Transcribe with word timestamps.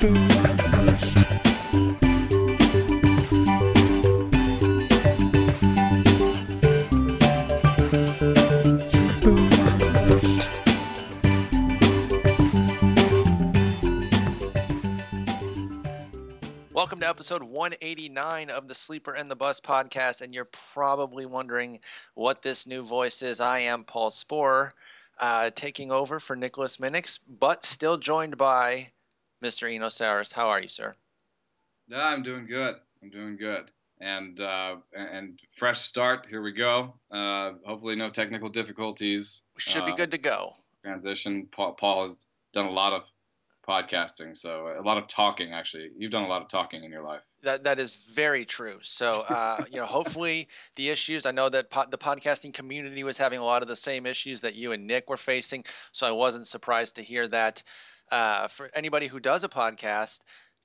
Boom. 0.00 1.25
Episode 17.26 17.42
189 17.42 18.50
of 18.50 18.68
the 18.68 18.74
Sleeper 18.76 19.12
and 19.12 19.28
the 19.28 19.34
Bust 19.34 19.64
podcast. 19.64 20.20
And 20.20 20.32
you're 20.32 20.48
probably 20.72 21.26
wondering 21.26 21.80
what 22.14 22.40
this 22.40 22.68
new 22.68 22.84
voice 22.84 23.20
is. 23.20 23.40
I 23.40 23.58
am 23.58 23.82
Paul 23.82 24.10
Sporer, 24.12 24.70
uh, 25.18 25.50
taking 25.56 25.90
over 25.90 26.20
for 26.20 26.36
Nicholas 26.36 26.76
Minnix, 26.76 27.18
but 27.40 27.64
still 27.64 27.98
joined 27.98 28.36
by 28.36 28.92
Mr. 29.44 29.68
Eno 29.68 29.88
Sarris. 29.88 30.32
How 30.32 30.50
are 30.50 30.60
you, 30.60 30.68
sir? 30.68 30.94
Yeah, 31.88 32.06
I'm 32.06 32.22
doing 32.22 32.46
good. 32.46 32.76
I'm 33.02 33.10
doing 33.10 33.36
good. 33.36 33.72
And 34.00 34.38
uh, 34.38 34.76
and 34.94 35.40
fresh 35.58 35.80
start. 35.80 36.26
Here 36.30 36.42
we 36.42 36.52
go. 36.52 36.94
Uh, 37.10 37.54
hopefully, 37.64 37.96
no 37.96 38.08
technical 38.08 38.50
difficulties. 38.50 39.42
Should 39.58 39.84
be 39.84 39.90
Uh, 39.90 39.96
good 39.96 40.12
to 40.12 40.18
go. 40.18 40.52
Transition. 40.84 41.48
Paul, 41.50 41.72
Paul 41.72 42.02
has 42.02 42.24
done 42.52 42.66
a 42.66 42.70
lot 42.70 42.92
of 42.92 43.10
podcasting, 43.66 44.36
so 44.36 44.74
a 44.78 44.82
lot 44.82 44.98
of 44.98 45.06
talking. 45.06 45.52
Actually, 45.52 45.90
you've 45.96 46.10
done 46.10 46.24
a 46.24 46.28
lot 46.28 46.42
of 46.42 46.48
talking 46.48 46.84
in 46.84 46.90
your 46.90 47.02
life. 47.02 47.22
That 47.42 47.64
that 47.64 47.78
is 47.78 47.94
very 47.94 48.44
true. 48.44 48.78
So 48.82 49.22
uh, 49.22 49.64
you 49.70 49.78
know, 49.78 49.86
hopefully 49.86 50.48
the 50.76 50.88
issues. 50.88 51.26
I 51.26 51.32
know 51.32 51.48
that 51.48 51.70
po- 51.70 51.86
the 51.90 51.98
podcasting 51.98 52.54
community 52.54 53.04
was 53.04 53.16
having 53.16 53.40
a 53.40 53.44
lot 53.44 53.62
of 53.62 53.68
the 53.68 53.76
same 53.76 54.06
issues 54.06 54.40
that 54.42 54.54
you 54.54 54.72
and 54.72 54.86
Nick 54.86 55.08
were 55.08 55.16
facing. 55.16 55.64
So 55.92 56.06
I 56.06 56.12
wasn't 56.12 56.46
surprised 56.46 56.96
to 56.96 57.02
hear 57.02 57.28
that. 57.28 57.62
Uh, 58.10 58.46
for 58.46 58.70
anybody 58.72 59.08
who 59.08 59.18
does 59.18 59.42
a 59.42 59.48
podcast, 59.48 60.20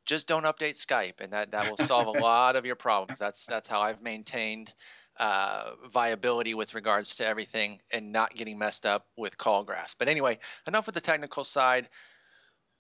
just 0.06 0.28
don't 0.28 0.44
update 0.44 0.78
Skype, 0.78 1.22
and 1.22 1.34
that 1.34 1.52
that 1.52 1.70
will 1.70 1.86
solve 1.86 2.08
a 2.08 2.12
lot 2.22 2.56
of 2.56 2.66
your 2.66 2.76
problems. 2.76 3.20
That's 3.20 3.46
that's 3.46 3.68
how 3.68 3.82
I've 3.82 4.02
maintained 4.02 4.72
uh, 5.20 5.72
viability 5.94 6.54
with 6.54 6.74
regards 6.74 7.16
to 7.16 7.28
everything 7.28 7.80
and 7.92 8.12
not 8.12 8.34
getting 8.34 8.58
messed 8.58 8.86
up 8.86 9.06
with 9.18 9.38
call 9.38 9.64
graphs. 9.64 9.96
But 9.98 10.08
anyway, 10.08 10.40
enough 10.68 10.86
with 10.86 10.96
the 10.96 11.02
technical 11.02 11.44
side 11.44 11.90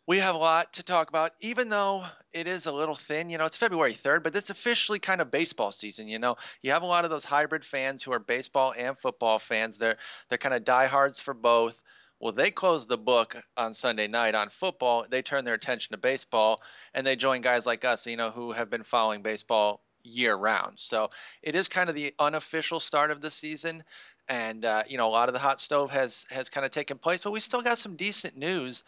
we 0.07 0.17
have 0.17 0.35
a 0.35 0.37
lot 0.37 0.73
to 0.73 0.83
talk 0.83 1.09
about, 1.09 1.33
even 1.39 1.69
though 1.69 2.03
it 2.33 2.47
is 2.47 2.65
a 2.65 2.71
little 2.71 2.95
thin. 2.95 3.29
You 3.29 3.37
know, 3.37 3.45
it's 3.45 3.57
February 3.57 3.93
3rd, 3.93 4.23
but 4.23 4.35
it's 4.35 4.49
officially 4.49 4.99
kind 4.99 5.21
of 5.21 5.31
baseball 5.31 5.71
season. 5.71 6.07
You 6.07 6.19
know, 6.19 6.37
you 6.61 6.71
have 6.71 6.81
a 6.81 6.87
lot 6.87 7.05
of 7.05 7.11
those 7.11 7.23
hybrid 7.23 7.63
fans 7.63 8.03
who 8.03 8.11
are 8.11 8.19
baseball 8.19 8.73
and 8.77 8.97
football 8.97 9.39
fans. 9.39 9.77
They're 9.77 9.97
they're 10.29 10.37
kind 10.37 10.55
of 10.55 10.63
diehards 10.63 11.19
for 11.19 11.33
both. 11.33 11.81
Well, 12.19 12.33
they 12.33 12.51
close 12.51 12.85
the 12.85 12.97
book 12.97 13.35
on 13.57 13.73
Sunday 13.73 14.07
night 14.07 14.35
on 14.35 14.49
football. 14.49 15.05
They 15.09 15.21
turn 15.23 15.43
their 15.43 15.55
attention 15.55 15.91
to 15.91 15.97
baseball, 15.97 16.61
and 16.93 17.05
they 17.05 17.15
join 17.15 17.41
guys 17.41 17.65
like 17.65 17.83
us, 17.83 18.05
you 18.05 18.17
know, 18.17 18.29
who 18.29 18.51
have 18.51 18.69
been 18.69 18.83
following 18.83 19.21
baseball 19.23 19.81
year 20.03 20.35
round. 20.35 20.79
So 20.79 21.09
it 21.41 21.55
is 21.55 21.67
kind 21.67 21.89
of 21.89 21.95
the 21.95 22.13
unofficial 22.19 22.79
start 22.79 23.11
of 23.11 23.21
the 23.21 23.31
season, 23.31 23.83
and 24.27 24.65
uh, 24.65 24.83
you 24.87 24.97
know, 24.97 25.07
a 25.07 25.09
lot 25.09 25.29
of 25.29 25.33
the 25.33 25.39
hot 25.39 25.61
stove 25.61 25.91
has 25.91 26.25
has 26.29 26.49
kind 26.49 26.65
of 26.65 26.71
taken 26.71 26.97
place, 26.97 27.21
but 27.23 27.31
we 27.31 27.39
still 27.39 27.61
got 27.61 27.79
some 27.79 27.95
decent 27.95 28.35
news 28.35 28.83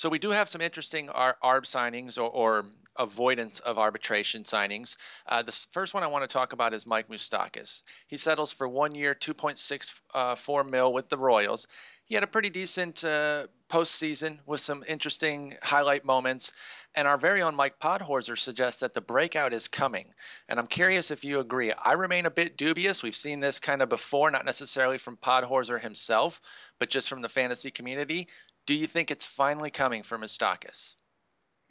so 0.00 0.08
we 0.08 0.18
do 0.18 0.30
have 0.30 0.48
some 0.48 0.62
interesting 0.62 1.10
Ar- 1.10 1.36
ARB 1.44 1.64
signings 1.64 2.16
or, 2.16 2.30
or 2.30 2.64
avoidance 2.96 3.60
of 3.60 3.78
arbitration 3.78 4.44
signings. 4.44 4.96
Uh, 5.26 5.42
the 5.42 5.52
first 5.72 5.92
one 5.92 6.02
I 6.02 6.06
want 6.06 6.24
to 6.24 6.26
talk 6.26 6.54
about 6.54 6.72
is 6.72 6.86
Mike 6.86 7.10
Moustakas. 7.10 7.82
He 8.06 8.16
settles 8.16 8.50
for 8.50 8.66
one 8.66 8.94
year, 8.94 9.14
2.64 9.14 10.70
mil 10.70 10.94
with 10.94 11.10
the 11.10 11.18
Royals. 11.18 11.66
He 12.06 12.14
had 12.14 12.24
a 12.24 12.26
pretty 12.26 12.48
decent 12.48 13.04
uh, 13.04 13.48
postseason 13.68 14.38
with 14.46 14.62
some 14.62 14.82
interesting 14.88 15.58
highlight 15.62 16.06
moments. 16.06 16.50
And 16.94 17.06
our 17.06 17.18
very 17.18 17.42
own 17.42 17.54
Mike 17.54 17.78
Podhorzer 17.78 18.38
suggests 18.38 18.80
that 18.80 18.94
the 18.94 19.02
breakout 19.02 19.52
is 19.52 19.68
coming. 19.68 20.14
And 20.48 20.58
I'm 20.58 20.66
curious 20.66 21.10
if 21.10 21.24
you 21.24 21.40
agree. 21.40 21.72
I 21.72 21.92
remain 21.92 22.24
a 22.24 22.30
bit 22.30 22.56
dubious. 22.56 23.02
We've 23.02 23.14
seen 23.14 23.40
this 23.40 23.60
kind 23.60 23.82
of 23.82 23.90
before, 23.90 24.30
not 24.30 24.46
necessarily 24.46 24.96
from 24.96 25.18
Podhorzer 25.18 25.78
himself, 25.78 26.40
but 26.78 26.88
just 26.88 27.08
from 27.08 27.20
the 27.20 27.28
fantasy 27.28 27.70
community. 27.70 28.28
Do 28.66 28.74
you 28.74 28.86
think 28.86 29.10
it's 29.10 29.26
finally 29.26 29.70
coming 29.70 30.02
for 30.02 30.18
Moustakas? 30.18 30.94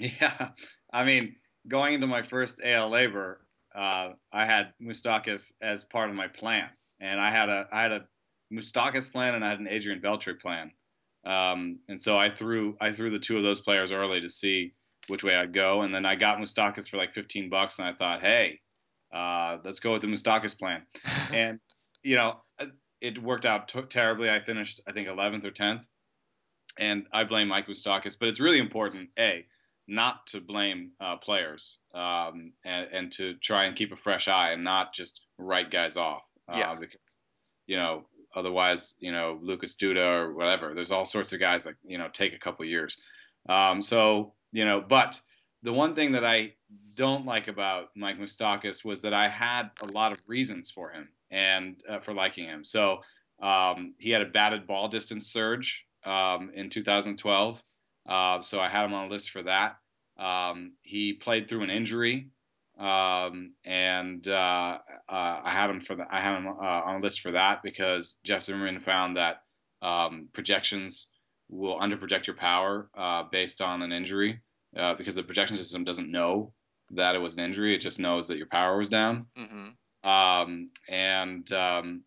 Yeah, 0.02 0.52
I 0.94 1.04
mean, 1.04 1.36
going 1.68 1.96
into 1.96 2.08
my 2.08 2.22
first 2.22 2.62
AL 2.64 2.90
LABR, 2.90 3.36
uh, 3.76 4.10
I 4.32 4.46
had 4.46 4.74
Moustakas 4.82 5.52
as 5.62 5.84
part 5.84 6.10
of 6.10 6.16
my 6.16 6.30
plan, 6.30 6.70
and 7.02 7.20
I 7.20 7.30
had 7.30 7.50
a 7.50 7.68
I 7.72 7.82
had 7.82 7.92
a 7.92 8.06
Moustakas 8.52 9.12
plan 9.12 9.36
and 9.36 9.44
I 9.44 9.50
had 9.50 9.60
an 9.60 9.68
Adrian 9.68 10.02
Beltre 10.02 10.40
plan, 10.40 10.72
um, 11.26 11.80
and 11.88 12.02
so 12.02 12.18
I 12.18 12.30
threw 12.30 12.78
I 12.80 12.92
threw 12.92 13.10
the 13.10 13.20
two 13.20 13.38
of 13.38 13.44
those 13.44 13.62
players 13.62 13.92
early 13.92 14.22
to 14.22 14.30
see 14.30 14.74
which 15.08 15.24
way 15.24 15.36
I'd 15.36 15.54
go, 15.54 15.82
and 15.82 15.94
then 15.94 16.06
I 16.06 16.16
got 16.16 16.40
Moustakas 16.40 16.90
for 16.90 16.98
like 16.98 17.14
15 17.14 17.50
bucks, 17.50 17.80
and 17.80 17.88
I 17.88 17.94
thought, 17.94 18.22
hey, 18.22 18.60
uh, 19.14 19.58
let's 19.64 19.80
go 19.80 19.94
with 19.94 20.02
the 20.02 20.08
Moustakas 20.08 20.58
plan, 20.58 20.84
and 21.34 21.60
you 22.04 22.16
know, 22.16 22.42
it 23.02 23.22
worked 23.22 23.46
out 23.46 23.68
t- 23.68 23.82
terribly. 23.84 24.30
I 24.30 24.40
finished 24.40 24.82
I 24.88 24.92
think 24.92 25.08
11th 25.08 25.46
or 25.46 25.52
10th, 25.52 25.86
and 26.80 27.06
I 27.12 27.24
blame 27.26 27.48
Mike 27.50 27.68
Moustakas, 27.68 28.18
but 28.18 28.30
it's 28.30 28.40
really 28.40 28.60
important, 28.60 29.10
a 29.18 29.46
not 29.88 30.28
to 30.28 30.40
blame 30.40 30.92
uh, 31.02 31.18
players 31.18 31.80
um, 31.94 32.54
and, 32.64 32.88
and 32.92 33.12
to 33.14 33.34
try 33.36 33.66
and 33.66 33.76
keep 33.76 33.92
a 33.92 33.96
fresh 33.96 34.28
eye 34.28 34.52
and 34.52 34.64
not 34.64 34.94
just 34.94 35.22
write 35.38 35.72
guys 35.72 35.98
off. 35.98 36.24
Uh, 36.48 36.58
Yeah. 36.58 36.76
Because, 36.76 37.16
you 37.66 37.76
know, 37.76 38.06
otherwise, 38.36 38.96
you 39.00 39.12
know, 39.12 39.40
Lucas 39.42 39.76
Duda 39.76 40.08
or 40.08 40.34
whatever, 40.34 40.74
there's 40.76 40.92
all 40.92 41.06
sorts 41.06 41.34
of 41.34 41.40
guys 41.40 41.64
that, 41.64 41.76
you 41.84 41.98
know, 41.98 42.08
take 42.08 42.34
a 42.34 42.40
couple 42.40 42.66
years. 42.66 43.02
Um, 43.48 43.82
so, 43.82 44.34
you 44.52 44.64
know, 44.64 44.80
but 44.80 45.20
the 45.64 45.74
one 45.74 45.96
thing 45.96 46.12
that 46.12 46.24
I 46.26 46.54
don't 46.96 47.26
like 47.26 47.48
about 47.48 47.90
Mike 47.96 48.20
Moustakas 48.20 48.86
was 48.86 49.02
that 49.02 49.14
I 49.14 49.28
had 49.28 49.72
a 49.82 49.88
lot 49.88 50.12
of 50.12 50.20
reasons 50.28 50.70
for 50.70 50.92
him 50.92 51.10
and 51.32 51.82
uh, 51.90 52.00
for 52.00 52.14
liking 52.14 52.46
him. 52.46 52.64
So 52.64 53.02
um, 53.42 53.96
he 53.98 54.12
had 54.12 54.22
a 54.22 54.26
batted 54.26 54.68
ball 54.68 54.88
distance 54.88 55.28
surge 55.28 55.88
um, 56.10 56.52
in 56.54 56.70
2012. 56.70 57.64
Uh, 58.08 58.42
so 58.42 58.60
I 58.60 58.70
had 58.70 58.86
him 58.86 58.94
on 58.94 59.06
a 59.06 59.10
list 59.10 59.30
for 59.30 59.44
that. 59.44 59.78
Um, 60.18 60.74
he 60.82 61.14
played 61.14 61.48
through 61.48 61.64
an 61.64 61.70
injury, 61.70 62.30
um, 62.78 63.54
and 63.64 64.28
uh, 64.28 64.80
uh, 65.08 65.42
I 65.44 65.52
had 65.52 65.70
him 65.70 65.80
for 65.80 65.96
the, 65.96 66.06
I 66.10 66.20
had 66.20 66.38
him 66.38 66.48
uh, 66.48 66.82
on 66.86 66.96
a 66.96 67.00
list 67.00 67.22
for 67.22 67.32
that 67.32 67.62
because 67.64 68.16
Jeff 68.24 68.44
Zimmerman 68.44 68.80
found 68.80 69.16
that 69.18 69.44
um, 69.82 70.28
projections 70.34 71.12
will 71.50 71.80
underproject 71.80 72.28
your 72.28 72.36
power 72.36 72.90
uh, 72.98 73.24
based 73.32 73.62
on 73.62 73.82
an 73.82 73.92
injury 73.92 74.42
uh, 74.76 74.94
because 74.96 75.16
the 75.16 75.24
projection 75.24 75.58
system 75.58 75.84
doesn't 75.84 76.12
know 76.12 76.54
that 76.92 77.16
it 77.16 77.20
was 77.20 77.36
an 77.36 77.44
injury; 77.44 77.76
it 77.76 77.80
just 77.80 78.00
knows 78.00 78.28
that 78.28 78.38
your 78.38 78.48
power 78.48 78.78
was 78.78 78.90
down. 78.90 79.28
hmm 79.38 79.70
Um, 80.04 80.72
and 80.88 81.52
um, 81.54 82.04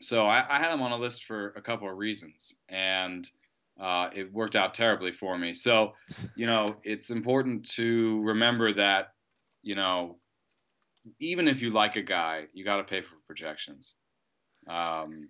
so 0.00 0.26
I, 0.26 0.44
I 0.48 0.58
had 0.58 0.72
him 0.72 0.82
on 0.82 0.92
a 0.92 0.96
list 0.96 1.24
for 1.24 1.50
a 1.56 1.62
couple 1.62 1.88
of 1.88 1.96
reasons, 1.96 2.54
and 2.68 3.28
uh, 3.80 4.10
it 4.14 4.32
worked 4.32 4.56
out 4.56 4.74
terribly 4.74 5.12
for 5.12 5.38
me. 5.38 5.52
So, 5.52 5.94
you 6.34 6.46
know, 6.46 6.66
it's 6.82 7.10
important 7.10 7.68
to 7.72 8.20
remember 8.22 8.72
that, 8.74 9.12
you 9.62 9.74
know, 9.74 10.18
even 11.20 11.48
if 11.48 11.62
you 11.62 11.70
like 11.70 11.96
a 11.96 12.02
guy, 12.02 12.46
you 12.52 12.64
got 12.64 12.78
to 12.78 12.84
pay 12.84 13.02
for 13.02 13.14
projections. 13.26 13.94
Um, 14.68 15.28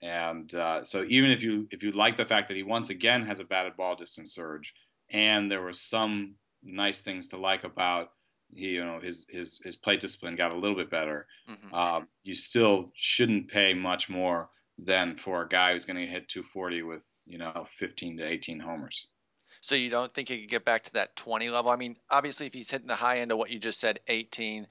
and 0.00 0.54
uh, 0.54 0.84
so 0.84 1.04
even 1.08 1.30
if 1.30 1.42
you 1.42 1.66
if 1.72 1.82
you 1.82 1.90
like 1.90 2.16
the 2.16 2.24
fact 2.24 2.48
that 2.48 2.56
he 2.56 2.62
once 2.62 2.90
again 2.90 3.24
has 3.24 3.40
a 3.40 3.44
batted 3.44 3.76
ball 3.76 3.96
distance 3.96 4.32
surge, 4.32 4.74
and 5.10 5.50
there 5.50 5.60
were 5.60 5.72
some 5.72 6.36
nice 6.62 7.00
things 7.00 7.28
to 7.28 7.36
like 7.36 7.64
about 7.64 8.10
he, 8.54 8.70
you 8.70 8.84
know 8.84 9.00
his 9.00 9.26
his 9.28 9.60
his 9.64 9.76
plate 9.76 10.00
discipline 10.00 10.36
got 10.36 10.52
a 10.52 10.58
little 10.58 10.76
bit 10.76 10.90
better, 10.90 11.26
hmm 11.46 11.74
um, 11.74 12.08
you 12.22 12.34
still 12.34 12.90
shouldn't 12.94 13.48
pay 13.48 13.74
much 13.74 14.08
more 14.08 14.50
than 14.78 15.16
for 15.16 15.42
a 15.42 15.48
guy 15.48 15.72
who's 15.72 15.84
going 15.84 15.96
to 15.96 16.06
hit 16.06 16.28
240 16.28 16.82
with 16.82 17.16
you 17.26 17.38
know 17.38 17.66
15 17.78 18.18
to 18.18 18.24
18 18.24 18.60
homers. 18.60 19.08
So 19.60 19.74
you 19.74 19.90
don't 19.90 20.12
think 20.14 20.28
he 20.28 20.40
could 20.40 20.50
get 20.50 20.64
back 20.64 20.84
to 20.84 20.92
that 20.94 21.16
20 21.16 21.48
level? 21.50 21.70
I 21.70 21.76
mean, 21.76 21.96
obviously, 22.10 22.46
if 22.46 22.54
he's 22.54 22.70
hitting 22.70 22.86
the 22.86 22.94
high 22.94 23.18
end 23.18 23.32
of 23.32 23.38
what 23.38 23.50
you 23.50 23.58
just 23.58 23.80
said, 23.80 24.00
18, 24.06 24.66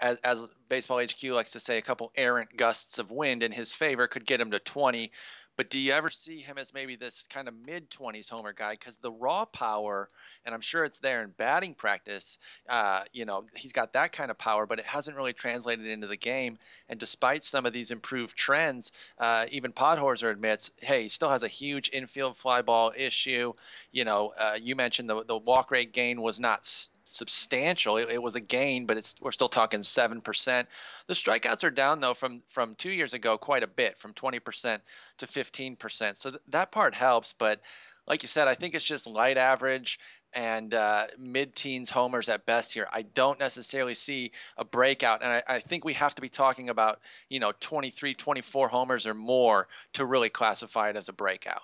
as, 0.00 0.18
as 0.24 0.46
Baseball 0.68 1.02
HQ 1.02 1.22
likes 1.24 1.50
to 1.52 1.60
say, 1.60 1.78
a 1.78 1.82
couple 1.82 2.12
errant 2.16 2.56
gusts 2.56 2.98
of 2.98 3.10
wind 3.10 3.42
in 3.42 3.52
his 3.52 3.72
favor 3.72 4.06
could 4.06 4.26
get 4.26 4.40
him 4.40 4.50
to 4.50 4.58
20. 4.58 5.12
But 5.56 5.70
do 5.70 5.78
you 5.78 5.92
ever 5.92 6.10
see 6.10 6.40
him 6.40 6.58
as 6.58 6.74
maybe 6.74 6.96
this 6.96 7.24
kind 7.30 7.48
of 7.48 7.54
mid 7.54 7.90
20s 7.90 8.28
homer 8.28 8.52
guy? 8.52 8.72
Because 8.72 8.98
the 8.98 9.10
raw 9.10 9.46
power, 9.46 10.10
and 10.44 10.54
I'm 10.54 10.60
sure 10.60 10.84
it's 10.84 10.98
there 10.98 11.22
in 11.22 11.30
batting 11.30 11.74
practice, 11.74 12.38
uh, 12.68 13.04
you 13.12 13.24
know, 13.24 13.44
he's 13.54 13.72
got 13.72 13.94
that 13.94 14.12
kind 14.12 14.30
of 14.30 14.36
power, 14.36 14.66
but 14.66 14.78
it 14.78 14.84
hasn't 14.84 15.16
really 15.16 15.32
translated 15.32 15.86
into 15.86 16.06
the 16.06 16.16
game. 16.16 16.58
And 16.88 17.00
despite 17.00 17.42
some 17.42 17.64
of 17.64 17.72
these 17.72 17.90
improved 17.90 18.36
trends, 18.36 18.92
uh, 19.18 19.46
even 19.50 19.72
Podhorzer 19.72 20.30
admits, 20.30 20.70
hey, 20.76 21.04
he 21.04 21.08
still 21.08 21.30
has 21.30 21.42
a 21.42 21.48
huge 21.48 21.90
infield 21.92 22.36
fly 22.36 22.60
ball 22.60 22.92
issue. 22.94 23.54
You 23.92 24.04
know, 24.04 24.34
uh, 24.38 24.58
you 24.60 24.76
mentioned 24.76 25.08
the, 25.08 25.24
the 25.24 25.38
walk 25.38 25.70
rate 25.70 25.92
gain 25.92 26.20
was 26.20 26.38
not 26.38 26.66
substantial. 27.06 27.96
It, 27.96 28.10
it, 28.10 28.22
was 28.22 28.34
a 28.34 28.40
gain, 28.40 28.84
but 28.84 28.96
it's 28.96 29.14
we're 29.20 29.32
still 29.32 29.48
talking 29.48 29.82
seven 29.82 30.20
percent. 30.20 30.68
The 31.06 31.14
strikeouts 31.14 31.64
are 31.64 31.70
down 31.70 32.00
though 32.00 32.14
from 32.14 32.42
from 32.48 32.74
two 32.74 32.90
years 32.90 33.14
ago 33.14 33.38
quite 33.38 33.62
a 33.62 33.68
bit, 33.68 33.96
from 33.96 34.12
twenty 34.12 34.40
percent 34.40 34.82
to 35.18 35.26
fifteen 35.26 35.76
percent. 35.76 36.18
So 36.18 36.30
th- 36.30 36.42
that 36.48 36.72
part 36.72 36.94
helps, 36.94 37.32
but 37.32 37.60
like 38.06 38.22
you 38.22 38.28
said, 38.28 38.48
I 38.48 38.54
think 38.54 38.74
it's 38.74 38.84
just 38.84 39.06
light 39.06 39.36
average 39.36 39.98
and 40.32 40.74
uh, 40.74 41.06
mid-teens 41.18 41.88
homers 41.88 42.28
at 42.28 42.46
best 42.46 42.74
here. 42.74 42.86
I 42.92 43.02
don't 43.02 43.38
necessarily 43.38 43.94
see 43.94 44.32
a 44.56 44.64
breakout, 44.64 45.22
and 45.22 45.32
I, 45.32 45.42
I, 45.48 45.60
think 45.60 45.84
we 45.84 45.94
have 45.94 46.14
to 46.16 46.22
be 46.22 46.28
talking 46.28 46.68
about 46.68 47.00
you 47.28 47.40
know 47.40 47.52
23, 47.60 48.14
24 48.14 48.68
homers 48.68 49.06
or 49.06 49.14
more 49.14 49.68
to 49.94 50.04
really 50.04 50.28
classify 50.28 50.90
it 50.90 50.96
as 50.96 51.08
a 51.08 51.12
breakout. 51.12 51.62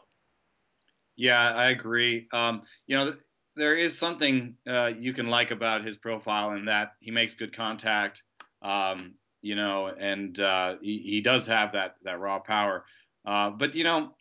Yeah, 1.17 1.53
I 1.53 1.71
agree. 1.71 2.29
Um, 2.33 2.62
you 2.87 2.97
know, 2.97 3.12
there 3.56 3.76
is 3.76 3.99
something 3.99 4.56
uh, 4.66 4.93
you 4.99 5.12
can 5.12 5.28
like 5.28 5.50
about 5.50 5.84
his 5.84 5.96
profile 5.96 6.52
in 6.52 6.66
that 6.66 6.93
he 7.00 7.10
makes 7.10 7.34
good 7.34 7.54
contact. 7.54 8.22
Um, 8.62 9.14
you 9.43 9.56
know, 9.56 9.88
and 9.88 10.38
uh, 10.38 10.76
he, 10.81 10.99
he, 10.99 11.20
does 11.20 11.49
have 11.49 11.72
that 11.72 11.96
that 12.04 12.20
raw 12.20 12.38
power. 12.38 12.84
Uh, 13.26 13.50
but 13.50 13.75
you 13.75 13.82
know, 13.82 14.14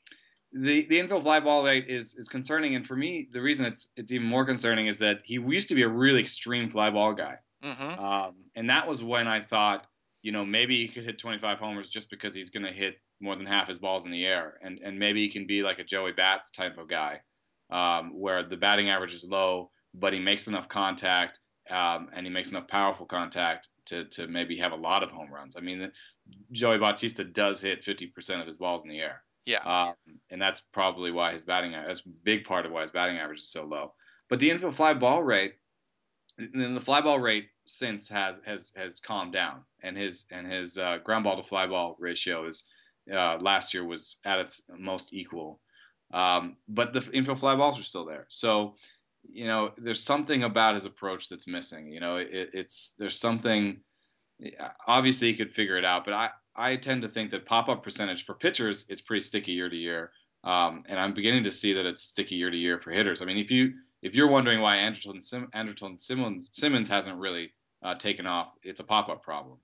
the 0.51 0.85
the 0.87 0.99
infield 0.99 1.23
fly 1.23 1.39
ball 1.39 1.63
rate 1.63 1.85
is 1.87 2.15
is 2.15 2.27
concerning, 2.27 2.75
and 2.75 2.85
for 2.85 2.95
me, 2.95 3.29
the 3.31 3.41
reason 3.41 3.65
it's 3.65 3.89
it's 3.95 4.11
even 4.11 4.27
more 4.27 4.45
concerning 4.45 4.87
is 4.87 4.99
that 4.99 5.21
he 5.23 5.35
used 5.35 5.69
to 5.69 5.75
be 5.75 5.83
a 5.83 5.87
really 5.87 6.19
extreme 6.19 6.69
fly 6.69 6.89
ball 6.89 7.13
guy, 7.13 7.37
mm-hmm. 7.63 8.03
um, 8.03 8.33
and 8.55 8.69
that 8.69 8.87
was 8.87 9.03
when 9.03 9.27
I 9.27 9.41
thought, 9.41 9.85
you 10.23 10.31
know, 10.31 10.43
maybe 10.43 10.75
he 10.77 10.87
could 10.87 11.05
hit 11.05 11.19
25 11.19 11.59
homers 11.59 11.89
just 11.89 12.09
because 12.09 12.33
he's 12.33 12.49
going 12.49 12.65
to 12.65 12.73
hit 12.73 12.95
more 13.21 13.35
than 13.35 13.45
half 13.45 13.67
his 13.67 13.79
balls 13.79 14.05
in 14.05 14.11
the 14.11 14.25
air, 14.25 14.57
and 14.61 14.79
and 14.83 14.99
maybe 14.99 15.21
he 15.21 15.29
can 15.29 15.45
be 15.45 15.61
like 15.63 15.79
a 15.79 15.83
Joey 15.83 16.11
Bats 16.11 16.51
type 16.51 16.77
of 16.77 16.89
guy, 16.89 17.21
um, 17.71 18.19
where 18.19 18.44
the 18.44 18.57
batting 18.57 18.89
average 18.89 19.13
is 19.13 19.25
low, 19.25 19.71
but 19.94 20.13
he 20.13 20.19
makes 20.19 20.47
enough 20.47 20.68
contact, 20.68 21.39
um, 21.69 22.09
and 22.13 22.25
he 22.25 22.31
makes 22.31 22.51
enough 22.51 22.68
powerful 22.68 23.06
contact 23.06 23.69
to 23.85 24.06
to 24.06 24.27
maybe 24.27 24.57
have 24.57 24.73
a 24.73 24.77
lot 24.77 25.03
of 25.03 25.12
home 25.12 25.31
runs. 25.31 25.56
I 25.56 25.62
mean, 25.62 25.91
Joey 26.51 26.77
Bautista 26.77 27.23
does 27.23 27.62
hit 27.62 27.83
50% 27.83 28.39
of 28.39 28.47
his 28.47 28.57
balls 28.57 28.83
in 28.83 28.89
the 28.89 29.00
air. 29.00 29.23
Yeah. 29.45 29.59
Um, 29.59 29.95
and 30.29 30.41
that's 30.41 30.62
probably 30.62 31.12
why 31.12 31.31
his 31.31 31.45
batting 31.45 31.71
that's 31.71 32.06
a 32.06 32.09
big 32.09 32.45
part 32.45 32.65
of 32.65 32.71
why 32.71 32.81
his 32.81 32.91
batting 32.91 33.18
average 33.18 33.39
is 33.39 33.51
so 33.51 33.65
low. 33.65 33.94
But 34.29 34.39
the 34.39 34.51
infield 34.51 34.75
fly 34.75 34.94
ball 34.94 35.24
rate, 35.24 35.56
then 36.38 36.74
the 36.74 36.81
fly 36.81 37.01
ball 37.01 37.19
rate 37.19 37.50
since 37.65 38.07
has 38.09 38.39
has 38.45 38.71
has 38.75 39.00
calmed 39.00 39.33
down, 39.33 39.63
and 39.81 39.97
his 39.97 40.25
and 40.31 40.50
his 40.50 40.77
uh, 40.77 41.00
ground 41.03 41.24
ball 41.24 41.38
to 41.38 41.44
fly 41.44 41.67
ball 41.67 41.95
ratio 42.00 42.47
is 42.47 42.65
uh, 43.12 43.38
last 43.39 43.74
year 43.74 43.85
was 43.85 44.17
at 44.24 44.39
its 44.39 44.62
most 44.77 45.13
equal. 45.13 45.59
Um, 46.13 46.57
but 46.67 46.93
the 46.93 47.09
infield 47.13 47.39
fly 47.39 47.55
balls 47.55 47.79
are 47.79 47.83
still 47.83 48.05
there. 48.05 48.25
So, 48.29 48.75
you 49.23 49.47
know, 49.47 49.71
there's 49.77 50.03
something 50.03 50.43
about 50.43 50.73
his 50.73 50.85
approach 50.85 51.29
that's 51.29 51.47
missing. 51.47 51.91
You 51.91 51.99
know, 51.99 52.17
it, 52.17 52.51
it's 52.53 52.93
there's 52.97 53.19
something. 53.19 53.81
Obviously, 54.87 55.27
he 55.27 55.35
could 55.35 55.53
figure 55.53 55.77
it 55.77 55.85
out, 55.85 56.03
but 56.03 56.13
I 56.13 56.29
I 56.55 56.75
tend 56.75 57.03
to 57.03 57.07
think 57.07 57.31
that 57.31 57.45
pop 57.45 57.69
up 57.69 57.83
percentage 57.83 58.25
for 58.25 58.33
pitchers 58.33 58.85
is 58.89 59.01
pretty 59.01 59.21
sticky 59.21 59.53
year 59.53 59.69
to 59.69 59.75
year, 59.75 60.11
um, 60.43 60.83
and 60.89 60.99
I'm 60.99 61.13
beginning 61.13 61.43
to 61.43 61.51
see 61.51 61.73
that 61.73 61.85
it's 61.85 62.01
sticky 62.01 62.35
year 62.35 62.49
to 62.49 62.57
year 62.57 62.79
for 62.79 62.91
hitters. 62.91 63.21
I 63.21 63.25
mean, 63.25 63.37
if 63.37 63.51
you 63.51 63.73
if 64.01 64.15
you're 64.15 64.29
wondering 64.29 64.61
why 64.61 64.77
Andrelton, 64.77 65.21
Sim, 65.21 65.49
Simmons 65.97 66.49
Simmons 66.51 66.89
hasn't 66.89 67.17
really 67.17 67.53
uh, 67.83 67.95
taken 67.95 68.25
off, 68.25 68.53
it's 68.63 68.79
a 68.79 68.83
pop 68.83 69.09
up 69.09 69.21
problem. 69.23 69.59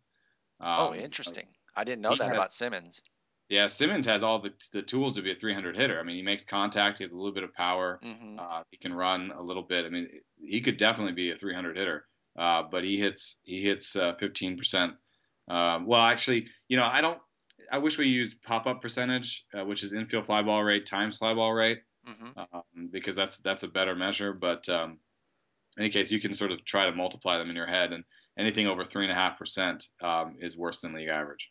Oh, 0.62 0.66
um, 0.66 0.80
oh, 0.80 0.96
interesting. 0.96 1.48
I 1.76 1.84
didn't 1.84 2.02
know 2.02 2.16
that 2.16 2.28
has, 2.28 2.34
about 2.34 2.52
Simmons. 2.52 3.02
Yeah, 3.50 3.68
Simmons 3.68 4.06
has 4.06 4.24
all 4.24 4.40
the 4.40 4.54
the 4.74 4.82
tools 4.82 5.16
to 5.16 5.22
be 5.22 5.32
a 5.32 5.36
300 5.36 5.78
hitter. 5.78 6.00
I 6.00 6.04
mean, 6.04 6.18
he 6.18 6.22
makes 6.22 6.44
contact. 6.44 6.98
He 6.98 7.04
has 7.06 7.14
a 7.14 7.18
little 7.18 7.34
bit 7.34 7.44
of 7.44 7.54
power. 7.54 8.00
Mm-hmm. 8.04 8.40
Uh, 8.40 8.64
he 8.72 8.78
can 8.78 8.94
run 8.94 9.32
a 9.36 9.42
little 9.42 9.64
bit. 9.64 9.86
I 9.86 9.90
mean, 9.90 10.10
he 10.42 10.60
could 10.62 10.78
definitely 10.78 11.14
be 11.14 11.32
a 11.32 11.36
300 11.36 11.78
hitter. 11.78 12.06
Uh, 12.38 12.64
but 12.70 12.84
he 12.84 12.98
hits 12.98 13.40
he 13.44 13.62
hits 13.62 13.96
uh, 13.96 14.14
15%. 14.22 14.94
Um, 15.50 15.86
well, 15.88 16.02
actually, 16.02 16.48
you 16.68 16.78
know, 16.78 16.86
I 16.86 17.02
don't. 17.02 17.20
I 17.72 17.80
wish 17.80 17.98
we 17.98 18.08
used 18.08 18.42
pop 18.44 18.68
up 18.68 18.82
percentage, 18.82 19.46
uh, 19.58 19.66
which 19.66 19.84
is 19.84 19.94
infield 19.94 20.26
fly 20.26 20.42
ball 20.42 20.64
rate 20.64 20.86
times 20.86 21.18
fly 21.18 21.34
ball 21.34 21.52
rate, 21.52 21.80
mm-hmm. 22.08 22.40
um, 22.40 22.90
because 22.92 23.16
that's 23.16 23.40
that's 23.40 23.64
a 23.64 23.68
better 23.68 23.96
measure. 23.96 24.34
But 24.34 24.70
um, 24.70 25.00
in 25.78 25.84
any 25.84 25.90
case, 25.90 26.12
you 26.12 26.20
can 26.20 26.34
sort 26.34 26.52
of 26.52 26.64
try 26.64 26.86
to 26.90 26.96
multiply 26.96 27.38
them 27.38 27.50
in 27.50 27.56
your 27.56 27.68
head, 27.68 27.92
and 27.92 28.04
anything 28.38 28.68
over 28.68 28.86
three 28.86 29.04
and 29.04 29.12
a 29.12 29.16
half 29.16 29.40
percent 29.40 29.86
um, 30.02 30.36
is 30.40 30.56
worse 30.56 30.82
than 30.82 30.94
league 30.94 31.10
average. 31.10 31.50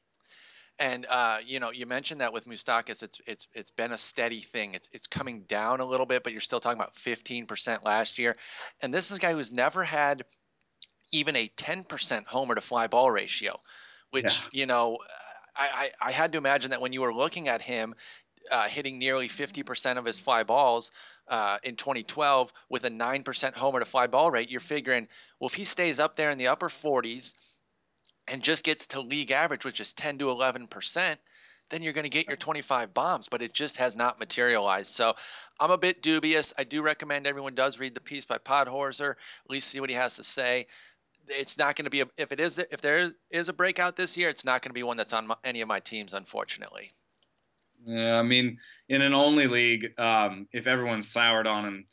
And 0.78 1.06
uh, 1.08 1.38
you 1.44 1.58
know, 1.58 1.70
you 1.70 1.87
mentioned 1.87 2.20
that 2.20 2.32
with 2.32 2.46
Moustakas, 2.46 3.02
it's 3.02 3.20
it's 3.26 3.49
it's 3.55 3.70
been 3.70 3.93
a 3.93 3.99
steady 3.99 4.40
thing. 4.40 4.75
It's 4.75 4.88
it's 4.93 5.06
coming 5.06 5.43
down 5.49 5.81
a 5.81 5.84
little 5.84 6.06
bit, 6.06 6.23
but 6.23 6.32
you're 6.32 6.43
still 6.43 6.61
talking 6.61 6.78
about 6.78 6.94
15% 6.94 7.82
last 7.82 8.19
year. 8.19 8.37
And 8.82 8.93
this 8.93 9.11
is 9.11 9.17
a 9.17 9.20
guy 9.20 9.32
who's 9.32 9.52
never 9.52 9.84
had 9.84 10.25
even 11.12 11.37
a 11.37 11.49
10% 11.56 12.26
homer 12.26 12.55
to 12.56 12.61
fly 12.61 12.88
ball 12.88 13.11
ratio 13.11 13.58
which 14.11 14.25
yeah. 14.25 14.61
you 14.61 14.67
know 14.67 14.99
I, 15.56 15.90
I, 16.00 16.08
I 16.08 16.12
had 16.12 16.32
to 16.32 16.38
imagine 16.38 16.70
that 16.70 16.81
when 16.81 16.93
you 16.93 17.00
were 17.00 17.14
looking 17.14 17.49
at 17.49 17.62
him 17.62 17.94
uh, 18.50 18.69
hitting 18.69 18.99
nearly 18.99 19.28
50% 19.28 19.99
of 19.99 20.05
his 20.05 20.20
fly 20.20 20.44
balls 20.44 20.93
uh, 21.28 21.58
in 21.64 21.76
2012 21.76 22.52
with 22.69 22.84
a 22.84 22.90
9% 22.90 23.55
homer 23.55 23.81
to 23.81 23.84
fly 23.84 24.06
ball 24.06 24.31
rate, 24.31 24.50
you're 24.50 24.61
figuring, 24.61 25.08
well, 25.40 25.49
if 25.49 25.55
he 25.55 25.64
stays 25.64 25.99
up 25.99 26.14
there 26.14 26.31
in 26.31 26.38
the 26.38 26.46
upper 26.46 26.69
40s 26.69 27.32
and 28.28 28.43
just 28.43 28.64
gets 28.64 28.88
to 28.88 29.00
league 29.00 29.31
average, 29.31 29.64
which 29.64 29.81
is 29.81 29.93
10 29.93 30.19
to 30.19 30.26
11%, 30.26 31.17
then 31.70 31.82
you're 31.82 31.93
going 31.93 32.05
to 32.05 32.11
get 32.11 32.28
your 32.28 32.37
25 32.37 32.94
bombs, 32.94 33.28
but 33.28 33.43
it 33.43 33.52
just 33.52 33.76
has 33.76 33.96
not 33.96 34.19
materialized. 34.19 34.93
So 34.94 35.14
I'm 35.58 35.70
a 35.70 35.78
bit 35.78 36.02
dubious. 36.02 36.52
I 36.56 36.64
do 36.64 36.82
recommend 36.82 37.26
everyone 37.26 37.55
does 37.55 37.78
read 37.78 37.94
the 37.94 38.00
piece 38.00 38.25
by 38.25 38.38
Podhorzer, 38.38 39.11
at 39.11 39.50
least 39.50 39.69
see 39.69 39.81
what 39.81 39.90
he 39.90 39.96
has 39.96 40.17
to 40.17 40.25
say 40.25 40.67
it's 41.28 41.58
not 41.58 41.76
going 41.76 41.84
to 41.84 41.90
be 41.90 42.00
a, 42.02 42.06
if 42.17 42.32
it 42.32 42.40
is 42.40 42.58
if 42.58 42.81
there 42.81 43.12
is 43.31 43.49
a 43.49 43.52
breakout 43.52 43.96
this 43.96 44.17
year, 44.17 44.28
it's 44.28 44.44
not 44.44 44.62
going 44.62 44.70
to 44.70 44.75
be 44.75 44.82
one 44.82 44.96
that's 44.96 45.12
on 45.12 45.28
my, 45.28 45.37
any 45.44 45.61
of 45.61 45.69
my 45.69 45.81
teams, 45.81 46.14
unfortunately. 46.14 46.93
Yeah, 47.84 48.14
I 48.14 48.23
mean, 48.23 48.58
in 48.88 49.02
an 49.02 49.14
only 49.14 49.46
league, 49.46 49.99
um, 49.99 50.49
if 50.52 50.67
everyone's 50.67 51.08
soured 51.08 51.46
on 51.46 51.64
him, 51.64 51.87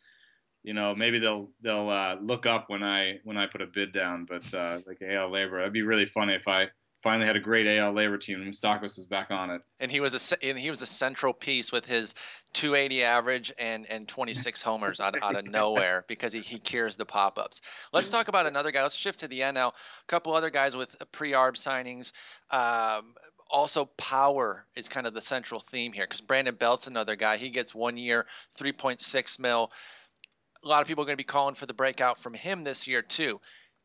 you 0.63 0.74
know, 0.74 0.95
maybe 0.95 1.19
they'll 1.19 1.50
they'll 1.62 1.89
uh, 1.89 2.15
look 2.21 2.45
up 2.45 2.69
when 2.69 2.83
I 2.83 3.19
when 3.24 3.38
I 3.38 3.48
put 3.48 3.62
a 3.62 3.68
bid 3.68 3.92
down. 3.92 4.25
But 4.25 4.51
uh, 4.54 4.80
like 4.88 5.01
AL 5.01 5.30
LABR, 5.30 5.62
it'd 5.62 5.74
be 5.74 5.81
really 5.83 6.06
funny 6.06 6.33
if 6.33 6.48
I 6.48 6.68
finally 7.04 7.27
had 7.27 7.36
a 7.36 7.39
great 7.39 7.68
AL 7.68 7.94
LABR 7.94 8.19
team 8.19 8.42
and 8.42 8.51
Moustakas 8.51 8.95
was 8.95 9.06
back 9.06 9.30
on 9.30 9.50
it. 9.51 9.62
And 9.81 9.92
he 9.92 10.00
was 10.00 10.15
a 10.15 10.45
and 10.45 10.57
he 10.57 10.69
was 10.69 10.81
a 10.81 10.88
central 10.88 11.33
piece 11.33 11.71
with 11.71 11.86
his 11.86 12.15
280 12.54 13.04
average 13.04 13.54
and 13.60 13.86
and 13.89 14.07
26 14.07 14.62
homers 14.63 15.00
out, 15.01 15.21
out 15.21 15.36
of 15.36 15.48
nowhere 15.48 16.06
because 16.07 16.31
he, 16.31 16.39
he 16.39 16.57
cures 16.57 16.95
the 16.95 17.06
pop-ups. 17.06 17.62
Let's 17.92 18.07
talk 18.07 18.30
about 18.30 18.45
another 18.45 18.71
guy. 18.71 18.81
Let's 18.81 18.95
shift 18.95 19.19
to 19.19 19.27
the 19.27 19.42
NL. 19.42 19.69
A 19.69 20.07
couple 20.07 20.33
other 20.33 20.50
guys 20.50 20.75
with 20.75 20.95
pre-arb 21.12 21.56
signings. 21.56 22.13
Um, 22.56 23.16
also 23.50 23.86
power 23.98 24.66
is 24.75 24.88
kind 24.88 25.06
of 25.06 25.13
the 25.13 25.21
central 25.21 25.59
theme 25.59 25.92
here 25.92 26.06
because 26.06 26.21
Brandon 26.21 26.56
Belt's 26.56 26.87
another 26.87 27.16
guy. 27.16 27.37
He 27.37 27.49
gets 27.49 27.76
one 27.76 27.97
year, 27.97 28.26
3.6 28.57 29.40
mil. 29.40 29.71
A 30.63 30.67
lot 30.67 30.81
of 30.81 30.87
people 30.87 31.03
are 31.03 31.05
going 31.05 31.17
to 31.17 31.17
be 31.17 31.23
calling 31.23 31.55
for 31.55 31.65
the 31.65 31.73
breakout 31.73 32.19
from 32.19 32.33
him 32.33 32.63
this 32.63 32.87
year 32.87 33.01
too. 33.01 33.39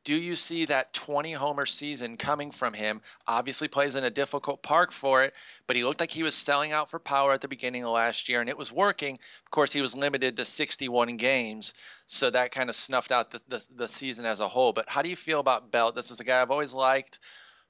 Do 0.05 0.15
you 0.15 0.37
see 0.37 0.65
that 0.67 0.95
20 0.95 1.33
homer 1.33 1.67
season 1.67 2.17
coming 2.17 2.51
from 2.51 2.73
him? 2.73 3.03
Obviously, 3.27 3.69
plays 3.69 3.95
in 3.95 4.05
a 4.05 4.11
difficult 4.11 4.63
park 4.63 4.93
for 4.93 5.25
it, 5.25 5.35
but 5.67 5.77
he 5.77 5.85
looked 5.85 6.01
like 6.01 6.11
he 6.11 6.23
was 6.23 6.35
selling 6.35 6.73
out 6.73 6.89
for 6.89 6.99
power 6.99 7.33
at 7.33 7.41
the 7.41 7.49
beginning 7.49 7.85
of 7.85 7.91
last 7.91 8.29
year, 8.29 8.41
and 8.41 8.49
it 8.49 8.57
was 8.57 8.73
working. 8.73 9.19
Of 9.45 9.51
course, 9.51 9.73
he 9.73 9.83
was 9.83 9.95
limited 9.95 10.37
to 10.37 10.45
61 10.45 11.17
games, 11.17 11.75
so 12.07 12.31
that 12.31 12.53
kind 12.53 12.71
of 12.71 12.77
snuffed 12.77 13.13
out 13.13 13.33
the, 13.33 13.43
the, 13.49 13.63
the 13.75 13.89
season 13.89 14.25
as 14.25 14.41
a 14.41 14.49
whole. 14.49 14.73
But 14.73 14.89
how 14.89 15.03
do 15.03 15.11
you 15.11 15.17
feel 15.17 15.41
about 15.41 15.71
Belt? 15.71 15.95
This 15.95 16.11
is 16.11 16.21
a 16.21 16.25
guy 16.25 16.41
I've 16.41 16.51
always 16.51 16.73
liked. 16.73 17.19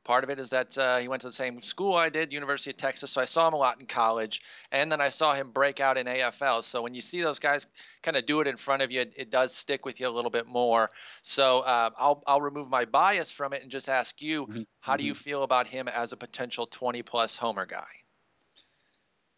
Part 0.08 0.24
of 0.24 0.30
it 0.30 0.38
is 0.38 0.48
that 0.48 0.78
uh, 0.78 0.96
he 0.96 1.06
went 1.06 1.20
to 1.20 1.28
the 1.28 1.34
same 1.34 1.60
school 1.60 1.94
I 1.94 2.08
did, 2.08 2.32
University 2.32 2.70
of 2.70 2.78
Texas, 2.78 3.10
so 3.10 3.20
I 3.20 3.26
saw 3.26 3.46
him 3.46 3.52
a 3.52 3.58
lot 3.58 3.78
in 3.78 3.84
college, 3.84 4.40
and 4.72 4.90
then 4.90 5.02
I 5.02 5.10
saw 5.10 5.34
him 5.34 5.50
break 5.50 5.80
out 5.80 5.98
in 5.98 6.06
AFL. 6.06 6.64
So 6.64 6.80
when 6.80 6.94
you 6.94 7.02
see 7.02 7.20
those 7.20 7.38
guys 7.38 7.66
kind 8.02 8.16
of 8.16 8.24
do 8.24 8.40
it 8.40 8.46
in 8.46 8.56
front 8.56 8.80
of 8.80 8.90
you, 8.90 9.02
it, 9.02 9.12
it, 9.16 9.30
does 9.30 9.54
stick 9.54 9.84
with 9.84 10.00
you 10.00 10.08
a 10.08 10.14
little 10.16 10.30
bit 10.30 10.46
more. 10.46 10.88
So 11.20 11.60
uh, 11.60 11.90
I'll 11.98 12.22
I'll 12.26 12.40
remove 12.40 12.70
my 12.70 12.86
bias 12.86 13.30
from 13.30 13.52
it 13.52 13.60
and 13.60 13.70
just 13.70 13.90
ask 13.90 14.22
you, 14.22 14.46
mm-hmm. 14.46 14.62
how 14.80 14.96
do 14.96 15.04
you 15.04 15.12
mm-hmm. 15.12 15.20
feel 15.20 15.42
about 15.42 15.66
him 15.66 15.88
as 15.88 16.12
a 16.12 16.16
potential 16.16 16.66
20 16.66 17.02
plus 17.02 17.36
homer 17.36 17.66
guy? 17.66 17.84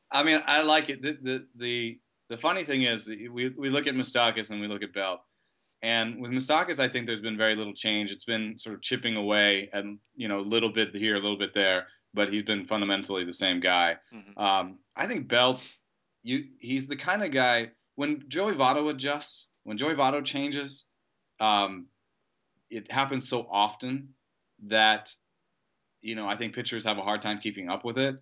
I 0.09 0.23
mean, 0.23 0.41
I 0.47 0.63
like 0.63 0.89
it. 0.89 1.03
The 1.03 1.19
the 1.21 1.47
the, 1.57 2.01
the 2.29 2.39
funny 2.39 2.63
thing 2.63 2.85
is, 2.85 3.09
we 3.09 3.49
we 3.49 3.71
look 3.71 3.89
at 3.89 3.97
Moustakas 3.97 4.53
and 4.53 4.61
we 4.61 4.69
look 4.69 4.85
at 4.85 4.93
Belt 4.93 5.21
and 5.83 6.21
with 6.21 6.31
Moustakas, 6.31 6.79
I 6.79 6.89
think 6.89 7.07
there's 7.07 7.23
been 7.23 7.39
very 7.39 7.57
little 7.57 7.73
change. 7.73 8.11
It's 8.11 8.25
been 8.25 8.59
sort 8.59 8.75
of 8.75 8.83
chipping 8.83 9.17
away 9.17 9.71
and 9.73 9.99
you 10.15 10.29
know 10.29 10.41
a 10.41 10.43
little 10.43 10.71
bit 10.71 10.95
here, 10.95 11.17
a 11.17 11.21
little 11.21 11.39
bit 11.39 11.55
there, 11.55 11.87
but 12.13 12.31
he's 12.33 12.43
been 12.43 12.67
fundamentally 12.67 13.25
the 13.25 13.33
same 13.33 13.61
guy. 13.61 13.97
Mm-hmm. 14.15 14.39
Um, 14.39 14.79
I 14.95 15.07
think 15.07 15.29
Belt, 15.29 15.75
you 16.23 16.45
he's 16.59 16.87
the 16.87 16.97
kind 16.97 17.23
of 17.23 17.31
guy 17.31 17.71
when 17.95 18.25
Joey 18.29 18.55
Votto 18.55 18.91
adjusts, 18.91 19.49
when 19.65 19.79
Joey 19.79 19.95
Votto 19.95 20.25
changes, 20.25 20.87
um, 21.39 21.87
it 22.69 22.91
happens 22.91 23.29
so 23.29 23.47
often 23.51 24.11
that 24.67 25.15
you 26.03 26.15
know 26.15 26.27
I 26.27 26.37
think 26.37 26.55
pitchers 26.55 26.85
have 26.85 26.99
a 26.99 27.03
hard 27.03 27.23
time 27.23 27.39
keeping 27.39 27.71
up 27.71 27.87
with 27.87 27.97
it, 27.97 28.17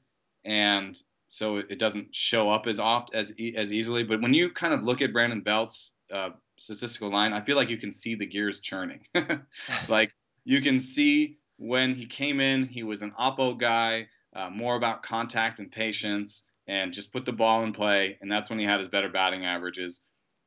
and 0.44 0.96
so 1.26 1.56
it 1.56 1.78
doesn't 1.80 2.14
show 2.14 2.50
up 2.50 2.68
as 2.68 2.78
oft 2.78 3.14
as 3.14 3.32
as 3.56 3.72
easily. 3.72 4.04
But 4.04 4.22
when 4.22 4.32
you 4.32 4.50
kind 4.50 4.72
of 4.72 4.84
look 4.84 5.02
at 5.02 5.12
Brandon 5.12 5.40
Belt's 5.40 5.96
uh, 6.12 6.30
statistical 6.58 7.10
line, 7.10 7.32
I 7.32 7.40
feel 7.40 7.56
like 7.56 7.70
you 7.70 7.78
can 7.78 7.92
see 7.92 8.14
the 8.14 8.26
gears 8.26 8.60
churning. 8.60 9.06
like 9.88 10.12
you 10.44 10.60
can 10.60 10.80
see 10.80 11.38
when 11.56 11.94
he 11.94 12.06
came 12.06 12.40
in, 12.40 12.64
he 12.64 12.82
was 12.82 13.02
an 13.02 13.12
oppo 13.18 13.58
guy, 13.58 14.08
uh, 14.34 14.50
more 14.50 14.76
about 14.76 15.02
contact 15.02 15.58
and 15.58 15.70
patience, 15.70 16.44
and 16.66 16.92
just 16.92 17.12
put 17.12 17.24
the 17.24 17.32
ball 17.32 17.64
in 17.64 17.72
play. 17.72 18.18
And 18.20 18.30
that's 18.30 18.50
when 18.50 18.58
he 18.58 18.64
had 18.64 18.78
his 18.78 18.88
better 18.88 19.08
batting 19.08 19.44
averages. 19.44 20.02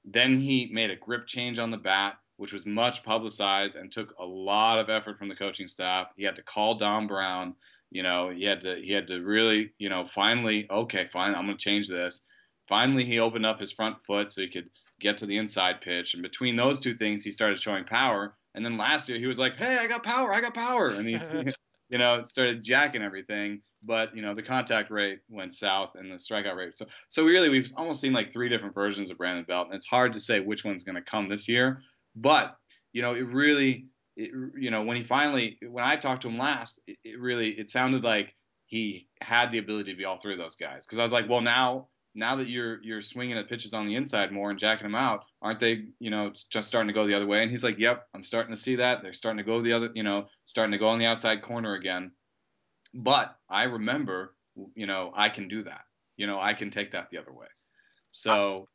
Then 0.06 0.40
he 0.40 0.70
made 0.72 0.90
a 0.90 0.96
grip 0.96 1.28
change 1.28 1.60
on 1.60 1.70
the 1.70 1.78
bat, 1.78 2.18
which 2.38 2.54
was 2.54 2.66
much 2.66 3.04
publicized 3.04 3.76
and 3.76 3.92
took 3.92 4.14
a 4.20 4.26
lot 4.26 4.80
of 4.80 4.90
effort 4.90 5.18
from 5.18 5.28
the 5.28 5.36
coaching 5.36 5.68
staff. 5.68 6.08
He 6.16 6.24
had 6.24 6.36
to 6.38 6.44
call 6.44 6.76
Dom 6.76 7.08
Brown. 7.08 7.56
You 7.92 8.04
know, 8.04 8.30
he 8.30 8.46
had 8.46 8.62
to 8.62 8.76
he 8.76 8.94
had 8.94 9.08
to 9.08 9.22
really, 9.22 9.74
you 9.78 9.90
know, 9.90 10.06
finally, 10.06 10.66
okay, 10.72 11.06
fine, 11.06 11.36
I'm 11.36 11.46
going 11.46 11.58
to 11.58 11.64
change 11.64 11.90
this. 11.90 12.26
Finally, 12.68 13.04
he 13.04 13.20
opened 13.20 13.46
up 13.46 13.60
his 13.60 13.74
front 13.74 14.04
foot 14.06 14.30
so 14.30 14.42
he 14.42 14.48
could 14.48 14.70
get 15.02 15.18
to 15.18 15.26
the 15.26 15.38
inside 15.38 15.82
pitch. 15.82 16.14
And 16.14 16.24
between 16.24 16.56
those 16.56 16.80
two 16.80 16.94
things, 16.94 17.24
he 17.24 17.32
started 17.32 17.60
showing 17.60 17.84
power. 17.84 18.36
And 18.56 18.66
then 18.66 18.78
last 18.78 19.10
year, 19.10 19.18
he 19.18 19.28
was 19.28 19.40
like, 19.40 19.58
"Hey, 19.58 19.78
I 19.78 19.88
got 19.88 20.04
power! 20.04 20.34
I 20.34 20.42
got 20.42 20.54
power!" 20.54 20.88
And 20.88 21.08
he's, 21.08 21.32
you 21.90 21.98
know, 21.98 22.24
started 22.24 22.64
jacking 22.64 23.02
everything. 23.02 23.62
But 23.84 24.16
you 24.16 24.22
know, 24.22 24.36
the 24.36 24.44
contact 24.44 24.92
rate 24.92 25.22
went 25.30 25.54
south 25.54 25.96
and 25.96 26.12
the 26.12 26.16
strikeout 26.16 26.56
rate. 26.56 26.76
So, 26.76 26.86
so 27.10 27.26
really, 27.26 27.50
we've 27.50 27.72
almost 27.76 28.02
seen 28.02 28.14
like 28.14 28.32
three 28.32 28.50
different 28.50 28.76
versions 28.76 29.10
of 29.10 29.18
Brandon 29.18 29.46
Belt, 29.46 29.68
and 29.68 29.76
it's 29.76 29.88
hard 29.88 30.14
to 30.14 30.20
say 30.20 30.40
which 30.40 30.64
one's 30.64 30.84
going 30.84 30.96
to 30.96 31.02
come 31.02 31.28
this 31.28 31.50
year. 31.50 31.80
But 32.16 32.56
you 32.94 33.02
know, 33.02 33.14
it 33.14 33.26
really, 33.26 33.88
it, 34.16 34.32
you 34.58 34.70
know, 34.70 34.84
when 34.84 34.98
he 34.98 35.04
finally, 35.04 35.58
when 35.68 35.84
I 35.84 35.96
talked 35.96 36.24
to 36.24 36.30
him 36.30 36.38
last, 36.38 36.80
it, 36.86 36.98
it 37.04 37.20
really, 37.20 37.50
it 37.50 37.70
sounded 37.70 38.04
like 38.04 38.36
he 38.66 39.08
had 39.22 39.52
the 39.52 39.58
ability 39.58 39.92
to 39.92 39.98
be 39.98 40.06
all 40.06 40.18
three 40.18 40.34
of 40.34 40.40
those 40.40 40.56
guys. 40.56 40.86
Because 40.86 41.00
I 41.00 41.04
was 41.04 41.12
like, 41.12 41.28
well, 41.30 41.42
now 41.42 41.88
now 42.14 42.36
that 42.36 42.48
you're 42.48 42.82
you're 42.84 43.02
swinging 43.02 43.38
at 43.38 43.50
pitches 43.50 43.74
on 43.74 43.86
the 43.86 43.96
inside 43.96 44.32
more 44.32 44.50
and 44.50 44.60
jacking 44.60 44.86
them 44.86 44.96
out, 44.96 45.26
aren't 45.42 45.60
they, 45.60 45.88
you 46.00 46.10
know, 46.10 46.32
just 46.50 46.68
starting 46.68 46.88
to 46.88 46.94
go 46.94 47.08
the 47.08 47.14
other 47.14 47.28
way? 47.28 47.42
And 47.42 47.52
he's 47.52 47.64
like, 47.64 47.80
"Yep, 47.80 48.08
I'm 48.14 48.24
starting 48.24 48.52
to 48.54 48.60
see 48.60 48.78
that. 48.78 49.04
They're 49.04 49.14
starting 49.14 49.38
to 49.38 49.44
go 49.44 49.62
the 49.62 49.74
other, 49.74 49.92
you 49.94 50.04
know, 50.04 50.28
starting 50.44 50.74
to 50.74 50.78
go 50.78 50.88
on 50.88 51.00
the 51.00 51.06
outside 51.06 51.42
corner 51.42 51.74
again." 51.76 52.12
But 52.94 53.38
I 53.50 53.64
remember, 53.64 54.36
you 54.76 54.88
know, 54.88 55.12
I 55.16 55.30
can 55.30 55.48
do 55.48 55.64
that. 55.64 55.86
You 56.18 56.28
know, 56.28 56.40
I 56.40 56.54
can 56.54 56.70
take 56.70 56.92
that 56.92 57.10
the 57.10 57.18
other 57.20 57.34
way. 57.34 57.48
So 58.12 58.70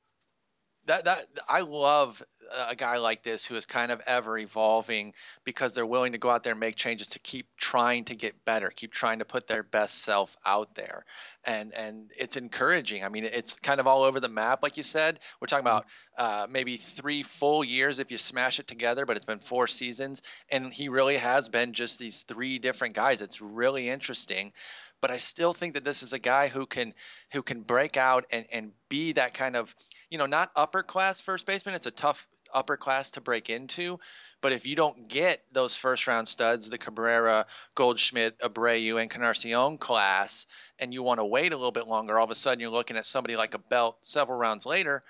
that 0.86 1.04
that 1.04 1.26
I 1.48 1.60
love 1.60 2.22
a 2.68 2.76
guy 2.76 2.96
like 2.98 3.22
this 3.22 3.44
who 3.44 3.54
is 3.56 3.66
kind 3.66 3.90
of 3.90 4.00
ever 4.06 4.38
evolving 4.38 5.12
because 5.44 5.72
they're 5.72 5.86
willing 5.86 6.12
to 6.12 6.18
go 6.18 6.30
out 6.30 6.44
there 6.44 6.52
and 6.52 6.60
make 6.60 6.76
changes 6.76 7.08
to 7.08 7.18
keep 7.18 7.46
trying 7.56 8.04
to 8.04 8.14
get 8.14 8.44
better, 8.44 8.70
keep 8.70 8.92
trying 8.92 9.18
to 9.18 9.24
put 9.24 9.46
their 9.46 9.62
best 9.62 10.02
self 10.02 10.36
out 10.44 10.74
there. 10.74 11.04
And 11.44 11.72
and 11.74 12.10
it's 12.16 12.36
encouraging. 12.36 13.04
I 13.04 13.08
mean, 13.08 13.24
it's 13.24 13.54
kind 13.54 13.80
of 13.80 13.86
all 13.86 14.02
over 14.02 14.20
the 14.20 14.28
map, 14.28 14.62
like 14.62 14.76
you 14.76 14.82
said. 14.82 15.20
We're 15.40 15.46
talking 15.46 15.64
about 15.64 15.86
uh, 16.16 16.46
maybe 16.48 16.76
three 16.76 17.22
full 17.22 17.64
years 17.64 17.98
if 17.98 18.10
you 18.10 18.18
smash 18.18 18.58
it 18.58 18.66
together, 18.66 19.06
but 19.06 19.16
it's 19.16 19.26
been 19.26 19.38
four 19.38 19.66
seasons, 19.66 20.22
and 20.50 20.72
he 20.72 20.88
really 20.88 21.16
has 21.16 21.48
been 21.48 21.72
just 21.72 21.98
these 21.98 22.22
three 22.22 22.58
different 22.58 22.94
guys. 22.94 23.22
It's 23.22 23.40
really 23.40 23.88
interesting 23.88 24.52
but 25.00 25.10
I 25.10 25.18
still 25.18 25.52
think 25.52 25.74
that 25.74 25.84
this 25.84 26.02
is 26.02 26.12
a 26.12 26.18
guy 26.18 26.48
who 26.48 26.66
can 26.66 26.94
who 27.32 27.42
can 27.42 27.62
break 27.62 27.96
out 27.96 28.26
and, 28.30 28.46
and 28.50 28.72
be 28.88 29.12
that 29.12 29.34
kind 29.34 29.56
of 29.56 29.74
you 30.10 30.18
know 30.18 30.26
not 30.26 30.50
upper 30.56 30.82
class 30.82 31.20
first 31.20 31.46
baseman. 31.46 31.74
It's 31.74 31.86
a 31.86 31.90
tough 31.90 32.26
upper 32.52 32.76
class 32.76 33.10
to 33.12 33.20
break 33.20 33.50
into. 33.50 33.98
But 34.40 34.52
if 34.52 34.66
you 34.66 34.76
don't 34.76 35.08
get 35.08 35.42
those 35.52 35.74
first 35.74 36.06
round 36.06 36.28
studs, 36.28 36.68
the 36.68 36.78
Cabrera, 36.78 37.46
Goldschmidt, 37.74 38.38
Abreu, 38.40 38.92
and 38.92 39.02
Encarnacion 39.02 39.78
class, 39.78 40.46
and 40.78 40.92
you 40.92 41.02
want 41.02 41.20
to 41.20 41.24
wait 41.24 41.52
a 41.52 41.56
little 41.56 41.72
bit 41.72 41.86
longer, 41.86 42.18
all 42.18 42.24
of 42.24 42.30
a 42.30 42.34
sudden 42.34 42.60
you're 42.60 42.70
looking 42.70 42.96
at 42.96 43.06
somebody 43.06 43.36
like 43.36 43.54
a 43.54 43.58
Belt 43.58 43.98
several 44.02 44.38
rounds 44.38 44.66
later. 44.66 45.02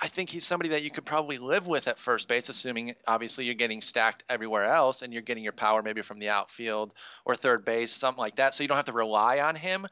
I 0.00 0.08
think 0.08 0.28
he's 0.28 0.44
somebody 0.44 0.70
that 0.70 0.82
you 0.82 0.90
could 0.90 1.06
probably 1.06 1.38
live 1.38 1.66
with 1.66 1.88
at 1.88 1.98
first 1.98 2.28
base, 2.28 2.48
assuming 2.48 2.94
obviously 3.06 3.44
you're 3.44 3.54
getting 3.54 3.80
stacked 3.80 4.24
everywhere 4.28 4.64
else 4.64 5.02
and 5.02 5.12
you're 5.12 5.22
getting 5.22 5.42
your 5.42 5.52
power 5.52 5.82
maybe 5.82 6.02
from 6.02 6.18
the 6.18 6.28
outfield 6.28 6.92
or 7.24 7.34
third 7.34 7.64
base, 7.64 7.92
something 7.92 8.20
like 8.20 8.36
that. 8.36 8.54
So 8.54 8.62
you 8.62 8.68
don't 8.68 8.76
have 8.76 8.86
to 8.86 8.92
rely 8.92 9.40
on 9.40 9.56
him 9.56 9.86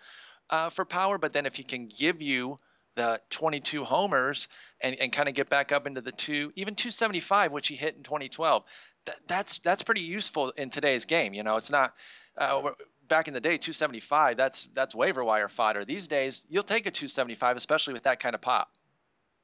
uh, 0.51 0.71
for 0.71 0.85
power. 0.85 1.17
But 1.17 1.33
then 1.33 1.47
if 1.47 1.55
he 1.55 1.63
can 1.63 1.87
give 1.87 2.21
you 2.21 2.59
the 2.97 3.21
22 3.31 3.85
homers 3.85 4.49
and, 4.81 4.95
and 4.97 5.13
kind 5.13 5.29
of 5.29 5.35
get 5.35 5.49
back 5.49 5.73
up 5.73 5.87
into 5.87 6.01
the 6.01 6.13
two, 6.13 6.53
even 6.55 6.75
275, 6.75 7.53
which 7.53 7.69
he 7.69 7.75
hit 7.75 7.97
in 7.97 8.03
2012. 8.03 8.65
That's 9.27 9.59
that's 9.59 9.83
pretty 9.83 10.01
useful 10.01 10.51
in 10.51 10.71
today's 10.71 11.05
game. 11.05 11.35
You 11.35 11.43
know, 11.43 11.57
it's 11.57 11.71
not 11.71 11.93
uh, 12.39 12.71
back 13.07 13.29
in 13.29 13.35
the 13.35 13.41
day 13.41 13.59
275. 13.59 14.37
That's 14.37 14.67
that's 14.73 14.95
waiver 14.95 15.23
wire 15.23 15.49
fodder. 15.49 15.85
These 15.85 16.09
days, 16.09 16.47
you'll 16.49 16.63
take 16.63 16.87
a 16.87 16.91
275, 16.91 17.59
especially 17.59 17.93
with 17.93 18.05
that 18.05 18.19
kind 18.19 18.35
of 18.35 18.41
pop. 18.41 18.71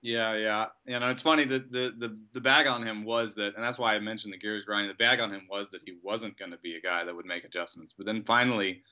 Yeah, 0.03 0.35
yeah. 0.37 0.67
You 0.87 0.99
know, 0.99 1.11
it's 1.11 1.21
funny 1.21 1.45
that 1.45 1.71
the, 1.71 1.93
the 1.99 2.19
the 2.33 2.41
bag 2.41 2.67
on 2.67 2.87
him 2.87 3.05
was 3.05 3.35
that, 3.35 3.55
and 3.55 3.63
that's 3.63 3.79
why 3.79 3.95
I 3.95 3.99
mentioned 3.99 4.33
the 4.33 4.39
gears 4.39 4.65
grinding. 4.65 4.89
The 4.89 4.95
bag 4.95 5.21
on 5.21 5.31
him 5.31 5.47
was 5.51 5.71
that 5.71 5.83
he 5.85 5.99
wasn't 6.03 6.39
going 6.39 6.53
to 6.53 6.59
be 6.59 6.77
a 6.77 6.81
guy 6.81 7.05
that 7.05 7.15
would 7.15 7.27
make 7.27 7.45
adjustments. 7.45 7.93
But 7.97 8.07
then 8.07 8.25
finally, 8.25 8.83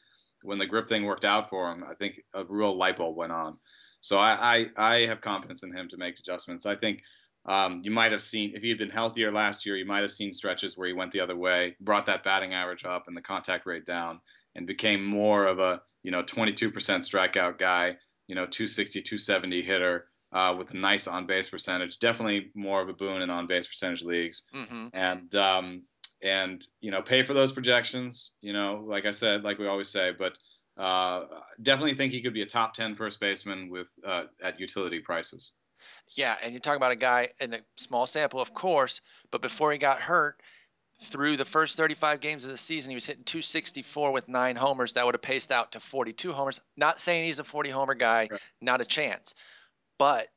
when 0.42 0.58
the 0.58 0.66
grip 0.66 0.86
thing 0.86 1.04
worked 1.04 1.24
out 1.24 1.48
for 1.48 1.72
him, 1.72 1.82
I 1.88 1.94
think 1.94 2.20
a 2.34 2.44
real 2.44 2.76
light 2.76 2.98
bulb 2.98 3.16
went 3.16 3.32
on. 3.32 3.56
So 4.00 4.18
I, 4.18 4.66
I, 4.76 4.94
I 4.94 4.96
have 5.06 5.20
confidence 5.22 5.62
in 5.62 5.74
him 5.74 5.88
to 5.88 5.96
make 5.96 6.18
adjustments. 6.18 6.66
I 6.66 6.76
think 6.76 7.02
um, 7.46 7.78
you 7.82 7.90
might 7.90 8.12
have 8.12 8.22
seen 8.22 8.54
if 8.54 8.62
he 8.62 8.68
had 8.68 8.78
been 8.78 8.90
healthier 8.90 9.32
last 9.32 9.64
year, 9.64 9.76
you 9.76 9.86
might 9.86 10.02
have 10.02 10.10
seen 10.12 10.32
stretches 10.34 10.76
where 10.76 10.88
he 10.88 10.92
went 10.92 11.12
the 11.12 11.20
other 11.20 11.36
way, 11.36 11.74
brought 11.80 12.06
that 12.06 12.22
batting 12.22 12.52
average 12.52 12.84
up 12.84 13.08
and 13.08 13.16
the 13.16 13.22
contact 13.22 13.64
rate 13.64 13.86
down, 13.86 14.20
and 14.54 14.66
became 14.66 15.04
more 15.04 15.46
of 15.46 15.58
a 15.58 15.80
you 16.02 16.10
know 16.10 16.22
22% 16.22 16.70
strikeout 16.72 17.58
guy, 17.58 17.96
you 18.26 18.34
know 18.34 18.44
260, 18.44 19.00
270 19.00 19.62
hitter 19.62 20.06
uh, 20.32 20.54
with 20.58 20.72
a 20.72 20.76
nice 20.76 21.06
on 21.06 21.26
base 21.26 21.48
percentage. 21.48 21.98
Definitely 21.98 22.50
more 22.54 22.80
of 22.80 22.88
a 22.88 22.92
boon 22.92 23.22
in 23.22 23.30
on 23.30 23.46
base 23.46 23.66
percentage 23.66 24.02
leagues, 24.02 24.42
mm-hmm. 24.54 24.88
and 24.92 25.34
um, 25.34 25.82
and 26.22 26.62
you 26.80 26.90
know 26.90 27.02
pay 27.02 27.22
for 27.22 27.34
those 27.34 27.52
projections. 27.52 28.32
You 28.40 28.52
know, 28.52 28.84
like 28.86 29.06
I 29.06 29.12
said, 29.12 29.44
like 29.44 29.58
we 29.58 29.66
always 29.66 29.88
say, 29.88 30.12
but 30.16 30.38
uh, 30.76 31.24
definitely 31.60 31.94
think 31.94 32.12
he 32.12 32.22
could 32.22 32.34
be 32.34 32.42
a 32.42 32.46
top 32.46 32.74
10 32.74 32.94
first 32.94 33.20
baseman 33.20 33.68
with 33.68 33.92
uh, 34.06 34.24
at 34.42 34.60
utility 34.60 35.00
prices. 35.00 35.52
Yeah, 36.14 36.36
and 36.42 36.52
you're 36.52 36.60
talking 36.60 36.76
about 36.76 36.92
a 36.92 36.96
guy 36.96 37.28
in 37.40 37.54
a 37.54 37.60
small 37.76 38.06
sample, 38.06 38.40
of 38.40 38.52
course, 38.52 39.00
but 39.30 39.42
before 39.42 39.72
he 39.72 39.78
got 39.78 40.00
hurt, 40.00 40.40
through 41.02 41.36
the 41.36 41.44
first 41.44 41.76
35 41.76 42.20
games 42.20 42.44
of 42.44 42.50
the 42.50 42.58
season, 42.58 42.90
he 42.90 42.96
was 42.96 43.06
hitting 43.06 43.24
264 43.24 44.12
with 44.12 44.28
nine 44.28 44.56
homers. 44.56 44.94
That 44.94 45.06
would 45.06 45.14
have 45.14 45.22
paced 45.22 45.52
out 45.52 45.72
to 45.72 45.80
42 45.80 46.32
homers. 46.32 46.60
Not 46.76 46.98
saying 46.98 47.26
he's 47.26 47.38
a 47.38 47.44
40 47.44 47.70
homer 47.70 47.94
guy, 47.94 48.28
right. 48.30 48.40
not 48.60 48.80
a 48.80 48.84
chance. 48.84 49.34
But 49.98 50.28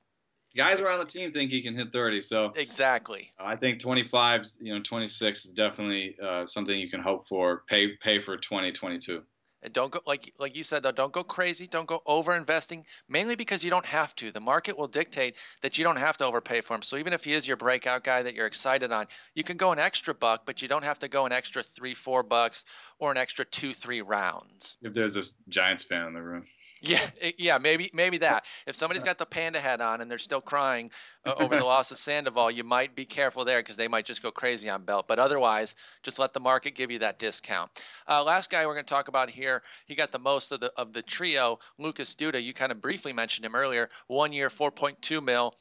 guys 0.55 0.79
around 0.79 0.99
the 0.99 1.05
team 1.05 1.31
think 1.31 1.51
he 1.51 1.61
can 1.61 1.75
hit 1.75 1.91
30. 1.91 2.21
So 2.21 2.53
exactly, 2.55 3.31
I 3.39 3.55
think 3.55 3.79
25, 3.79 4.47
you 4.59 4.73
know, 4.73 4.81
26 4.81 5.45
is 5.45 5.53
definitely 5.53 6.17
uh, 6.21 6.45
something 6.45 6.77
you 6.77 6.89
can 6.89 7.01
hope 7.01 7.27
for. 7.27 7.63
Pay 7.67 7.95
pay 7.97 8.19
for 8.19 8.37
2022. 8.37 9.23
And 9.63 9.73
don't 9.73 9.91
go 9.91 9.99
like 10.07 10.33
like 10.39 10.55
you 10.55 10.63
said 10.63 10.81
though, 10.81 10.91
don't 10.91 11.13
go 11.13 11.23
crazy, 11.23 11.67
don't 11.67 11.85
go 11.85 12.01
over 12.07 12.35
investing, 12.35 12.83
mainly 13.07 13.35
because 13.35 13.63
you 13.63 13.69
don't 13.69 13.85
have 13.85 14.15
to. 14.15 14.31
The 14.31 14.39
market 14.39 14.75
will 14.75 14.87
dictate 14.87 15.35
that 15.61 15.77
you 15.77 15.83
don't 15.83 15.97
have 15.97 16.17
to 16.17 16.25
overpay 16.25 16.61
for 16.61 16.73
him. 16.73 16.81
So 16.81 16.97
even 16.97 17.13
if 17.13 17.23
he 17.23 17.33
is 17.33 17.47
your 17.47 17.57
breakout 17.57 18.03
guy 18.03 18.23
that 18.23 18.33
you're 18.33 18.47
excited 18.47 18.91
on, 18.91 19.05
you 19.35 19.43
can 19.43 19.57
go 19.57 19.71
an 19.71 19.77
extra 19.77 20.15
buck, 20.15 20.47
but 20.47 20.63
you 20.63 20.67
don't 20.67 20.83
have 20.83 20.97
to 20.99 21.07
go 21.07 21.27
an 21.27 21.31
extra 21.31 21.61
three, 21.61 21.93
four 21.93 22.23
bucks 22.23 22.63
or 22.97 23.11
an 23.11 23.17
extra 23.17 23.45
two, 23.45 23.75
three 23.75 24.01
rounds. 24.01 24.77
If 24.81 24.95
there's 24.95 25.13
this 25.13 25.35
Giants 25.47 25.83
fan 25.83 26.07
in 26.07 26.13
the 26.13 26.23
room. 26.23 26.47
Yeah, 26.83 27.07
yeah, 27.37 27.59
maybe 27.59 27.91
maybe 27.93 28.17
that. 28.19 28.43
If 28.65 28.75
somebody's 28.75 29.03
got 29.03 29.19
the 29.19 29.25
panda 29.25 29.61
hat 29.61 29.81
on 29.81 30.01
and 30.01 30.09
they're 30.09 30.17
still 30.17 30.41
crying 30.41 30.89
uh, 31.25 31.35
over 31.39 31.55
the 31.55 31.63
loss 31.63 31.91
of 31.91 31.99
Sandoval, 31.99 32.49
you 32.49 32.63
might 32.63 32.95
be 32.95 33.05
careful 33.05 33.45
there 33.45 33.59
because 33.59 33.77
they 33.77 33.87
might 33.87 34.03
just 34.03 34.23
go 34.23 34.31
crazy 34.31 34.67
on 34.67 34.83
Belt. 34.83 35.07
But 35.07 35.19
otherwise, 35.19 35.75
just 36.01 36.17
let 36.17 36.33
the 36.33 36.39
market 36.39 36.73
give 36.73 36.89
you 36.89 36.97
that 36.99 37.19
discount. 37.19 37.69
Uh, 38.07 38.23
last 38.23 38.49
guy 38.49 38.65
we're 38.65 38.73
going 38.73 38.85
to 38.85 38.89
talk 38.89 39.09
about 39.09 39.29
here, 39.29 39.61
he 39.85 39.93
got 39.93 40.11
the 40.11 40.17
most 40.17 40.51
of 40.51 40.59
the 40.59 40.73
of 40.75 40.91
the 40.91 41.03
trio, 41.03 41.59
Lucas 41.77 42.15
Duda. 42.15 42.41
You 42.43 42.51
kind 42.51 42.71
of 42.71 42.81
briefly 42.81 43.13
mentioned 43.13 43.45
him 43.45 43.53
earlier. 43.53 43.89
One 44.07 44.33
year, 44.33 44.49
4.2 44.49 45.23
mil. 45.23 45.53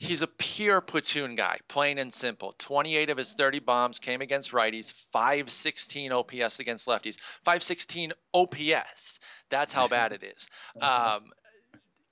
He's 0.00 0.22
a 0.22 0.26
pure 0.26 0.80
platoon 0.80 1.36
guy, 1.36 1.58
plain 1.68 1.98
and 1.98 2.12
simple. 2.12 2.54
28 2.56 3.10
of 3.10 3.18
his 3.18 3.34
30 3.34 3.58
bombs 3.58 3.98
came 3.98 4.22
against 4.22 4.50
righties, 4.50 4.94
516 5.12 6.10
OPS 6.10 6.58
against 6.58 6.86
lefties, 6.86 7.18
516 7.44 8.14
OPS. 8.32 9.20
That's 9.50 9.74
how 9.74 9.88
bad 9.88 10.12
it 10.12 10.22
is. 10.24 10.48
Um, 10.80 11.24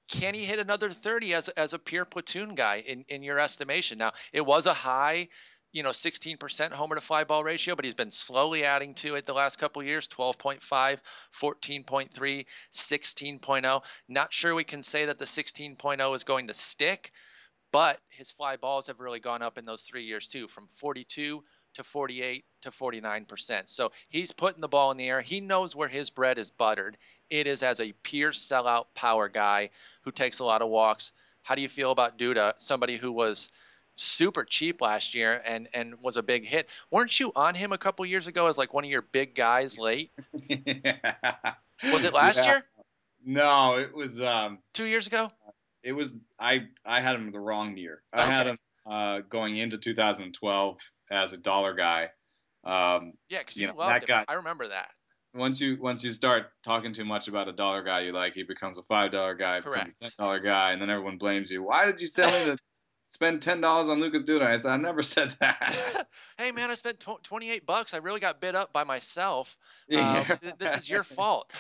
can 0.07 0.35
he 0.35 0.45
hit 0.45 0.59
another 0.59 0.91
30 0.91 1.33
as, 1.33 1.49
as 1.49 1.73
a 1.73 1.79
pure 1.79 2.05
platoon 2.05 2.55
guy 2.55 2.85
in, 2.87 3.07
in 3.09 3.23
your 3.23 3.39
estimation? 3.39 3.97
Now, 3.97 4.13
it 4.35 4.45
was 4.45 4.67
a 4.67 4.75
high, 4.75 5.29
you 5.73 5.83
know, 5.83 5.91
16% 5.91 6.73
homer 6.73 6.95
to 6.95 7.01
fly 7.01 7.25
ball 7.25 7.43
ratio, 7.43 7.75
but 7.75 7.87
he's 7.87 7.95
been 7.95 8.11
slowly 8.11 8.65
adding 8.65 8.95
to 8.97 9.15
it 9.15 9.25
the 9.25 9.33
last 9.33 9.59
couple 9.59 9.83
years 9.83 10.09
12.5, 10.09 10.61
14.3, 11.41 12.47
16.0. 12.71 13.83
Not 14.09 14.33
sure 14.33 14.55
we 14.55 14.65
can 14.65 14.83
say 14.83 15.07
that 15.07 15.19
the 15.19 15.25
16.0 15.25 16.15
is 16.15 16.25
going 16.25 16.49
to 16.49 16.55
stick 16.55 17.13
but 17.73 18.01
his 18.09 18.31
fly 18.31 18.57
balls 18.57 18.87
have 18.87 19.01
really 19.01 19.21
gone 19.21 19.43
up 19.43 19.59
in 19.59 19.65
those 19.65 19.83
three 19.83 20.05
years 20.05 20.29
too, 20.29 20.49
from 20.49 20.69
42 20.77 21.43
to 21.75 21.85
48 21.85 22.45
to 22.63 22.71
49%. 22.71 23.63
So 23.69 23.93
he's 24.09 24.33
putting 24.33 24.61
the 24.61 24.69
ball 24.69 24.91
in 24.91 24.97
the 24.97 25.09
air. 25.09 25.21
He 25.21 25.41
knows 25.41 25.77
where 25.77 25.89
his 25.89 26.11
bread 26.11 26.39
is 26.39 26.51
buttered. 26.51 26.97
It 27.31 27.47
is 27.47 27.63
as 27.63 27.81
a 27.81 27.93
pure 28.03 28.33
sellout 28.33 28.87
power 28.95 29.29
guy 29.29 29.71
who 30.03 30.11
takes 30.11 30.39
a 30.39 30.45
lot 30.45 30.63
of 30.63 30.69
walks. 30.69 31.13
How 31.43 31.55
do 31.55 31.63
you 31.63 31.69
feel 31.69 31.91
about 31.93 32.19
Duda, 32.19 32.55
somebody 32.59 32.97
who 32.97 33.13
was 33.13 33.51
super 33.97 34.45
cheap 34.45 34.81
last 34.81 35.13
year 35.15 35.43
and 35.45 35.69
and 35.75 36.01
was 36.01 36.17
a 36.17 36.23
big 36.23 36.47
hit. 36.47 36.69
Weren't 36.91 37.19
you 37.19 37.33
on 37.35 37.55
him 37.57 37.73
a 37.73 37.79
couple 37.79 38.07
years 38.07 38.29
ago 38.29 38.47
as 38.47 38.57
like 38.57 38.73
one 38.73 38.85
of 38.85 38.91
your 38.91 39.03
big 39.03 39.35
guys 39.35 39.77
late? 39.79 40.13
yeah. 40.49 41.55
Was 41.93 42.05
it 42.05 42.13
last 42.15 42.37
Yeah. 42.39 42.47
year? 42.47 42.65
No, 43.25 43.77
it 43.77 43.93
was 43.95 44.21
um, 44.21 44.59
Two 44.73 44.85
years 44.85 45.07
ago? 45.07 45.31
It 45.83 45.93
was 45.93 46.19
I 46.39 46.67
I 46.85 47.01
had 47.01 47.15
him 47.17 47.31
the 47.33 47.41
wrong 47.41 47.77
year. 47.77 48.03
I 48.13 48.27
had 48.27 48.47
him 48.47 48.59
uh, 48.87 49.21
going 49.29 49.57
into 49.57 49.79
2012 49.79 50.79
as 51.11 51.33
a 51.33 51.39
dollar 51.39 51.75
guy. 51.75 52.11
Um, 52.65 53.13
Yeah, 53.29 53.39
because 53.41 53.57
You 53.57 53.63
you, 53.63 53.69
know, 53.69 53.79
loved 53.79 53.91
that 53.95 54.03
him. 54.03 54.07
guy- 54.07 54.25
I 54.29 54.35
remember 54.35 54.69
that. 54.69 54.91
once 55.35 55.61
you 55.61 55.77
once 55.81 56.03
you 56.05 56.13
start 56.13 56.47
talking 56.65 56.93
too 56.93 57.05
much 57.05 57.29
about 57.29 57.49
a 57.49 57.53
dollar 57.53 57.83
guy 57.83 58.01
you 58.01 58.13
like, 58.13 58.35
he 58.35 58.43
becomes 58.43 58.79
a 58.79 58.83
five 58.85 59.13
dollar 59.13 59.35
guy, 59.35 59.59
becomes 59.61 59.75
Correct. 59.75 59.91
a 60.03 60.05
ten 60.05 60.11
dollar 60.19 60.41
guy, 60.41 60.73
and 60.73 60.83
then 60.83 60.91
everyone 60.91 61.19
blames 61.19 61.51
you. 61.51 61.63
Why 61.63 61.87
did 61.87 62.01
you 62.01 62.09
tell 62.09 62.31
me 62.31 62.45
to 62.53 62.59
spend 63.09 63.43
ten 63.43 63.61
dollars 63.61 63.89
on 63.89 64.01
Lucas 64.01 64.23
Duda? 64.23 64.43
I 64.43 64.57
said 64.59 64.71
I 64.71 64.77
never 64.77 65.03
said 65.03 65.37
that. 65.41 66.07
hey 66.39 66.53
man, 66.53 66.71
I 66.71 66.75
spent 66.75 67.01
tw- 67.01 67.23
28 67.23 67.67
bucks. 67.67 67.95
I 67.95 67.99
really 67.99 68.21
got 68.21 68.41
bid 68.41 68.55
up 68.55 68.73
by 68.73 68.85
myself. 68.85 69.57
Yeah. 69.91 70.27
Um, 70.29 70.39
th- 70.43 70.57
this 70.57 70.77
is 70.77 70.91
your 70.91 71.03
fault. 71.03 71.51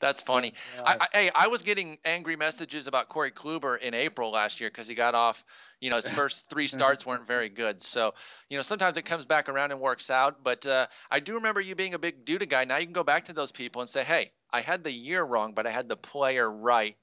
That's 0.00 0.22
funny. 0.22 0.54
I, 0.82 0.96
I, 0.98 1.06
hey, 1.12 1.30
I 1.34 1.48
was 1.48 1.62
getting 1.62 1.98
angry 2.06 2.34
messages 2.34 2.86
about 2.86 3.10
Corey 3.10 3.30
Kluber 3.30 3.78
in 3.78 3.92
April 3.92 4.30
last 4.30 4.62
year 4.62 4.70
because 4.70 4.88
he 4.88 4.94
got 4.94 5.14
off. 5.14 5.44
You 5.78 5.90
know, 5.90 5.96
his 5.96 6.08
first 6.08 6.48
three 6.48 6.68
starts 6.68 7.04
weren't 7.04 7.26
very 7.26 7.50
good. 7.50 7.82
So, 7.82 8.14
you 8.48 8.56
know, 8.56 8.62
sometimes 8.62 8.96
it 8.96 9.02
comes 9.02 9.26
back 9.26 9.50
around 9.50 9.72
and 9.72 9.80
works 9.80 10.08
out. 10.08 10.42
But 10.42 10.64
uh, 10.64 10.86
I 11.10 11.20
do 11.20 11.34
remember 11.34 11.60
you 11.60 11.74
being 11.74 11.92
a 11.92 11.98
big 11.98 12.24
Duda 12.24 12.48
guy. 12.48 12.64
Now 12.64 12.78
you 12.78 12.86
can 12.86 12.94
go 12.94 13.04
back 13.04 13.26
to 13.26 13.34
those 13.34 13.52
people 13.52 13.82
and 13.82 13.90
say, 13.90 14.04
hey, 14.04 14.32
I 14.50 14.62
had 14.62 14.82
the 14.82 14.92
year 14.92 15.22
wrong, 15.22 15.52
but 15.52 15.66
I 15.66 15.70
had 15.70 15.86
the 15.86 15.96
player 15.96 16.50
right. 16.50 16.96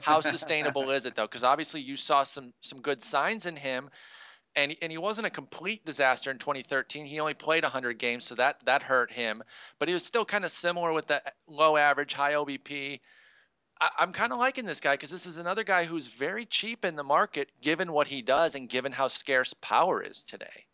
How 0.00 0.20
sustainable 0.22 0.90
is 0.90 1.06
it 1.06 1.14
though? 1.14 1.26
Because 1.26 1.44
obviously 1.44 1.80
you 1.80 1.96
saw 1.96 2.22
some 2.24 2.52
some 2.60 2.80
good 2.82 3.02
signs 3.02 3.46
in 3.46 3.56
him, 3.56 3.90
and 4.56 4.72
he- 4.72 4.82
and 4.82 4.92
he 4.92 4.98
wasn't 4.98 5.26
a 5.26 5.30
complete 5.30 5.84
disaster 5.86 6.30
in 6.30 6.38
2013. 6.38 7.06
He 7.06 7.20
only 7.20 7.34
played 7.34 7.64
100 7.64 7.98
games, 7.98 8.26
so 8.26 8.34
that 8.36 8.64
that 8.66 8.82
hurt 8.84 9.12
him. 9.12 9.42
But 9.78 9.88
he 9.88 9.94
was 9.94 10.06
still 10.06 10.24
kind 10.26 10.44
of 10.44 10.52
similar 10.52 10.92
with 10.92 11.06
the 11.08 11.22
low 11.46 11.76
average, 11.76 12.14
high 12.14 12.34
OBP. 12.34 13.00
I, 13.80 13.90
I'm 13.98 14.12
kind 14.12 14.32
of 14.32 14.38
liking 14.40 14.66
this 14.66 14.80
guy 14.80 14.94
because 14.94 15.10
this 15.10 15.26
is 15.26 15.38
another 15.38 15.64
guy 15.64 15.84
who's 15.84 16.08
very 16.08 16.46
cheap 16.46 16.84
in 16.84 16.96
the 16.96 17.04
market, 17.04 17.50
given 17.60 17.92
what 17.92 18.08
he 18.08 18.22
does 18.22 18.54
and 18.56 18.68
given 18.68 18.92
how 18.92 19.08
scarce 19.08 19.54
power 19.54 20.02
is 20.02 20.24
today. 20.24 20.66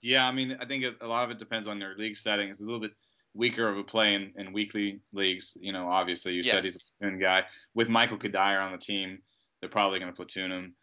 Yeah, 0.00 0.26
I 0.28 0.32
mean, 0.32 0.52
I 0.60 0.66
think 0.66 0.84
a 1.00 1.06
lot 1.06 1.24
of 1.24 1.30
it 1.30 1.38
depends 1.38 1.66
on 1.66 1.80
your 1.80 1.96
league 1.96 2.16
setting. 2.16 2.48
It's 2.48 2.60
a 2.60 2.64
little 2.64 2.80
bit 2.80 2.92
weaker 3.34 3.68
of 3.68 3.76
a 3.76 3.84
play 3.84 4.14
in, 4.14 4.32
in 4.36 4.52
weekly 4.52 5.00
leagues. 5.12 5.56
You 5.60 5.72
know, 5.72 5.88
obviously, 5.88 6.32
you 6.34 6.42
said 6.42 6.64
he's 6.64 6.76
a 6.76 6.80
platoon 6.98 7.18
guy. 7.18 7.44
With 7.74 7.88
Michael 7.88 8.18
Cuddyer 8.18 8.62
on 8.62 8.72
the 8.72 8.78
team, 8.78 9.18
they're 9.60 9.68
probably 9.68 9.98
going 9.98 10.12
to 10.12 10.16
platoon 10.16 10.52
him. 10.52 10.74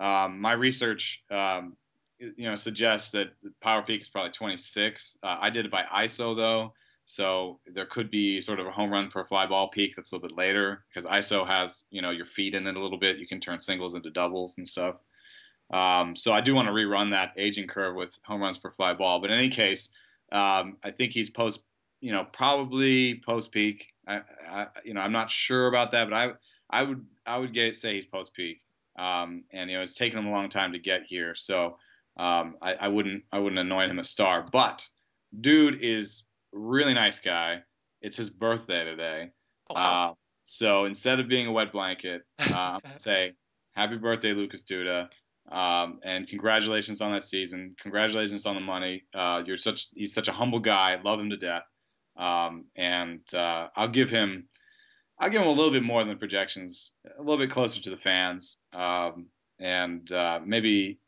Um, 0.00 0.40
my 0.40 0.52
research, 0.52 1.22
um, 1.30 1.76
you 2.18 2.48
know, 2.48 2.54
suggests 2.54 3.10
that 3.10 3.28
power 3.62 3.82
peak 3.82 4.00
is 4.00 4.08
probably 4.08 4.32
26. 4.32 5.18
Uh, 5.22 5.36
I 5.40 5.50
did 5.50 5.66
it 5.66 5.70
by 5.70 5.84
ISO 5.94 6.36
though, 6.36 6.74
so 7.04 7.60
there 7.66 7.86
could 7.86 8.10
be 8.10 8.40
sort 8.40 8.60
of 8.60 8.66
a 8.66 8.70
home 8.70 8.90
run 8.90 9.08
per 9.08 9.24
fly 9.24 9.46
ball 9.46 9.68
peak 9.68 9.94
that's 9.96 10.12
a 10.12 10.14
little 10.14 10.28
bit 10.28 10.36
later 10.36 10.84
because 10.88 11.08
ISO 11.08 11.46
has 11.46 11.84
you 11.90 12.02
know 12.02 12.10
your 12.10 12.26
feet 12.26 12.54
in 12.54 12.66
it 12.66 12.76
a 12.76 12.82
little 12.82 12.98
bit. 12.98 13.18
You 13.18 13.26
can 13.26 13.40
turn 13.40 13.60
singles 13.60 13.94
into 13.94 14.10
doubles 14.10 14.58
and 14.58 14.66
stuff. 14.66 14.96
Um, 15.72 16.16
so 16.16 16.32
I 16.32 16.40
do 16.40 16.54
want 16.54 16.68
to 16.68 16.74
rerun 16.74 17.12
that 17.12 17.32
aging 17.36 17.68
curve 17.68 17.94
with 17.94 18.18
home 18.24 18.42
runs 18.42 18.58
per 18.58 18.72
fly 18.72 18.94
ball. 18.94 19.20
But 19.20 19.30
in 19.30 19.38
any 19.38 19.50
case, 19.50 19.90
um, 20.32 20.76
I 20.82 20.90
think 20.90 21.12
he's 21.12 21.30
post, 21.30 21.60
you 22.00 22.12
know, 22.12 22.24
probably 22.24 23.20
post 23.24 23.52
peak. 23.52 23.88
I, 24.06 24.20
I, 24.48 24.66
you 24.84 24.94
know, 24.94 25.00
I'm 25.00 25.12
not 25.12 25.30
sure 25.30 25.66
about 25.66 25.92
that, 25.92 26.08
but 26.08 26.16
I, 26.16 26.32
I 26.70 26.82
would, 26.82 27.04
I 27.26 27.38
would 27.38 27.52
get 27.52 27.76
say 27.76 27.94
he's 27.94 28.06
post 28.06 28.34
peak. 28.34 28.62
Um, 28.98 29.44
and 29.52 29.70
you 29.70 29.76
know, 29.76 29.82
it's 29.82 29.94
taken 29.94 30.18
him 30.18 30.26
a 30.26 30.30
long 30.30 30.48
time 30.48 30.72
to 30.72 30.78
get 30.78 31.04
here, 31.04 31.34
so 31.34 31.76
um, 32.16 32.56
I, 32.60 32.74
I 32.74 32.88
wouldn't, 32.88 33.24
I 33.32 33.38
wouldn't 33.38 33.60
anoint 33.60 33.90
him 33.90 33.98
a 33.98 34.04
star. 34.04 34.44
But 34.50 34.86
dude 35.38 35.80
is 35.80 36.24
really 36.52 36.94
nice 36.94 37.18
guy. 37.18 37.62
It's 38.02 38.16
his 38.16 38.30
birthday 38.30 38.84
today. 38.84 39.30
oh, 39.70 39.74
Wow. 39.74 40.10
Uh, 40.10 40.14
so 40.44 40.84
instead 40.84 41.20
of 41.20 41.28
being 41.28 41.46
a 41.46 41.52
wet 41.52 41.70
blanket, 41.70 42.22
uh, 42.52 42.80
say 42.96 43.34
happy 43.72 43.96
birthday, 43.96 44.32
Lucas 44.32 44.64
Duda. 44.64 45.08
Um, 45.50 46.00
and 46.04 46.26
congratulations 46.26 47.00
on 47.00 47.12
that 47.12 47.24
season. 47.24 47.74
Congratulations 47.80 48.46
on 48.46 48.54
the 48.54 48.60
money. 48.60 49.04
Uh, 49.14 49.42
you're 49.46 49.56
such 49.56 49.88
he's 49.94 50.12
such 50.12 50.28
a 50.28 50.32
humble 50.32 50.60
guy. 50.60 50.98
Love 51.02 51.20
him 51.20 51.30
to 51.30 51.36
death. 51.36 51.64
Um, 52.20 52.66
and 52.76 53.22
uh, 53.34 53.68
I'll 53.74 53.88
give 53.88 54.10
him 54.10 54.48
I'll 55.18 55.30
give 55.30 55.42
him 55.42 55.48
a 55.48 55.52
little 55.52 55.70
bit 55.72 55.82
more 55.82 56.00
than 56.02 56.08
the 56.14 56.16
projections, 56.18 56.94
a 57.04 57.20
little 57.22 57.36
bit 57.38 57.50
closer 57.50 57.80
to 57.82 57.90
the 57.90 57.96
fans. 57.96 58.58
Um, 58.72 59.26
and 59.58 60.10
uh, 60.10 60.40
maybe 60.44 61.00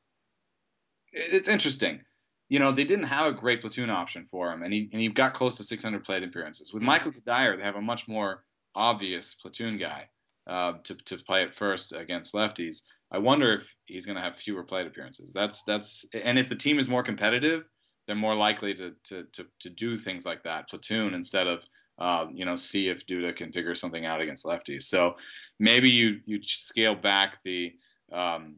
it's 1.12 1.48
interesting. 1.48 2.02
You 2.48 2.58
know, 2.58 2.72
they 2.72 2.84
didn't 2.84 3.06
have 3.06 3.26
a 3.26 3.36
great 3.36 3.60
platoon 3.62 3.88
option 3.90 4.26
for 4.26 4.52
him, 4.52 4.62
and 4.62 4.72
he 4.72 4.88
and 4.92 5.00
he 5.00 5.08
got 5.08 5.34
close 5.34 5.56
to 5.56 5.64
600 5.64 6.04
plate 6.04 6.22
appearances. 6.22 6.72
With 6.72 6.82
Mhm. 6.82 6.86
Michael 6.86 7.12
Cuddyer, 7.12 7.56
they 7.56 7.64
have 7.64 7.76
a 7.76 7.80
much 7.80 8.08
more 8.08 8.44
obvious 8.74 9.34
platoon 9.34 9.78
guy 9.78 10.08
uh, 10.46 10.74
to 10.84 10.94
to 10.94 11.16
play 11.18 11.42
at 11.44 11.54
first 11.54 11.92
against 11.92 12.34
lefties. 12.34 12.82
I 13.10 13.18
wonder 13.18 13.54
if 13.54 13.74
he's 13.86 14.06
going 14.06 14.16
to 14.16 14.22
have 14.22 14.36
fewer 14.36 14.64
plate 14.64 14.86
appearances. 14.86 15.32
That's 15.32 15.62
that's 15.64 16.04
and 16.12 16.38
if 16.38 16.48
the 16.48 16.56
team 16.56 16.78
is 16.78 16.88
more 16.88 17.02
competitive, 17.02 17.64
they're 18.06 18.16
more 18.16 18.34
likely 18.34 18.74
to 18.74 18.94
to 19.04 19.24
to, 19.32 19.46
to 19.60 19.70
do 19.70 19.96
things 19.96 20.24
like 20.26 20.42
that, 20.44 20.68
platoon 20.68 21.14
instead 21.14 21.46
of 21.46 21.64
um, 21.98 22.32
you 22.34 22.44
know 22.44 22.56
see 22.56 22.88
if 22.88 23.06
Duda 23.06 23.34
can 23.34 23.52
figure 23.52 23.74
something 23.74 24.06
out 24.06 24.20
against 24.20 24.44
lefties. 24.44 24.82
So 24.82 25.16
maybe 25.58 25.90
you 25.90 26.20
you 26.26 26.42
scale 26.42 26.94
back 26.94 27.42
the 27.42 27.72
um, 28.12 28.56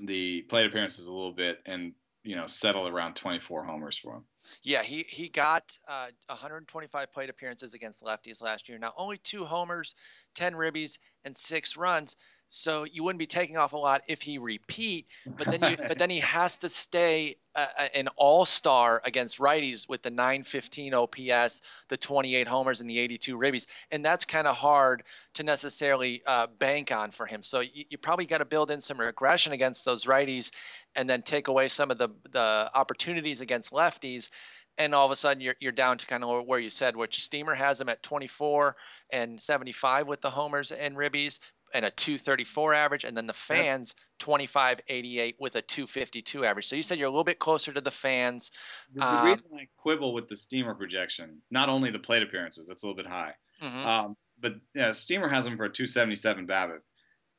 the 0.00 0.42
plate 0.42 0.66
appearances 0.66 1.06
a 1.06 1.12
little 1.12 1.32
bit 1.32 1.60
and 1.66 1.92
you 2.22 2.34
know 2.36 2.46
settle 2.46 2.88
around 2.88 3.14
24 3.14 3.64
homers 3.64 3.96
for 3.96 4.16
him. 4.16 4.24
Yeah, 4.62 4.82
he 4.82 5.04
he 5.08 5.28
got 5.28 5.76
uh, 5.88 6.08
125 6.26 7.12
plate 7.12 7.30
appearances 7.30 7.74
against 7.74 8.02
lefties 8.02 8.42
last 8.42 8.68
year. 8.68 8.78
Now 8.78 8.92
only 8.96 9.18
two 9.18 9.44
homers, 9.44 9.94
10 10.34 10.54
ribbies, 10.54 10.98
and 11.24 11.36
six 11.36 11.76
runs. 11.76 12.16
So 12.48 12.84
you 12.84 13.02
wouldn't 13.02 13.18
be 13.18 13.26
taking 13.26 13.56
off 13.56 13.72
a 13.72 13.76
lot 13.76 14.02
if 14.06 14.22
he 14.22 14.38
repeat. 14.38 15.06
But 15.26 15.46
then 15.46 15.70
you 15.70 15.76
but 15.88 15.98
then 15.98 16.10
he 16.10 16.20
has 16.20 16.56
to 16.58 16.68
stay 16.68 17.36
uh, 17.54 17.66
an 17.94 18.08
all-star 18.16 19.00
against 19.04 19.38
righties 19.38 19.88
with 19.88 20.02
the 20.02 20.10
915 20.10 20.94
OPS, 20.94 21.62
the 21.88 21.96
28 21.96 22.46
homers, 22.46 22.80
and 22.80 22.88
the 22.88 22.98
82 22.98 23.36
ribbies, 23.36 23.66
and 23.90 24.04
that's 24.04 24.24
kind 24.24 24.46
of 24.46 24.56
hard 24.56 25.02
to 25.34 25.42
necessarily 25.42 26.22
uh, 26.26 26.46
bank 26.58 26.92
on 26.92 27.10
for 27.10 27.26
him. 27.26 27.42
So 27.42 27.60
you, 27.60 27.84
you 27.88 27.98
probably 27.98 28.26
got 28.26 28.38
to 28.38 28.44
build 28.44 28.70
in 28.70 28.80
some 28.80 29.00
regression 29.00 29.52
against 29.52 29.84
those 29.84 30.04
righties, 30.04 30.50
and 30.94 31.08
then 31.08 31.22
take 31.22 31.48
away 31.48 31.68
some 31.68 31.90
of 31.90 31.98
the 31.98 32.08
the 32.32 32.70
opportunities 32.74 33.40
against 33.40 33.72
lefties 33.72 34.30
and 34.78 34.94
all 34.94 35.06
of 35.06 35.10
a 35.10 35.16
sudden 35.16 35.40
you're, 35.40 35.56
you're 35.58 35.72
down 35.72 35.98
to 35.98 36.06
kind 36.06 36.22
of 36.22 36.46
where 36.46 36.58
you 36.58 36.70
said, 36.70 36.96
which 36.96 37.24
Steamer 37.24 37.54
has 37.54 37.80
him 37.80 37.88
at 37.88 38.02
24 38.02 38.76
and 39.10 39.40
75 39.40 40.06
with 40.06 40.20
the 40.20 40.30
homers 40.30 40.72
and 40.72 40.96
ribbies 40.96 41.38
and 41.74 41.84
a 41.84 41.90
234 41.90 42.74
average, 42.74 43.04
and 43.04 43.16
then 43.16 43.26
the 43.26 43.32
fans 43.32 43.94
25 44.18 44.80
88 44.88 45.36
with 45.38 45.56
a 45.56 45.62
252 45.62 46.44
average. 46.44 46.68
So 46.68 46.76
you 46.76 46.82
said 46.82 46.98
you're 46.98 47.08
a 47.08 47.10
little 47.10 47.24
bit 47.24 47.38
closer 47.38 47.72
to 47.72 47.80
the 47.80 47.90
fans. 47.90 48.50
The, 48.94 49.04
Um, 49.04 49.26
reason 49.26 49.52
I 49.58 49.68
quibble 49.76 50.14
with 50.14 50.28
the 50.28 50.36
Steamer 50.36 50.74
projection, 50.74 51.42
not 51.50 51.68
only 51.68 51.90
the 51.90 51.98
plate 51.98 52.22
appearances, 52.22 52.68
that's 52.68 52.82
a 52.82 52.86
little 52.86 52.96
bit 53.02 53.10
high, 53.10 53.34
Mhm. 53.62 53.86
um, 53.86 54.16
but 54.38 54.54
yeah, 54.74 54.92
Steamer 54.92 55.28
has 55.28 55.46
him 55.46 55.56
for 55.56 55.64
a 55.64 55.70
277 55.72 56.46
BABIP, 56.46 56.80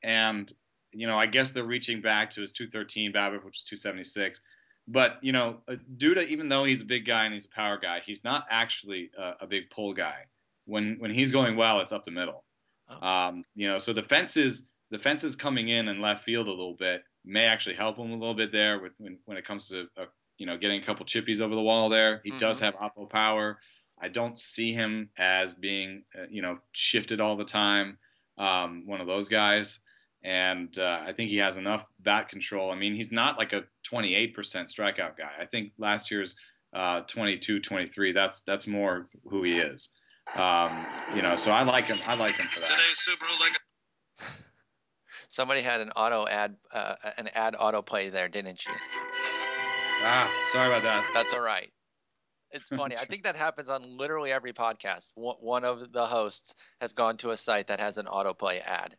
and 0.03 0.51
you 0.91 1.07
know 1.07 1.17
I 1.17 1.25
guess 1.25 1.51
they're 1.51 1.63
reaching 1.63 2.01
back 2.01 2.31
to 2.31 2.41
his 2.41 2.51
213 2.51 3.11
BABIP, 3.13 3.43
which 3.43 3.57
is 3.59 3.63
276. 3.63 4.41
But 4.87 5.21
you 5.21 5.31
know, 5.33 5.61
uh, 5.67 5.75
Duda, 5.97 6.25
even 6.27 6.47
though 6.49 6.63
he's 6.63 6.81
a 6.81 6.85
big 6.85 7.05
guy 7.05 7.25
and 7.25 7.33
he's 7.33 7.45
a 7.45 7.49
power 7.49 7.77
guy, 7.77 7.99
he's 7.99 8.23
not 8.23 8.45
actually 8.49 9.11
a, 9.17 9.33
a 9.41 9.47
big 9.47 9.69
pull 9.69 9.93
guy. 9.93 10.25
When 10.65 10.97
when 10.99 11.11
he's 11.11 11.31
going 11.31 11.55
well, 11.55 11.81
it's 11.81 11.91
up 11.91 12.03
the 12.03 12.11
middle. 12.11 12.43
Okay. 12.91 13.05
Um, 13.05 13.43
you 13.55 13.67
know, 13.67 13.77
so 13.77 13.93
the 13.93 14.03
fences 14.03 14.69
the 14.89 14.99
fences 14.99 15.35
coming 15.35 15.67
in 15.67 15.89
and 15.89 16.01
left 16.01 16.23
field 16.23 16.47
a 16.47 16.51
little 16.51 16.75
bit 16.75 17.03
may 17.25 17.43
actually 17.45 17.75
help 17.75 17.97
him 17.97 18.11
a 18.11 18.15
little 18.15 18.33
bit 18.35 18.51
there 18.51 18.79
with, 18.79 18.93
when 18.97 19.19
when 19.25 19.37
it 19.37 19.45
comes 19.45 19.67
to 19.69 19.87
uh, 19.97 20.05
you 20.37 20.45
know 20.45 20.57
getting 20.57 20.81
a 20.81 20.85
couple 20.85 21.05
chippies 21.05 21.41
over 21.41 21.55
the 21.55 21.61
wall 21.61 21.89
there. 21.89 22.21
He 22.23 22.31
does 22.31 22.59
Mhm. 22.59 22.63
have 22.63 22.75
oppo 22.75 23.09
power. 23.09 23.59
I 23.99 24.09
don't 24.09 24.37
see 24.37 24.73
him 24.73 25.09
as 25.17 25.53
being 25.53 26.03
uh, 26.17 26.27
you 26.29 26.41
know 26.41 26.59
shifted 26.71 27.19
all 27.21 27.35
the 27.35 27.45
time. 27.45 27.97
Um, 28.37 28.85
one 28.85 29.01
of 29.01 29.07
those 29.07 29.27
guys, 29.29 29.79
and 30.23 30.77
uh, 30.77 31.01
I 31.05 31.11
think 31.11 31.31
he 31.31 31.37
has 31.37 31.57
enough 31.57 31.85
bat 31.99 32.29
control. 32.29 32.69
I 32.71 32.75
mean, 32.75 32.93
he's 32.93 33.11
not 33.11 33.37
like 33.39 33.53
a 33.53 33.65
28% 33.91 34.33
strikeout 34.33 35.17
guy. 35.17 35.31
I 35.39 35.45
think 35.45 35.73
last 35.79 36.11
year's 36.11 36.35
uh, 36.73 37.01
22, 37.01 37.59
23. 37.61 38.11
That's 38.11 38.41
that's 38.43 38.67
more 38.67 39.09
who 39.29 39.43
he 39.43 39.57
is. 39.57 39.89
Um, 40.35 40.85
you 41.15 41.21
know, 41.21 41.35
so 41.35 41.51
I 41.51 41.63
like 41.63 41.85
him. 41.85 41.99
I 42.05 42.15
like 42.15 42.35
him 42.35 42.47
for 42.47 42.59
that. 42.59 42.67
Today's 42.67 43.07
Subaru 43.07 43.39
Legacy. 43.39 43.59
Somebody 45.29 45.61
had 45.61 45.81
an 45.81 45.91
auto 45.91 46.27
ad, 46.27 46.55
uh, 46.71 46.95
an 47.17 47.29
ad 47.33 47.55
autoplay 47.55 48.11
there, 48.11 48.27
didn't 48.27 48.65
you? 48.65 48.71
Ah, 50.01 50.31
sorry 50.51 50.67
about 50.67 50.83
that. 50.83 51.05
That's 51.13 51.33
all 51.33 51.41
right. 51.41 51.71
It's 52.51 52.69
funny. 52.69 52.95
I 52.97 53.05
think 53.09 53.23
that 53.23 53.35
happens 53.35 53.69
on 53.69 53.97
literally 53.97 54.31
every 54.31 54.53
podcast. 54.53 55.11
One 55.15 55.35
one 55.39 55.63
of 55.63 55.91
the 55.91 56.05
hosts 56.05 56.55
has 56.81 56.93
gone 56.93 57.17
to 57.17 57.31
a 57.31 57.37
site 57.37 57.67
that 57.67 57.79
has 57.79 57.97
an 57.97 58.05
autoplay 58.05 58.61
ad. 58.63 58.95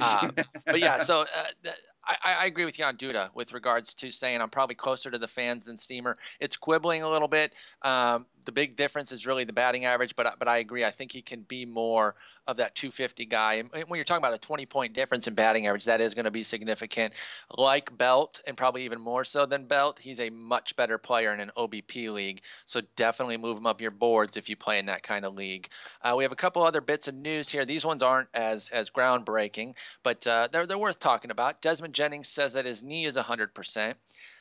Um, 0.00 0.32
but 0.66 0.80
yeah, 0.80 1.02
so 1.02 1.20
uh, 1.20 1.70
I, 2.04 2.34
I, 2.34 2.46
agree 2.46 2.64
with 2.64 2.78
you 2.78 2.84
on 2.84 2.96
Duda 2.96 3.30
with 3.34 3.52
regards 3.52 3.94
to 3.94 4.10
saying 4.10 4.40
I'm 4.40 4.50
probably 4.50 4.74
closer 4.74 5.10
to 5.10 5.18
the 5.18 5.28
fans 5.28 5.64
than 5.64 5.78
Steamer. 5.78 6.16
It's 6.40 6.56
quibbling 6.56 7.02
a 7.02 7.10
little 7.10 7.28
bit. 7.28 7.52
Um, 7.82 8.26
the 8.44 8.52
big 8.52 8.76
difference 8.76 9.12
is 9.12 9.26
really 9.26 9.44
the 9.44 9.52
batting 9.52 9.84
average, 9.84 10.14
but 10.16 10.38
but 10.38 10.48
I 10.48 10.58
agree. 10.58 10.84
I 10.84 10.90
think 10.90 11.12
he 11.12 11.22
can 11.22 11.42
be 11.42 11.64
more 11.64 12.14
of 12.46 12.56
that 12.56 12.74
250 12.74 13.26
guy. 13.26 13.54
And 13.54 13.70
when 13.70 13.96
you're 13.96 14.04
talking 14.04 14.22
about 14.22 14.34
a 14.34 14.38
20 14.38 14.66
point 14.66 14.92
difference 14.92 15.26
in 15.28 15.34
batting 15.34 15.66
average, 15.66 15.84
that 15.84 16.00
is 16.00 16.14
going 16.14 16.24
to 16.24 16.30
be 16.30 16.42
significant. 16.42 17.14
Like 17.56 17.96
Belt, 17.96 18.40
and 18.46 18.56
probably 18.56 18.84
even 18.84 19.00
more 19.00 19.24
so 19.24 19.46
than 19.46 19.66
Belt, 19.66 19.98
he's 19.98 20.20
a 20.20 20.30
much 20.30 20.74
better 20.76 20.98
player 20.98 21.32
in 21.32 21.40
an 21.40 21.50
OBP 21.56 22.12
league. 22.12 22.42
So 22.66 22.80
definitely 22.96 23.36
move 23.36 23.56
him 23.56 23.66
up 23.66 23.80
your 23.80 23.90
boards 23.90 24.36
if 24.36 24.48
you 24.48 24.56
play 24.56 24.78
in 24.78 24.86
that 24.86 25.02
kind 25.02 25.24
of 25.24 25.34
league. 25.34 25.68
Uh, 26.02 26.14
we 26.16 26.24
have 26.24 26.32
a 26.32 26.36
couple 26.36 26.62
other 26.62 26.80
bits 26.80 27.08
of 27.08 27.14
news 27.14 27.48
here. 27.48 27.64
These 27.64 27.84
ones 27.84 28.02
aren't 28.02 28.28
as 28.34 28.68
as 28.70 28.90
groundbreaking, 28.90 29.74
but 30.02 30.26
uh, 30.26 30.48
they're 30.52 30.66
they're 30.66 30.78
worth 30.78 30.98
talking 30.98 31.30
about. 31.30 31.62
Desmond 31.62 31.94
Jennings 31.94 32.28
says 32.28 32.52
that 32.54 32.64
his 32.64 32.82
knee 32.82 33.04
is 33.04 33.16
100%. 33.16 33.94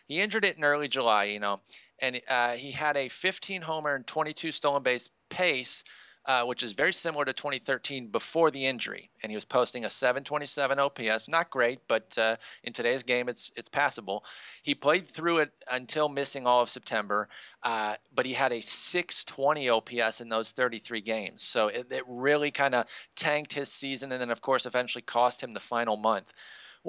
He 0.09 0.19
injured 0.19 0.43
it 0.43 0.57
in 0.57 0.65
early 0.65 0.89
July, 0.89 1.25
you 1.25 1.39
know, 1.39 1.61
and 1.99 2.21
uh, 2.27 2.53
he 2.53 2.71
had 2.71 2.97
a 2.97 3.07
15 3.07 3.61
homer 3.61 3.95
and 3.95 4.05
22 4.05 4.51
stolen 4.51 4.83
base 4.83 5.07
pace 5.29 5.85
uh, 6.25 6.43
which 6.43 6.61
is 6.61 6.73
very 6.73 6.93
similar 6.93 7.25
to 7.25 7.33
2013 7.33 8.07
before 8.07 8.51
the 8.51 8.65
injury. 8.65 9.09
And 9.23 9.31
he 9.31 9.35
was 9.35 9.45
posting 9.45 9.85
a 9.85 9.89
727 9.89 10.77
OPS, 10.77 11.27
not 11.27 11.49
great, 11.49 11.79
but 11.87 12.15
uh, 12.17 12.35
in 12.63 12.71
today's 12.71 13.01
game, 13.01 13.29
it's 13.29 13.51
it's 13.55 13.69
passable. 13.69 14.23
He 14.61 14.75
played 14.75 15.07
through 15.07 15.39
it 15.39 15.51
until 15.71 16.09
missing 16.09 16.45
all 16.45 16.61
of 16.61 16.69
September, 16.69 17.29
uh, 17.63 17.95
but 18.13 18.27
he 18.27 18.33
had 18.33 18.51
a 18.51 18.61
620 18.61 19.69
OPS 19.69 20.21
in 20.21 20.29
those 20.29 20.51
33 20.51 21.01
games. 21.01 21.41
So 21.41 21.69
it, 21.69 21.87
it 21.89 22.03
really 22.07 22.51
kind 22.51 22.75
of 22.75 22.85
tanked 23.15 23.53
his 23.53 23.71
season, 23.71 24.11
and 24.11 24.21
then 24.21 24.29
of 24.29 24.41
course 24.41 24.65
eventually 24.65 25.01
cost 25.01 25.41
him 25.41 25.53
the 25.53 25.59
final 25.59 25.97
month. 25.97 26.31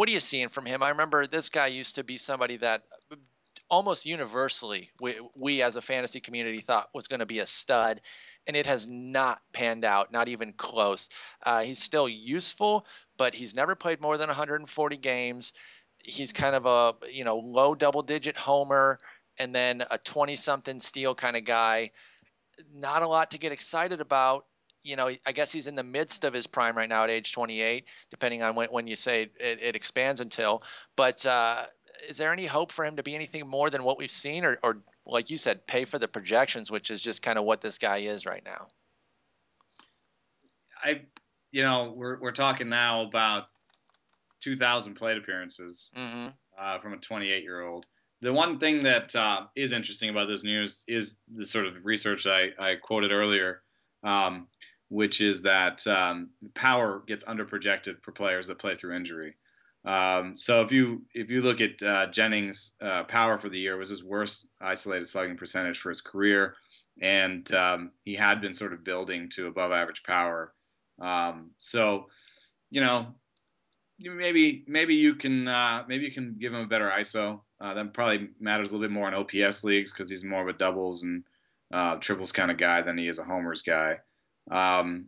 What 0.01 0.09
are 0.09 0.13
you 0.13 0.21
seeing 0.21 0.49
from 0.49 0.65
him? 0.65 0.83
I 0.83 0.89
remember 0.89 1.27
this 1.27 1.51
guy 1.51 1.67
used 1.67 1.97
to 1.97 2.05
be 2.05 2.17
somebody 2.17 2.57
that 2.57 2.85
almost 3.69 4.07
universally 4.07 4.89
we, 4.99 5.17
we 5.37 5.61
as 5.61 5.77
a 5.77 5.83
fantasy 5.83 6.21
community 6.21 6.63
thought 6.63 6.89
was 6.95 7.07
going 7.07 7.21
to 7.21 7.27
be 7.27 7.41
a 7.41 7.47
stud 7.47 8.01
and 8.47 8.57
it 8.57 8.65
has 8.65 8.87
not 8.87 9.43
panned 9.53 9.85
out, 9.85 10.11
not 10.11 10.29
even 10.29 10.55
close. 10.55 11.11
Uh, 11.43 11.65
he's 11.65 11.83
still 11.83 12.09
useful, 12.09 12.87
but 13.19 13.35
he's 13.35 13.55
never 13.55 13.75
played 13.75 14.01
more 14.01 14.17
than 14.17 14.29
140 14.29 14.97
games. 14.97 15.53
He's 15.99 16.33
kind 16.33 16.57
of 16.57 16.65
a 16.65 16.95
you 17.13 17.25
know 17.25 17.37
low 17.37 17.75
double 17.75 18.03
digit 18.03 18.39
homer 18.39 19.01
and 19.39 19.55
then 19.55 19.85
a 19.91 19.99
20 19.99 20.35
something 20.35 20.81
steal 20.81 21.15
kind 21.15 21.37
of 21.37 21.45
guy. 21.45 21.91
Not 22.75 23.03
a 23.03 23.07
lot 23.07 23.33
to 23.33 23.39
get 23.39 23.53
excited 23.53 24.01
about. 24.01 24.47
You 24.83 24.97
know, 24.97 25.11
I 25.27 25.33
guess 25.33 25.53
he's 25.53 25.67
in 25.67 25.75
the 25.75 25.83
midst 25.83 26.25
of 26.25 26.33
his 26.33 26.47
prime 26.47 26.77
right 26.77 26.89
now 26.89 27.05
at 27.05 27.11
age 27.11 27.33
28, 27.33 27.85
depending 28.11 28.43
on 28.43 28.55
when, 28.55 28.69
when 28.71 28.87
you 28.87 28.97
say 28.97 29.31
it, 29.39 29.63
it 29.63 29.77
expands 29.77 30.21
until. 30.21 30.63
But 30.97 31.25
uh, 31.27 31.67
is 32.09 32.17
there 32.17 32.33
any 32.33 32.47
hope 32.47 32.73
for 32.73 32.85
him 32.85 32.97
to 32.97 33.03
be 33.03 33.15
anything 33.15 33.47
more 33.47 33.71
than 33.71 33.83
what 33.83 33.99
we've 33.99 34.11
seen, 34.11 34.45
or, 34.45 34.59
or 34.63 34.79
like 35.07 35.31
you 35.31 35.37
said, 35.37 35.67
pay 35.67 35.85
for 35.85 35.99
the 35.99 36.09
projections, 36.09 36.71
which 36.71 36.91
is 36.91 37.01
just 37.01 37.23
kind 37.23 37.39
of 37.39 37.45
what 37.45 37.61
this 37.61 37.79
guy 37.79 37.99
is 37.99 38.25
right 38.25 38.43
now. 38.45 38.69
I, 40.83 41.03
you 41.53 41.63
know, 41.63 41.93
we're 41.95 42.19
we're 42.21 42.33
talking 42.33 42.69
now 42.69 43.03
about 43.03 43.45
2,000 44.41 44.95
plate 44.95 45.19
appearances 45.19 45.91
mm-hmm. 45.97 46.29
uh, 46.59 46.79
from 46.81 46.95
a 46.95 46.97
28 46.97 47.43
year 47.43 47.63
old. 47.63 47.87
The 48.23 48.33
one 48.33 48.59
thing 48.59 48.81
that 48.81 49.15
uh, 49.17 49.47
is 49.57 49.73
interesting 49.73 50.11
about 50.11 50.29
this 50.29 50.45
news 50.45 50.85
is 50.87 51.17
the 51.33 51.47
sort 51.47 51.67
of 51.67 51.75
research 51.85 52.27
I, 52.27 52.49
I 52.59 52.75
quoted 52.77 53.13
earlier, 53.13 53.63
um, 54.03 54.47
which 54.89 55.21
is 55.21 55.43
that 55.43 55.87
um, 55.87 56.31
power 56.55 57.03
gets 57.07 57.25
underprojected 57.25 58.03
for 58.03 58.13
players 58.13 58.47
that 58.49 58.59
play 58.59 58.75
through 58.75 58.97
injury. 58.97 59.37
Um, 59.85 60.37
so 60.37 60.63
if 60.63 60.73
you 60.73 61.03
if 61.15 61.31
you 61.31 61.41
look 61.41 61.61
at 61.61 61.83
uh, 61.83 62.07
Jennings' 62.09 62.73
uh, 62.83 63.05
power 63.05 63.39
for 63.39 63.49
the 63.49 63.59
year, 63.59 63.77
was 63.77 63.89
his 63.89 64.05
worst 64.05 64.49
isolated 64.61 65.07
slugging 65.07 65.37
percentage 65.37 65.79
for 65.79 65.89
his 65.89 66.03
career, 66.03 66.55
and 67.01 67.51
um, 67.55 67.93
he 68.05 68.15
had 68.15 68.41
been 68.41 68.53
sort 68.53 68.75
of 68.75 68.85
building 68.85 69.29
to 69.31 69.47
above 69.47 69.73
average 69.73 70.03
power. 70.03 70.53
Um, 71.01 71.53
so, 71.59 72.09
you 72.71 72.83
know, 72.83 73.15
maybe 73.99 74.65
maybe 74.67 74.95
you 74.97 75.15
can 75.15 75.49
uh, 75.49 75.85
maybe 75.89 76.05
you 76.05 76.13
can 76.13 76.37
give 76.39 76.53
him 76.53 76.61
a 76.61 76.67
better 76.67 76.91
ISO. 76.91 77.41
Uh, 77.61 77.75
that 77.75 77.95
probably 77.95 78.29
matters 78.39 78.73
a 78.73 78.75
little 78.75 78.89
bit 78.89 78.95
more 78.95 79.09
in 79.09 79.15
OPS 79.15 79.65
leagues 79.65 79.93
because 79.93 80.11
he's 80.11 80.25
more 80.25 80.43
of 80.43 80.49
a 80.49 80.59
doubles 80.59 81.03
and 81.03 81.25
uh, 81.73 81.97
triples 81.97 82.33
kind 82.33 82.51
of 82.51 82.57
guy 82.57 82.83
than 82.83 82.99
he 82.99 83.09
is 83.09 83.19
a 83.19 83.25
homers 83.25 83.63
guy. 83.63 83.99
Um, 84.51 85.07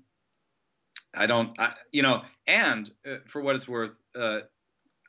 I 1.15 1.27
don't, 1.27 1.59
I, 1.61 1.75
you 1.93 2.03
know, 2.03 2.23
and 2.47 2.91
uh, 3.07 3.17
for 3.27 3.43
what 3.43 3.57
it's 3.57 3.69
worth, 3.69 3.99
uh, 4.15 4.41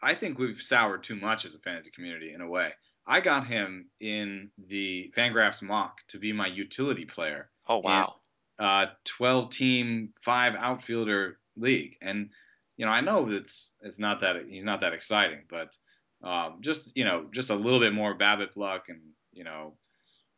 I 0.02 0.14
think 0.14 0.38
we've 0.38 0.62
soured 0.62 1.04
too 1.04 1.16
much 1.16 1.46
as 1.46 1.56
a 1.56 1.60
fantasy 1.60 1.92
community 1.92 2.34
in 2.34 2.42
a 2.42 2.48
way. 2.48 2.74
I 3.06 3.22
got 3.22 3.48
him 3.48 3.90
in 4.00 4.52
the 4.58 5.14
Fangraphs 5.16 5.62
mock 5.62 6.00
to 6.10 6.20
be 6.20 6.34
my 6.34 6.48
utility 6.48 7.06
player. 7.06 7.50
Oh 7.68 7.80
wow! 7.80 8.16
In, 8.60 8.66
uh, 8.66 8.86
twelve 9.06 9.50
team, 9.50 10.10
five 10.22 10.56
outfielder 10.56 11.40
league, 11.56 11.98
and 12.02 12.30
you 12.78 12.86
know 12.86 12.92
I 12.92 13.02
know 13.02 13.30
it's 13.30 13.76
it's 13.82 14.00
not 14.00 14.22
that 14.22 14.46
he's 14.48 14.66
not 14.66 14.82
that 14.82 14.94
exciting, 14.94 15.44
but 15.50 15.76
um, 16.24 16.60
just 16.62 16.96
you 16.96 17.04
know 17.04 17.26
just 17.32 17.50
a 17.50 17.56
little 17.56 17.80
bit 17.80 17.94
more 17.94 18.18
BABIP 18.18 18.56
luck, 18.56 18.88
and 18.88 19.02
you 19.34 19.44
know, 19.44 19.74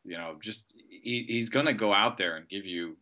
you 0.05 0.17
know 0.17 0.37
just 0.41 0.73
he, 0.89 1.25
he's 1.27 1.49
gonna 1.49 1.73
go 1.73 1.93
out 1.93 2.17
there 2.17 2.37
and 2.37 2.47
give 2.47 2.65
you, 2.65 2.97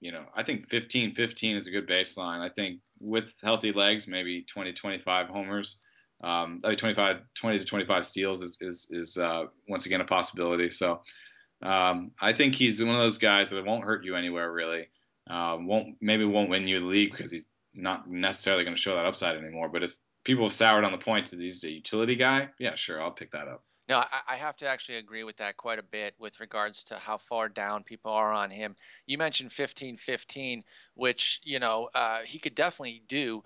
you 0.00 0.12
know, 0.12 0.24
I 0.34 0.42
think 0.42 0.66
15, 0.68 1.12
15 1.12 1.56
is 1.56 1.66
a 1.66 1.70
good 1.70 1.88
baseline. 1.88 2.40
I 2.40 2.48
think 2.48 2.80
with 3.00 3.38
healthy 3.42 3.72
legs, 3.72 4.08
maybe 4.08 4.42
20, 4.42 4.72
25 4.72 5.28
homers 5.28 5.78
um, 6.24 6.58
I 6.64 6.74
25, 6.74 7.20
20 7.34 7.58
to 7.58 7.64
25 7.64 8.06
steals 8.06 8.42
is 8.42 8.58
is, 8.60 8.88
is 8.90 9.16
uh, 9.18 9.44
once 9.68 9.86
again 9.86 10.00
a 10.00 10.04
possibility. 10.04 10.70
So 10.70 11.02
um, 11.62 12.12
I 12.20 12.32
think 12.32 12.54
he's 12.54 12.82
one 12.82 12.94
of 12.94 13.00
those 13.00 13.18
guys 13.18 13.50
that 13.50 13.64
won't 13.64 13.84
hurt 13.84 14.04
you 14.04 14.16
anywhere 14.16 14.50
really. 14.50 14.88
Uh, 15.28 15.58
won't 15.60 15.96
maybe 16.00 16.24
won't 16.24 16.50
win 16.50 16.68
you 16.68 16.80
the 16.80 16.86
league 16.86 17.12
because 17.12 17.30
he's 17.30 17.46
not 17.74 18.08
necessarily 18.08 18.64
going 18.64 18.76
to 18.76 18.80
show 18.80 18.94
that 18.94 19.06
upside 19.06 19.36
anymore. 19.36 19.68
But 19.68 19.82
if 19.82 19.96
people 20.24 20.44
have 20.44 20.52
soured 20.52 20.84
on 20.84 20.92
the 20.92 20.98
point 20.98 21.30
that 21.30 21.40
he's 21.40 21.64
a 21.64 21.70
utility 21.70 22.16
guy, 22.16 22.48
yeah, 22.58 22.74
sure, 22.74 23.02
I'll 23.02 23.10
pick 23.10 23.32
that 23.32 23.48
up. 23.48 23.62
No, 23.88 23.98
I, 23.98 24.20
I, 24.30 24.36
have 24.36 24.56
to 24.58 24.68
actually 24.68 24.96
agree 24.96 25.24
with 25.24 25.36
that 25.36 25.58
quite 25.58 25.78
a 25.78 25.82
bit 25.82 26.14
with 26.18 26.40
regards 26.40 26.84
to 26.84 26.96
how 26.96 27.18
far 27.18 27.50
down 27.50 27.84
people 27.84 28.10
are 28.12 28.32
on 28.32 28.50
him. 28.50 28.76
You 29.06 29.18
mentioned 29.18 29.52
15 29.52 29.98
15, 29.98 30.64
which, 30.94 31.40
you 31.44 31.58
know, 31.58 31.90
uh, 31.94 32.20
he 32.24 32.38
could 32.38 32.54
definitely 32.54 33.02
do. 33.08 33.42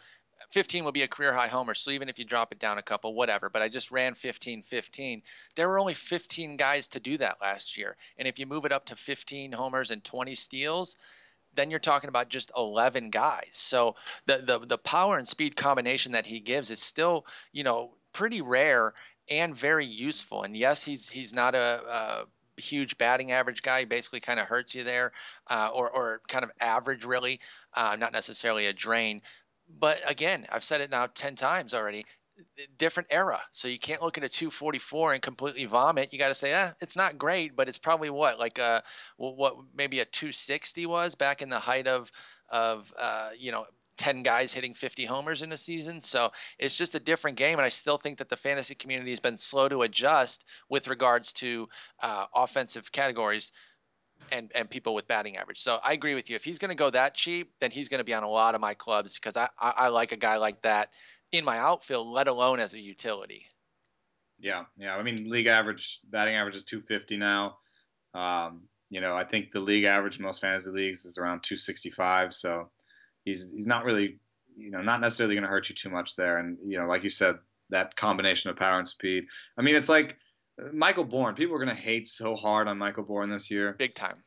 15 0.53 0.85
will 0.85 0.93
be 0.93 1.03
a 1.03 1.09
career 1.09 1.33
high 1.33 1.49
homer. 1.49 1.75
So 1.75 1.91
even 1.91 2.09
if 2.09 2.19
you 2.19 2.25
drop 2.25 2.53
it 2.53 2.61
down 2.61 2.79
a 2.79 2.83
couple, 2.83 3.15
whatever. 3.15 3.51
But 3.51 3.63
I 3.63 3.69
just 3.69 3.91
ran 3.91 4.15
15 4.15 4.63
15. 4.63 5.23
There 5.57 5.69
were 5.69 5.81
only 5.81 5.95
15 5.95 6.57
guys 6.57 6.87
to 6.89 7.01
do 7.01 7.19
that 7.19 7.39
last 7.41 7.77
year. 7.77 7.97
And 8.17 8.29
if 8.29 8.39
you 8.39 8.47
move 8.47 8.65
it 8.65 8.73
up 8.73 8.87
to 8.87 8.97
15 8.97 9.51
homers 9.51 9.91
and 9.91 10.05
20 10.05 10.37
steals, 10.37 10.97
then 11.57 11.71
you're 11.71 11.81
talking 11.81 12.09
about 12.09 12.29
just 12.29 12.53
11 12.57 13.11
guys. 13.11 13.49
So 13.53 13.97
the, 14.27 14.39
the 14.47 14.67
the 14.67 14.79
power 14.79 15.19
and 15.19 15.27
speed 15.27 15.57
combination 15.57 16.13
that 16.13 16.27
he 16.27 16.39
gives 16.39 16.71
is 16.71 16.81
still, 16.81 17.27
you 17.51 17.65
know, 17.65 17.91
pretty 18.13 18.41
rare 18.41 18.95
and 19.31 19.55
very 19.55 19.87
useful. 19.87 20.43
And 20.43 20.57
yes, 20.57 20.83
he's 20.83 21.09
he's 21.09 21.33
not 21.33 21.55
a, 21.55 21.83
a 22.59 22.61
huge 22.61 22.99
batting 22.99 23.33
average 23.33 23.63
guy. 23.63 23.81
He 23.81 23.85
basically 23.85 24.21
kind 24.21 24.41
of 24.41 24.47
hurts 24.47 24.75
you 24.75 24.85
there, 24.85 25.13
uh, 25.49 25.71
or 25.73 25.91
or 25.91 26.21
kind 26.29 26.45
of 26.45 26.51
average 26.61 27.05
really, 27.05 27.41
uh, 27.75 27.97
not 27.97 28.13
necessarily 28.13 28.67
a 28.67 28.73
drain. 28.73 29.23
But 29.69 29.99
again, 30.05 30.47
I've 30.51 30.65
said 30.65 30.81
it 30.81 30.91
now 30.91 31.09
10 31.09 31.37
times 31.37 31.75
already. 31.75 32.07
Different 32.79 33.09
era. 33.11 33.41
So 33.53 33.69
you 33.69 33.79
can't 33.79 34.01
look 34.01 34.17
at 34.17 34.25
a 34.25 34.29
244 34.29 35.15
and 35.15 35.23
completely 35.23 35.65
vomit. 35.67 36.13
You 36.13 36.19
got 36.19 36.29
to 36.29 36.35
say, 36.35 36.53
eh, 36.53 36.71
it's 36.81 36.97
not 36.97 37.19
great, 37.19 37.57
but 37.57 37.69
it's 37.69 37.79
probably 37.79 38.11
what, 38.11 38.39
like 38.39 38.59
a, 38.59 38.83
what 39.17 39.57
maybe 39.75 40.01
a 40.01 40.05
260 40.05 40.87
was 40.87 41.15
back 41.15 41.43
in 41.43 41.51
the 41.51 41.59
height 41.59 41.87
of, 41.87 42.11
of, 42.49 42.93
uh, 42.97 43.31
you 43.37 43.51
know, 43.53 43.67
10 43.99 44.23
guys 44.23 44.53
hitting 44.53 44.75
50 44.75 45.05
homers 45.05 45.43
in 45.43 45.53
a 45.53 45.57
season. 45.57 46.01
So 46.01 46.31
it's 46.59 46.77
just 46.77 46.95
a 46.95 47.01
different 47.01 47.37
game. 47.37 47.59
And 47.59 47.67
I 47.67 47.69
still 47.69 47.99
think 47.99 48.19
that 48.19 48.29
the 48.29 48.37
fantasy 48.37 48.75
community 48.75 49.11
has 49.11 49.21
been 49.21 49.39
slow 49.39 49.69
to 49.69 49.83
adjust 49.83 50.45
with 50.69 50.89
regards 50.89 51.33
to 51.35 51.69
uh, 52.01 52.27
offensive 52.35 52.91
categories 52.91 53.53
and 54.33 54.51
and 54.55 54.69
people 54.69 54.95
with 54.95 55.07
batting 55.07 55.37
average. 55.37 55.61
So 55.61 55.79
I 55.83 55.93
agree 55.93 56.15
with 56.15 56.29
you. 56.29 56.37
If 56.37 56.45
he's 56.45 56.59
going 56.59 56.71
to 56.71 56.75
go 56.75 56.91
that 56.91 57.15
cheap, 57.15 57.53
then 57.61 57.71
he's 57.71 57.89
going 57.89 57.99
to 57.99 58.05
be 58.05 58.15
on 58.15 58.23
a 58.23 58.29
lot 58.29 58.55
of 58.55 58.61
my 58.61 58.75
clubs 58.75 59.15
because 59.15 59.37
I, 59.37 59.49
I, 59.59 59.71
I 59.71 59.89
like 59.89 60.13
a 60.13 60.17
guy 60.17 60.37
like 60.37 60.63
that 60.63 60.91
in 61.33 61.45
my 61.45 61.59
outfield, 61.59 62.09
let 62.09 62.29
alone 62.29 62.59
as 62.59 62.75
a 62.75 62.81
utility. 62.81 63.47
Yeah, 64.41 64.65
yeah. 64.77 64.97
I 64.97 65.03
mean, 65.03 65.29
league 65.29 65.47
average 65.47 66.01
batting 66.05 66.35
average 66.35 66.57
is 66.57 66.65
250 66.65 67.17
now. 67.17 67.59
Um, 68.15 68.63
you 68.89 69.01
know, 69.01 69.17
I 69.17 69.25
think 69.25 69.51
the 69.51 69.61
league 69.61 69.85
average 69.85 70.19
in 70.19 70.25
most 70.25 70.41
fantasy 70.41 70.71
leagues 70.71 71.05
is 71.05 71.19
around 71.19 71.43
265. 71.43 72.33
So 72.33 72.71
he's 73.29 73.53
he's 73.53 73.67
not 73.67 73.85
really, 73.85 74.19
you 74.57 74.71
know, 74.71 74.83
not 74.83 75.01
necessarily 75.01 75.35
going 75.35 75.45
to 75.45 75.49
hurt 75.49 75.69
you 75.69 75.75
too 75.75 75.91
much 75.91 76.17
there. 76.17 76.39
And 76.39 76.59
you 76.67 76.79
know, 76.79 76.87
like 76.87 77.05
you 77.05 77.11
said, 77.11 77.37
that 77.71 77.97
combination 77.97 78.51
of 78.51 78.57
power 78.57 78.79
and 78.79 78.87
speed. 78.87 79.25
I 79.57 79.63
mean, 79.63 79.77
it's 79.77 79.89
like 79.89 80.17
uh, 80.61 80.69
Michael 80.73 81.05
Bourn. 81.05 81.35
People 81.35 81.55
are 81.55 81.65
going 81.65 81.77
to 81.77 81.83
hate 81.83 82.07
so 82.07 82.35
hard 82.35 82.69
on 82.69 82.79
Michael 82.79 83.05
Bourn 83.05 83.31
this 83.31 83.51
year. 83.51 83.75
Big 83.79 83.95
time. 83.95 84.23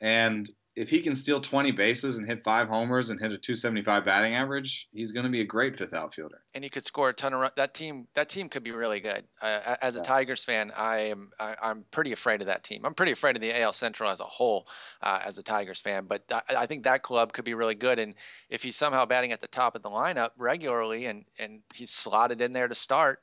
And 0.00 0.48
if 0.76 0.90
he 0.90 1.00
can 1.00 1.14
steal 1.14 1.40
20 1.40 1.72
bases 1.72 2.18
and 2.18 2.26
hit 2.26 2.44
five 2.44 2.68
homers 2.68 3.08
and 3.08 3.18
hit 3.18 3.32
a 3.32 3.38
275 3.38 4.04
batting 4.04 4.34
average, 4.34 4.88
he's 4.92 5.10
going 5.10 5.24
to 5.24 5.30
be 5.30 5.40
a 5.40 5.44
great 5.44 5.74
fifth 5.74 5.94
outfielder. 5.94 6.42
And 6.54 6.62
he 6.62 6.68
could 6.68 6.84
score 6.84 7.08
a 7.08 7.14
ton 7.14 7.32
of 7.32 7.40
runs. 7.40 7.54
That 7.56 7.72
team, 7.72 8.06
that 8.14 8.28
team 8.28 8.50
could 8.50 8.62
be 8.62 8.72
really 8.72 9.00
good. 9.00 9.24
Uh, 9.40 9.76
as 9.80 9.96
a. 9.96 10.02
Tigers 10.02 10.44
fan, 10.44 10.70
I 10.76 10.98
am, 10.98 11.30
I, 11.40 11.70
am 11.70 11.84
pretty 11.90 12.12
afraid 12.12 12.42
of 12.42 12.48
that 12.48 12.62
team. 12.62 12.82
I'm 12.84 12.94
pretty 12.94 13.12
afraid 13.12 13.36
of 13.36 13.42
the 13.42 13.58
AL 13.58 13.72
Central 13.72 14.10
as 14.10 14.20
a 14.20 14.24
whole, 14.24 14.68
uh, 15.02 15.20
as 15.24 15.38
a 15.38 15.42
Tigers 15.42 15.80
fan. 15.80 16.04
But 16.06 16.22
I, 16.30 16.42
I, 16.56 16.66
think 16.66 16.84
that 16.84 17.02
club 17.02 17.32
could 17.32 17.46
be 17.46 17.54
really 17.54 17.74
good. 17.74 17.98
And 17.98 18.14
if 18.50 18.62
he's 18.62 18.76
somehow 18.76 19.06
batting 19.06 19.32
at 19.32 19.40
the 19.40 19.48
top 19.48 19.74
of 19.74 19.82
the 19.82 19.90
lineup 19.90 20.30
regularly, 20.36 21.06
and 21.06 21.24
and 21.38 21.62
he's 21.74 21.90
slotted 21.90 22.40
in 22.40 22.52
there 22.52 22.68
to 22.68 22.74
start, 22.74 23.20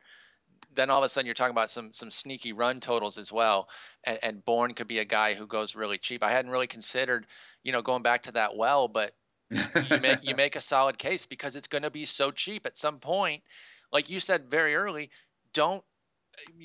then 0.76 0.90
all 0.90 1.00
of 1.00 1.06
a 1.06 1.10
sudden 1.10 1.26
you're 1.26 1.36
talking 1.36 1.52
about 1.52 1.72
some 1.72 1.94
some 1.94 2.12
sneaky 2.12 2.54
run 2.54 2.80
totals 2.80 3.18
as 3.18 3.32
well. 3.32 3.70
And, 4.04 4.20
and 4.22 4.46
Bourn 4.46 4.74
could 4.74 4.88
be 4.88 5.00
a 5.00 5.06
guy 5.06 5.34
who 5.34 5.48
goes 5.48 5.76
really 5.76 5.98
cheap. 5.98 6.24
I 6.24 6.32
hadn't 6.32 6.52
really 6.52 6.68
considered, 6.68 7.28
you 7.64 7.72
know, 7.72 7.82
going 7.82 8.04
back 8.04 8.24
to 8.24 8.32
that 8.34 8.56
well, 8.56 8.88
but 8.88 9.14
you 9.52 10.00
make 10.02 10.20
you 10.24 10.36
make 10.38 10.56
a 10.56 10.62
solid 10.62 10.98
case 10.98 11.26
because 11.26 11.56
it's 11.56 11.68
going 11.68 11.84
to 11.84 11.92
be 11.92 12.06
so 12.06 12.32
cheap 12.32 12.66
at 12.66 12.78
some 12.78 13.00
point. 13.00 13.44
Like 13.92 14.10
you 14.10 14.20
said 14.20 14.50
very 14.50 14.76
early, 14.76 15.10
don't 15.54 15.84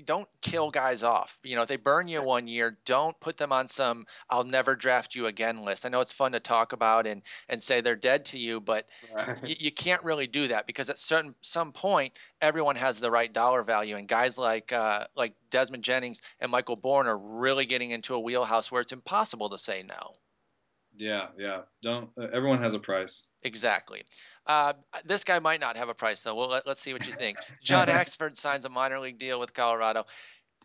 don't 0.04 0.28
kill 0.40 0.70
guys 0.70 1.02
off. 1.02 1.38
You 1.42 1.56
know, 1.56 1.62
if 1.62 1.68
they 1.68 1.76
burn 1.76 2.08
you 2.08 2.22
one 2.22 2.46
year, 2.48 2.78
don't 2.84 3.18
put 3.20 3.36
them 3.36 3.52
on 3.52 3.68
some 3.68 4.06
"I'll 4.30 4.44
never 4.44 4.76
draft 4.76 5.14
you 5.14 5.26
again" 5.26 5.62
list. 5.62 5.84
I 5.84 5.88
know 5.88 6.00
it's 6.00 6.12
fun 6.12 6.32
to 6.32 6.40
talk 6.40 6.72
about 6.72 7.06
and 7.06 7.22
and 7.48 7.62
say 7.62 7.80
they're 7.80 7.96
dead 7.96 8.24
to 8.26 8.38
you, 8.38 8.60
but 8.60 8.86
right. 9.14 9.36
you, 9.44 9.56
you 9.58 9.72
can't 9.72 10.02
really 10.02 10.26
do 10.26 10.48
that 10.48 10.66
because 10.66 10.90
at 10.90 10.98
certain 10.98 11.34
some 11.42 11.72
point, 11.72 12.12
everyone 12.40 12.76
has 12.76 13.00
the 13.00 13.10
right 13.10 13.32
dollar 13.32 13.62
value, 13.62 13.96
and 13.96 14.08
guys 14.08 14.38
like 14.38 14.72
uh, 14.72 15.06
like 15.16 15.34
Desmond 15.50 15.84
Jennings 15.84 16.20
and 16.40 16.50
Michael 16.50 16.76
Bourn 16.76 17.06
are 17.06 17.18
really 17.18 17.66
getting 17.66 17.90
into 17.90 18.14
a 18.14 18.20
wheelhouse 18.20 18.70
where 18.70 18.82
it's 18.82 18.92
impossible 18.92 19.50
to 19.50 19.58
say 19.58 19.82
no. 19.82 20.14
Yeah, 20.98 21.28
yeah. 21.38 21.62
Don't. 21.82 22.10
Uh, 22.20 22.26
everyone 22.32 22.60
has 22.60 22.74
a 22.74 22.78
price. 22.78 23.22
Exactly. 23.42 24.02
Uh, 24.46 24.72
this 25.04 25.22
guy 25.24 25.38
might 25.38 25.60
not 25.60 25.76
have 25.76 25.88
a 25.88 25.94
price 25.94 26.22
though. 26.22 26.34
Well, 26.34 26.48
let, 26.48 26.66
us 26.66 26.80
see 26.80 26.92
what 26.92 27.06
you 27.06 27.12
think. 27.12 27.38
John 27.62 27.86
Axford 27.88 28.36
signs 28.36 28.64
a 28.64 28.68
minor 28.68 28.98
league 28.98 29.18
deal 29.18 29.38
with 29.38 29.54
Colorado. 29.54 30.04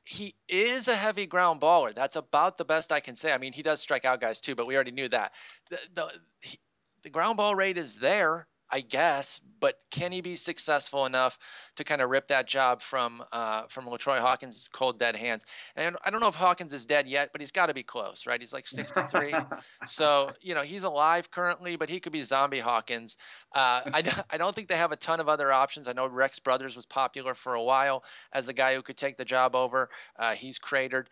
He 0.05 0.35
is 0.49 0.87
a 0.87 0.95
heavy 0.95 1.27
ground 1.27 1.61
baller. 1.61 1.93
That's 1.93 2.15
about 2.15 2.57
the 2.57 2.65
best 2.65 2.91
I 2.91 2.99
can 2.99 3.15
say. 3.15 3.31
I 3.31 3.37
mean, 3.37 3.53
he 3.53 3.61
does 3.61 3.79
strike 3.79 4.05
out 4.05 4.19
guys 4.19 4.41
too, 4.41 4.55
but 4.55 4.65
we 4.65 4.75
already 4.75 4.91
knew 4.91 5.07
that. 5.09 5.33
The 5.69 5.77
the, 5.93 6.11
he, 6.41 6.59
the 7.03 7.09
ground 7.09 7.37
ball 7.37 7.55
rate 7.55 7.77
is 7.77 7.95
there. 7.95 8.47
I 8.73 8.81
guess, 8.81 9.39
but 9.59 9.75
can 9.91 10.11
he 10.11 10.21
be 10.21 10.35
successful 10.35 11.05
enough 11.05 11.37
to 11.75 11.83
kind 11.83 12.01
of 12.01 12.09
rip 12.09 12.27
that 12.29 12.47
job 12.47 12.81
from 12.81 13.23
uh, 13.31 13.67
from 13.67 13.85
LaTroy 13.85 14.17
Hawkins' 14.17 14.67
cold 14.73 14.97
dead 14.97 15.15
hands? 15.15 15.45
And 15.75 15.95
I 16.03 16.09
don't 16.09 16.19
know 16.19 16.27
if 16.27 16.33
Hawkins 16.33 16.73
is 16.73 16.83
dead 16.83 17.07
yet, 17.07 17.29
but 17.31 17.39
he's 17.39 17.51
got 17.51 17.67
to 17.67 17.75
be 17.75 17.83
close, 17.83 18.25
right? 18.25 18.41
He's 18.41 18.51
like 18.51 18.65
63, 18.65 19.35
so 19.87 20.31
you 20.41 20.55
know 20.55 20.63
he's 20.63 20.85
alive 20.85 21.29
currently, 21.29 21.75
but 21.75 21.87
he 21.87 21.99
could 21.99 22.11
be 22.11 22.23
zombie 22.23 22.59
Hawkins. 22.59 23.15
Uh, 23.53 23.81
I 23.93 24.23
I 24.31 24.37
don't 24.37 24.55
think 24.55 24.69
they 24.69 24.77
have 24.77 24.91
a 24.91 24.97
ton 24.97 25.19
of 25.19 25.29
other 25.29 25.53
options. 25.53 25.87
I 25.87 25.93
know 25.93 26.07
Rex 26.07 26.39
Brothers 26.39 26.75
was 26.75 26.87
popular 26.87 27.35
for 27.35 27.53
a 27.53 27.61
while 27.61 28.03
as 28.33 28.47
the 28.47 28.53
guy 28.53 28.73
who 28.73 28.81
could 28.81 28.97
take 28.97 29.17
the 29.17 29.25
job 29.25 29.55
over. 29.55 29.87
Uh, 30.17 30.33
he's 30.33 30.57
cratered. 30.57 31.11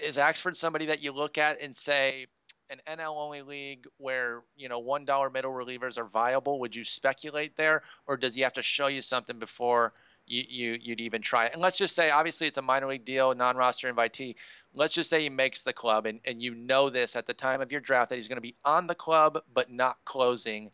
Is 0.00 0.16
Axford 0.16 0.56
somebody 0.56 0.86
that 0.86 1.02
you 1.02 1.10
look 1.10 1.38
at 1.38 1.60
and 1.60 1.74
say? 1.74 2.28
An 2.70 2.80
NL 2.86 3.16
only 3.16 3.42
league 3.42 3.86
where 3.98 4.42
you 4.56 4.68
know 4.68 4.78
one 4.78 5.04
dollar 5.04 5.30
middle 5.30 5.52
relievers 5.52 5.98
are 5.98 6.04
viable, 6.04 6.60
would 6.60 6.74
you 6.74 6.84
speculate 6.84 7.56
there, 7.56 7.82
or 8.06 8.16
does 8.16 8.34
he 8.34 8.42
have 8.42 8.54
to 8.54 8.62
show 8.62 8.86
you 8.86 9.02
something 9.02 9.38
before 9.38 9.92
you, 10.26 10.44
you 10.48 10.78
you'd 10.80 11.00
even 11.00 11.22
try 11.22 11.46
it? 11.46 11.52
And 11.52 11.62
let's 11.62 11.78
just 11.78 11.94
say, 11.94 12.10
obviously, 12.10 12.46
it's 12.46 12.58
a 12.58 12.62
minor 12.62 12.86
league 12.86 13.04
deal, 13.04 13.34
non-roster 13.34 13.92
invitee. 13.92 14.36
Let's 14.74 14.94
just 14.94 15.10
say 15.10 15.22
he 15.22 15.30
makes 15.30 15.62
the 15.62 15.72
club, 15.72 16.06
and, 16.06 16.20
and 16.24 16.42
you 16.42 16.54
know 16.54 16.90
this 16.90 17.16
at 17.16 17.26
the 17.26 17.34
time 17.34 17.60
of 17.60 17.70
your 17.70 17.80
draft 17.80 18.10
that 18.10 18.16
he's 18.16 18.28
going 18.28 18.36
to 18.36 18.42
be 18.42 18.56
on 18.64 18.86
the 18.86 18.94
club 18.94 19.38
but 19.52 19.70
not 19.70 19.98
closing. 20.04 20.70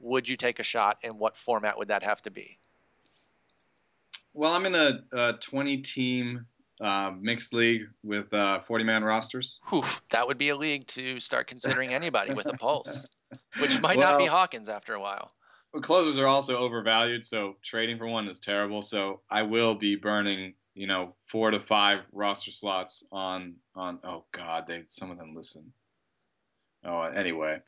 Would 0.00 0.28
you 0.28 0.36
take 0.36 0.58
a 0.58 0.64
shot, 0.64 0.98
and 1.02 1.18
what 1.18 1.36
format 1.36 1.78
would 1.78 1.88
that 1.88 2.02
have 2.02 2.20
to 2.22 2.30
be? 2.30 2.58
Well, 4.34 4.52
I'm 4.52 4.66
in 4.66 4.74
a, 4.74 5.04
a 5.12 5.32
20 5.34 5.78
team 5.78 6.46
uh, 6.80 7.12
mixed 7.20 7.54
league 7.54 7.82
with 8.02 8.32
uh, 8.32 8.60
40 8.60 8.84
man 8.84 9.04
rosters. 9.04 9.60
Whew, 9.68 9.84
that 10.10 10.26
would 10.26 10.38
be 10.38 10.48
a 10.48 10.56
league 10.56 10.86
to 10.88 11.20
start 11.20 11.46
considering 11.46 11.94
anybody 11.94 12.34
with 12.34 12.46
a 12.46 12.56
pulse, 12.56 13.08
which 13.60 13.80
might 13.80 13.96
well, 13.96 14.12
not 14.12 14.18
be 14.18 14.26
Hawkins 14.26 14.68
after 14.68 14.94
a 14.94 15.00
while. 15.00 15.32
Well, 15.72 15.82
closers 15.82 16.18
are 16.18 16.26
also 16.26 16.58
overvalued, 16.58 17.24
so 17.24 17.56
trading 17.62 17.98
for 17.98 18.06
one 18.06 18.28
is 18.28 18.40
terrible. 18.40 18.82
So 18.82 19.20
I 19.28 19.42
will 19.42 19.74
be 19.74 19.96
burning, 19.96 20.54
you 20.74 20.86
know, 20.86 21.14
four 21.24 21.50
to 21.50 21.60
five 21.60 22.00
roster 22.12 22.52
slots 22.52 23.06
on 23.10 23.56
on. 23.74 23.98
Oh 24.04 24.24
God, 24.32 24.66
they 24.66 24.84
some 24.86 25.10
of 25.10 25.18
them 25.18 25.34
listen. 25.34 25.72
Oh, 26.84 27.02
anyway, 27.02 27.60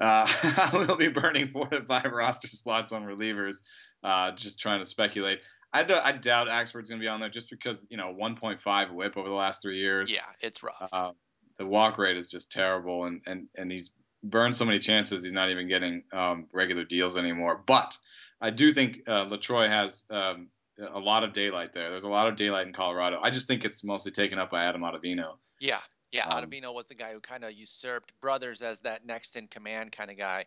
uh, 0.00 0.26
I 0.72 0.84
will 0.86 0.96
be 0.96 1.08
burning 1.08 1.48
four 1.48 1.68
to 1.68 1.82
five 1.82 2.12
roster 2.12 2.48
slots 2.48 2.92
on 2.92 3.04
relievers, 3.04 3.62
uh, 4.04 4.32
just 4.32 4.60
trying 4.60 4.80
to 4.80 4.86
speculate. 4.86 5.40
I, 5.72 5.82
do, 5.82 5.94
I 5.94 6.12
doubt 6.12 6.48
Axford's 6.48 6.88
going 6.88 7.00
to 7.00 7.04
be 7.04 7.08
on 7.08 7.20
there 7.20 7.28
just 7.28 7.50
because 7.50 7.86
you 7.90 7.96
know 7.96 8.14
1.5 8.18 8.92
WHIP 8.92 9.16
over 9.16 9.28
the 9.28 9.34
last 9.34 9.62
three 9.62 9.78
years. 9.78 10.12
Yeah, 10.12 10.22
it's 10.40 10.62
rough. 10.62 10.88
Uh, 10.92 11.12
the 11.58 11.66
walk 11.66 11.98
rate 11.98 12.16
is 12.16 12.30
just 12.30 12.50
terrible, 12.50 13.04
and 13.04 13.20
and 13.26 13.48
and 13.56 13.70
he's 13.70 13.90
burned 14.22 14.56
so 14.56 14.64
many 14.64 14.78
chances. 14.78 15.22
He's 15.22 15.32
not 15.32 15.50
even 15.50 15.68
getting 15.68 16.04
um, 16.12 16.46
regular 16.52 16.84
deals 16.84 17.16
anymore. 17.16 17.62
But 17.66 17.96
I 18.40 18.50
do 18.50 18.72
think 18.72 19.02
uh, 19.06 19.26
Latroy 19.26 19.68
has 19.68 20.04
um, 20.10 20.48
a 20.78 20.98
lot 20.98 21.24
of 21.24 21.32
daylight 21.32 21.72
there. 21.72 21.90
There's 21.90 22.04
a 22.04 22.08
lot 22.08 22.28
of 22.28 22.36
daylight 22.36 22.66
in 22.66 22.72
Colorado. 22.72 23.18
I 23.20 23.30
just 23.30 23.46
think 23.46 23.64
it's 23.64 23.84
mostly 23.84 24.12
taken 24.12 24.38
up 24.38 24.50
by 24.50 24.64
Adam 24.64 24.82
Ottavino. 24.82 25.36
Yeah, 25.60 25.80
yeah. 26.12 26.26
Um, 26.26 26.44
Ottavino 26.44 26.72
was 26.74 26.88
the 26.88 26.94
guy 26.94 27.12
who 27.12 27.20
kind 27.20 27.44
of 27.44 27.52
usurped 27.52 28.12
Brothers 28.20 28.62
as 28.62 28.80
that 28.80 29.04
next 29.04 29.36
in 29.36 29.48
command 29.48 29.92
kind 29.92 30.10
of 30.10 30.18
guy. 30.18 30.46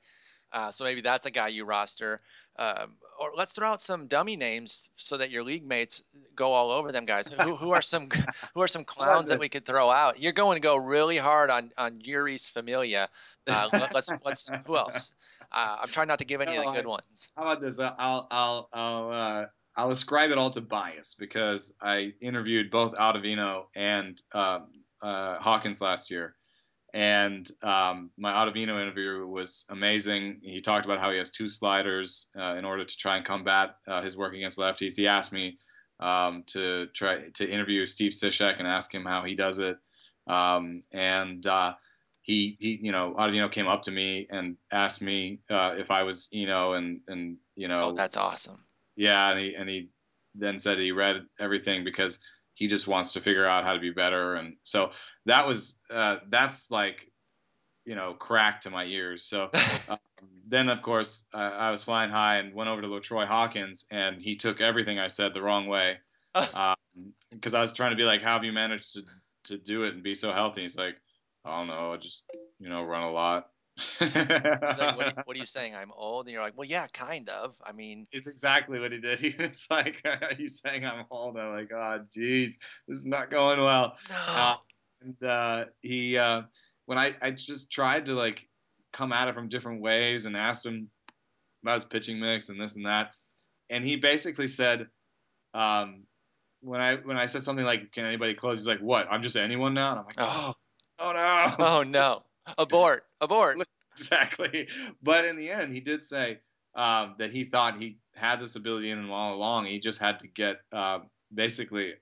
Uh, 0.54 0.72
so 0.72 0.84
maybe 0.84 1.02
that's 1.02 1.26
a 1.26 1.32
guy 1.32 1.48
you 1.48 1.66
roster. 1.66 2.22
Um, 2.58 2.96
or 3.20 3.32
let's 3.38 3.54
throw 3.54 3.70
out 3.70 3.82
some 3.82 4.08
dummy 4.08 4.36
names 4.36 4.90
so 4.96 5.18
that 5.18 5.30
your 5.30 5.44
league 5.44 5.66
mates 5.66 6.04
go 6.36 6.52
all 6.52 6.72
over 6.72 6.92
them 6.92 7.06
guys. 7.06 7.32
who, 7.32 7.56
who 7.56 7.72
are 7.72 7.82
some 7.82 8.10
who 8.54 8.62
are 8.62 8.68
some 8.68 8.84
clowns 8.84 9.30
that 9.30 9.40
we 9.40 9.48
could 9.48 9.66
throw 9.66 9.90
out? 9.90 10.20
You're 10.20 10.34
going 10.34 10.56
to 10.56 10.60
go 10.60 10.76
really 10.76 11.18
hard 11.18 11.50
on 11.50 11.72
on 11.78 12.00
Jeurys 12.00 12.50
Familia. 12.50 13.10
Uh, 13.48 13.70
let, 13.74 13.96
us 13.96 14.10
let's 14.26 14.50
who 14.66 14.76
else? 14.76 15.14
Uh, 15.52 15.78
I'm 15.82 15.90
trying 15.90 16.08
not 16.08 16.20
to 16.20 16.26
give 16.26 16.42
any 16.42 16.56
of 16.58 16.66
the 16.66 16.72
good 16.72 16.86
ones. 16.86 17.30
How 17.38 17.44
about 17.44 17.62
this? 17.62 17.80
I'll 17.80 18.28
I'll 18.32 18.70
I'll 18.74 19.12
uh, 19.12 19.46
I'll 19.76 19.92
ascribe 19.92 20.32
it 20.32 20.38
all 20.38 20.50
to 20.52 20.62
bias 20.62 21.16
because 21.16 21.74
I 21.82 22.14
interviewed 22.22 22.72
both 22.72 22.94
Ottavino 22.96 23.66
and 23.76 24.22
um, 24.34 24.68
uh, 25.02 25.38
Hawkins 25.40 25.82
last 25.82 26.12
year 26.12 26.36
and 26.94 27.50
um, 27.62 28.12
my 28.18 28.34
Ottavino 28.34 28.82
interview 28.82 29.26
was 29.26 29.66
amazing. 29.70 30.42
He 30.44 30.60
talked 30.60 30.86
about 30.86 31.00
how 31.00 31.12
he 31.12 31.18
has 31.18 31.32
two 31.32 31.48
sliders 31.48 32.30
uh, 32.38 32.56
in 32.56 32.66
order 32.66 32.84
to 32.84 32.98
try 32.98 33.18
and 33.18 33.26
combat 33.26 33.76
uh, 33.88 34.02
his 34.02 34.18
work 34.18 34.34
against 34.34 34.58
lefties. 34.58 34.96
He 34.96 35.08
asked 35.08 35.32
me 35.32 35.58
um, 36.02 36.44
to 36.48 36.88
try 36.88 37.30
to 37.36 37.50
interview 37.50 37.86
Steve 37.86 38.12
Cishek 38.12 38.60
and 38.60 38.68
ask 38.68 38.94
him 38.94 39.06
how 39.06 39.24
he 39.24 39.36
does 39.36 39.60
it. 39.60 39.78
Um, 40.28 40.84
and 40.92 41.46
uh, 41.48 41.76
he, 42.22 42.58
he, 42.60 42.80
you 42.82 42.92
know, 42.92 43.16
Ottavino 43.18 43.50
came 43.50 43.68
up 43.68 43.84
to 43.84 43.92
me 43.92 44.28
and 44.30 44.58
asked 44.72 45.02
me 45.02 45.40
uh, 45.50 45.76
if 45.78 45.92
I 45.92 46.04
was 46.04 46.30
Eno, 46.34 46.74
and 46.74 47.02
and 47.08 47.38
you 47.56 47.68
know, 47.68 47.90
oh, 47.90 47.94
that's 47.94 48.18
awesome. 48.18 48.64
Yeah, 48.96 49.32
and 49.32 49.40
he 49.40 49.56
and 49.56 49.70
he 49.70 49.90
then 50.36 50.60
said 50.60 50.78
he 50.78 50.92
read 50.92 51.26
everything 51.40 51.84
because 51.84 52.20
he 52.54 52.68
just 52.68 52.88
wants 52.88 53.14
to 53.14 53.22
figure 53.22 53.46
out 53.46 53.64
how 53.64 53.74
to 53.74 53.80
be 53.80 53.92
better. 53.92 54.36
And 54.36 54.56
so 54.64 54.92
that 55.26 55.48
was 55.48 55.80
uh, 55.90 56.18
that's 56.30 56.72
like 56.72 57.12
you 57.86 57.96
know 57.96 58.14
crack 58.14 58.62
to 58.62 58.70
my 58.70 58.86
ears. 58.86 59.24
So 59.24 59.50
um, 59.90 59.98
then 60.48 60.70
of 60.70 60.82
course 60.82 61.26
uh, 61.34 61.38
i 61.38 61.72
was 61.72 61.84
flying 61.84 62.12
high 62.12 62.38
and 62.38 62.54
went 62.54 62.70
over 62.70 62.82
to 62.82 62.88
LaTroy 62.88 63.26
hawkins 63.26 63.86
and 63.90 64.22
he 64.22 64.36
took 64.36 64.62
everything 64.62 65.00
i 65.00 65.08
said 65.08 65.34
the 65.34 65.42
wrong 65.42 65.68
way. 65.68 65.98
Because 66.34 66.54
um, 67.54 67.56
i 67.56 67.62
was 67.62 67.74
trying 67.74 67.92
to 67.92 67.98
be 67.98 68.04
like 68.04 68.22
how 68.22 68.34
have 68.34 68.44
you 68.44 68.54
managed 68.54 68.94
to, 68.94 69.02
to 69.46 69.58
do 69.58 69.84
it 69.84 69.94
and 69.94 70.04
be 70.04 70.16
so 70.16 70.32
healthy? 70.32 70.62
He's 70.62 70.78
like 70.78 70.96
i 71.46 71.58
don't 71.58 71.68
know 71.68 71.94
I 71.94 71.98
just 71.98 72.24
you 72.60 72.70
know 72.70 72.84
run 72.84 73.04
a 73.04 73.12
lot 73.12 73.51
He's 74.00 74.16
like, 74.16 74.30
what 74.30 75.08
are, 75.08 75.14
what 75.26 75.36
are, 75.36 75.40
you 75.40 75.46
saying? 75.46 75.76
I'm 75.76 75.92
old, 75.96 76.26
and 76.26 76.34
you're 76.34 76.42
like, 76.42 76.58
well, 76.58 76.68
yeah, 76.68 76.88
kind 76.88 77.30
of. 77.30 77.56
I 77.64 77.72
mean, 77.72 78.08
it's 78.12 78.28
exactly 78.28 78.80
what 78.80 78.92
he 78.92 79.00
did. 79.00 79.20
He 79.20 79.36
was 79.38 79.68
like, 79.70 80.02
are 80.06 80.34
you 80.38 80.48
saying 80.48 80.86
I'm 80.86 81.06
old? 81.10 81.38
I'm 81.38 81.54
like, 81.54 81.72
oh, 81.74 82.00
geez, 82.14 82.60
this 82.88 83.00
is 83.00 83.06
not 83.06 83.32
going 83.32 83.60
well. 83.62 83.98
No. 84.10 84.16
Uh, 84.16 84.56
and 85.02 85.24
uh, 85.24 85.66
he, 85.82 86.18
uh, 86.18 86.44
when 86.86 86.98
I, 86.98 87.14
I 87.22 87.32
just 87.32 87.72
tried 87.72 88.06
to 88.08 88.14
like 88.14 88.48
come 88.94 89.14
at 89.14 89.28
it 89.28 89.36
from 89.36 89.50
different 89.50 89.82
ways 89.82 90.26
and 90.26 90.36
asked 90.36 90.66
him 90.66 90.90
about 91.64 91.76
his 91.76 91.86
pitching 91.86 92.20
mix 92.20 92.50
and 92.50 92.60
this 92.60 92.76
and 92.76 92.86
that, 92.86 93.12
and 93.70 93.84
he 93.84 93.96
basically 93.96 94.48
said, 94.48 94.88
um, 95.54 96.04
when 96.62 96.80
I 96.80 96.96
when 96.96 97.18
I 97.18 97.26
said 97.26 97.44
something 97.44 97.66
like, 97.66 97.92
"Can 97.92 98.06
anybody 98.06 98.34
close?" 98.34 98.60
He's 98.60 98.68
like, 98.68 98.80
"What? 98.80 99.08
I'm 99.10 99.22
just 99.22 99.36
anyone 99.36 99.74
now." 99.74 99.92
And 99.92 100.00
I'm 100.00 100.06
like, 100.06 100.16
"Oh, 100.20 100.54
oh 101.00 101.12
no, 101.12 101.56
oh 101.60 101.84
no." 101.84 102.24
Abort, 102.58 103.06
abort. 103.20 103.58
Exactly. 103.98 104.70
But 105.04 105.26
in 105.26 105.36
the 105.36 105.52
end, 105.52 105.74
he 105.74 105.82
did 105.82 106.02
say 106.02 106.40
um, 106.74 107.16
that 107.20 107.30
he 107.32 107.44
thought 107.44 107.78
he 107.78 107.98
had 108.16 108.40
this 108.40 108.56
ability 108.56 108.90
in 108.90 108.98
him 108.98 109.12
all 109.12 109.36
along. 109.36 109.66
He 109.66 109.80
just 109.80 110.00
had 110.00 110.20
to 110.20 110.28
get 110.30 110.62
uh, 110.72 111.00
basically, 111.34 111.96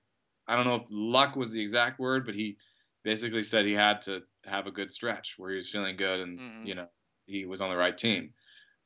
I 0.46 0.54
don't 0.54 0.66
know 0.66 0.76
if 0.76 0.86
luck 0.88 1.34
was 1.34 1.50
the 1.50 1.60
exact 1.60 1.98
word, 1.98 2.24
but 2.26 2.36
he 2.36 2.58
basically 3.02 3.42
said 3.42 3.66
he 3.66 3.72
had 3.72 4.02
to 4.02 4.22
have 4.46 4.68
a 4.68 4.70
good 4.70 4.92
stretch 4.92 5.34
where 5.36 5.50
he 5.50 5.56
was 5.56 5.68
feeling 5.68 5.96
good 5.96 6.20
and 6.20 6.38
Mhm. 6.38 6.66
you 6.66 6.74
know 6.76 6.86
he 7.26 7.44
was 7.44 7.60
on 7.60 7.70
the 7.70 7.76
right 7.76 7.98
team. 7.98 8.34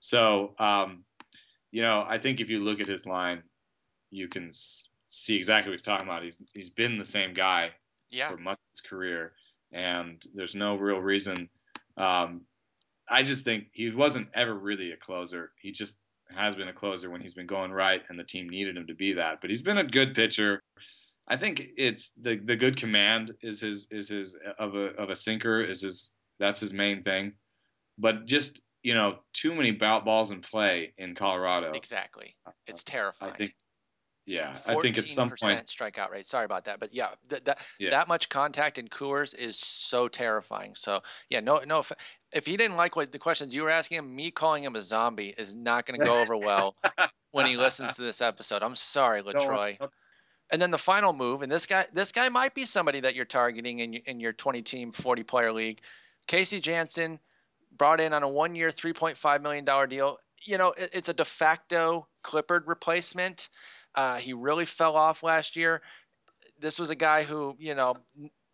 So 0.00 0.54
um, 0.58 1.04
you 1.70 1.82
know, 1.82 2.04
I 2.08 2.16
think 2.18 2.40
if 2.40 2.48
you 2.48 2.60
look 2.60 2.80
at 2.80 2.86
his 2.86 3.04
line, 3.04 3.42
you 4.10 4.28
can 4.28 4.50
see 5.10 5.36
exactly 5.36 5.70
what 5.70 5.74
he's 5.74 5.82
talking 5.82 6.08
about. 6.08 6.22
He's 6.22 6.42
he's 6.54 6.70
been 6.70 6.96
the 6.98 7.04
same 7.04 7.34
guy 7.34 7.72
Yeah. 8.10 8.30
for 8.30 8.38
much 8.38 8.58
of 8.58 8.70
his 8.70 8.80
career, 8.80 9.32
and 9.74 10.22
there's 10.32 10.54
no 10.54 10.76
real 10.76 10.98
reason. 10.98 11.48
Um, 11.96 12.42
I 13.08 13.22
just 13.22 13.44
think 13.44 13.64
he 13.72 13.90
wasn't 13.90 14.28
ever 14.34 14.54
really 14.54 14.92
a 14.92 14.96
closer. 14.96 15.52
He 15.60 15.72
just 15.72 15.98
has 16.34 16.54
been 16.54 16.68
a 16.68 16.72
closer 16.72 17.10
when 17.10 17.20
he's 17.20 17.34
been 17.34 17.46
going 17.46 17.72
right, 17.72 18.02
and 18.08 18.18
the 18.18 18.24
team 18.24 18.48
needed 18.48 18.76
him 18.76 18.86
to 18.86 18.94
be 18.94 19.14
that. 19.14 19.40
But 19.40 19.50
he's 19.50 19.62
been 19.62 19.78
a 19.78 19.84
good 19.84 20.14
pitcher. 20.14 20.62
I 21.28 21.36
think 21.36 21.62
it's 21.76 22.12
the 22.20 22.36
the 22.36 22.56
good 22.56 22.76
command 22.76 23.32
is 23.42 23.60
his 23.60 23.86
is 23.90 24.08
his 24.08 24.36
of 24.58 24.74
a 24.74 24.94
of 24.94 25.10
a 25.10 25.16
sinker 25.16 25.62
is 25.62 25.82
his 25.82 26.12
that's 26.38 26.60
his 26.60 26.72
main 26.72 27.02
thing. 27.02 27.32
But 27.98 28.26
just 28.26 28.60
you 28.82 28.94
know, 28.94 29.16
too 29.32 29.54
many 29.54 29.72
ba- 29.72 30.02
balls 30.04 30.30
in 30.30 30.40
play 30.40 30.92
in 30.98 31.14
Colorado. 31.14 31.72
Exactly. 31.72 32.36
It's 32.66 32.84
I 32.86 32.90
terrifying. 32.90 33.34
think, 33.34 33.54
yeah, 34.26 34.56
I 34.66 34.74
think 34.80 34.96
at 34.98 35.06
some 35.06 35.28
point, 35.30 35.66
strikeout 35.66 36.10
rate. 36.10 36.26
Sorry 36.26 36.44
about 36.44 36.64
that, 36.64 36.80
but 36.80 36.94
yeah, 36.94 37.08
th- 37.28 37.44
that 37.44 37.58
Yeah. 37.78 37.90
that 37.90 38.08
much 38.08 38.28
contact 38.28 38.78
in 38.78 38.88
Coors 38.88 39.34
is 39.34 39.58
so 39.58 40.08
terrifying. 40.08 40.74
So 40.74 41.00
yeah, 41.28 41.40
no, 41.40 41.58
no. 41.66 41.80
If, 41.80 41.92
if 42.32 42.46
he 42.46 42.56
didn't 42.56 42.76
like 42.76 42.96
what 42.96 43.12
the 43.12 43.18
questions 43.18 43.54
you 43.54 43.62
were 43.62 43.70
asking 43.70 43.98
him, 43.98 44.14
me 44.16 44.30
calling 44.30 44.64
him 44.64 44.76
a 44.76 44.82
zombie 44.82 45.34
is 45.36 45.54
not 45.54 45.86
going 45.86 46.00
to 46.00 46.06
go 46.06 46.20
over 46.20 46.36
well 46.38 46.74
when 47.32 47.46
he 47.46 47.56
listens 47.56 47.94
to 47.94 48.02
this 48.02 48.20
episode. 48.20 48.62
I'm 48.62 48.76
sorry, 48.76 49.22
LaTroy. 49.24 49.78
don't- 49.78 49.90
And 50.50 50.60
then 50.62 50.70
the 50.70 50.78
final 50.78 51.12
move, 51.12 51.42
and 51.42 51.50
this 51.52 51.66
guy, 51.66 51.86
this 51.92 52.12
guy 52.12 52.28
might 52.28 52.54
be 52.54 52.64
somebody 52.64 53.00
that 53.00 53.14
you're 53.14 53.24
targeting 53.24 53.78
in 53.80 53.92
your, 53.92 54.02
in 54.06 54.20
your 54.20 54.32
20 54.32 54.62
team, 54.62 54.92
40 54.92 55.22
player 55.22 55.52
league. 55.52 55.80
Casey 56.26 56.60
Janssen 56.60 57.18
brought 57.76 58.00
in 58.00 58.12
on 58.12 58.22
a 58.22 58.28
one 58.28 58.54
year, 58.54 58.70
3.5 58.70 59.42
million 59.42 59.64
dollar 59.64 59.86
deal. 59.86 60.18
You 60.46 60.58
know, 60.58 60.68
it, 60.76 60.90
it's 60.92 61.08
a 61.08 61.14
de 61.14 61.24
facto 61.24 62.06
Clippard 62.24 62.62
replacement. 62.66 63.48
Uh, 63.94 64.16
he 64.16 64.32
really 64.32 64.64
fell 64.64 64.96
off 64.96 65.22
last 65.22 65.56
year. 65.56 65.82
This 66.60 66.78
was 66.78 66.90
a 66.90 66.94
guy 66.94 67.22
who, 67.22 67.56
you 67.58 67.74
know, 67.74 67.96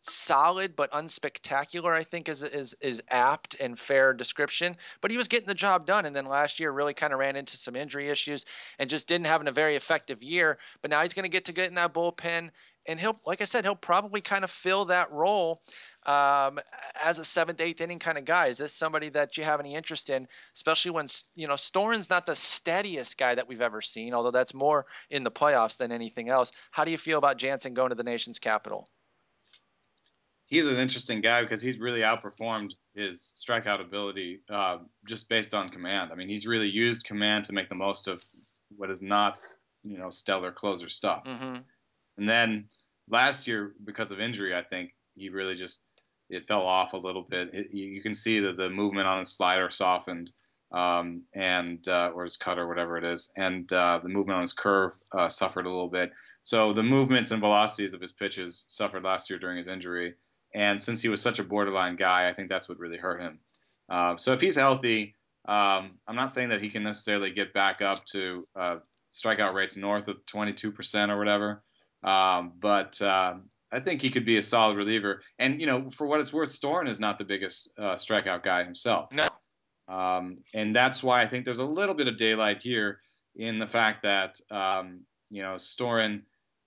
solid 0.02 0.74
but 0.74 0.90
unspectacular. 0.92 1.92
I 1.92 2.04
think 2.04 2.28
is 2.28 2.42
is 2.42 2.74
is 2.80 3.02
apt 3.08 3.54
and 3.60 3.78
fair 3.78 4.12
description. 4.12 4.76
But 5.00 5.10
he 5.10 5.16
was 5.16 5.28
getting 5.28 5.48
the 5.48 5.54
job 5.54 5.86
done, 5.86 6.06
and 6.06 6.14
then 6.14 6.26
last 6.26 6.60
year 6.60 6.70
really 6.72 6.94
kind 6.94 7.12
of 7.12 7.18
ran 7.18 7.36
into 7.36 7.56
some 7.56 7.76
injury 7.76 8.08
issues 8.08 8.44
and 8.78 8.88
just 8.90 9.06
didn't 9.06 9.26
have 9.26 9.46
a 9.46 9.52
very 9.52 9.76
effective 9.76 10.22
year. 10.22 10.58
But 10.82 10.90
now 10.90 11.02
he's 11.02 11.14
going 11.14 11.24
to 11.24 11.28
get 11.28 11.44
to 11.46 11.52
get 11.52 11.68
in 11.68 11.74
that 11.74 11.94
bullpen, 11.94 12.50
and 12.86 13.00
he'll, 13.00 13.20
like 13.26 13.40
I 13.40 13.44
said, 13.44 13.64
he'll 13.64 13.76
probably 13.76 14.20
kind 14.20 14.44
of 14.44 14.50
fill 14.50 14.86
that 14.86 15.12
role 15.12 15.60
um, 16.06 16.58
as 17.02 17.18
a 17.18 17.24
seventh, 17.24 17.60
eighth 17.60 17.80
inning 17.80 17.98
kind 17.98 18.18
of 18.18 18.24
guy. 18.24 18.46
Is 18.46 18.58
this 18.58 18.72
somebody 18.72 19.08
that 19.10 19.36
you 19.36 19.44
have 19.44 19.60
any 19.60 19.74
interest 19.74 20.10
in, 20.10 20.26
especially 20.54 20.92
when 20.92 21.06
you 21.34 21.46
know 21.46 21.56
Storen's 21.56 22.10
not 22.10 22.26
the 22.26 22.36
steadiest 22.36 23.18
guy 23.18 23.34
that 23.34 23.48
we've 23.48 23.60
ever 23.60 23.80
seen, 23.80 24.14
although 24.14 24.30
that's 24.30 24.54
more 24.54 24.86
in 25.10 25.24
the 25.24 25.30
playoffs 25.30 25.76
than 25.76 25.92
anything 25.92 26.28
else. 26.28 26.52
How 26.70 26.84
do 26.84 26.90
you 26.90 26.98
feel 26.98 27.18
about 27.18 27.38
Janssen 27.38 27.74
going 27.74 27.90
to 27.90 27.96
the 27.96 28.02
nation's 28.02 28.38
capital? 28.38 28.88
he's 30.50 30.66
an 30.66 30.78
interesting 30.78 31.22
guy 31.22 31.40
because 31.40 31.62
he's 31.62 31.78
really 31.78 32.00
outperformed 32.00 32.74
his 32.94 33.32
strikeout 33.36 33.80
ability 33.80 34.40
uh, 34.50 34.78
just 35.06 35.28
based 35.28 35.54
on 35.54 35.70
command. 35.70 36.10
I 36.12 36.16
mean, 36.16 36.28
he's 36.28 36.46
really 36.46 36.68
used 36.68 37.06
command 37.06 37.44
to 37.44 37.54
make 37.54 37.68
the 37.68 37.76
most 37.76 38.08
of 38.08 38.22
what 38.76 38.90
is 38.90 39.00
not, 39.00 39.38
you 39.82 39.96
know, 39.96 40.10
stellar 40.10 40.52
closer 40.52 40.88
stuff. 40.88 41.24
Mm-hmm. 41.24 41.60
And 42.18 42.28
then 42.28 42.66
last 43.08 43.46
year, 43.46 43.72
because 43.82 44.10
of 44.10 44.20
injury, 44.20 44.54
I 44.54 44.62
think 44.62 44.90
he 45.14 45.30
really 45.30 45.54
just 45.54 45.84
it 46.30 46.46
fell 46.46 46.62
off 46.62 46.92
a 46.92 46.98
little 46.98 47.22
bit. 47.22 47.54
It, 47.54 47.74
you 47.74 48.02
can 48.02 48.14
see 48.14 48.40
that 48.40 48.56
the 48.56 48.70
movement 48.70 49.06
on 49.06 49.18
his 49.20 49.32
slider 49.32 49.70
softened, 49.70 50.32
um, 50.72 51.22
and 51.34 51.86
uh, 51.88 52.12
or 52.14 52.24
his 52.24 52.36
cutter, 52.36 52.66
whatever 52.68 52.96
it 52.96 53.04
is, 53.04 53.32
and 53.36 53.70
uh, 53.72 53.98
the 54.02 54.08
movement 54.08 54.36
on 54.36 54.42
his 54.42 54.52
curve 54.52 54.92
uh, 55.12 55.28
suffered 55.28 55.66
a 55.66 55.70
little 55.70 55.88
bit. 55.88 56.12
So 56.42 56.72
the 56.72 56.82
movements 56.82 57.32
and 57.32 57.40
velocities 57.40 57.92
of 57.92 58.00
his 58.00 58.12
pitches 58.12 58.66
suffered 58.68 59.04
last 59.04 59.28
year 59.28 59.38
during 59.38 59.58
his 59.58 59.68
injury. 59.68 60.14
And 60.54 60.80
since 60.80 61.02
he 61.02 61.08
was 61.08 61.20
such 61.20 61.38
a 61.38 61.44
borderline 61.44 61.96
guy, 61.96 62.28
I 62.28 62.32
think 62.32 62.48
that's 62.48 62.68
what 62.68 62.78
really 62.78 62.96
hurt 62.96 63.20
him. 63.20 63.38
Uh, 63.88 64.16
so 64.16 64.32
if 64.32 64.40
he's 64.40 64.56
healthy, 64.56 65.16
um, 65.46 65.98
I'm 66.06 66.16
not 66.16 66.32
saying 66.32 66.48
that 66.50 66.62
he 66.62 66.68
can 66.68 66.82
necessarily 66.82 67.30
get 67.30 67.52
back 67.52 67.82
up 67.82 68.04
to 68.06 68.46
uh, 68.56 68.76
strikeout 69.12 69.54
rates 69.54 69.76
north 69.76 70.08
of 70.08 70.24
22% 70.26 71.08
or 71.08 71.18
whatever. 71.18 71.62
Um, 72.02 72.52
but 72.58 73.00
uh, 73.02 73.34
I 73.72 73.80
think 73.80 74.02
he 74.02 74.10
could 74.10 74.24
be 74.24 74.36
a 74.38 74.42
solid 74.42 74.76
reliever. 74.76 75.22
And, 75.38 75.60
you 75.60 75.66
know, 75.66 75.90
for 75.90 76.06
what 76.06 76.20
it's 76.20 76.32
worth, 76.32 76.50
Storen 76.50 76.88
is 76.88 77.00
not 77.00 77.18
the 77.18 77.24
biggest 77.24 77.70
uh, 77.78 77.94
strikeout 77.94 78.42
guy 78.42 78.64
himself. 78.64 79.12
No. 79.12 79.28
Um, 79.88 80.36
and 80.54 80.74
that's 80.74 81.02
why 81.02 81.22
I 81.22 81.26
think 81.26 81.44
there's 81.44 81.58
a 81.58 81.64
little 81.64 81.94
bit 81.94 82.08
of 82.08 82.16
daylight 82.16 82.60
here 82.60 83.00
in 83.36 83.58
the 83.58 83.66
fact 83.66 84.02
that, 84.02 84.40
um, 84.50 85.00
you 85.30 85.42
know, 85.42 85.54
Storen 85.54 86.22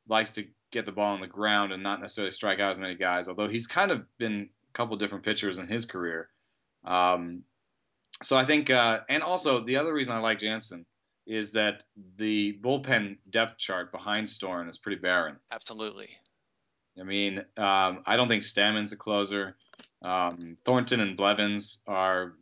likes 0.07 0.31
to 0.31 0.45
get 0.71 0.85
the 0.85 0.91
ball 0.91 1.13
on 1.13 1.21
the 1.21 1.27
ground 1.27 1.71
and 1.71 1.83
not 1.83 2.01
necessarily 2.01 2.31
strike 2.31 2.59
out 2.59 2.71
as 2.71 2.79
many 2.79 2.95
guys, 2.95 3.27
although 3.27 3.47
he's 3.47 3.67
kind 3.67 3.91
of 3.91 4.05
been 4.17 4.49
a 4.69 4.73
couple 4.73 4.95
different 4.97 5.23
pitchers 5.23 5.59
in 5.59 5.67
his 5.67 5.85
career. 5.85 6.29
Um, 6.83 7.43
so 8.21 8.37
I 8.37 8.45
think, 8.45 8.69
uh, 8.69 9.01
and 9.09 9.23
also 9.23 9.59
the 9.59 9.77
other 9.77 9.93
reason 9.93 10.13
I 10.13 10.19
like 10.19 10.39
Janssen 10.39 10.85
is 11.25 11.53
that 11.53 11.83
the 12.17 12.59
bullpen 12.61 13.17
depth 13.29 13.57
chart 13.57 13.91
behind 13.91 14.27
Storen 14.27 14.69
is 14.69 14.77
pretty 14.77 14.99
barren. 14.99 15.37
Absolutely. 15.51 16.09
I 16.99 17.03
mean, 17.03 17.39
um, 17.57 18.03
I 18.05 18.15
don't 18.15 18.27
think 18.27 18.43
Stammen's 18.43 18.91
a 18.91 18.97
closer. 18.97 19.55
Um, 20.01 20.57
Thornton 20.65 20.99
and 20.99 21.17
Blevins 21.17 21.79
are 21.87 22.33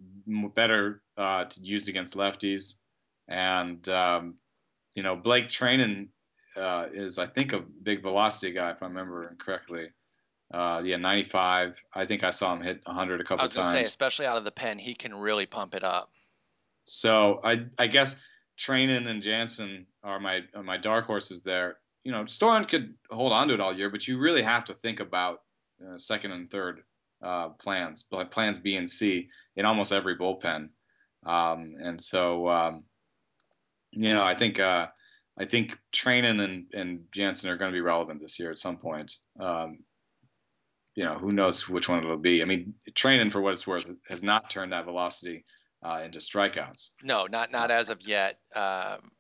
better 0.56 1.02
uh, 1.18 1.46
to 1.46 1.62
used 1.62 1.90
against 1.90 2.16
lefties, 2.16 2.76
and 3.28 3.88
um, 3.88 4.36
you 4.96 5.04
know 5.04 5.16
Blake 5.16 5.48
Treinen 5.48 6.10
uh, 6.58 6.88
is 6.92 7.18
I 7.18 7.28
think 7.28 7.54
a 7.54 7.60
big 7.60 8.02
velocity 8.02 8.52
guy 8.52 8.72
if 8.72 8.82
I 8.82 8.88
remember 8.88 9.36
correctly. 9.40 9.90
Uh, 10.54 10.82
yeah, 10.84 10.98
95. 10.98 11.82
I 11.94 12.06
think 12.06 12.26
I 12.26 12.32
saw 12.32 12.54
him 12.54 12.62
hit 12.62 12.82
100 12.84 13.22
a 13.22 13.24
couple 13.24 13.46
was 13.46 13.56
going 13.56 13.68
to 13.68 13.72
say, 13.72 13.78
times. 13.78 13.88
especially 13.88 14.26
out 14.26 14.36
of 14.36 14.44
the 14.44 14.52
pen, 14.52 14.78
he 14.80 14.94
can 14.94 15.14
really 15.16 15.46
pump 15.46 15.76
it 15.76 15.84
up. 15.84 16.12
So 16.84 17.40
I 17.44 17.66
I 17.80 17.88
guess 17.88 18.16
Treinen 18.60 19.08
and 19.08 19.22
Janssen 19.22 19.86
are 20.04 20.20
my 20.20 20.42
are 20.56 20.64
my 20.64 20.78
dark 20.78 21.06
horses 21.06 21.44
there. 21.44 21.78
You 22.04 22.12
know, 22.12 22.24
Storen 22.24 22.68
could 22.68 22.96
hold 23.10 23.32
on 23.32 23.48
to 23.48 23.54
it 23.54 23.62
all 23.62 23.76
year, 23.76 23.90
but 23.90 24.08
you 24.08 24.18
really 24.18 24.42
have 24.42 24.66
to 24.66 24.74
think 24.74 25.00
about 25.00 25.40
uh, 25.86 25.98
second 25.98 26.32
and 26.32 26.50
third 26.50 26.82
uh, 27.22 27.50
plans, 27.50 28.06
like 28.12 28.32
plans 28.32 28.60
B 28.60 28.76
and 28.76 28.90
C 28.90 29.30
in 29.56 29.66
almost 29.66 29.92
every 29.92 30.18
bullpen. 30.18 30.70
Um, 31.26 31.76
and 31.80 32.02
so, 32.02 32.50
um, 32.50 32.84
you 33.92 34.14
know, 34.14 34.24
I 34.24 34.36
think 34.36 34.60
uh, 34.60 34.88
I 35.38 35.46
think 35.46 35.78
Treinen 35.94 36.44
and 36.44 36.66
and 36.74 37.02
Janssen 37.12 37.50
are 37.50 37.58
going 37.58 37.72
to 37.72 37.76
be 37.76 37.82
relevant 37.82 38.22
this 38.22 38.40
year 38.40 38.52
at 38.52 38.58
some 38.58 38.78
point. 38.78 39.14
Um, 39.40 39.80
you 40.96 41.06
know, 41.06 41.18
who 41.18 41.32
knows 41.32 41.70
which 41.70 41.88
one 41.88 42.04
it'll 42.04 42.18
be. 42.18 42.42
I 42.42 42.46
mean, 42.46 42.74
Treinen, 42.92 43.32
for 43.32 43.42
what 43.42 43.54
it's 43.54 43.68
worth, 43.68 43.90
has 44.10 44.24
not 44.24 44.50
turned 44.50 44.74
that 44.74 44.86
velocity 44.86 45.46
uh, 45.84 46.02
into 46.04 46.20
strikeouts. 46.20 46.90
No, 47.04 47.28
not 47.28 47.52
not 47.52 47.72
as 47.72 47.90
of 47.90 48.02
yet. 48.02 48.40
Um, 48.56 49.12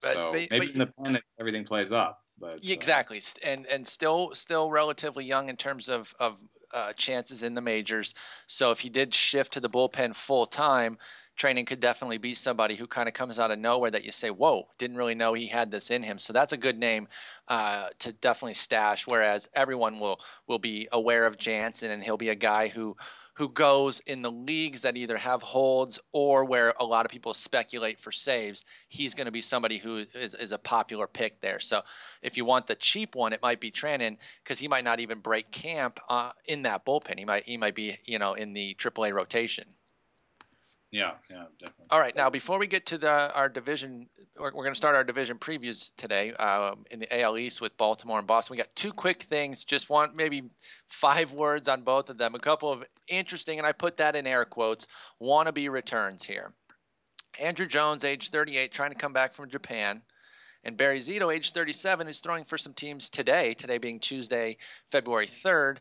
but, 0.00 0.12
so 0.12 0.32
but- 0.32 0.50
maybe 0.50 0.66
but- 0.66 0.70
in 0.70 0.78
the 0.78 0.86
pen 0.86 1.20
everything 1.38 1.64
plays 1.64 1.92
up. 1.92 2.22
But 2.40 2.58
uh, 2.58 2.60
exactly, 2.62 3.20
and 3.42 3.66
and 3.66 3.86
still 3.86 4.30
still 4.34 4.70
relatively 4.70 5.24
young 5.24 5.48
in 5.48 5.56
terms 5.56 5.88
of 5.88 6.14
of 6.20 6.36
uh, 6.72 6.92
chances 6.92 7.42
in 7.42 7.54
the 7.54 7.60
majors. 7.60 8.14
So 8.46 8.70
if 8.70 8.78
he 8.78 8.90
did 8.90 9.14
shift 9.14 9.54
to 9.54 9.60
the 9.60 9.70
bullpen 9.70 10.14
full 10.14 10.46
time, 10.46 10.98
Treinen 11.38 11.66
could 11.66 11.80
definitely 11.80 12.18
be 12.18 12.34
somebody 12.34 12.74
who 12.76 12.86
kind 12.86 13.08
of 13.08 13.14
comes 13.14 13.38
out 13.38 13.50
of 13.50 13.58
nowhere 13.58 13.90
that 13.90 14.04
you 14.04 14.12
say, 14.12 14.30
"Whoa, 14.30 14.68
didn't 14.78 14.96
really 14.96 15.14
know 15.14 15.34
he 15.34 15.46
had 15.46 15.70
this 15.70 15.90
in 15.90 16.02
him." 16.02 16.18
So 16.18 16.32
that's 16.32 16.52
a 16.52 16.56
good 16.56 16.78
name 16.78 17.08
uh, 17.48 17.88
to 18.00 18.12
definitely 18.12 18.54
stash. 18.54 19.06
Whereas 19.06 19.48
everyone 19.54 19.98
will 20.00 20.20
will 20.46 20.58
be 20.58 20.88
aware 20.92 21.26
of 21.26 21.38
Janssen, 21.38 21.90
and 21.90 22.02
he'll 22.02 22.16
be 22.16 22.28
a 22.28 22.34
guy 22.34 22.68
who 22.68 22.96
who 23.38 23.48
goes 23.48 24.00
in 24.00 24.20
the 24.20 24.30
leagues 24.32 24.80
that 24.80 24.96
either 24.96 25.16
have 25.16 25.40
holds 25.42 26.00
or 26.10 26.44
where 26.44 26.74
a 26.80 26.84
lot 26.84 27.06
of 27.06 27.12
people 27.12 27.32
speculate 27.32 28.00
for 28.00 28.10
saves. 28.10 28.64
He's 28.88 29.14
going 29.14 29.26
to 29.26 29.30
be 29.30 29.42
somebody 29.42 29.78
who 29.78 30.04
is, 30.12 30.34
is 30.34 30.50
a 30.50 30.58
popular 30.58 31.06
pick 31.06 31.40
there. 31.40 31.60
So 31.60 31.82
if 32.20 32.36
you 32.36 32.44
want 32.44 32.66
the 32.66 32.74
cheap 32.74 33.14
one, 33.14 33.32
it 33.32 33.40
might 33.40 33.60
be 33.60 33.70
Treinen 33.70 34.16
because 34.42 34.58
he 34.58 34.66
might 34.66 34.82
not 34.82 34.98
even 34.98 35.20
break 35.20 35.52
camp 35.52 36.00
uh, 36.08 36.32
in 36.46 36.62
that 36.62 36.84
bullpen. 36.84 37.16
He 37.16 37.24
might 37.24 37.44
he 37.44 37.56
might 37.56 37.76
be 37.76 37.96
you 38.04 38.18
know 38.18 38.34
in 38.34 38.54
the 38.54 38.74
AAA 38.74 39.12
rotation. 39.12 39.66
Yeah, 40.90 41.12
yeah, 41.30 41.44
definitely. 41.58 41.86
All 41.90 42.00
right, 42.00 42.16
now 42.16 42.30
before 42.30 42.58
we 42.58 42.66
get 42.66 42.86
to 42.86 42.98
the 42.98 43.34
our 43.34 43.50
division, 43.50 44.08
we're, 44.38 44.46
we're 44.46 44.64
going 44.64 44.72
to 44.72 44.76
start 44.76 44.94
our 44.96 45.04
division 45.04 45.38
previews 45.38 45.90
today 45.98 46.32
um, 46.34 46.86
in 46.90 47.00
the 47.00 47.20
AL 47.20 47.36
East 47.36 47.60
with 47.60 47.76
Baltimore 47.76 48.18
and 48.18 48.26
Boston. 48.26 48.54
We 48.54 48.58
got 48.58 48.74
two 48.74 48.92
quick 48.92 49.24
things. 49.24 49.64
Just 49.64 49.90
want 49.90 50.16
maybe 50.16 50.44
five 50.86 51.32
words 51.32 51.68
on 51.68 51.82
both 51.82 52.08
of 52.08 52.16
them. 52.16 52.34
A 52.34 52.38
couple 52.38 52.72
of 52.72 52.84
interesting, 53.06 53.58
and 53.58 53.66
I 53.66 53.72
put 53.72 53.98
that 53.98 54.16
in 54.16 54.26
air 54.26 54.46
quotes, 54.46 54.86
wannabe 55.20 55.70
returns 55.70 56.24
here. 56.24 56.52
Andruw 57.38 57.68
Jones, 57.68 58.02
age 58.02 58.30
38, 58.30 58.72
trying 58.72 58.90
to 58.90 58.98
come 58.98 59.12
back 59.12 59.34
from 59.34 59.50
Japan. 59.50 60.00
And 60.64 60.76
Barry 60.76 61.00
Zito, 61.00 61.32
age 61.32 61.52
37, 61.52 62.08
is 62.08 62.20
throwing 62.20 62.44
for 62.44 62.58
some 62.58 62.72
teams 62.72 63.10
today, 63.10 63.54
today 63.54 63.78
being 63.78 64.00
Tuesday, 64.00 64.56
February 64.90 65.28
3rd. 65.28 65.78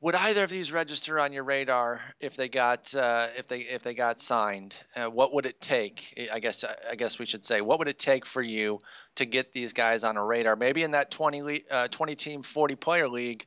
Would 0.00 0.14
either 0.14 0.44
of 0.44 0.50
these 0.50 0.70
register 0.70 1.18
on 1.18 1.32
your 1.32 1.42
radar 1.42 2.00
if 2.20 2.36
they 2.36 2.48
got 2.48 2.94
uh, 2.94 3.28
if 3.36 3.48
they 3.48 3.60
if 3.60 3.82
they 3.82 3.94
got 3.94 4.20
signed? 4.20 4.76
Uh, 4.94 5.06
what 5.06 5.34
would 5.34 5.44
it 5.44 5.60
take? 5.60 6.28
I 6.32 6.38
guess 6.38 6.64
I 6.64 6.94
guess 6.94 7.18
we 7.18 7.26
should 7.26 7.44
say 7.44 7.60
what 7.60 7.80
would 7.80 7.88
it 7.88 7.98
take 7.98 8.24
for 8.24 8.40
you 8.40 8.78
to 9.16 9.26
get 9.26 9.52
these 9.52 9.72
guys 9.72 10.04
on 10.04 10.16
a 10.16 10.24
radar? 10.24 10.54
Maybe 10.54 10.84
in 10.84 10.92
that 10.92 11.10
20 11.10 11.64
uh, 11.68 11.88
20 11.88 12.14
team 12.14 12.42
40 12.44 12.76
player 12.76 13.08
league. 13.08 13.44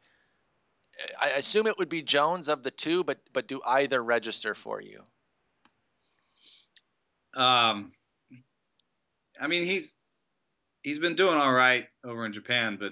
I 1.20 1.30
assume 1.30 1.68
it 1.68 1.78
would 1.80 1.90
be 1.90 2.02
Jones 2.02 2.50
of 2.50 2.64
the 2.64 2.72
two, 2.72 3.06
but 3.06 3.20
but 3.32 3.48
do 3.48 3.62
either 3.66 4.04
register 4.04 4.54
for 4.54 4.82
you? 4.82 5.02
Um, 7.34 7.94
I 9.40 9.48
mean 9.48 9.64
he's 9.64 9.96
he's 10.84 11.00
been 11.00 11.16
doing 11.16 11.38
all 11.38 11.54
right 11.54 11.88
over 12.04 12.26
in 12.26 12.34
Japan, 12.34 12.76
but 12.78 12.92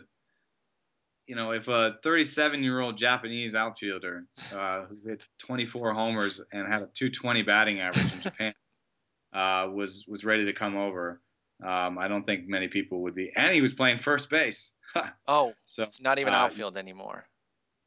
you 1.29 1.35
know, 1.35 1.51
if 1.51 1.67
a 1.67 1.95
37 2.01 2.63
year 2.63 2.81
old 2.81 2.97
Japanese 2.97 3.53
outfielder 3.53 4.25
uh, 4.51 4.85
who 4.85 4.97
hit 5.07 5.21
24 5.37 5.93
homers 5.93 6.43
and 6.51 6.67
had 6.67 6.81
a 6.81 6.87
220 6.95 7.43
batting 7.43 7.79
average 7.79 8.11
in 8.11 8.21
Japan 8.21 8.53
uh, 9.33 9.67
was 9.71 10.05
was 10.07 10.25
ready 10.25 10.45
to 10.45 10.53
come 10.53 10.75
over, 10.75 11.21
um, 11.63 11.99
I 11.99 12.07
don't 12.07 12.25
think 12.25 12.47
many 12.47 12.67
people 12.67 13.03
would 13.03 13.13
be. 13.13 13.31
And 13.35 13.53
he 13.53 13.61
was 13.61 13.73
playing 13.73 13.99
first 13.99 14.31
base. 14.31 14.73
oh, 15.27 15.53
so 15.65 15.83
it's 15.83 16.01
not 16.01 16.17
even 16.17 16.33
uh, 16.33 16.37
outfield 16.37 16.77
anymore. 16.77 17.27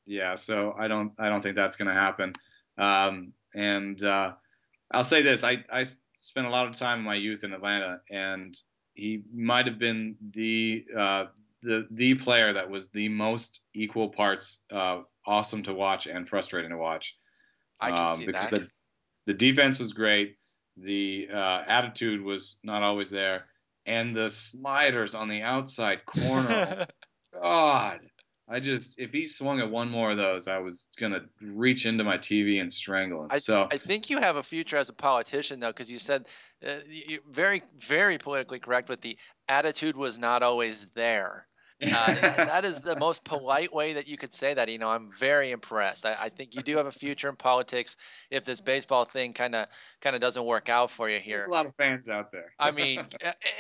Yeah, 0.07 0.37
so 0.37 0.73
I 0.79 0.87
don't 0.87 1.13
I 1.19 1.29
don't 1.29 1.43
think 1.43 1.57
that's 1.57 1.75
going 1.75 1.89
to 1.89 1.95
happen. 1.95 2.35
Um, 2.79 3.33
and 3.57 4.01
uh, 4.05 4.35
I'll 4.93 5.03
say 5.03 5.23
this: 5.23 5.43
I 5.43 5.65
I 5.69 5.85
spent 6.21 6.47
a 6.47 6.51
lot 6.51 6.69
of 6.69 6.79
time 6.79 7.01
in 7.01 7.05
my 7.05 7.17
youth 7.17 7.43
in 7.43 7.53
Atlanta, 7.53 8.03
and 8.09 8.57
he 8.95 9.25
might 9.35 9.67
have 9.67 9.81
been 9.81 10.15
the 10.31 10.85
uh, 10.97 11.25
the 11.63 11.87
the 11.91 12.15
player 12.15 12.53
that 12.53 12.71
was 12.71 12.89
the 12.91 13.09
most 13.09 13.61
equal 13.75 14.09
parts 14.09 14.63
uh, 14.71 15.03
awesome 15.27 15.63
to 15.65 15.75
watch 15.75 16.07
and 16.07 16.29
frustrating 16.29 16.71
to 16.71 16.77
watch. 16.77 17.17
I 17.81 17.93
can 17.93 18.07
um, 18.07 18.13
see 18.15 18.27
because 18.27 18.51
that. 18.51 18.61
The, 18.61 18.69
the 19.27 19.35
defense 19.35 19.79
was 19.79 19.93
great, 19.93 20.37
the 20.77 21.29
uh, 21.33 21.65
attitude 21.67 22.23
was 22.23 22.59
not 22.65 22.83
always 22.83 23.11
there, 23.11 23.47
and 23.87 24.15
the 24.15 24.31
sliders 24.31 25.15
on 25.15 25.29
the 25.29 25.43
outside 25.43 26.05
corner. 26.05 26.87
God, 27.41 28.01
I 28.49 28.61
just 28.61 28.99
if 28.99 29.13
he 29.13 29.27
swung 29.27 29.61
at 29.61 29.71
one 29.71 29.89
more 29.89 30.11
of 30.11 30.17
those, 30.17 30.49
I 30.49 30.59
was 30.59 30.91
gonna 30.99 31.23
reach 31.41 31.87
into 31.87 32.05
my 32.05 32.19
TV 32.19 32.61
and 32.61 32.73
strangle 32.73 33.25
him. 33.25 33.29
I, 33.31 33.39
so 33.39 33.69
I 33.71 33.79
think 33.79 34.11
you 34.11 34.19
have 34.19 34.37
a 34.37 34.43
future 34.43 34.77
as 34.77 34.89
a 34.89 34.93
politician 34.93 35.61
though, 35.61 35.71
because 35.71 35.91
you 35.91 35.99
said 35.99 36.27
uh, 36.67 36.77
very 37.31 37.63
very 37.79 38.19
politically 38.19 38.59
correct 38.59 38.89
but 38.89 39.01
the 39.01 39.17
attitude 39.49 39.97
was 39.97 40.19
not 40.19 40.43
always 40.43 40.87
there. 40.95 41.47
Uh, 41.83 42.15
that 42.37 42.65
is 42.65 42.81
the 42.81 42.97
most 42.97 43.25
polite 43.25 43.73
way 43.73 43.93
that 43.95 44.07
you 44.07 44.17
could 44.17 44.35
say 44.35 44.55
that. 44.55 44.69
You 44.69 44.79
know, 44.79 44.91
I'm 44.91 45.11
very 45.19 45.51
impressed. 45.51 46.07
I, 46.07 46.17
I 46.21 46.29
think 46.29 46.55
you 46.55 46.63
do 46.63 46.77
have 46.77 46.87
a 46.87 46.93
future 46.93 47.29
in 47.29 47.37
politics 47.37 47.97
if 48.31 48.45
this 48.45 48.61
baseball 48.61 49.05
thing 49.05 49.33
kind 49.33 49.55
of 49.55 49.69
kind 50.01 50.15
of 50.15 50.21
doesn't 50.21 50.45
work 50.45 50.69
out 50.69 50.91
for 50.91 51.09
you 51.09 51.19
here. 51.19 51.39
There's 51.39 51.49
a 51.49 51.51
lot 51.51 51.67
of 51.67 51.75
fans 51.77 52.09
out 52.09 52.33
there. 52.33 52.53
I 52.59 52.71
mean, 52.71 53.05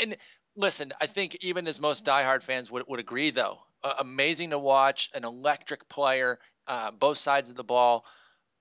and 0.01 0.16
listen, 0.57 0.93
I 1.01 1.07
think 1.07 1.37
even 1.41 1.66
as 1.66 1.81
most 1.81 2.05
diehard 2.05 2.43
fans 2.43 2.70
would 2.70 2.85
would 2.89 3.01
agree, 3.01 3.31
though, 3.31 3.59
uh, 3.83 3.95
amazing 3.99 4.51
to 4.51 4.59
watch, 4.59 5.11
an 5.14 5.25
electric 5.25 5.89
player, 5.89 6.39
uh, 6.66 6.91
both 6.91 7.18
sides 7.18 7.51
of 7.51 7.57
the 7.57 7.64
ball 7.64 8.05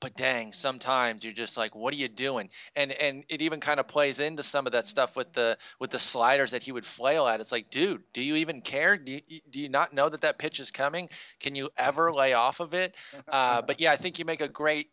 but 0.02 0.18
dang, 0.18 0.52
sometimes 0.52 1.24
you're 1.24 1.32
just 1.32 1.56
like, 1.56 1.76
what 1.76 1.94
are 1.94 1.98
you 1.98 2.10
doing? 2.10 2.50
And 2.76 2.92
and 2.92 3.24
it 3.30 3.42
even 3.44 3.62
kind 3.62 3.80
of 3.80 3.88
plays 3.88 4.20
into 4.20 4.44
some 4.44 4.66
of 4.66 4.74
that 4.74 4.88
stuff 4.88 5.16
with 5.16 5.32
the 5.32 5.58
with 5.80 5.92
the 5.92 6.00
sliders 6.00 6.52
that 6.52 6.64
he 6.64 6.72
would 6.72 6.86
flail 6.86 7.28
at. 7.28 7.40
It's 7.40 7.52
like, 7.52 7.70
dude, 7.70 8.02
do 8.12 8.22
you 8.22 8.36
even 8.36 8.62
care? 8.62 8.98
Do 8.98 9.14
you, 9.14 9.42
do 9.50 9.60
you 9.60 9.70
not 9.70 9.94
know 9.94 10.10
that 10.10 10.22
that 10.22 10.40
pitch 10.40 10.60
is 10.60 10.72
coming? 10.72 11.08
Can 11.40 11.56
you 11.56 11.70
ever 11.78 12.12
lay 12.22 12.34
off 12.34 12.60
of 12.60 12.74
it? 12.74 12.96
Uh, 13.28 13.62
but 13.62 13.80
yeah, 13.80 13.92
I 13.94 13.98
think 13.98 14.20
you 14.20 14.26
make 14.26 14.42
a 14.42 14.50
great 14.50 14.90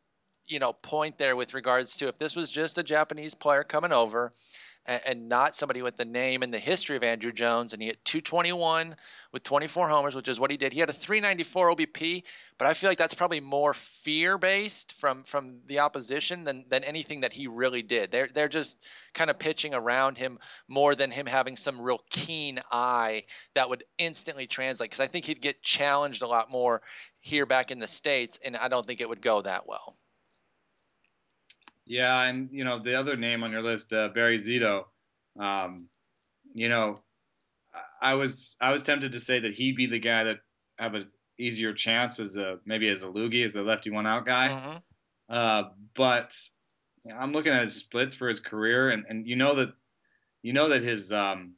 you 0.47 0.59
know 0.59 0.73
point 0.75 1.19
there 1.19 1.37
with 1.37 1.55
regards 1.55 1.97
to 1.97 2.09
if 2.09 2.19
this 2.19 2.37
was 2.37 2.51
just 2.51 2.79
a 2.79 2.83
Japanese 2.83 3.35
player 3.35 3.65
coming 3.65 3.93
over 3.93 4.31
and, 4.89 5.03
and 5.05 5.29
not 5.29 5.55
somebody 5.55 5.83
with 5.83 5.97
the 5.97 6.05
name 6.05 6.43
and 6.43 6.53
the 6.53 6.59
history 6.59 6.97
of 6.97 7.03
Andruw 7.03 7.33
Jones. 7.33 7.73
And 7.73 7.81
he 7.81 7.89
hit 7.89 8.05
221 8.05 8.97
with 9.33 9.43
24 9.45 9.89
homers, 9.89 10.15
which 10.15 10.27
is 10.27 10.41
what 10.41 10.51
he 10.51 10.57
did. 10.57 10.73
He 10.73 10.81
had 10.81 10.89
a 10.89 10.95
394 10.95 11.77
OBP, 11.77 12.23
but 12.59 12.67
I 12.67 12.75
feel 12.75 12.91
like 12.91 12.99
that's 12.99 13.15
probably 13.15 13.41
more 13.41 13.75
fear 13.75 14.39
based 14.39 14.95
from 14.95 15.23
from 15.25 15.61
the 15.67 15.81
opposition 15.81 16.45
than 16.45 16.65
than 16.69 16.83
anything 16.83 17.21
that 17.21 17.33
he 17.33 17.47
really 17.47 17.83
did. 17.83 18.11
They're 18.11 18.31
they're 18.35 18.49
just 18.49 18.79
kind 19.15 19.31
of 19.31 19.39
pitching 19.39 19.75
around 19.75 20.17
him 20.17 20.39
more 20.67 20.95
than 20.95 21.11
him 21.11 21.27
having 21.27 21.57
some 21.57 21.81
real 21.81 22.01
keen 22.11 22.61
eye 22.73 23.25
that 23.55 23.69
would 23.69 23.85
instantly 23.99 24.47
translate. 24.47 24.91
Because 24.91 25.01
I 25.01 25.09
think 25.09 25.27
he'd 25.27 25.43
get 25.43 25.63
challenged 25.63 26.23
a 26.23 26.27
lot 26.27 26.51
more 26.51 26.83
here 27.21 27.47
back 27.47 27.71
in 27.71 27.79
the 27.79 27.89
states, 27.89 28.39
and 28.45 28.57
I 28.57 28.69
don't 28.69 28.87
think 28.87 29.01
it 29.01 29.09
would 29.09 29.23
go 29.23 29.43
that 29.43 29.67
well. 29.67 29.97
Yeah, 31.89 32.23
and 32.23 32.51
you 32.53 32.65
know 32.65 32.83
the 32.83 32.97
other 32.97 33.17
name 33.17 33.43
on 33.43 33.51
your 33.51 33.63
list, 33.63 33.93
uh, 33.93 34.09
Barry 34.09 34.37
Zito. 34.37 34.85
Um, 35.39 35.89
you 36.55 36.69
know, 36.69 37.01
I 38.01 38.15
was 38.15 38.57
I 38.61 38.73
was 38.73 38.83
tempted 38.83 39.13
to 39.13 39.21
say 39.21 39.41
that 39.41 39.55
he'd 39.55 39.77
be 39.77 39.87
the 39.87 39.99
guy 39.99 40.25
that 40.25 40.39
have 40.79 40.95
an 40.95 41.09
easier 41.39 41.73
chance 41.73 42.21
as 42.21 42.37
a 42.37 42.59
maybe 42.67 42.89
as 42.89 43.03
a 43.03 43.07
loogie 43.07 43.45
as 43.45 43.57
a 43.57 43.63
lefty 43.63 43.91
one 43.91 44.07
out 44.07 44.27
guy. 44.27 44.49
Mm-hmm. 44.49 44.77
Uh, 45.35 45.63
but 45.95 46.37
I'm 47.17 47.33
looking 47.33 47.53
at 47.53 47.63
his 47.63 47.77
splits 47.77 48.15
for 48.15 48.29
his 48.29 48.41
career, 48.41 48.91
and, 48.91 49.07
and 49.09 49.27
you 49.27 49.37
know 49.37 49.55
that 49.55 49.73
you 50.43 50.53
know 50.53 50.69
that 50.69 50.83
his 50.83 51.11
um, 51.11 51.55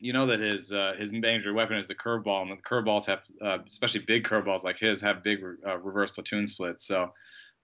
you 0.00 0.12
know 0.12 0.26
that 0.26 0.40
his 0.40 0.72
uh, 0.72 0.94
his 0.96 1.12
major 1.12 1.52
weapon 1.52 1.76
is 1.76 1.88
the 1.88 1.94
curveball, 1.94 2.42
and 2.42 2.50
the 2.52 2.56
curveballs 2.56 3.06
have, 3.06 3.22
uh, 3.42 3.58
especially 3.66 4.02
big 4.02 4.24
curveballs 4.24 4.64
like 4.64 4.78
his, 4.78 5.00
have 5.00 5.22
big 5.22 5.40
uh, 5.66 5.78
reverse 5.78 6.10
platoon 6.10 6.46
splits. 6.46 6.86
So 6.86 7.12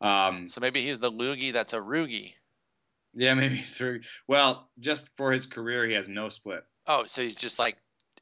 um, 0.00 0.48
so 0.48 0.60
maybe 0.60 0.84
he's 0.84 0.98
the 0.98 1.10
loogie 1.10 1.52
that's 1.52 1.72
a 1.72 1.78
roogie. 1.78 2.32
Yeah, 3.14 3.34
maybe 3.34 3.56
he's 3.56 3.80
a, 3.80 4.00
well, 4.28 4.68
just 4.78 5.08
for 5.16 5.32
his 5.32 5.46
career, 5.46 5.86
he 5.86 5.94
has 5.94 6.08
no 6.08 6.28
split. 6.28 6.64
Oh, 6.86 7.04
so 7.06 7.22
he's 7.22 7.36
just 7.36 7.58
like 7.58 7.76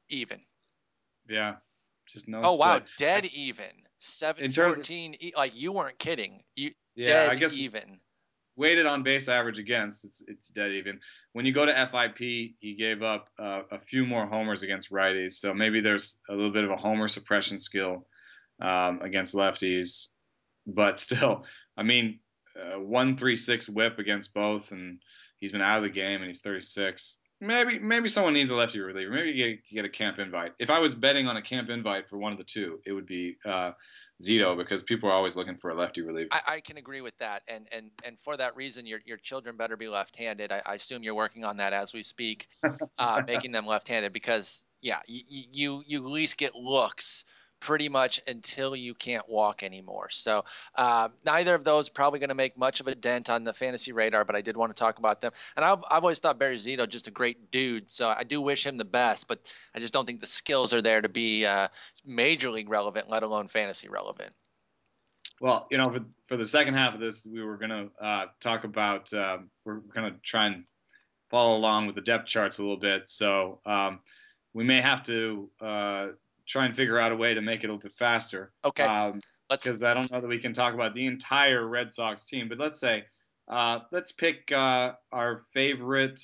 even. 0.08 0.40
Yeah, 1.28 1.56
just 2.06 2.28
no. 2.28 2.40
Oh 2.42 2.54
split. 2.54 2.58
wow, 2.58 2.80
dead 2.98 3.24
even. 3.26 3.66
Seven 3.98 4.52
fourteen. 4.52 5.14
Of, 5.14 5.32
like 5.36 5.54
you 5.54 5.72
weren't 5.72 5.98
kidding. 5.98 6.42
You 6.54 6.72
yeah, 6.94 7.28
I 7.30 7.34
guess 7.34 7.54
even. 7.54 7.98
Weighted 8.56 8.86
on 8.86 9.02
base 9.02 9.28
average 9.28 9.58
against, 9.58 10.04
it's 10.04 10.22
it's 10.28 10.48
dead 10.48 10.70
even. 10.72 11.00
When 11.32 11.44
you 11.44 11.52
go 11.52 11.66
to 11.66 11.72
FIP, 11.72 12.18
he 12.18 12.76
gave 12.78 13.02
up 13.02 13.28
uh, 13.36 13.62
a 13.72 13.80
few 13.80 14.06
more 14.06 14.26
homers 14.26 14.62
against 14.62 14.92
righties, 14.92 15.32
so 15.32 15.52
maybe 15.54 15.80
there's 15.80 16.20
a 16.28 16.34
little 16.34 16.52
bit 16.52 16.62
of 16.62 16.70
a 16.70 16.76
homer 16.76 17.08
suppression 17.08 17.58
skill 17.58 18.06
um, 18.60 19.00
against 19.02 19.34
lefties, 19.34 20.06
but 20.68 21.00
still, 21.00 21.46
I 21.76 21.82
mean, 21.82 22.20
uh, 22.58 22.78
one 22.78 23.16
three 23.16 23.36
six 23.36 23.68
WHIP 23.68 23.98
against 23.98 24.34
both, 24.34 24.72
and 24.72 25.00
he's 25.38 25.52
been 25.52 25.62
out 25.62 25.78
of 25.78 25.82
the 25.82 25.90
game, 25.90 26.20
and 26.20 26.26
he's 26.26 26.40
36. 26.40 27.18
Maybe 27.40 27.78
maybe 27.78 28.08
someone 28.08 28.32
needs 28.32 28.50
a 28.50 28.54
lefty 28.54 28.80
reliever. 28.80 29.10
Maybe 29.10 29.30
you 29.30 29.56
get, 29.56 29.68
get, 29.68 29.84
a 29.84 29.88
camp 29.88 30.18
invite. 30.18 30.52
If 30.58 30.70
I 30.70 30.78
was 30.78 30.94
betting 30.94 31.26
on 31.26 31.36
a 31.36 31.42
camp 31.42 31.68
invite 31.68 32.08
for 32.08 32.16
one 32.16 32.32
of 32.32 32.38
the 32.38 32.44
two, 32.44 32.78
it 32.86 32.92
would 32.92 33.06
be 33.06 33.36
uh, 33.44 33.72
Zito 34.22 34.56
because 34.56 34.82
people 34.82 35.08
are 35.08 35.12
always 35.12 35.36
looking 35.36 35.56
for 35.56 35.70
a 35.70 35.74
lefty 35.74 36.00
reliever. 36.00 36.28
I, 36.32 36.54
I, 36.54 36.60
can 36.60 36.76
agree 36.76 37.00
with 37.00 37.18
that, 37.18 37.42
and 37.48 37.66
and 37.72 37.90
and 38.04 38.16
for 38.22 38.36
that 38.36 38.54
reason, 38.54 38.86
your 38.86 39.00
your 39.04 39.16
children 39.18 39.56
better 39.56 39.76
be 39.76 39.88
left-handed. 39.88 40.52
I, 40.52 40.62
I 40.64 40.74
assume 40.74 41.02
you're 41.02 41.14
working 41.14 41.44
on 41.44 41.56
that 41.56 41.72
as 41.72 41.92
we 41.92 42.02
speak, 42.02 42.48
uh, 42.98 43.22
making 43.26 43.52
them 43.52 43.66
left-handed 43.66 44.12
because 44.12 44.62
yeah, 44.80 45.00
you 45.06 45.22
you 45.28 45.82
you 45.86 46.06
at 46.06 46.10
least 46.10 46.38
get 46.38 46.54
looks 46.54 47.24
pretty 47.64 47.88
much 47.88 48.20
until 48.26 48.76
you 48.76 48.94
can't 48.94 49.26
walk 49.26 49.62
anymore. 49.62 50.10
So 50.10 50.44
uh, 50.74 51.08
neither 51.24 51.54
of 51.54 51.64
those 51.64 51.88
probably 51.88 52.18
going 52.18 52.28
to 52.28 52.34
make 52.34 52.58
much 52.58 52.80
of 52.80 52.88
a 52.88 52.94
dent 52.94 53.30
on 53.30 53.42
the 53.42 53.54
fantasy 53.54 53.90
radar, 53.90 54.22
but 54.26 54.36
I 54.36 54.42
did 54.42 54.54
want 54.54 54.76
to 54.76 54.78
talk 54.78 54.98
about 54.98 55.22
them. 55.22 55.32
And 55.56 55.64
I've, 55.64 55.78
I've 55.90 56.02
always 56.02 56.18
thought 56.18 56.38
Barry 56.38 56.58
Zito 56.58 56.86
just 56.86 57.08
a 57.08 57.10
great 57.10 57.50
dude, 57.50 57.90
so 57.90 58.06
I 58.06 58.22
do 58.22 58.42
wish 58.42 58.66
him 58.66 58.76
the 58.76 58.84
best, 58.84 59.28
but 59.28 59.40
I 59.74 59.80
just 59.80 59.94
don't 59.94 60.04
think 60.04 60.20
the 60.20 60.26
skills 60.26 60.74
are 60.74 60.82
there 60.82 61.00
to 61.00 61.08
be 61.08 61.46
uh, 61.46 61.68
major 62.04 62.50
league 62.50 62.68
relevant, 62.68 63.08
let 63.08 63.22
alone 63.22 63.48
fantasy 63.48 63.88
relevant. 63.88 64.34
Well, 65.40 65.66
you 65.70 65.78
know, 65.78 65.90
for, 65.90 66.00
for 66.28 66.36
the 66.36 66.46
second 66.46 66.74
half 66.74 66.92
of 66.92 67.00
this, 67.00 67.26
we 67.26 67.42
were 67.42 67.56
going 67.56 67.70
to 67.70 67.90
uh, 67.98 68.26
talk 68.40 68.64
about, 68.64 69.10
um, 69.14 69.48
we're 69.64 69.76
going 69.76 70.12
to 70.12 70.18
try 70.22 70.48
and 70.48 70.64
follow 71.30 71.56
along 71.56 71.86
with 71.86 71.96
the 71.96 72.02
depth 72.02 72.26
charts 72.26 72.58
a 72.58 72.62
little 72.62 72.76
bit. 72.76 73.08
So 73.08 73.60
um, 73.64 74.00
we 74.52 74.64
may 74.64 74.82
have 74.82 75.02
to 75.04 75.50
uh, 75.62 76.06
try 76.46 76.66
and 76.66 76.74
figure 76.74 76.98
out 76.98 77.12
a 77.12 77.16
way 77.16 77.34
to 77.34 77.42
make 77.42 77.64
it 77.64 77.66
a 77.66 77.68
little 77.68 77.78
bit 77.78 77.92
faster. 77.92 78.52
Okay. 78.64 78.82
Um, 78.82 79.20
because 79.50 79.82
I 79.82 79.94
don't 79.94 80.10
know 80.10 80.20
that 80.20 80.26
we 80.26 80.38
can 80.38 80.52
talk 80.52 80.74
about 80.74 80.94
the 80.94 81.06
entire 81.06 81.66
Red 81.66 81.92
Sox 81.92 82.24
team, 82.24 82.48
but 82.48 82.58
let's 82.58 82.80
say 82.80 83.04
uh, 83.48 83.80
let's 83.92 84.10
pick 84.12 84.50
uh, 84.52 84.94
our 85.12 85.44
favorite 85.52 86.20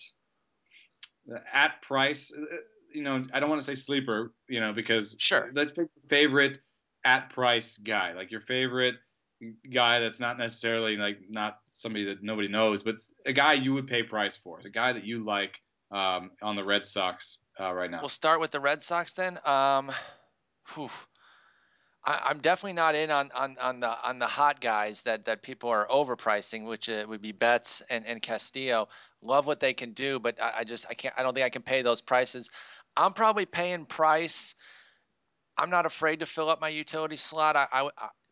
uh, 1.31 1.39
at 1.53 1.83
price. 1.83 2.33
Uh, 2.37 2.45
you 2.93 3.03
know, 3.03 3.23
I 3.33 3.41
don't 3.41 3.49
want 3.49 3.61
to 3.61 3.65
say 3.65 3.75
sleeper, 3.75 4.33
you 4.49 4.61
know, 4.61 4.73
because 4.73 5.17
sure. 5.19 5.51
Let's 5.55 5.71
pick 5.71 5.89
favorite 6.09 6.59
at 7.05 7.31
price 7.31 7.77
guy, 7.79 8.13
like 8.13 8.33
your 8.33 8.41
favorite 8.41 8.97
guy 9.71 10.01
that's 10.01 10.21
not 10.21 10.39
necessarily 10.39 10.97
like 10.97 11.19
not 11.29 11.59
somebody 11.67 12.07
that 12.07 12.23
nobody 12.23 12.49
knows, 12.49 12.83
but 12.83 12.97
a 13.27 13.33
guy 13.33 13.55
you 13.55 13.75
would 13.75 13.87
pay 13.87 14.03
price 14.03 14.37
for, 14.37 14.61
the 14.63 14.71
guy 14.71 14.93
that 14.93 15.05
you 15.05 15.25
like 15.25 15.61
um, 15.91 16.31
on 16.43 16.57
the 16.57 16.65
Red 16.65 16.87
Sox 16.87 17.39
uh, 17.61 17.73
right 17.73 17.91
now. 17.91 18.01
We'll 18.01 18.09
start 18.09 18.41
with 18.41 18.51
the 18.51 18.61
Red 18.61 18.83
Sox 18.83 19.13
then. 19.13 19.39
Um, 19.45 19.91
I, 22.05 22.31
am 22.31 22.41
definitely 22.41 22.75
not 22.75 22.95
in 22.95 23.11
on, 23.11 23.31
on, 23.35 23.57
on 23.61 23.81
the 23.81 24.09
on 24.09 24.19
the 24.19 24.27
hot 24.27 24.61
guys 24.61 25.03
that, 25.03 25.25
that 25.27 25.43
people 25.43 25.69
are 25.69 25.87
overpricing, 25.89 26.67
which 26.67 26.89
uh, 26.89 27.05
would 27.09 27.21
be 27.21 27.33
Betts 27.33 27.83
and, 27.91 28.07
and 28.07 28.23
Castillo. 28.23 28.89
Love 29.23 29.47
what 29.47 29.61
they 29.61 29.75
can 29.75 29.93
do, 29.93 30.19
but 30.19 30.41
I, 30.41 30.61
I, 30.61 30.65
just 30.65 30.87
I 30.89 30.95
can't 30.95 31.15
I 31.19 31.23
don't 31.23 31.35
think 31.35 31.45
I 31.45 31.51
can 31.51 31.63
pay 31.63 31.83
those 31.83 32.01
prices. 32.01 32.51
I'm 32.97 33.13
probably 33.13 33.47
paying 33.47 33.85
price. 33.85 34.55
I'm 35.59 35.71
not 35.71 35.85
afraid 35.87 36.21
to 36.21 36.27
fill 36.27 36.49
up 36.49 36.61
my 36.61 36.71
utility 36.71 37.17
slot. 37.17 37.55
I, 37.57 37.67
I, 37.71 37.89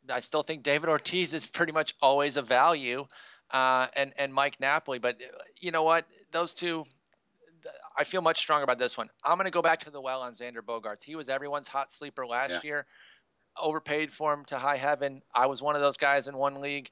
I 0.08 0.20
still 0.20 0.42
think 0.42 0.62
David 0.62 0.88
Ortiz 0.88 1.34
is 1.34 1.44
pretty 1.44 1.72
much 1.72 1.94
always 2.00 2.36
a 2.38 2.42
value, 2.42 3.06
uh, 3.50 3.88
and 3.94 4.14
and 4.16 4.32
Mike 4.32 4.58
Napoli. 4.60 4.98
But 4.98 5.16
uh, 5.16 5.42
you 5.60 5.72
know 5.72 5.82
what? 5.82 6.06
Those 6.32 6.54
two 6.54 6.84
I 7.96 8.04
feel 8.04 8.22
much 8.22 8.38
stronger 8.38 8.64
about 8.64 8.78
this 8.78 8.96
one. 8.96 9.08
I'm 9.24 9.36
going 9.36 9.46
to 9.46 9.50
go 9.50 9.62
back 9.62 9.80
to 9.80 9.90
the 9.90 10.00
well 10.00 10.22
on 10.22 10.32
Xander 10.32 10.60
Bogaerts. 10.60 11.02
He 11.02 11.16
was 11.16 11.28
everyone's 11.28 11.68
hot 11.68 11.92
sleeper 11.92 12.26
last 12.26 12.52
yeah. 12.52 12.60
year 12.62 12.86
overpaid 13.60 14.12
for 14.12 14.32
him 14.32 14.44
to 14.46 14.58
high 14.58 14.76
heaven. 14.76 15.22
I 15.34 15.46
was 15.46 15.60
one 15.62 15.74
of 15.74 15.80
those 15.80 15.96
guys 15.96 16.26
in 16.26 16.36
one 16.36 16.60
league. 16.60 16.90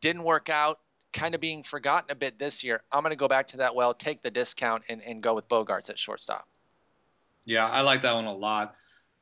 Didn't 0.00 0.24
work 0.24 0.48
out. 0.48 0.80
Kind 1.12 1.34
of 1.34 1.40
being 1.40 1.62
forgotten 1.62 2.10
a 2.10 2.14
bit 2.14 2.38
this 2.38 2.64
year. 2.64 2.82
I'm 2.92 3.02
going 3.02 3.10
to 3.10 3.16
go 3.16 3.28
back 3.28 3.48
to 3.48 3.58
that 3.58 3.74
well, 3.74 3.94
take 3.94 4.22
the 4.22 4.30
discount, 4.30 4.82
and, 4.88 5.00
and 5.02 5.22
go 5.22 5.34
with 5.34 5.48
Bogaerts 5.48 5.88
at 5.88 5.98
shortstop. 5.98 6.46
Yeah, 7.44 7.68
I 7.68 7.82
like 7.82 8.02
that 8.02 8.12
one 8.14 8.24
a 8.24 8.34
lot. 8.34 8.74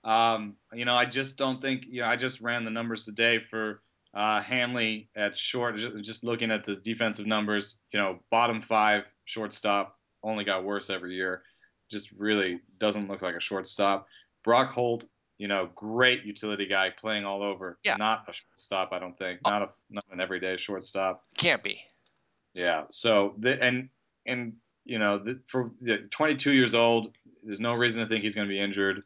Um, 0.04 0.56
you 0.72 0.84
know, 0.84 0.94
I 0.94 1.04
just 1.04 1.36
don't 1.36 1.60
think, 1.60 1.84
you 1.88 2.00
know, 2.00 2.08
I 2.08 2.16
just 2.16 2.40
ran 2.40 2.64
the 2.64 2.70
numbers 2.70 3.04
today 3.04 3.38
for 3.38 3.82
uh, 4.14 4.40
Hanley 4.40 5.10
at 5.14 5.38
short, 5.38 5.76
just, 5.76 6.02
just 6.02 6.24
looking 6.24 6.50
at 6.50 6.64
the 6.64 6.74
defensive 6.74 7.26
numbers, 7.26 7.80
you 7.92 8.00
know, 8.00 8.18
bottom 8.30 8.60
five 8.60 9.12
shortstop 9.24 9.98
only 10.22 10.44
got 10.44 10.64
worse 10.64 10.90
every 10.90 11.14
year. 11.14 11.42
Just 11.90 12.12
really 12.12 12.60
doesn't 12.78 13.08
look 13.08 13.22
like 13.22 13.34
a 13.34 13.40
shortstop. 13.40 14.06
Brock 14.44 14.70
Holt 14.70 15.04
you 15.42 15.48
know, 15.48 15.68
great 15.74 16.24
utility 16.24 16.66
guy 16.66 16.90
playing 16.90 17.24
all 17.24 17.42
over. 17.42 17.76
Yeah. 17.82 17.96
Not 17.96 18.26
a 18.28 18.32
shortstop, 18.32 18.92
I 18.92 19.00
don't 19.00 19.18
think. 19.18 19.40
Oh. 19.44 19.50
Not 19.50 19.62
a 19.62 19.68
not 19.90 20.04
an 20.12 20.20
everyday 20.20 20.56
shortstop. 20.56 21.24
Can't 21.36 21.64
be. 21.64 21.80
Yeah. 22.54 22.84
So 22.90 23.34
the, 23.38 23.60
and 23.60 23.88
and 24.24 24.52
you 24.84 25.00
know 25.00 25.18
the, 25.18 25.40
for 25.48 25.72
22 26.10 26.52
years 26.52 26.76
old, 26.76 27.16
there's 27.42 27.60
no 27.60 27.74
reason 27.74 28.02
to 28.02 28.08
think 28.08 28.22
he's 28.22 28.36
going 28.36 28.46
to 28.46 28.54
be 28.54 28.60
injured. 28.60 29.02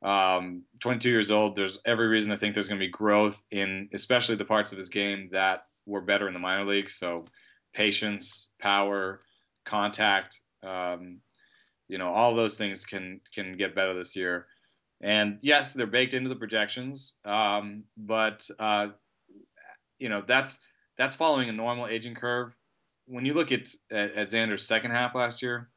Um, 0.00 0.62
22 0.80 1.10
years 1.10 1.30
old, 1.30 1.56
there's 1.56 1.78
every 1.84 2.06
reason 2.06 2.30
to 2.30 2.38
think 2.38 2.54
there's 2.54 2.68
going 2.68 2.80
to 2.80 2.86
be 2.86 2.90
growth 2.90 3.42
in 3.50 3.90
especially 3.92 4.36
the 4.36 4.46
parts 4.46 4.72
of 4.72 4.78
his 4.78 4.88
game 4.88 5.28
that 5.32 5.66
were 5.84 6.00
better 6.00 6.26
in 6.26 6.32
the 6.32 6.40
minor 6.40 6.64
leagues. 6.64 6.94
So 6.94 7.26
patience, 7.74 8.48
power, 8.58 9.20
contact, 9.66 10.40
um, 10.66 11.20
you 11.88 11.98
know, 11.98 12.12
all 12.12 12.34
those 12.34 12.56
things 12.56 12.84
can 12.84 13.20
can 13.32 13.56
get 13.56 13.74
better 13.74 13.94
this 13.94 14.16
year. 14.16 14.46
And 15.00 15.38
yes, 15.42 15.72
they're 15.74 15.86
baked 15.86 16.14
into 16.14 16.28
the 16.28 16.36
projections, 16.36 17.16
um, 17.24 17.84
but 17.96 18.48
uh, 18.58 18.88
you 19.98 20.08
know 20.08 20.22
that's 20.26 20.58
that's 20.96 21.14
following 21.14 21.48
a 21.48 21.52
normal 21.52 21.86
aging 21.86 22.14
curve. 22.14 22.54
When 23.06 23.24
you 23.24 23.34
look 23.34 23.52
at 23.52 23.68
at, 23.90 24.12
at 24.12 24.28
Xander's 24.28 24.66
second 24.66 24.92
half 24.92 25.14
last 25.14 25.42
year, 25.42 25.68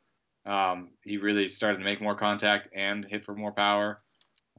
um, 0.45 0.91
he 1.03 1.17
really 1.17 1.47
started 1.47 1.79
to 1.79 1.83
make 1.83 2.01
more 2.01 2.15
contact 2.15 2.69
and 2.73 3.05
hit 3.05 3.25
for 3.25 3.35
more 3.35 3.51
power. 3.51 4.01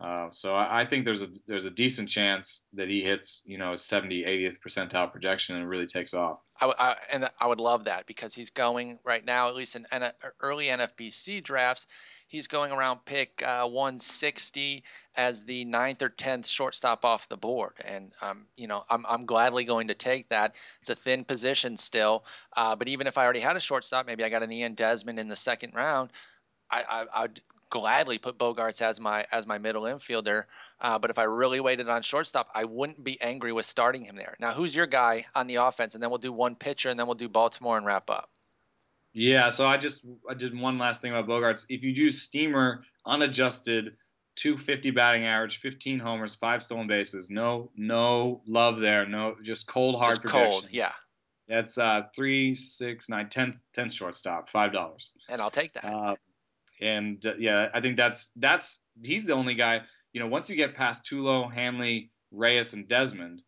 Uh, 0.01 0.29
so 0.33 0.55
I, 0.55 0.81
I, 0.81 0.85
think 0.87 1.05
there's 1.05 1.23
a 1.23 1.29
there's 1.47 1.67
a 1.67 1.71
decent 1.71 2.09
chance 2.09 2.63
that 2.73 2.89
he 2.89 3.03
hits 3.03 3.43
you 3.45 3.59
know 3.59 3.75
a 3.75 3.79
70 3.79 4.25
80th 4.25 4.57
percentile 4.67 5.13
projection 5.13 5.57
and 5.57 5.69
really 5.69 5.85
takes 5.85 6.15
off. 6.15 6.39
I, 6.59 6.73
I, 6.79 6.97
and 7.13 7.29
I 7.39 7.47
would 7.47 7.61
love 7.61 7.85
that 7.85 8.07
because 8.07 8.33
he's 8.33 8.51
going 8.51 8.99
right 9.05 9.25
now 9.25 9.49
at 9.49 9.55
least 9.55 9.77
in 9.77 9.87
early 10.41 10.67
NFBC 10.67 11.45
drafts 11.45 11.87
He's 12.31 12.47
going 12.47 12.71
around 12.71 13.05
pick 13.05 13.43
uh, 13.45 13.67
160 13.67 14.85
as 15.17 15.43
the 15.43 15.65
ninth 15.65 16.01
or 16.01 16.09
tenth 16.09 16.47
shortstop 16.47 17.05
off 17.05 17.29
the 17.29 17.37
board, 17.37 17.73
and 17.85 18.13
um, 18.23 18.47
you 18.57 18.69
know 18.69 18.85
I'm 18.89 19.05
I'm 19.05 19.27
gladly 19.27 19.65
going 19.65 19.89
to 19.89 19.95
take 19.95 20.29
that. 20.29 20.55
It's 20.79 20.91
a 20.91 20.95
thin 20.95 21.25
position 21.25 21.77
still, 21.77 22.25
uh, 22.57 22.77
but 22.77 22.87
even 22.87 23.09
if 23.09 23.19
I 23.19 23.25
already 23.25 23.41
had 23.41 23.57
a 23.57 23.61
shortstop, 23.61 24.07
maybe 24.07 24.23
I 24.23 24.29
got 24.29 24.45
an 24.45 24.53
Ian 24.53 24.75
Desmond 24.75 25.19
in 25.19 25.27
the 25.27 25.35
second 25.35 25.75
round, 25.75 26.11
I, 26.71 26.85
I 26.89 27.23
I'd 27.25 27.41
gladly 27.71 28.19
put 28.19 28.37
Bogaerts 28.37 28.83
as 28.83 29.01
my 29.01 29.27
as 29.33 29.47
my 29.47 29.59
middle 29.59 29.83
infielder. 29.83 30.45
Uh, 30.81 30.99
but 30.99 31.11
if 31.11 31.19
I 31.19 31.23
really 31.23 31.61
waited 31.61 31.89
on 31.89 32.03
shortstop, 32.03 32.49
I 32.55 32.65
wouldn't 32.65 33.03
be 33.03 33.21
angry 33.21 33.53
with 33.53 33.67
starting 33.67 34.05
him 34.05 34.17
there. 34.17 34.37
Now, 34.39 34.53
who's 34.53 34.75
your 34.75 34.87
guy 34.87 35.27
on 35.35 35.47
the 35.47 35.57
offense? 35.57 35.95
And 35.95 36.03
then 36.03 36.11
we'll 36.11 36.19
do 36.19 36.33
one 36.33 36.57
pitcher, 36.57 36.91
and 36.91 36.99
then 36.99 37.07
we'll 37.07 37.15
do 37.15 37.29
Baltimore 37.29 37.77
and 37.77 37.87
wrap 37.87 38.11
up. 38.11 38.29
Yeah, 39.13 39.51
so 39.51 39.67
I 39.67 39.77
just 39.77 40.05
I 40.29 40.35
did 40.35 40.59
one 40.59 40.79
last 40.79 41.01
thing 41.01 41.13
about 41.13 41.29
Bogaerts. 41.29 41.67
If 41.69 41.83
you 41.83 41.91
use 41.91 42.23
Steamer 42.23 42.83
unadjusted, 43.05 43.97
250 44.37 44.91
batting 44.93 45.25
average, 45.25 45.59
15 45.59 45.99
homers, 45.99 46.35
five 46.35 46.63
stolen 46.63 46.87
bases, 46.87 47.31
no 47.31 47.71
no 47.77 48.43
love 48.47 48.79
there, 48.79 49.07
no 49.07 49.37
just 49.43 49.67
cold 49.67 49.97
hard 49.97 50.13
just 50.13 50.23
projection. 50.23 50.51
Cold, 50.51 50.69
yeah. 50.71 50.93
That's 51.49 51.79
uh 51.79 52.03
three, 52.15 52.55
six, 52.55 53.09
nine, 53.09 53.29
ten, 53.29 53.59
ten 53.73 53.89
shortstop, 53.89 54.49
five 54.49 54.73
dollars. 54.73 55.13
And 55.29 55.43
I'll 55.43 55.51
take 55.51 55.73
that. 55.73 55.85
Uh, 55.85 56.15
and 56.81 57.25
uh, 57.25 57.35
yeah, 57.39 57.69
I 57.73 57.81
think 57.81 57.97
that's 57.97 58.31
that's 58.37 58.83
he's 59.03 59.25
the 59.25 59.35
only 59.35 59.55
guy. 59.55 59.83
You 60.13 60.21
know, 60.21 60.27
once 60.27 60.51
you 60.51 60.57
get 60.57 60.75
past 60.75 61.05
Tulo, 61.05 61.51
Hanley, 61.51 62.11
Reyes, 62.33 62.75
and 62.75 62.89
Desmond, 62.89 63.43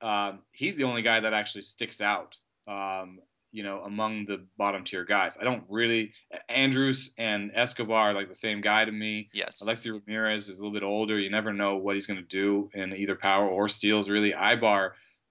uh, 0.00 0.32
he's 0.50 0.76
the 0.76 0.84
only 0.84 1.02
guy 1.02 1.20
that 1.20 1.34
actually 1.34 1.62
sticks 1.62 2.00
out. 2.00 2.36
Um, 2.66 3.20
you 3.50 3.62
know, 3.62 3.80
among 3.80 4.26
the 4.26 4.46
bottom 4.58 4.84
tier 4.84 5.04
guys. 5.04 5.38
I 5.40 5.44
don't 5.44 5.64
really 5.68 6.12
Andrus 6.48 7.14
and 7.16 7.50
Escobar 7.54 8.10
are 8.10 8.12
like 8.12 8.28
the 8.28 8.34
same 8.34 8.60
guy 8.60 8.84
to 8.84 8.92
me. 8.92 9.30
Yes. 9.32 9.60
Alexei 9.62 9.90
Ramirez 9.90 10.48
is 10.48 10.58
a 10.58 10.62
little 10.62 10.74
bit 10.74 10.82
older. 10.82 11.18
You 11.18 11.30
never 11.30 11.52
know 11.52 11.76
what 11.76 11.94
he's 11.94 12.06
going 12.06 12.20
to 12.20 12.26
do 12.26 12.68
in 12.74 12.94
either 12.94 13.16
power 13.16 13.48
or 13.48 13.68
steals. 13.68 14.10
Really, 14.10 14.32
Aybar 14.32 14.90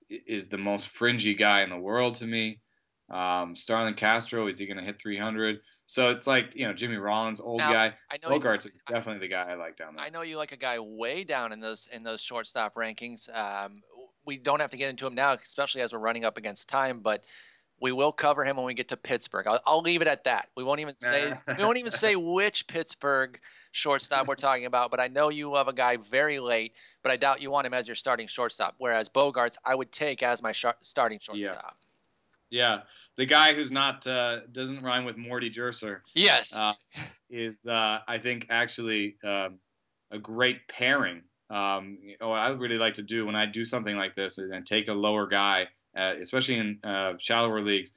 is 0.10 0.50
the 0.50 0.58
most 0.58 0.88
fringy 0.88 1.36
guy 1.36 1.62
in 1.62 1.70
the 1.70 1.78
world 1.78 2.16
to 2.16 2.26
me. 2.26 2.60
Um, 3.10 3.56
Starlin 3.56 3.94
Castro 3.94 4.48
is 4.48 4.58
he 4.58 4.66
going 4.66 4.78
to 4.78 4.84
hit 4.84 5.00
300? 5.00 5.62
So 5.86 6.10
it's 6.10 6.28
like 6.28 6.56
you 6.56 6.68
know 6.68 6.74
Jimmy 6.74 6.98
Rollins, 6.98 7.40
old 7.40 7.60
now, 7.60 7.72
guy. 7.72 7.94
I 8.12 8.18
know 8.22 8.38
Bogaerts 8.38 8.66
you, 8.66 8.70
is 8.70 8.80
definitely 8.88 9.20
the 9.20 9.30
guy 9.30 9.50
I 9.50 9.56
like 9.56 9.78
down 9.78 9.96
there. 9.96 10.04
I 10.04 10.10
know 10.10 10.22
you 10.22 10.38
like 10.38 10.52
a 10.52 10.58
guy 10.58 10.80
way 10.80 11.24
down 11.24 11.54
in 11.54 11.60
those 11.60 11.88
in 11.92 12.04
those 12.04 12.22
shortstop 12.22 12.76
rankings. 12.76 13.34
Um, 13.36 13.82
we 14.26 14.38
don't 14.38 14.60
have 14.60 14.72
to 14.72 14.78
get 14.78 14.90
into 14.90 15.08
him 15.08 15.16
now, 15.16 15.34
especially 15.34 15.82
as 15.82 15.94
we're 15.94 16.00
running 16.00 16.26
up 16.26 16.38
against 16.38 16.68
time. 16.68 17.00
But 17.00 17.24
we 17.80 17.92
will 17.92 18.12
cover 18.12 18.44
him 18.44 18.58
when 18.58 18.66
we 18.66 18.74
get 18.74 18.90
to 18.90 18.98
Pittsburgh. 18.98 19.48
I'll, 19.48 19.62
I'll 19.66 19.82
leave 19.82 20.02
it 20.02 20.08
at 20.08 20.24
that. 20.26 20.50
We 20.56 20.64
won't 20.64 20.82
even 20.82 20.96
say 20.96 21.32
we 21.58 21.64
won't 21.64 21.78
even 21.78 21.92
say 21.92 22.18
which 22.18 22.68
Pittsburgh 22.68 23.40
shortstop 23.72 24.28
we're 24.28 24.36
talking 24.36 24.66
about. 24.66 24.92
But 24.92 25.00
I 25.00 25.08
know 25.08 25.30
you 25.30 25.50
love 25.50 25.70
a 25.70 25.74
guy 25.74 25.96
very 25.96 26.40
late, 26.40 26.74
but 27.04 27.12
I 27.12 27.16
doubt 27.18 27.42
you 27.42 27.52
want 27.52 27.68
him 27.68 27.74
as 27.74 27.88
your 27.88 27.96
starting 27.96 28.28
shortstop. 28.28 28.76
Whereas 28.78 29.08
Bogaerts, 29.08 29.56
I 29.64 29.76
would 29.76 29.92
take 29.92 30.24
as 30.24 30.42
my 30.42 30.52
sh- 30.52 30.66
starting 30.82 31.20
shortstop. 31.20 31.76
Yeah. 31.80 31.87
Yeah, 32.50 32.82
the 33.18 33.26
guy 33.26 33.54
who's 33.54 33.72
not 33.72 34.06
uh, 34.08 34.42
doesn't 34.52 34.84
rhyme 34.84 35.06
with 35.06 35.18
Morty 35.18 35.50
Jerser. 35.50 36.00
Yes, 36.16 36.56
uh, 36.56 36.74
is 37.30 37.66
uh, 37.66 38.00
I 38.08 38.18
think 38.20 38.48
actually 38.50 39.18
um, 39.24 39.60
a 40.12 40.20
great 40.20 40.68
pairing. 40.68 41.24
Um, 41.50 42.00
oh, 42.22 42.32
I 42.32 42.50
really 42.50 42.78
like 42.78 42.96
to 42.96 43.04
do 43.04 43.26
when 43.26 43.36
I 43.36 43.46
do 43.46 43.66
something 43.66 43.96
like 43.96 44.16
this 44.16 44.38
and 44.38 44.66
take 44.66 44.88
a 44.88 44.94
lower 44.94 45.28
guy 45.28 45.68
uh, 45.98 46.14
especially 46.22 46.58
in 46.58 46.80
uh, 46.84 47.14
shallower 47.18 47.62
leagues. 47.62 47.94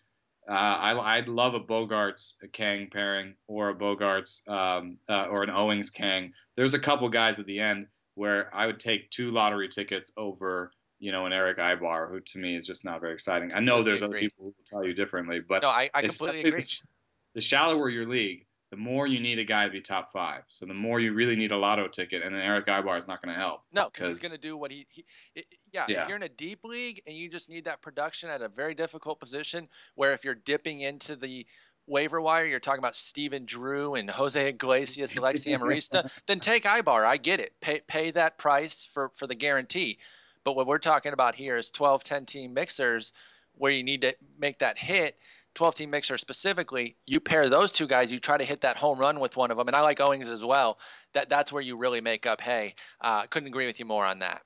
Uh, 0.49 0.55
I, 0.55 1.21
would 1.21 1.29
love 1.29 1.55
a 1.55 1.61
Bogaerts 1.61 2.35
Kang 2.53 2.89
pairing 2.91 3.35
or 3.47 3.69
a 3.69 3.75
Bogaerts 3.75 4.49
um, 4.49 4.97
uh, 5.09 5.27
or 5.31 5.43
an 5.43 5.51
Owings 5.51 5.91
Kang. 5.91 6.33
There's 6.57 6.75
a 6.75 6.79
couple 6.79 7.09
guys 7.11 7.39
at 7.39 7.47
the 7.47 7.61
end 7.61 7.87
where 8.15 8.51
I 8.55 8.67
would 8.67 8.81
take 8.81 9.11
two 9.11 9.31
lottery 9.31 9.69
tickets 9.69 10.11
over 10.17 10.73
you 11.01 11.13
know, 11.13 11.27
an 11.27 11.33
Erick 11.33 11.59
Aybar, 11.59 12.09
who 12.09 12.21
to 12.21 12.39
me 12.39 12.55
is 12.55 12.67
just 12.67 12.85
not 12.85 13.01
very 13.01 13.15
exciting. 13.15 13.53
I 13.53 13.61
know 13.61 13.83
there's 13.83 14.03
other 14.03 14.19
people 14.19 14.45
who 14.45 14.45
will 14.45 14.55
tell 14.67 14.85
you 14.85 14.93
differently, 14.93 15.41
but 15.41 15.63
no, 15.63 15.69
I, 15.69 15.91
I 15.93 16.03
completely 16.03 16.41
agree. 16.41 16.61
The, 16.61 16.89
the 17.35 17.41
shallower 17.41 17.89
your 17.89 18.07
league, 18.07 18.47
the 18.71 18.77
more 18.77 19.07
you 19.07 19.19
need 19.19 19.39
a 19.39 19.45
guy 19.45 19.65
to 19.65 19.73
be 19.73 19.81
top 19.81 20.13
five. 20.13 20.43
So 20.47 20.67
the 20.67 20.75
more 20.75 21.01
you 21.01 21.15
really 21.15 21.37
need 21.37 21.53
a 21.53 21.57
lotto 21.57 21.89
ticket, 21.89 22.23
and 22.23 22.35
then 22.35 22.43
Erick 22.43 22.67
Aybar 22.67 22.99
is 22.99 23.09
not 23.09 23.23
going 23.23 23.35
to 23.35 23.41
help. 23.41 23.63
No, 23.73 23.89
because 23.91 24.21
he's 24.21 24.29
going 24.29 24.39
to 24.39 24.47
do 24.47 24.57
what 24.57 24.71
he, 24.71 24.87
he 24.91 25.05
it, 25.35 25.47
yeah, 25.73 25.87
yeah, 25.89 26.03
If 26.03 26.09
you're 26.09 26.17
in 26.17 26.23
a 26.23 26.29
deep 26.29 26.63
league 26.65 27.03
and 27.07 27.17
you 27.17 27.31
just 27.31 27.49
need 27.49 27.65
that 27.65 27.81
production 27.81 28.29
at 28.29 28.43
a 28.43 28.49
very 28.49 28.75
difficult 28.75 29.19
position, 29.19 29.69
where 29.95 30.13
if 30.13 30.23
you're 30.23 30.35
dipping 30.35 30.83
into 30.83 31.17
the 31.17 31.47
waiver 31.87 32.21
wire, 32.21 32.45
you're 32.45 32.61
talking 32.61 32.79
about 32.79 32.95
Stephen 32.95 33.47
Drew 33.47 33.95
and 33.95 34.09
Jose 34.11 34.49
Iglesias, 34.49 35.15
Alexi 35.15 35.57
Amarista, 35.59 36.11
then 36.27 36.41
take 36.41 36.65
Aybar. 36.65 37.07
I 37.07 37.17
get 37.17 37.41
it. 37.41 37.55
Pay 37.63 37.81
pay 37.89 38.11
that 38.11 38.37
price 38.37 38.87
for 38.93 39.11
for 39.17 39.27
the 39.27 39.35
guarantee. 39.35 39.99
But 40.45 40.57
what 40.57 40.67
we're 40.67 40.79
talking 40.79 41.13
about 41.13 41.35
here 41.35 41.57
is 41.57 41.71
12, 41.71 42.05
10 42.05 42.27
team 42.27 42.55
mixers 42.55 43.13
where 43.55 43.73
you 43.73 43.83
need 43.83 44.03
to 44.03 44.15
make 44.39 44.59
that 44.61 44.79
hit 44.79 45.17
12 45.55 45.75
team 45.75 45.91
mixer 45.91 46.17
specifically, 46.17 46.97
you 47.07 47.21
pair 47.21 47.49
those 47.49 47.73
two 47.73 47.87
guys, 47.87 48.13
you 48.13 48.19
try 48.19 48.39
to 48.39 48.45
hit 48.45 48.61
that 48.61 48.77
home 48.77 48.99
run 48.99 49.21
with 49.21 49.37
one 49.37 49.51
of 49.51 49.57
them. 49.57 49.67
And 49.67 49.77
I 49.77 49.81
like 49.83 50.01
Owings 50.01 50.29
as 50.29 50.45
well. 50.45 50.79
That 51.15 51.29
That's 51.29 51.53
where 51.53 51.63
you 51.63 51.77
really 51.77 52.01
make 52.01 52.27
up 52.27 52.41
hay. 52.41 52.75
Uh, 53.01 53.27
couldn't 53.27 53.49
agree 53.49 53.67
with 53.67 53.81
you 53.81 53.87
more 53.87 54.05
on 54.05 54.21
that. 54.21 54.43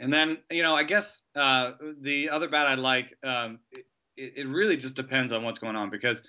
And 0.00 0.12
then, 0.12 0.38
you 0.50 0.62
know, 0.62 0.76
I 0.76 0.84
guess 0.84 1.22
uh, 1.34 1.72
the 2.00 2.30
other 2.30 2.48
bat 2.48 2.68
I 2.68 2.76
like, 2.76 3.12
um, 3.24 3.58
it, 4.16 4.34
it, 4.36 4.46
really 4.46 4.76
just 4.76 4.94
depends 4.94 5.32
on 5.32 5.42
what's 5.42 5.58
going 5.58 5.74
on 5.74 5.90
because 5.90 6.22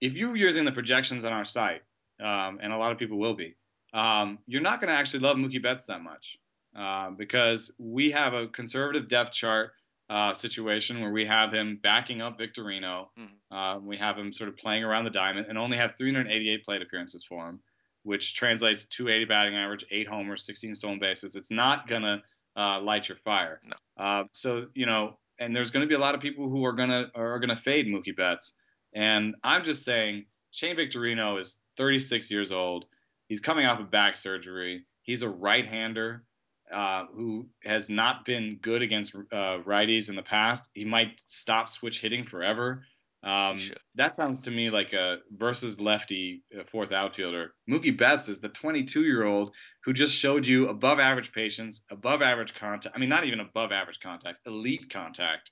if 0.00 0.14
you're 0.14 0.34
using 0.34 0.64
the 0.64 0.72
projections 0.72 1.24
on 1.24 1.32
our 1.32 1.44
site, 1.44 1.82
um, 2.20 2.58
and 2.62 2.72
a 2.72 2.78
lot 2.78 2.90
of 2.90 2.98
people 2.98 3.18
will 3.18 3.34
be, 3.34 3.56
um, 3.92 4.38
you're 4.46 4.62
not 4.62 4.80
going 4.80 4.88
to 4.88 4.94
actually 4.94 5.20
love 5.20 5.36
Mookie 5.36 5.62
Betts 5.62 5.86
that 5.86 6.02
much. 6.02 6.38
Uh, 6.76 7.10
because 7.10 7.74
we 7.78 8.10
have 8.10 8.34
a 8.34 8.48
conservative 8.48 9.08
depth 9.08 9.32
chart 9.32 9.72
uh, 10.10 10.32
situation 10.32 11.00
where 11.00 11.12
we 11.12 11.26
have 11.26 11.52
him 11.52 11.78
backing 11.82 12.22
up 12.22 12.38
Victorino. 12.38 13.08
Mm-hmm. 13.18 13.54
Uh, 13.54 13.78
we 13.78 13.96
have 13.98 14.16
him 14.16 14.32
sort 14.32 14.48
of 14.48 14.56
playing 14.56 14.84
around 14.84 15.04
the 15.04 15.10
diamond 15.10 15.46
and 15.48 15.58
only 15.58 15.76
have 15.76 15.96
388 15.96 16.64
plate 16.64 16.82
appearances 16.82 17.24
for 17.24 17.46
him, 17.46 17.60
which 18.04 18.34
translates 18.34 18.82
to 18.84 18.88
280 18.88 19.26
batting 19.26 19.56
average, 19.56 19.84
eight 19.90 20.08
homers, 20.08 20.46
16 20.46 20.74
stolen 20.74 20.98
bases. 20.98 21.36
It's 21.36 21.50
not 21.50 21.86
gonna 21.86 22.22
uh, 22.56 22.80
light 22.80 23.08
your 23.08 23.18
fire. 23.18 23.60
No. 23.64 23.76
Uh, 24.02 24.24
so 24.32 24.66
you 24.74 24.86
know, 24.86 25.18
and 25.38 25.54
there's 25.54 25.70
going 25.70 25.84
to 25.84 25.88
be 25.88 25.94
a 25.94 26.00
lot 26.00 26.14
of 26.14 26.20
people 26.20 26.48
who 26.48 26.64
are 26.64 26.72
gonna 26.72 27.10
are 27.14 27.38
gonna 27.38 27.56
fade 27.56 27.86
Mookie 27.86 28.16
Betts, 28.16 28.52
and 28.94 29.34
I'm 29.44 29.64
just 29.64 29.84
saying 29.84 30.24
Shane 30.50 30.76
Victorino 30.76 31.38
is 31.38 31.60
36 31.76 32.30
years 32.30 32.50
old. 32.50 32.86
He's 33.28 33.40
coming 33.40 33.66
off 33.66 33.78
of 33.78 33.90
back 33.90 34.16
surgery. 34.16 34.84
He's 35.02 35.22
a 35.22 35.28
right-hander 35.28 36.24
uh, 36.72 37.06
who 37.14 37.48
has 37.64 37.88
not 37.90 38.24
been 38.24 38.58
good 38.60 38.82
against 38.82 39.14
uh, 39.14 39.58
righties 39.58 40.08
in 40.08 40.16
the 40.16 40.22
past. 40.22 40.70
He 40.74 40.84
might 40.84 41.20
stop 41.20 41.68
switch 41.68 42.00
hitting 42.00 42.24
forever. 42.24 42.84
Um, 43.22 43.58
that 43.96 44.14
sounds 44.14 44.42
to 44.42 44.50
me 44.50 44.70
like 44.70 44.92
a 44.92 45.18
versus 45.32 45.80
lefty 45.80 46.44
uh, 46.56 46.62
fourth 46.64 46.92
outfielder. 46.92 47.54
Mookie 47.68 47.96
Betts 47.96 48.28
is 48.28 48.38
the 48.38 48.48
22 48.48 49.02
year 49.04 49.24
old 49.24 49.54
who 49.84 49.92
just 49.92 50.14
showed 50.14 50.46
you 50.46 50.68
above 50.68 51.00
average 51.00 51.32
patience, 51.32 51.84
above 51.90 52.22
average 52.22 52.54
contact. 52.54 52.94
I 52.94 52.98
mean, 53.00 53.08
not 53.08 53.24
even 53.24 53.40
above 53.40 53.72
average 53.72 53.98
contact, 53.98 54.46
elite 54.46 54.88
contact, 54.88 55.50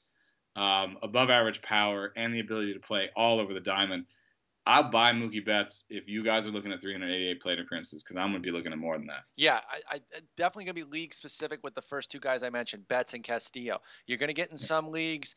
um, 0.55 0.99
above 1.03 1.29
average 1.29 1.61
power, 1.61 2.13
and 2.17 2.33
the 2.33 2.41
ability 2.41 2.75
to 2.75 2.81
play 2.81 3.11
all 3.17 3.41
over 3.41 3.53
the 3.53 3.61
diamond. 3.61 4.07
I'll 4.67 4.91
buy 4.91 5.13
Mookie 5.13 5.45
Betts 5.45 5.85
if 5.89 6.09
you 6.09 6.25
guys 6.25 6.47
are 6.47 6.51
looking 6.51 6.73
at 6.73 6.81
388 6.81 7.41
plate 7.41 7.61
appearances 7.61 8.03
because 8.03 8.17
I'm 8.17 8.31
going 8.31 8.43
to 8.43 8.47
be 8.47 8.51
looking 8.51 8.73
at 8.73 8.79
more 8.79 8.99
than 8.99 9.07
that. 9.07 9.23
Yeah, 9.37 9.61
I, 9.71 9.97
I 9.97 10.01
definitely 10.37 10.65
going 10.65 10.77
to 10.77 10.85
be 10.85 10.91
league 10.91 11.15
specific 11.15 11.61
with 11.63 11.75
the 11.77 11.83
first 11.83 12.11
two 12.11 12.19
guys 12.19 12.43
I 12.43 12.51
mentioned, 12.51 12.89
Betts 12.89 13.15
and 13.15 13.23
Castillo. 13.23 13.81
You're 14.07 14.19
going 14.19 14.29
to 14.29 14.35
get 14.35 14.51
in 14.51 14.59
some 14.59 14.91
leagues 14.91 15.37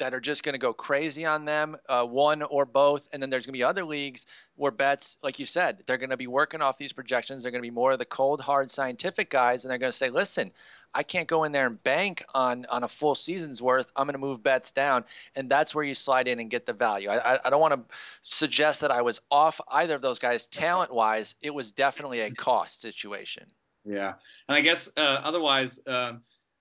that 0.00 0.12
are 0.12 0.20
just 0.20 0.42
going 0.42 0.54
to 0.54 0.58
go 0.58 0.72
crazy 0.72 1.24
on 1.24 1.44
them, 1.44 1.76
uh, 1.88 2.04
one 2.04 2.42
or 2.42 2.66
both. 2.66 3.08
And 3.12 3.22
then 3.22 3.30
there's 3.30 3.46
going 3.46 3.52
to 3.52 3.58
be 3.58 3.62
other 3.62 3.84
leagues 3.84 4.26
where 4.56 4.72
Betts, 4.72 5.16
like 5.22 5.38
you 5.38 5.46
said, 5.46 5.84
they're 5.86 5.98
going 5.98 6.10
to 6.10 6.16
be 6.16 6.26
working 6.26 6.60
off 6.60 6.76
these 6.76 6.92
projections. 6.92 7.42
They're 7.42 7.52
going 7.52 7.62
to 7.62 7.66
be 7.66 7.74
more 7.74 7.92
of 7.92 7.98
the 7.98 8.04
cold, 8.04 8.40
hard, 8.40 8.70
scientific 8.70 9.30
guys, 9.30 9.64
and 9.64 9.70
they're 9.70 9.78
going 9.78 9.92
to 9.92 9.96
say, 9.96 10.10
listen, 10.10 10.50
I 10.92 11.02
can't 11.02 11.28
go 11.28 11.44
in 11.44 11.52
there 11.52 11.66
and 11.66 11.82
bank 11.84 12.24
on 12.34 12.66
on 12.68 12.82
a 12.82 12.88
full 12.88 13.14
season's 13.14 13.62
worth. 13.62 13.90
I'm 13.94 14.06
going 14.06 14.14
to 14.14 14.18
move 14.18 14.42
Betts 14.42 14.72
down, 14.72 15.04
and 15.36 15.48
that's 15.48 15.74
where 15.74 15.84
you 15.84 15.94
slide 15.94 16.26
in 16.26 16.40
and 16.40 16.50
get 16.50 16.66
the 16.66 16.72
value. 16.72 17.08
I, 17.08 17.34
I, 17.34 17.38
I 17.44 17.50
don't 17.50 17.60
want 17.60 17.74
to 17.74 17.96
suggest 18.22 18.80
that 18.80 18.90
I 18.90 19.02
was 19.02 19.20
off 19.30 19.60
either 19.68 19.94
of 19.94 20.02
those 20.02 20.18
guys 20.18 20.46
talent 20.48 20.92
wise. 20.92 21.36
It 21.42 21.54
was 21.54 21.70
definitely 21.70 22.20
a 22.20 22.30
cost 22.32 22.82
situation. 22.82 23.46
Yeah, 23.84 24.14
and 24.48 24.56
I 24.56 24.60
guess 24.62 24.90
uh, 24.96 25.20
otherwise, 25.22 25.80
uh, 25.86 26.14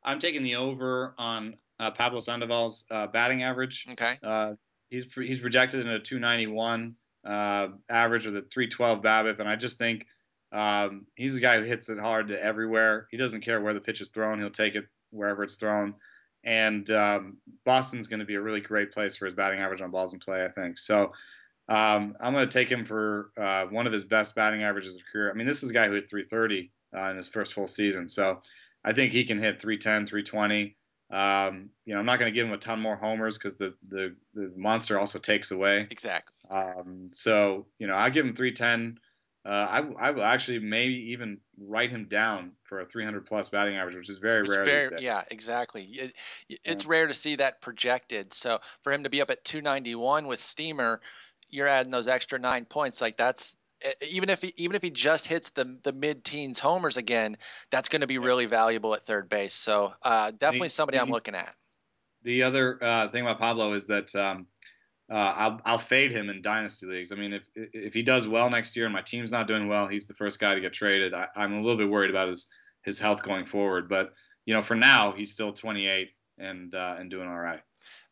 I'm 0.04 0.20
taking 0.20 0.44
the 0.44 0.58
over 0.58 1.16
on 1.18 1.58
uh, 1.80 1.92
Pablo 1.92 2.20
Sandoval's 2.20 2.86
uh, 2.92 3.08
batting 3.08 3.44
average. 3.44 3.86
Okay. 3.92 4.18
Uh, 4.22 4.54
he's 4.90 5.06
he's 5.16 5.40
projected 5.40 5.82
in 5.82 5.88
a 5.88 6.00
291 6.00 6.96
uh, 7.26 7.68
average 7.90 8.26
with 8.26 8.36
a 8.36 8.42
312 8.42 9.02
BABIP, 9.02 9.40
and 9.40 9.50
I 9.50 9.56
just 9.56 9.78
think 9.78 10.06
um, 10.52 11.06
he's 11.16 11.36
a 11.36 11.40
guy 11.40 11.58
who 11.58 11.64
hits 11.64 11.90
it 11.90 12.00
hard 12.00 12.30
to 12.30 12.44
everywhere. 12.44 13.08
He 13.12 13.18
doesn't 13.18 13.42
care 13.42 13.62
where 13.62 13.74
the 13.74 13.82
pitch 13.82 14.02
is 14.02 14.10
thrown; 14.10 14.40
he'll 14.40 14.50
take 14.50 14.76
it 14.76 14.86
wherever 15.12 15.44
it's 15.44 15.56
thrown. 15.56 15.96
And 16.44 16.90
um, 16.92 17.38
Boston's 17.66 18.08
going 18.08 18.22
to 18.22 18.26
be 18.26 18.36
a 18.36 18.42
really 18.42 18.62
great 18.62 18.92
place 18.92 19.18
for 19.18 19.26
his 19.26 19.34
batting 19.34 19.60
average 19.60 19.82
on 19.82 19.92
balls 19.92 20.14
in 20.14 20.20
play, 20.20 20.46
I 20.46 20.48
think. 20.48 20.78
So 20.78 21.12
um, 21.68 22.16
I'm 22.20 22.34
going 22.34 22.48
to 22.48 22.52
take 22.52 22.70
him 22.70 22.86
for 22.86 23.32
uh, 23.38 23.66
one 23.66 23.88
of 23.88 23.94
his 23.94 24.06
best 24.06 24.36
batting 24.36 24.64
averages 24.64 24.96
of 24.96 25.02
career. 25.12 25.30
I 25.30 25.34
mean, 25.34 25.48
this 25.48 25.64
is 25.64 25.70
a 25.70 25.74
guy 25.74 25.88
who 25.88 25.94
hit 25.94 26.10
330 26.10 26.72
uh, 26.96 27.12
in 27.12 27.18
his 27.18 27.28
first 27.28 27.54
full 27.54 27.68
season, 27.68 28.08
so 28.08 28.42
I 28.84 28.94
think 28.94 29.12
he 29.12 29.26
can 29.26 29.38
hit 29.38 29.62
310, 29.62 30.08
320. 30.08 30.78
Um, 31.12 31.70
you 31.86 31.94
know, 31.94 32.00
I'm 32.00 32.06
not 32.06 32.20
going 32.20 32.32
to 32.32 32.36
give 32.36 32.48
him 32.48 32.54
a 32.54 32.58
ton 32.58 32.80
more 32.80 32.96
homers 32.96 33.38
because 33.38 33.56
the, 33.56 33.74
the 33.88 34.16
the 34.34 34.52
monster 34.56 35.00
also 35.00 35.18
takes 35.20 35.52
away. 35.52 35.88
Exactly. 35.90 36.36
Um, 36.50 37.10
so 37.14 37.66
you 37.80 37.88
know, 37.88 37.96
I 37.96 38.10
give 38.10 38.26
him 38.26 38.36
310 38.36 39.00
uh, 39.46 39.50
I, 39.50 40.08
I 40.08 40.12
will 40.12 40.24
actually 40.24 40.60
maybe 40.60 41.12
even 41.12 41.40
write 41.58 41.92
him 41.92 42.06
down 42.06 42.52
for 42.64 42.82
a 42.82 42.86
300 42.86 43.26
plus 43.26 43.50
batting 43.50 43.78
average, 43.78 43.96
which 43.96 44.10
is 44.10 44.18
very 44.18 44.42
it's 44.42 44.50
rare 44.50 44.66
very, 44.66 44.82
these 44.82 44.90
days. 44.92 45.02
Yeah, 45.02 45.24
exactly. 45.32 45.84
It, 45.86 46.14
it's 46.50 46.84
yeah. 46.84 46.92
rare 46.92 47.08
to 47.08 47.14
see 47.14 47.38
that 47.38 47.62
projected. 47.62 48.34
So 48.34 48.60
for 48.84 48.92
him 48.92 49.04
to 49.04 49.10
be 49.10 49.22
up 49.22 49.30
at 49.30 49.46
291 49.46 50.28
with 50.28 50.42
Steamer, 50.42 51.00
you're 51.50 51.68
adding 51.68 51.92
those 51.92 52.08
extra 52.08 52.38
nine 52.38 52.66
points. 52.66 53.00
Like 53.00 53.16
that's 53.16 53.56
even 54.02 54.30
if 54.30 54.42
he 54.42 54.54
even 54.58 54.76
if 54.76 54.82
he 54.82 54.90
just 54.90 55.28
hits 55.28 55.50
the 55.50 55.78
the 55.84 55.92
mid 55.92 56.24
teens 56.24 56.60
homers 56.60 56.98
again, 56.98 57.38
that's 57.72 57.90
going 57.90 58.02
to 58.02 58.08
be 58.08 58.18
really 58.18 58.46
valuable 58.46 58.94
at 58.94 59.06
third 59.06 59.30
base. 59.30 59.54
So 59.54 59.94
uh, 60.04 60.32
definitely 60.32 60.68
the, 60.68 60.74
somebody 60.74 60.98
the, 60.98 61.04
I'm 61.04 61.10
looking 61.10 61.36
at. 61.36 61.54
The 62.24 62.44
other 62.44 62.78
uh, 62.82 63.08
thing 63.10 63.24
about 63.24 63.40
Pablo 63.40 63.74
is 63.74 63.88
that 63.88 64.14
um, 64.16 64.48
uh, 65.12 65.16
I'll, 65.16 65.62
I'll 65.66 65.78
fade 65.78 66.12
him 66.12 66.30
in 66.30 66.42
dynasty 66.42 66.86
leagues. 66.86 67.12
I 67.12 67.16
mean, 67.16 67.34
if 67.34 67.50
if 67.56 67.94
he 67.94 68.04
does 68.04 68.28
well 68.28 68.50
next 68.50 68.76
year 68.76 68.86
and 68.86 68.94
my 68.94 69.02
team's 69.02 69.32
not 69.32 69.48
doing 69.48 69.68
well, 69.68 69.88
he's 69.88 70.08
the 70.08 70.14
first 70.14 70.40
guy 70.40 70.56
to 70.56 70.62
get 70.62 70.74
traded. 70.74 71.14
I, 71.14 71.28
am 71.36 71.54
a 71.54 71.62
little 71.62 71.78
bit 71.78 71.90
worried 71.90 72.10
about 72.10 72.28
his 72.28 72.48
his 72.84 73.00
health 73.00 73.24
going 73.24 73.46
forward, 73.46 73.90
but 73.90 74.14
you 74.46 74.54
know, 74.54 74.62
for 74.62 74.76
now, 74.76 75.12
he's 75.12 75.32
still 75.32 75.54
28 75.54 76.10
and 76.38 76.74
uh, 76.74 76.96
and 77.00 77.10
doing 77.10 77.28
all 77.28 77.40
right. 77.40 77.62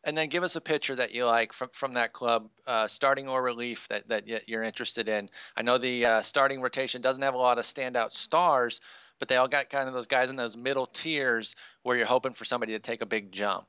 And 0.04 0.16
then 0.16 0.28
give 0.28 0.44
us 0.44 0.56
a 0.56 0.60
pitcher 0.60 0.94
that 0.96 1.12
you 1.12 1.26
like 1.26 1.52
from 1.52 1.70
from 1.72 1.94
that 1.94 2.12
club, 2.12 2.48
uh, 2.66 2.86
starting 2.86 3.28
or 3.28 3.42
relief 3.42 3.86
that 3.88 4.08
that 4.08 4.48
you're 4.48 4.62
interested 4.62 5.08
in. 5.08 5.28
I 5.56 5.62
know 5.62 5.76
the 5.76 6.04
uh, 6.04 6.22
starting 6.22 6.60
rotation 6.60 7.02
doesn't 7.02 7.22
have 7.22 7.34
a 7.34 7.38
lot 7.38 7.58
of 7.58 7.64
standout 7.64 8.12
stars, 8.12 8.80
but 9.18 9.28
they 9.28 9.36
all 9.36 9.48
got 9.48 9.70
kind 9.70 9.88
of 9.88 9.94
those 9.94 10.06
guys 10.06 10.30
in 10.30 10.36
those 10.36 10.56
middle 10.56 10.86
tiers 10.86 11.56
where 11.82 11.96
you're 11.96 12.06
hoping 12.06 12.32
for 12.32 12.44
somebody 12.44 12.72
to 12.72 12.78
take 12.78 13.02
a 13.02 13.06
big 13.06 13.32
jump. 13.32 13.66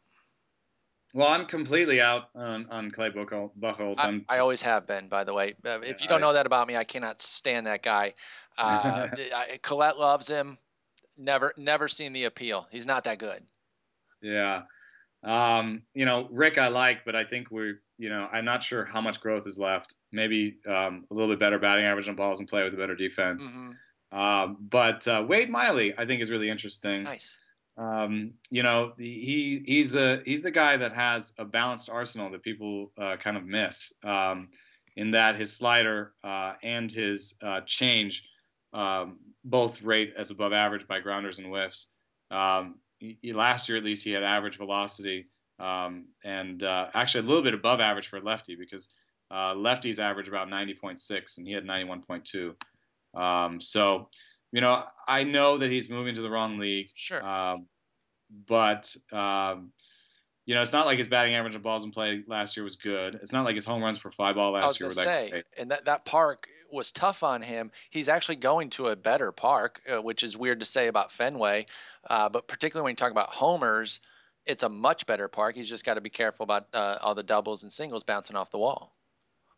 Well, 1.14 1.28
I'm 1.28 1.48
completely 1.48 2.00
out 2.00 2.30
on, 2.36 2.68
on 2.70 2.92
Clay 2.92 3.10
Buchholz. 3.10 3.98
I, 3.98 4.12
just, 4.12 4.26
I, 4.30 4.38
always 4.38 4.62
have 4.62 4.86
been, 4.86 5.08
by 5.08 5.24
the 5.24 5.34
way. 5.34 5.56
Uh, 5.66 5.80
if 5.82 6.02
you 6.02 6.08
don't 6.08 6.22
know 6.22 6.34
that 6.34 6.46
about 6.46 6.68
me, 6.68 6.76
I 6.76 6.84
cannot 6.84 7.20
stand 7.20 7.66
that 7.66 7.82
guy. 7.82 8.14
Uh, 8.58 9.08
Colette 9.64 9.98
loves 9.98 10.28
him. 10.28 10.60
Never, 11.18 11.52
never 11.58 11.88
seen 11.88 12.14
the 12.14 12.26
appeal. 12.26 12.68
He's 12.70 12.86
not 12.86 13.06
that 13.06 13.18
good. 13.18 13.42
Yeah. 14.22 14.64
Um, 15.24 15.84
you 15.94 16.06
know, 16.06 16.28
Rick, 16.32 16.58
I 16.58 16.70
like, 16.70 17.06
but 17.06 17.16
I 17.16 17.24
think 17.24 17.52
we're, 17.52 17.82
you 17.98 18.10
know, 18.10 18.28
I'm 18.32 18.46
not 18.46 18.64
sure 18.64 18.86
how 18.86 19.02
much 19.02 19.20
growth 19.20 19.46
is 19.48 19.60
left. 19.60 19.96
Maybe 20.12 20.58
um, 20.66 21.06
a 21.12 21.14
little 21.14 21.30
bit 21.30 21.40
better 21.40 21.60
batting 21.60 21.86
average 21.86 22.08
on 22.08 22.16
balls 22.16 22.40
and 22.40 22.48
play 22.48 22.64
with 22.64 22.74
a 22.74 22.78
better 22.78 22.96
defense. 22.96 23.50
Mm-hmm. 23.50 24.18
Um, 24.18 24.58
but 24.60 25.08
uh, 25.08 25.26
Wade 25.28 25.50
Miley, 25.50 25.94
I 25.98 26.06
think, 26.06 26.22
is 26.22 26.32
really 26.32 26.50
interesting. 26.50 27.04
Nice. 27.04 27.38
Um, 27.78 28.34
you 28.50 28.64
know, 28.64 28.94
he 28.98 29.64
he's 29.66 29.96
a 29.96 30.22
he's 30.26 30.42
the 30.42 30.52
guy 30.52 30.76
that 30.78 30.92
has 30.94 31.34
a 31.38 31.46
balanced 31.46 31.90
arsenal 31.90 32.30
that 32.32 32.44
people 32.44 32.92
uh, 32.98 33.16
kind 33.18 33.38
of 33.38 33.46
miss. 33.46 33.94
Um, 34.04 34.50
in 35.00 35.12
that 35.12 35.38
his 35.38 35.54
slider 35.54 36.12
uh, 36.26 36.54
and 36.62 36.92
his 36.92 37.36
uh, 37.42 37.62
change 37.66 38.26
um, 38.74 39.18
both 39.46 39.82
rate 39.82 40.14
as 40.18 40.30
above 40.30 40.52
average 40.52 40.88
by 40.88 41.00
grounders 41.00 41.38
and 41.38 41.48
whiffs. 41.48 41.88
Um, 42.30 42.76
he, 43.00 43.34
last 43.34 43.70
year, 43.70 43.78
at 43.78 43.84
least, 43.84 44.04
he 44.04 44.12
had 44.12 44.24
average 44.24 44.58
velocity 44.58 45.28
um, 45.60 46.06
and 46.24 46.64
uh, 46.64 46.88
actually 46.94 47.26
a 47.26 47.28
little 47.28 47.44
bit 47.44 47.54
above 47.54 47.80
average 47.80 48.08
for 48.08 48.22
lefty 48.22 48.56
because 48.56 48.90
uh, 49.32 49.54
lefties 49.54 50.00
average 50.00 50.28
about 50.28 50.48
90.6 50.48 51.38
and 51.38 51.48
he 51.48 51.54
had 51.54 51.66
91.2. 51.66 52.56
Um, 53.20 53.60
so 53.62 54.10
you 54.52 54.62
know, 54.62 54.84
I 55.08 55.24
know 55.24 55.58
that 55.58 55.70
he's 55.70 55.90
moving 55.90 56.16
to 56.16 56.22
the 56.22 56.30
wrong 56.30 56.58
league. 56.58 56.90
Sure. 56.96 57.24
Um, 57.24 57.68
but 58.48 58.96
um, 59.12 59.72
you 60.46 60.56
know, 60.56 60.62
it's 60.62 60.74
not 60.74 60.86
like 60.86 60.98
his 60.98 61.08
batting 61.08 61.36
average 61.36 61.56
of 61.56 61.62
balls 61.62 61.84
in 61.84 61.92
play 61.92 62.24
last 62.28 62.58
year 62.58 62.64
was 62.64 62.76
good. 62.76 63.16
It's 63.22 63.32
not 63.32 63.46
like 63.46 63.56
his 63.56 63.66
home 63.66 63.84
runs 63.84 64.00
per 64.00 64.10
fly 64.10 64.34
ball 64.34 64.52
last 64.52 64.80
year 64.80 64.90
were 64.90 64.96
that 64.96 65.04
say, 65.04 65.30
great. 65.30 65.46
And 65.58 65.72
that, 65.72 65.86
that 65.86 66.06
park 66.06 66.48
was 66.72 66.92
tough 66.92 67.24
on 67.24 67.42
him. 67.42 67.72
He's 67.90 68.10
actually 68.10 68.38
going 68.38 68.70
to 68.72 68.88
a 68.88 68.96
better 68.96 69.32
park, 69.32 69.82
uh, 69.92 70.02
which 70.02 70.24
is 70.24 70.38
weird 70.38 70.60
to 70.60 70.66
say 70.66 70.88
about 70.88 71.12
Fenway. 71.12 71.66
Uh, 72.10 72.30
but 72.30 72.48
particularly 72.48 72.86
when 72.86 72.92
you 72.92 72.98
talk 72.98 73.12
about 73.12 73.30
homers, 73.30 74.02
it's 74.46 74.64
a 74.64 74.70
much 74.70 75.06
better 75.06 75.28
park. 75.28 75.56
He's 75.56 75.70
just 75.70 75.86
got 75.86 75.96
to 75.96 76.02
be 76.02 76.10
careful 76.10 76.44
about 76.44 76.68
uh, 76.74 76.98
all 77.02 77.16
the 77.16 77.24
doubles 77.24 77.64
and 77.64 77.72
singles 77.72 78.04
bouncing 78.04 78.36
off 78.36 78.52
the 78.52 78.58
wall. 78.58 78.96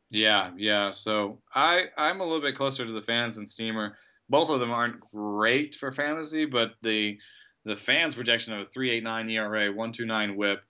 Yeah, 0.09 0.51
yeah. 0.57 0.91
So 0.91 1.39
I 1.55 1.85
I'm 1.97 2.19
a 2.19 2.25
little 2.25 2.41
bit 2.41 2.55
closer 2.55 2.85
to 2.85 2.91
the 2.91 3.01
fans 3.01 3.35
than 3.35 3.47
Steamer 3.47 3.95
both 4.31 4.49
of 4.49 4.61
them 4.61 4.71
aren't 4.71 5.01
great 5.11 5.75
for 5.75 5.91
fantasy, 5.91 6.45
but 6.45 6.73
the 6.81 7.19
the 7.65 7.75
fans' 7.75 8.15
projection 8.15 8.53
of 8.53 8.61
a 8.61 8.65
3.89 8.65 9.31
ERA, 9.31 9.71
1.29 9.71 10.35
WHIP, 10.35 10.63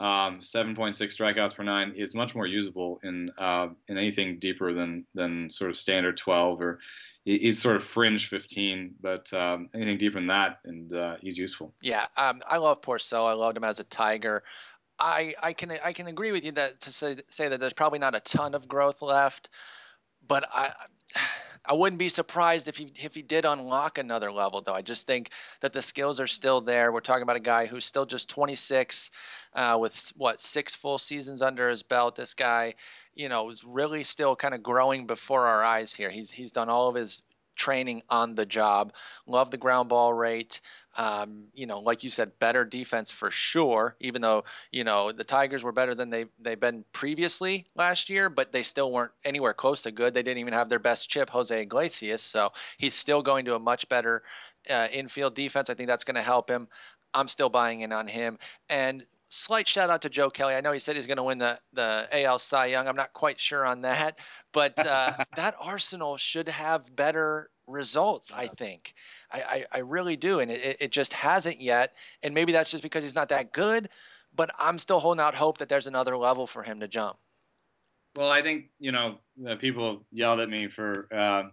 um, 0.00 0.40
7.6 0.40 0.94
strikeouts 0.94 1.54
per 1.54 1.62
nine 1.62 1.92
is 1.94 2.14
much 2.14 2.34
more 2.34 2.46
usable 2.46 3.00
in 3.02 3.30
uh, 3.36 3.68
in 3.86 3.98
anything 3.98 4.38
deeper 4.38 4.72
than 4.72 5.04
than 5.14 5.50
sort 5.50 5.70
of 5.70 5.76
standard 5.76 6.16
12 6.16 6.60
or 6.62 6.78
he's 7.24 7.60
sort 7.60 7.76
of 7.76 7.84
fringe 7.84 8.28
15, 8.28 8.94
but 9.00 9.32
um, 9.34 9.68
anything 9.74 9.98
deeper 9.98 10.18
than 10.18 10.28
that, 10.28 10.60
and 10.64 10.92
uh, 10.92 11.16
he's 11.20 11.36
useful. 11.36 11.74
Yeah, 11.82 12.06
um, 12.16 12.40
I 12.48 12.56
love 12.56 12.80
Porcello. 12.80 13.26
I 13.28 13.34
loved 13.34 13.58
him 13.58 13.64
as 13.64 13.78
a 13.78 13.84
Tiger. 13.84 14.42
I, 14.98 15.34
I 15.42 15.52
can 15.52 15.70
I 15.82 15.92
can 15.92 16.08
agree 16.08 16.32
with 16.32 16.44
you 16.44 16.52
that 16.52 16.80
to 16.80 16.92
say 16.92 17.16
say 17.28 17.48
that 17.48 17.60
there's 17.60 17.72
probably 17.72 17.98
not 17.98 18.14
a 18.14 18.20
ton 18.20 18.54
of 18.54 18.68
growth 18.68 19.00
left, 19.02 19.48
but 20.26 20.48
I 20.52 20.72
I 21.64 21.74
wouldn't 21.74 21.98
be 21.98 22.08
surprised 22.08 22.68
if 22.68 22.76
he 22.76 22.92
if 22.96 23.14
he 23.14 23.22
did 23.22 23.44
unlock 23.44 23.98
another 23.98 24.32
level, 24.32 24.62
though. 24.62 24.74
I 24.74 24.82
just 24.82 25.06
think 25.06 25.30
that 25.60 25.72
the 25.72 25.82
skills 25.82 26.18
are 26.18 26.26
still 26.26 26.60
there. 26.60 26.90
We're 26.90 27.00
talking 27.00 27.22
about 27.22 27.36
a 27.36 27.40
guy 27.40 27.66
who's 27.66 27.84
still 27.84 28.06
just 28.06 28.28
26, 28.30 29.10
uh, 29.54 29.76
with 29.80 30.12
what 30.16 30.40
six 30.40 30.74
full 30.74 30.98
seasons 30.98 31.42
under 31.42 31.68
his 31.68 31.82
belt. 31.82 32.16
This 32.16 32.34
guy, 32.34 32.74
you 33.14 33.28
know, 33.28 33.50
is 33.50 33.62
really 33.62 34.04
still 34.04 34.34
kind 34.36 34.54
of 34.54 34.62
growing 34.62 35.06
before 35.06 35.46
our 35.46 35.62
eyes 35.62 35.92
here. 35.92 36.10
He's 36.10 36.30
he's 36.30 36.52
done 36.52 36.68
all 36.68 36.88
of 36.88 36.94
his 36.94 37.22
training 37.60 38.02
on 38.08 38.34
the 38.34 38.46
job. 38.46 38.92
Love 39.26 39.50
the 39.50 39.58
ground 39.58 39.90
ball 39.90 40.12
rate. 40.12 40.60
Um, 40.96 41.44
you 41.54 41.66
know, 41.66 41.78
like 41.78 42.02
you 42.02 42.10
said, 42.10 42.32
better 42.40 42.64
defense 42.64 43.10
for 43.10 43.30
sure. 43.30 43.94
Even 44.00 44.22
though 44.22 44.44
you 44.72 44.82
know 44.82 45.12
the 45.12 45.24
Tigers 45.24 45.62
were 45.62 45.72
better 45.72 45.94
than 45.94 46.10
they 46.10 46.24
they've 46.40 46.58
been 46.58 46.84
previously 46.92 47.66
last 47.76 48.08
year, 48.10 48.30
but 48.30 48.50
they 48.50 48.62
still 48.62 48.90
weren't 48.90 49.12
anywhere 49.24 49.54
close 49.54 49.82
to 49.82 49.90
good. 49.92 50.14
They 50.14 50.22
didn't 50.22 50.38
even 50.38 50.54
have 50.54 50.68
their 50.70 50.78
best 50.80 51.10
chip, 51.10 51.28
Jose 51.30 51.62
Iglesias. 51.62 52.22
So 52.22 52.50
he's 52.78 52.94
still 52.94 53.22
going 53.22 53.44
to 53.44 53.54
a 53.54 53.60
much 53.60 53.88
better 53.88 54.22
uh, 54.68 54.88
infield 54.90 55.34
defense. 55.34 55.70
I 55.70 55.74
think 55.74 55.86
that's 55.86 56.04
going 56.04 56.16
to 56.16 56.22
help 56.22 56.50
him. 56.50 56.66
I'm 57.12 57.28
still 57.28 57.50
buying 57.50 57.80
in 57.82 57.92
on 57.92 58.06
him. 58.06 58.38
And 58.68 59.04
slight 59.30 59.66
shout 59.66 59.88
out 59.90 60.02
to 60.02 60.10
Joe 60.10 60.28
Kelly. 60.28 60.54
I 60.54 60.60
know 60.60 60.72
he 60.72 60.78
said 60.78 60.96
he's 60.96 61.06
going 61.06 61.16
to 61.16 61.22
win 61.22 61.38
the 61.38 61.58
the 61.72 62.06
AL 62.12 62.38
Cy 62.38 62.66
Young. 62.66 62.86
I'm 62.86 62.96
not 62.96 63.14
quite 63.14 63.40
sure 63.40 63.64
on 63.64 63.82
that, 63.82 64.18
but 64.52 64.78
uh, 64.78 65.24
that 65.36 65.54
Arsenal 65.58 66.18
should 66.18 66.48
have 66.48 66.94
better 66.94 67.48
results. 67.66 68.30
I 68.34 68.48
think. 68.48 68.94
I, 69.32 69.40
I, 69.40 69.64
I 69.72 69.78
really 69.78 70.16
do, 70.16 70.40
and 70.40 70.50
it, 70.50 70.76
it 70.80 70.92
just 70.92 71.12
hasn't 71.12 71.60
yet. 71.60 71.94
And 72.22 72.34
maybe 72.34 72.52
that's 72.52 72.70
just 72.70 72.82
because 72.82 73.04
he's 73.04 73.14
not 73.14 73.30
that 73.30 73.52
good. 73.52 73.88
But 74.36 74.50
I'm 74.58 74.78
still 74.78 75.00
holding 75.00 75.20
out 75.20 75.34
hope 75.34 75.58
that 75.58 75.68
there's 75.68 75.86
another 75.86 76.16
level 76.16 76.46
for 76.46 76.62
him 76.62 76.80
to 76.80 76.88
jump. 76.88 77.16
Well, 78.16 78.30
I 78.30 78.42
think 78.42 78.70
you 78.78 78.92
know 78.92 79.18
people 79.58 80.04
yelled 80.12 80.40
at 80.40 80.50
me 80.50 80.68
for 80.68 81.06
uh, 81.12 81.44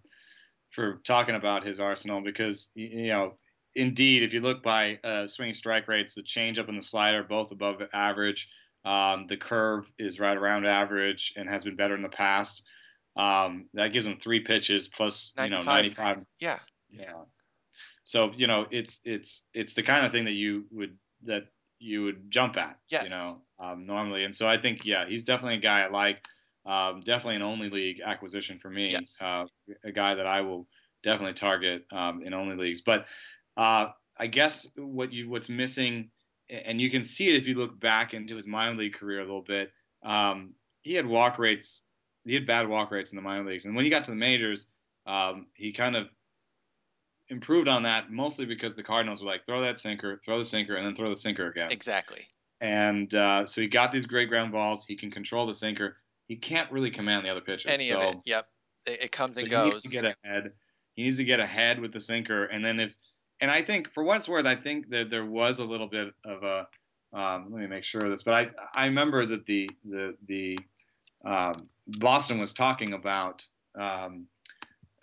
for 0.71 0.99
talking 1.03 1.35
about 1.35 1.65
his 1.65 1.79
arsenal 1.79 2.21
because 2.21 2.71
you 2.75 3.07
know 3.07 3.33
indeed 3.77 4.23
if 4.23 4.33
you 4.33 4.41
look 4.41 4.63
by 4.63 4.99
uh, 5.03 5.27
swinging 5.27 5.53
strike 5.53 5.87
rates, 5.87 6.15
the 6.15 6.23
changeup 6.23 6.67
and 6.67 6.77
the 6.77 6.85
slider 6.85 7.23
both 7.23 7.51
above 7.51 7.81
average. 7.93 8.49
Um, 8.83 9.27
the 9.27 9.37
curve 9.37 9.91
is 9.97 10.19
right 10.19 10.37
around 10.37 10.65
average 10.65 11.33
and 11.35 11.49
has 11.49 11.63
been 11.63 11.75
better 11.75 11.95
in 11.95 12.01
the 12.01 12.09
past. 12.09 12.63
Um, 13.15 13.67
that 13.73 13.93
gives 13.93 14.05
him 14.05 14.17
three 14.17 14.41
pitches 14.41 14.87
plus 14.87 15.33
95. 15.37 15.59
you 15.59 15.65
know 15.65 15.71
95. 15.71 16.17
Yeah. 16.39 16.59
Yeah. 16.89 17.11
So 18.03 18.31
you 18.35 18.47
know, 18.47 18.67
it's 18.71 18.99
it's 19.03 19.43
it's 19.53 19.73
the 19.73 19.83
kind 19.83 20.05
of 20.05 20.11
thing 20.11 20.25
that 20.25 20.33
you 20.33 20.65
would 20.71 20.97
that 21.23 21.47
you 21.79 22.03
would 22.03 22.31
jump 22.31 22.57
at, 22.57 22.77
yes. 22.89 23.03
you 23.03 23.09
know, 23.09 23.41
um, 23.59 23.85
normally. 23.85 24.23
And 24.23 24.33
so 24.33 24.47
I 24.47 24.57
think, 24.57 24.85
yeah, 24.85 25.05
he's 25.05 25.23
definitely 25.23 25.57
a 25.57 25.61
guy 25.61 25.83
I 25.83 25.89
like. 25.89 26.25
Um, 26.65 27.01
definitely 27.01 27.37
an 27.37 27.43
only 27.43 27.69
league 27.69 28.01
acquisition 28.03 28.59
for 28.59 28.69
me. 28.69 28.91
Yes. 28.91 29.17
Uh, 29.21 29.45
a 29.83 29.91
guy 29.91 30.15
that 30.15 30.25
I 30.25 30.41
will 30.41 30.67
definitely 31.03 31.33
target 31.33 31.85
um, 31.91 32.21
in 32.23 32.33
only 32.33 32.55
leagues. 32.55 32.81
But 32.81 33.07
uh, 33.57 33.87
I 34.17 34.27
guess 34.27 34.67
what 34.75 35.11
you 35.11 35.29
what's 35.29 35.49
missing, 35.49 36.09
and 36.49 36.79
you 36.79 36.89
can 36.89 37.03
see 37.03 37.29
it 37.29 37.35
if 37.35 37.47
you 37.47 37.55
look 37.55 37.79
back 37.79 38.13
into 38.13 38.35
his 38.35 38.47
minor 38.47 38.75
league 38.75 38.93
career 38.93 39.19
a 39.19 39.25
little 39.25 39.41
bit. 39.41 39.71
Um, 40.03 40.53
he 40.81 40.93
had 40.93 41.05
walk 41.05 41.39
rates. 41.39 41.83
He 42.25 42.33
had 42.33 42.45
bad 42.45 42.67
walk 42.67 42.91
rates 42.91 43.11
in 43.11 43.15
the 43.15 43.21
minor 43.21 43.43
leagues, 43.43 43.65
and 43.65 43.75
when 43.75 43.85
he 43.85 43.91
got 43.91 44.05
to 44.05 44.11
the 44.11 44.17
majors, 44.17 44.67
um, 45.05 45.47
he 45.53 45.71
kind 45.71 45.95
of 45.95 46.07
improved 47.29 47.67
on 47.67 47.83
that 47.83 48.11
mostly 48.11 48.45
because 48.45 48.75
the 48.75 48.83
Cardinals 48.83 49.21
were 49.21 49.27
like, 49.27 49.45
throw 49.45 49.61
that 49.61 49.79
sinker, 49.79 50.19
throw 50.23 50.37
the 50.37 50.45
sinker, 50.45 50.75
and 50.75 50.85
then 50.85 50.95
throw 50.95 51.09
the 51.09 51.15
sinker 51.15 51.47
again. 51.49 51.71
Exactly. 51.71 52.25
And 52.61 53.13
uh, 53.13 53.45
so 53.45 53.61
he 53.61 53.67
got 53.67 53.91
these 53.91 54.05
great 54.05 54.29
ground 54.29 54.51
balls. 54.51 54.85
He 54.85 54.95
can 54.95 55.11
control 55.11 55.45
the 55.45 55.53
sinker. 55.53 55.97
He 56.27 56.35
can't 56.35 56.71
really 56.71 56.89
command 56.89 57.25
the 57.25 57.29
other 57.29 57.41
pitches. 57.41 57.67
Any 57.69 57.89
so, 57.89 57.99
of 57.99 58.15
it. 58.15 58.21
Yep. 58.25 58.47
It, 58.85 59.01
it 59.03 59.11
comes 59.11 59.35
so 59.35 59.41
and 59.41 59.49
goes. 59.49 59.65
He 59.65 59.69
needs 59.71 59.83
to 59.83 59.89
get 59.89 60.05
ahead. 60.23 60.51
He 60.95 61.03
needs 61.03 61.17
to 61.17 61.23
get 61.23 61.39
ahead 61.39 61.79
with 61.79 61.91
the 61.91 61.99
sinker, 61.99 62.45
and 62.45 62.65
then 62.65 62.79
if, 62.79 62.95
and 63.39 63.51
I 63.51 63.61
think 63.61 63.93
for 63.93 64.03
what 64.03 64.17
it's 64.17 64.29
worth, 64.29 64.45
I 64.45 64.55
think 64.55 64.89
that 64.89 65.09
there 65.09 65.25
was 65.25 65.59
a 65.59 65.65
little 65.65 65.87
bit 65.87 66.13
of 66.25 66.43
a. 66.43 66.67
Um, 67.13 67.47
let 67.51 67.61
me 67.61 67.67
make 67.67 67.85
sure 67.85 68.03
of 68.03 68.11
this, 68.11 68.23
but 68.23 68.33
I 68.33 68.81
I 68.81 68.85
remember 68.85 69.25
that 69.25 69.45
the 69.45 69.69
the 69.85 70.15
the 70.27 70.59
um, 71.25 71.53
Boston 71.87 72.39
was 72.39 72.53
talking 72.53 72.93
about. 72.93 73.45
Um, 73.77 74.27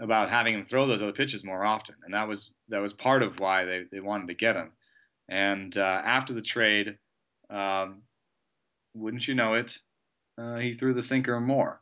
about 0.01 0.29
having 0.29 0.55
him 0.55 0.65
throw 0.65 0.87
those 0.87 1.03
other 1.03 1.13
pitches 1.13 1.45
more 1.45 1.65
often, 1.65 1.95
and 2.05 2.15
that 2.15 2.27
was 2.27 2.53
that 2.69 2.81
was 2.81 2.93
part 2.93 3.23
of 3.23 3.39
why 3.39 3.65
they, 3.65 3.85
they 3.91 4.01
wanted 4.01 4.27
to 4.29 4.35
get 4.35 4.57
him. 4.57 4.73
And 5.29 5.77
uh, 5.77 6.03
after 6.05 6.33
the 6.33 6.43
trade, 6.43 6.99
um, 7.51 8.03
wouldn't 8.95 9.27
you 9.27 9.35
know 9.35 9.55
it, 9.55 9.79
uh, 10.37 10.57
he 10.57 10.73
threw 10.73 10.95
the 10.95 11.03
sinker 11.03 11.41
more. 11.41 11.81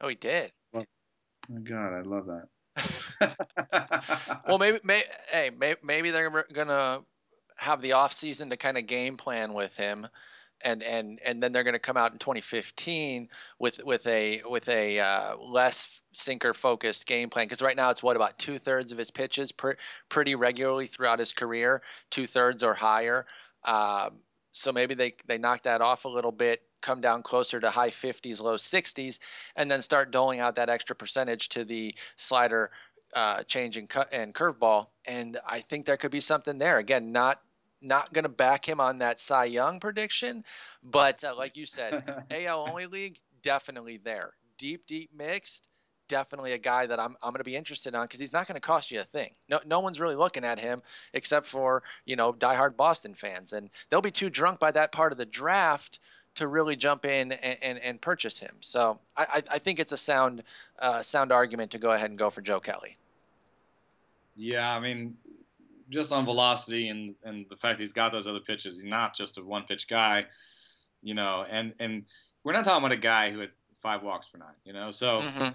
Oh, 0.00 0.08
he 0.08 0.14
did. 0.14 0.52
Well, 0.72 0.84
oh 1.50 1.54
my 1.54 1.60
God, 1.60 1.92
I 1.94 2.00
love 2.02 2.26
that. 2.26 2.48
well, 4.46 4.58
maybe, 4.58 4.78
may, 4.84 5.02
hey, 5.30 5.50
may, 5.50 5.76
maybe 5.82 6.10
they're 6.10 6.44
gonna 6.52 7.00
have 7.56 7.82
the 7.82 7.92
off 7.92 8.12
season 8.12 8.50
to 8.50 8.56
kind 8.56 8.78
of 8.78 8.86
game 8.86 9.16
plan 9.16 9.52
with 9.52 9.76
him 9.76 10.06
and 10.62 10.82
and 10.82 11.20
and 11.24 11.42
then 11.42 11.52
they're 11.52 11.64
to 11.64 11.78
come 11.78 11.96
out 11.96 12.12
in 12.12 12.18
2015 12.18 13.28
with 13.58 13.80
with 13.84 14.06
a 14.06 14.42
with 14.48 14.68
a 14.68 14.98
uh, 14.98 15.36
less 15.36 16.00
sinker 16.12 16.54
focused 16.54 17.06
game 17.06 17.30
plan. 17.30 17.46
Because 17.46 17.62
right 17.62 17.76
now 17.76 17.90
it's 17.90 18.02
what 18.02 18.16
about 18.16 18.38
two 18.38 18.58
thirds 18.58 18.92
of 18.92 18.98
his 18.98 19.10
pitches 19.10 19.52
pretty 20.08 20.34
regularly 20.34 20.86
throughout 20.86 21.18
his 21.18 21.32
career. 21.32 21.82
Two 22.10 22.26
thirds 22.26 22.62
or 22.62 22.74
higher. 22.74 23.26
Um, 23.64 24.18
so 24.52 24.72
maybe 24.72 24.94
they 24.94 25.14
they 25.26 25.38
knock 25.38 25.62
that 25.62 25.80
off 25.80 26.04
a 26.04 26.08
little 26.08 26.32
bit 26.32 26.62
come 26.80 27.00
down 27.00 27.24
closer 27.24 27.58
to 27.58 27.70
high 27.70 27.90
50s 27.90 28.40
low 28.40 28.54
60s 28.54 29.18
and 29.56 29.68
then 29.68 29.82
start 29.82 30.12
doling 30.12 30.38
out 30.38 30.54
that 30.54 30.68
extra 30.68 30.94
percentage 30.94 31.48
to 31.48 31.64
the 31.64 31.92
slider 32.16 32.70
uh, 33.14 33.42
change 33.44 33.76
and 33.76 33.88
cut 33.88 34.08
and 34.12 34.34
curveball 34.34 34.88
and 35.06 35.38
i 35.46 35.60
think 35.60 35.86
there 35.86 35.96
could 35.96 36.10
be 36.10 36.20
something 36.20 36.58
there 36.58 36.78
again 36.78 37.10
not 37.10 37.40
not 37.80 38.12
going 38.12 38.24
to 38.24 38.28
back 38.28 38.68
him 38.68 38.80
on 38.80 38.98
that 38.98 39.20
Cy 39.20 39.44
Young 39.44 39.78
prediction, 39.78 40.44
but 40.82 41.22
uh, 41.22 41.34
like 41.36 41.56
you 41.56 41.64
said, 41.64 42.02
AL 42.30 42.68
only 42.68 42.86
league 42.86 43.20
definitely 43.42 43.98
there. 43.98 44.32
Deep, 44.58 44.86
deep 44.86 45.10
mixed, 45.16 45.68
definitely 46.08 46.52
a 46.52 46.58
guy 46.58 46.86
that 46.86 46.98
I'm 46.98 47.16
I'm 47.22 47.30
going 47.30 47.38
to 47.38 47.44
be 47.44 47.56
interested 47.56 47.94
on 47.94 48.04
because 48.04 48.20
he's 48.20 48.32
not 48.32 48.48
going 48.48 48.56
to 48.56 48.60
cost 48.60 48.90
you 48.90 49.00
a 49.00 49.04
thing. 49.04 49.30
No, 49.48 49.60
no 49.64 49.80
one's 49.80 50.00
really 50.00 50.16
looking 50.16 50.44
at 50.44 50.58
him 50.58 50.82
except 51.12 51.46
for 51.46 51.82
you 52.04 52.16
know 52.16 52.32
diehard 52.32 52.76
Boston 52.76 53.14
fans, 53.14 53.52
and 53.52 53.70
they'll 53.90 54.02
be 54.02 54.10
too 54.10 54.30
drunk 54.30 54.58
by 54.58 54.72
that 54.72 54.92
part 54.92 55.12
of 55.12 55.18
the 55.18 55.26
draft 55.26 56.00
to 56.34 56.46
really 56.46 56.76
jump 56.76 57.04
in 57.04 57.32
and, 57.32 57.58
and, 57.62 57.78
and 57.78 58.00
purchase 58.00 58.38
him. 58.38 58.54
So 58.60 59.00
I, 59.16 59.42
I 59.50 59.58
think 59.58 59.80
it's 59.80 59.92
a 59.92 59.96
sound 59.96 60.42
uh, 60.78 61.02
sound 61.02 61.32
argument 61.32 61.72
to 61.72 61.78
go 61.78 61.92
ahead 61.92 62.10
and 62.10 62.18
go 62.18 62.30
for 62.30 62.42
Joe 62.42 62.60
Kelly. 62.60 62.97
Yeah, 64.38 64.72
I 64.72 64.78
mean, 64.78 65.16
just 65.90 66.12
on 66.12 66.24
velocity 66.24 66.88
and 66.88 67.16
and 67.24 67.46
the 67.50 67.56
fact 67.56 67.80
he's 67.80 67.92
got 67.92 68.12
those 68.12 68.28
other 68.28 68.40
pitches. 68.40 68.76
He's 68.76 68.84
not 68.88 69.14
just 69.14 69.36
a 69.36 69.42
one 69.42 69.64
pitch 69.64 69.88
guy, 69.88 70.26
you 71.02 71.14
know. 71.14 71.44
And 71.48 71.74
and 71.80 72.04
we're 72.44 72.52
not 72.52 72.64
talking 72.64 72.84
about 72.84 72.96
a 72.96 73.00
guy 73.00 73.32
who 73.32 73.40
had 73.40 73.50
five 73.82 74.02
walks 74.02 74.28
per 74.28 74.38
nine, 74.38 74.54
you 74.64 74.72
know. 74.72 74.90
So. 74.92 75.20
Mm-hmm. 75.20 75.48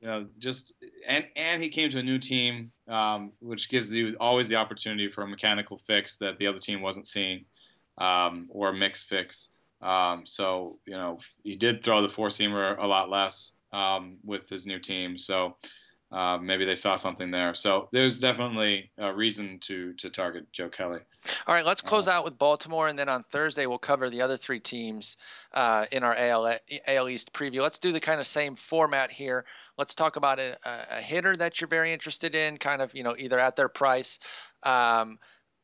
You 0.00 0.10
know, 0.10 0.26
just 0.38 0.74
and 1.08 1.24
and 1.34 1.62
he 1.62 1.70
came 1.70 1.88
to 1.88 1.98
a 1.98 2.02
new 2.02 2.18
team, 2.18 2.72
um, 2.88 3.32
which 3.40 3.70
gives 3.70 3.90
you 3.90 4.16
always 4.20 4.48
the 4.48 4.56
opportunity 4.56 5.08
for 5.08 5.22
a 5.22 5.26
mechanical 5.26 5.78
fix 5.78 6.18
that 6.18 6.38
the 6.38 6.48
other 6.48 6.58
team 6.58 6.82
wasn't 6.82 7.06
seeing, 7.06 7.46
um, 7.96 8.50
or 8.50 8.68
a 8.68 8.74
mix 8.74 9.02
fix. 9.02 9.48
Um, 9.80 10.26
so 10.26 10.78
you 10.84 10.92
know, 10.92 11.20
he 11.42 11.56
did 11.56 11.82
throw 11.82 12.02
the 12.02 12.10
four 12.10 12.28
seamer 12.28 12.76
a 12.78 12.86
lot 12.86 13.08
less 13.08 13.52
um, 13.72 14.18
with 14.22 14.46
his 14.50 14.66
new 14.66 14.78
team. 14.78 15.16
So 15.16 15.56
uh, 16.14 16.38
maybe 16.38 16.64
they 16.64 16.76
saw 16.76 16.94
something 16.94 17.32
there. 17.32 17.54
So 17.54 17.88
there's 17.90 18.20
definitely 18.20 18.90
a 18.98 19.12
reason 19.12 19.58
to 19.62 19.92
to 19.94 20.10
target 20.10 20.50
Joe 20.52 20.68
Kelly. 20.68 21.00
All 21.46 21.54
right, 21.54 21.64
let's 21.64 21.80
close 21.80 22.06
uh, 22.06 22.12
out 22.12 22.24
with 22.24 22.38
Baltimore, 22.38 22.86
and 22.86 22.96
then 22.96 23.08
on 23.08 23.24
Thursday 23.24 23.66
we'll 23.66 23.78
cover 23.78 24.08
the 24.08 24.22
other 24.22 24.36
three 24.36 24.60
teams 24.60 25.16
uh, 25.52 25.86
in 25.90 26.04
our 26.04 26.14
AL, 26.14 26.58
AL 26.86 27.08
East 27.08 27.32
preview. 27.32 27.62
Let's 27.62 27.78
do 27.78 27.90
the 27.90 28.00
kind 28.00 28.20
of 28.20 28.28
same 28.28 28.54
format 28.54 29.10
here. 29.10 29.44
Let's 29.76 29.96
talk 29.96 30.14
about 30.14 30.38
a, 30.38 30.56
a 30.64 31.00
hitter 31.00 31.36
that 31.36 31.60
you're 31.60 31.68
very 31.68 31.92
interested 31.92 32.36
in, 32.36 32.58
kind 32.58 32.80
of 32.80 32.94
you 32.94 33.02
know 33.02 33.16
either 33.18 33.40
at 33.40 33.56
their 33.56 33.68
price, 33.68 34.20
um, 34.62 35.18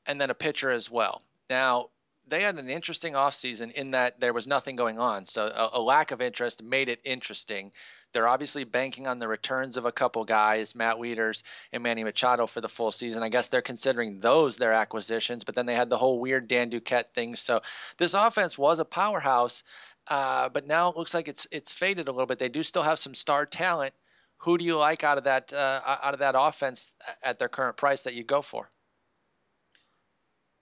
and 0.06 0.20
then 0.20 0.30
a 0.30 0.34
pitcher 0.34 0.70
as 0.70 0.90
well. 0.90 1.22
Now 1.48 1.90
they 2.26 2.42
had 2.42 2.56
an 2.56 2.68
interesting 2.68 3.12
offseason 3.12 3.72
in 3.72 3.92
that 3.92 4.18
there 4.18 4.32
was 4.32 4.48
nothing 4.48 4.74
going 4.74 4.98
on, 4.98 5.26
so 5.26 5.46
a, 5.46 5.78
a 5.78 5.80
lack 5.80 6.10
of 6.10 6.20
interest 6.20 6.60
made 6.60 6.88
it 6.88 7.00
interesting. 7.04 7.70
They're 8.12 8.28
obviously 8.28 8.64
banking 8.64 9.06
on 9.06 9.18
the 9.18 9.28
returns 9.28 9.76
of 9.76 9.86
a 9.86 9.92
couple 9.92 10.24
guys, 10.24 10.74
Matt 10.74 10.96
Wieters 10.96 11.42
and 11.72 11.82
Manny 11.82 12.04
Machado 12.04 12.46
for 12.46 12.60
the 12.60 12.68
full 12.68 12.92
season. 12.92 13.22
I 13.22 13.28
guess 13.28 13.48
they're 13.48 13.62
considering 13.62 14.20
those 14.20 14.56
their 14.56 14.72
acquisitions, 14.72 15.44
but 15.44 15.54
then 15.54 15.66
they 15.66 15.74
had 15.74 15.90
the 15.90 15.98
whole 15.98 16.18
weird 16.20 16.48
Dan 16.48 16.70
Duquette 16.70 17.12
thing. 17.14 17.36
So 17.36 17.60
this 17.98 18.14
offense 18.14 18.58
was 18.58 18.80
a 18.80 18.84
powerhouse, 18.84 19.62
uh, 20.08 20.48
but 20.48 20.66
now 20.66 20.88
it 20.90 20.96
looks 20.96 21.14
like 21.14 21.28
it's 21.28 21.46
it's 21.50 21.72
faded 21.72 22.08
a 22.08 22.12
little 22.12 22.26
bit. 22.26 22.38
They 22.38 22.48
do 22.48 22.62
still 22.62 22.82
have 22.82 22.98
some 22.98 23.14
star 23.14 23.46
talent. 23.46 23.94
Who 24.38 24.58
do 24.58 24.64
you 24.64 24.76
like 24.76 25.04
out 25.04 25.18
of 25.18 25.24
that 25.24 25.52
uh, 25.52 25.80
out 26.02 26.14
of 26.14 26.20
that 26.20 26.34
offense 26.36 26.90
at 27.22 27.38
their 27.38 27.48
current 27.48 27.76
price 27.76 28.04
that 28.04 28.14
you 28.14 28.24
go 28.24 28.42
for? 28.42 28.68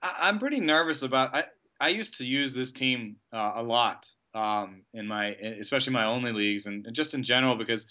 I'm 0.03 0.39
pretty 0.39 0.61
nervous 0.61 1.03
about. 1.03 1.35
I 1.35 1.45
I 1.81 1.89
used 1.89 2.19
to 2.19 2.27
use 2.27 2.55
this 2.55 2.73
team 2.73 3.17
uh, 3.33 3.53
a 3.55 3.63
lot 3.63 4.07
um, 4.35 4.83
in 4.95 5.07
my 5.07 5.29
especially 5.29 5.93
my 5.93 6.05
only 6.05 6.33
leagues 6.33 6.67
and 6.67 6.87
just 6.93 7.15
in 7.15 7.23
general 7.23 7.57
because 7.57 7.87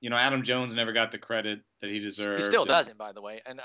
you 0.00 0.10
know, 0.10 0.16
Adam 0.16 0.42
Jones 0.42 0.74
never 0.74 0.92
got 0.92 1.10
the 1.10 1.18
credit 1.18 1.60
that 1.80 1.90
he 1.90 1.98
deserved. 1.98 2.38
He 2.38 2.44
still 2.44 2.64
doesn't, 2.64 2.96
by 2.96 3.12
the 3.12 3.20
way. 3.20 3.40
And 3.46 3.60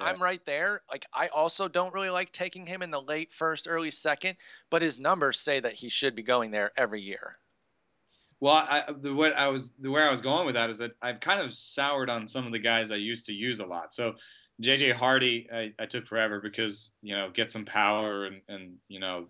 I, 0.00 0.10
am 0.10 0.22
right 0.22 0.44
there. 0.44 0.82
Like 0.90 1.06
I 1.12 1.28
also 1.28 1.68
don't 1.68 1.94
really 1.94 2.10
like 2.10 2.32
taking 2.32 2.66
him 2.66 2.82
in 2.82 2.90
the 2.90 3.00
late 3.00 3.32
first, 3.32 3.66
early 3.68 3.90
second, 3.90 4.36
but 4.70 4.82
his 4.82 5.00
numbers 5.00 5.40
say 5.40 5.60
that 5.60 5.72
he 5.72 5.88
should 5.88 6.14
be 6.14 6.22
going 6.22 6.50
there 6.50 6.72
every 6.76 7.00
year. 7.00 7.38
Well, 8.40 8.54
I, 8.54 8.82
the 9.00 9.14
way 9.14 9.32
I 9.32 9.48
was 9.48 9.72
the 9.78 9.90
where 9.90 10.06
I 10.06 10.10
was 10.10 10.20
going 10.20 10.44
with 10.44 10.56
that 10.56 10.68
is 10.68 10.78
that 10.78 10.92
I've 11.00 11.20
kind 11.20 11.40
of 11.40 11.54
soured 11.54 12.10
on 12.10 12.26
some 12.26 12.46
of 12.46 12.52
the 12.52 12.58
guys 12.58 12.90
I 12.90 12.96
used 12.96 13.26
to 13.26 13.32
use 13.32 13.60
a 13.60 13.66
lot. 13.66 13.94
So 13.94 14.16
JJ 14.62 14.92
Hardy, 14.92 15.48
I, 15.52 15.72
I 15.78 15.86
took 15.86 16.06
forever 16.06 16.40
because 16.40 16.92
you 17.00 17.16
know 17.16 17.30
get 17.32 17.50
some 17.50 17.64
power 17.64 18.26
and 18.26 18.42
and 18.48 18.74
you 18.88 19.00
know 19.00 19.28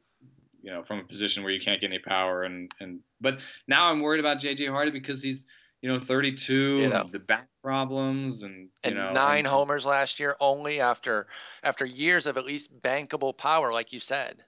you 0.65 0.71
know 0.71 0.83
from 0.83 0.99
a 0.99 1.05
position 1.05 1.43
where 1.43 1.53
you 1.53 1.61
can't 1.61 1.81
get 1.81 1.89
any 1.89 1.99
power 1.99 2.43
and 2.43 2.73
and 2.81 3.01
but 3.21 3.39
now 3.69 3.91
I'm 3.91 4.01
worried 4.01 4.21
about 4.21 4.41
JJ 4.41 4.71
Hardy 4.71 4.91
because 4.91 5.23
he's 5.23 5.47
you 5.83 5.91
know 5.91 5.99
32 5.99 6.55
you 6.55 6.89
know. 6.89 7.03
and 7.03 7.13
the 7.13 7.19
back 7.19 7.49
problems 7.63 8.43
and 8.43 8.71
and 8.83 8.95
know, 8.95 9.13
nine 9.13 9.41
and, 9.41 9.47
homers 9.47 9.85
last 9.85 10.19
year 10.19 10.37
only 10.41 10.81
after 10.81 11.27
after 11.63 11.85
years 11.85 12.27
of 12.27 12.39
at 12.39 12.45
least 12.47 12.71
bankable 12.81 13.37
power 13.37 13.73
like 13.73 13.93
you 13.93 14.01
said. 14.01 14.43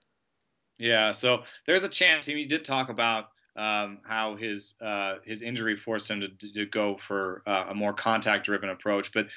Yeah, 0.79 1.13
so 1.13 1.45
there's 1.67 1.85
a 1.85 1.89
chance 1.89 2.27
he 2.27 2.45
did 2.45 2.65
talk 2.65 2.91
about 2.91 3.29
um, 3.57 4.01
how 4.05 4.37
his 4.37 4.75
uh, 4.81 5.17
his 5.25 5.41
injury 5.41 5.77
forced 5.77 6.11
him 6.11 6.21
to, 6.21 6.53
to 6.53 6.67
go 6.67 6.97
for 6.99 7.43
uh, 7.47 7.67
a 7.71 7.75
more 7.75 7.95
contact 7.95 8.45
driven 8.45 8.69
approach, 8.69 9.13
but 9.13 9.29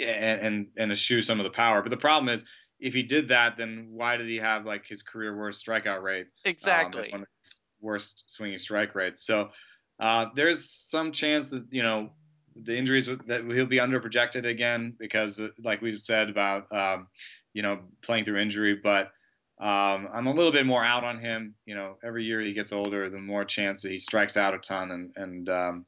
and 0.00 0.68
and 0.76 0.92
eschew 0.92 1.22
some 1.22 1.40
of 1.40 1.44
the 1.44 1.50
power. 1.50 1.82
But 1.82 1.90
the 1.90 1.96
problem 1.96 2.28
is, 2.28 2.44
if 2.78 2.94
he 2.94 3.02
did 3.02 3.28
that, 3.28 3.56
then 3.56 3.88
why 3.90 4.16
did 4.16 4.28
he 4.28 4.36
have 4.36 4.66
like 4.66 4.86
his 4.86 5.02
career 5.02 5.36
worst 5.36 5.64
strikeout 5.66 6.02
rate? 6.02 6.26
Exactly. 6.44 7.06
Um, 7.06 7.10
one 7.12 7.22
of 7.22 7.28
his 7.42 7.62
worst 7.80 8.24
swinging 8.26 8.58
strike 8.58 8.94
rates. 8.94 9.24
So 9.24 9.50
uh, 9.98 10.26
there's 10.34 10.70
some 10.70 11.12
chance 11.12 11.50
that 11.50 11.66
you 11.70 11.82
know 11.82 12.10
the 12.54 12.76
injuries 12.76 13.08
that 13.26 13.44
he'll 13.44 13.66
be 13.66 13.80
under 13.80 14.00
projected 14.00 14.46
again 14.46 14.94
because, 14.98 15.40
uh, 15.40 15.48
like 15.62 15.82
we've 15.82 16.00
said 16.00 16.28
about 16.28 16.72
um, 16.72 17.08
you 17.52 17.62
know 17.62 17.80
playing 18.02 18.24
through 18.24 18.38
injury, 18.38 18.78
but 18.82 19.10
um, 19.58 20.08
I'm 20.12 20.26
a 20.26 20.34
little 20.34 20.52
bit 20.52 20.66
more 20.66 20.84
out 20.84 21.04
on 21.04 21.18
him. 21.18 21.54
You 21.64 21.74
know, 21.74 21.96
every 22.04 22.24
year 22.24 22.40
he 22.40 22.52
gets 22.52 22.72
older, 22.72 23.08
the 23.08 23.18
more 23.18 23.44
chance 23.44 23.82
that 23.82 23.90
he 23.90 23.98
strikes 23.98 24.36
out 24.36 24.54
a 24.54 24.58
ton 24.58 24.90
and 24.90 25.12
and 25.16 25.48
um, 25.48 25.86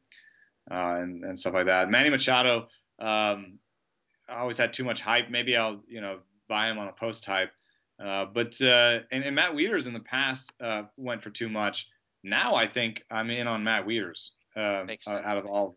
uh, 0.70 0.97
and, 1.01 1.24
and 1.24 1.39
stuff 1.39 1.55
like 1.55 1.66
that. 1.66 1.91
Manny 1.91 2.11
Machado 2.11 2.68
um, 2.99 3.59
always 4.28 4.57
had 4.59 4.72
too 4.72 4.84
much 4.84 5.01
hype. 5.01 5.30
Maybe 5.30 5.57
I'll 5.57 5.82
you 5.86 6.01
know 6.01 6.20
buy 6.49 6.68
him 6.70 6.78
on 6.78 6.88
a 6.88 6.92
post 6.92 7.24
hype. 7.24 7.53
Uh, 8.03 8.26
but 8.26 8.61
uh, 8.62 9.01
and, 9.11 9.24
and, 9.24 9.34
Matt 9.34 9.55
Wieters 9.55 9.86
in 9.86 9.92
the 9.92 10.01
past 10.01 10.53
uh, 10.61 10.82
went 10.96 11.22
for 11.22 11.30
too 11.30 11.49
much. 11.49 11.88
Now 12.22 12.55
I 12.55 12.66
think 12.66 13.05
I'm 13.11 13.30
in 13.30 13.49
on 13.49 13.64
Matt 13.64 13.86
Wieters 13.86 14.30
uh, 14.57 14.84
out 15.09 15.38
of 15.38 15.46
all 15.46 15.76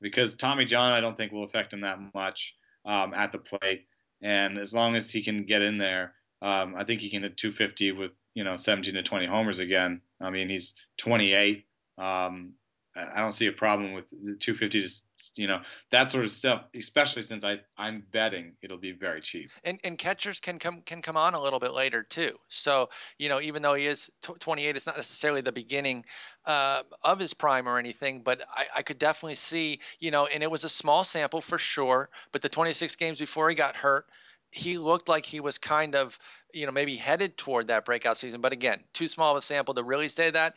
because 0.00 0.34
Tommy 0.34 0.64
John 0.64 0.92
I 0.92 1.00
don't 1.00 1.16
think 1.16 1.32
will 1.32 1.44
affect 1.44 1.72
him 1.72 1.82
that 1.82 1.98
much 2.14 2.56
um, 2.86 3.12
at 3.14 3.32
the 3.32 3.38
plate. 3.38 3.86
And 4.22 4.58
as 4.58 4.72
long 4.72 4.96
as 4.96 5.10
he 5.10 5.22
can 5.22 5.44
get 5.44 5.62
in 5.62 5.78
there, 5.78 6.14
um, 6.40 6.74
I 6.76 6.84
think 6.84 7.00
he 7.00 7.10
can 7.10 7.22
hit 7.22 7.36
250 7.36 7.92
with 7.92 8.12
you 8.34 8.44
know 8.44 8.56
17 8.56 8.94
to 8.94 9.02
20 9.02 9.26
homers 9.26 9.60
again. 9.60 10.00
I 10.20 10.30
mean, 10.30 10.48
he's 10.48 10.74
28. 10.98 11.64
Um, 11.98 12.54
I 12.94 13.20
don't 13.20 13.32
see 13.32 13.46
a 13.46 13.52
problem 13.52 13.92
with 13.92 14.10
250 14.10 14.82
to 14.82 14.88
you 15.36 15.46
know 15.46 15.62
that 15.90 16.10
sort 16.10 16.24
of 16.24 16.30
stuff, 16.30 16.64
especially 16.76 17.22
since 17.22 17.42
I 17.42 17.60
I'm 17.76 18.04
betting 18.12 18.52
it'll 18.60 18.78
be 18.78 18.92
very 18.92 19.20
cheap. 19.20 19.50
And 19.64 19.78
and 19.82 19.96
catchers 19.96 20.40
can 20.40 20.58
come 20.58 20.82
can 20.82 21.00
come 21.00 21.16
on 21.16 21.34
a 21.34 21.40
little 21.40 21.58
bit 21.60 21.72
later 21.72 22.02
too. 22.02 22.38
So 22.48 22.90
you 23.18 23.28
know 23.28 23.40
even 23.40 23.62
though 23.62 23.74
he 23.74 23.86
is 23.86 24.10
28, 24.22 24.76
it's 24.76 24.86
not 24.86 24.96
necessarily 24.96 25.40
the 25.40 25.52
beginning 25.52 26.04
uh, 26.44 26.82
of 27.02 27.18
his 27.18 27.32
prime 27.32 27.66
or 27.66 27.78
anything, 27.78 28.20
but 28.20 28.42
I, 28.54 28.66
I 28.76 28.82
could 28.82 28.98
definitely 28.98 29.36
see 29.36 29.80
you 30.00 30.10
know, 30.10 30.26
and 30.26 30.42
it 30.42 30.50
was 30.50 30.64
a 30.64 30.68
small 30.68 31.04
sample 31.04 31.40
for 31.40 31.58
sure. 31.58 32.10
But 32.32 32.42
the 32.42 32.48
26 32.48 32.96
games 32.96 33.18
before 33.18 33.48
he 33.48 33.54
got 33.54 33.76
hurt, 33.76 34.06
he 34.50 34.76
looked 34.76 35.08
like 35.08 35.24
he 35.24 35.40
was 35.40 35.56
kind 35.58 35.94
of, 35.94 36.18
you 36.52 36.66
know, 36.66 36.72
maybe 36.72 36.96
headed 36.96 37.38
toward 37.38 37.68
that 37.68 37.84
breakout 37.84 38.18
season. 38.18 38.40
But 38.40 38.52
again, 38.52 38.80
too 38.92 39.08
small 39.08 39.32
of 39.32 39.38
a 39.38 39.42
sample 39.42 39.74
to 39.74 39.82
really 39.82 40.08
say 40.08 40.30
that. 40.30 40.54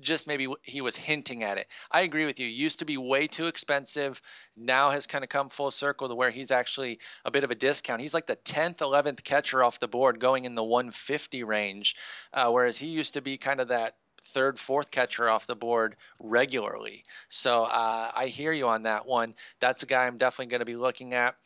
Just 0.00 0.26
maybe 0.26 0.48
he 0.62 0.80
was 0.80 0.96
hinting 0.96 1.42
at 1.42 1.58
it. 1.58 1.68
I 1.90 2.02
agree 2.02 2.26
with 2.26 2.40
you. 2.40 2.46
Used 2.46 2.80
to 2.80 2.84
be 2.84 2.96
way 2.96 3.26
too 3.26 3.46
expensive. 3.46 4.20
Now 4.56 4.90
has 4.90 5.06
kind 5.06 5.24
of 5.24 5.30
come 5.30 5.48
full 5.48 5.70
circle 5.70 6.08
to 6.08 6.14
where 6.14 6.30
he's 6.30 6.50
actually 6.50 6.98
a 7.24 7.30
bit 7.30 7.44
of 7.44 7.50
a 7.50 7.54
discount. 7.54 8.02
He's 8.02 8.14
like 8.14 8.26
the 8.26 8.36
10th, 8.36 8.78
11th 8.78 9.22
catcher 9.22 9.62
off 9.62 9.80
the 9.80 9.88
board 9.88 10.20
going 10.20 10.44
in 10.44 10.54
the 10.54 10.64
150 10.64 11.44
range, 11.44 11.96
uh, 12.32 12.50
whereas 12.50 12.76
he 12.76 12.88
used 12.88 13.14
to 13.14 13.20
be 13.20 13.38
kind 13.38 13.60
of 13.60 13.68
that 13.68 13.96
third, 14.26 14.58
fourth 14.58 14.90
catcher 14.90 15.28
off 15.28 15.46
the 15.46 15.54
board 15.54 15.96
regularly. 16.18 17.04
So 17.28 17.64
uh, 17.64 18.10
I 18.14 18.26
hear 18.26 18.52
you 18.52 18.68
on 18.68 18.84
that 18.84 19.06
one. 19.06 19.34
That's 19.60 19.82
a 19.82 19.86
guy 19.86 20.06
I'm 20.06 20.16
definitely 20.16 20.50
going 20.50 20.60
to 20.60 20.66
be 20.66 20.76
looking 20.76 21.14
at. 21.14 21.36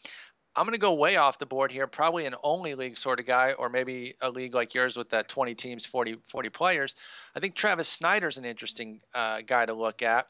I'm 0.59 0.65
going 0.65 0.73
to 0.73 0.79
go 0.79 0.95
way 0.95 1.15
off 1.15 1.39
the 1.39 1.47
board 1.47 1.71
here, 1.71 1.87
probably 1.87 2.27
an 2.27 2.35
only 2.43 2.75
league 2.75 2.99
sort 2.99 3.21
of 3.21 3.27
guy, 3.27 3.53
or 3.53 3.69
maybe 3.69 4.17
a 4.21 4.29
league 4.29 4.55
like 4.57 4.75
yours 4.75 4.97
with 4.97 5.11
that 5.11 5.29
20 5.29 5.55
teams, 5.55 5.87
40, 5.87 6.17
40 6.27 6.49
players. 6.49 6.97
I 7.37 7.39
think 7.39 7.55
Travis 7.55 7.89
Snider's 7.89 8.39
an 8.39 8.45
interesting 8.45 9.01
uh, 9.15 9.43
guy 9.47 9.67
to 9.67 9.73
look 9.73 10.03
at. 10.03 10.27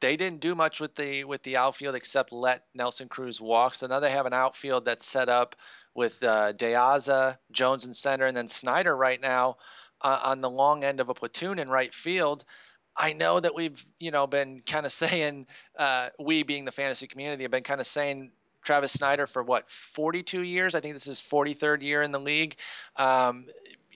They 0.00 0.16
didn't 0.16 0.40
do 0.40 0.56
much 0.56 0.80
with 0.80 0.96
the 0.96 1.22
with 1.22 1.44
the 1.44 1.58
outfield 1.58 1.94
except 1.94 2.32
let 2.32 2.64
Nelson 2.74 3.08
Cruz 3.08 3.40
walk. 3.40 3.76
So 3.76 3.86
now 3.86 4.00
they 4.00 4.10
have 4.10 4.26
an 4.26 4.32
outfield 4.32 4.84
that's 4.84 5.06
set 5.06 5.28
up 5.28 5.54
with 5.94 6.20
uh, 6.24 6.50
De 6.50 6.72
Aza, 6.72 7.38
Jones 7.52 7.84
in 7.84 7.94
center, 7.94 8.26
and 8.26 8.36
then 8.36 8.48
Snider 8.48 8.96
right 8.96 9.20
now 9.20 9.58
uh, 10.00 10.18
on 10.24 10.40
the 10.40 10.50
long 10.50 10.82
end 10.82 10.98
of 10.98 11.08
a 11.08 11.14
platoon 11.14 11.60
in 11.60 11.68
right 11.68 11.94
field. 11.94 12.44
I 12.96 13.12
know 13.12 13.38
that 13.38 13.54
we've, 13.54 13.86
you 14.00 14.10
know, 14.10 14.26
been 14.26 14.62
kind 14.66 14.86
of 14.86 14.92
saying, 15.04 15.46
uh, 15.78 16.08
we 16.18 16.42
being 16.42 16.64
the 16.64 16.72
fantasy 16.72 17.06
community, 17.06 17.44
have 17.44 17.52
been 17.52 17.62
kind 17.62 17.80
of 17.80 17.86
saying 17.86 18.32
Travis 18.66 18.92
Snider 18.92 19.26
for 19.26 19.42
what 19.42 19.70
42 19.70 20.42
years. 20.42 20.74
I 20.74 20.80
think 20.80 20.94
this 20.94 21.06
is 21.06 21.20
43rd 21.20 21.82
year 21.82 22.02
in 22.02 22.12
the 22.12 22.20
league. 22.20 22.56
Um, 22.96 23.46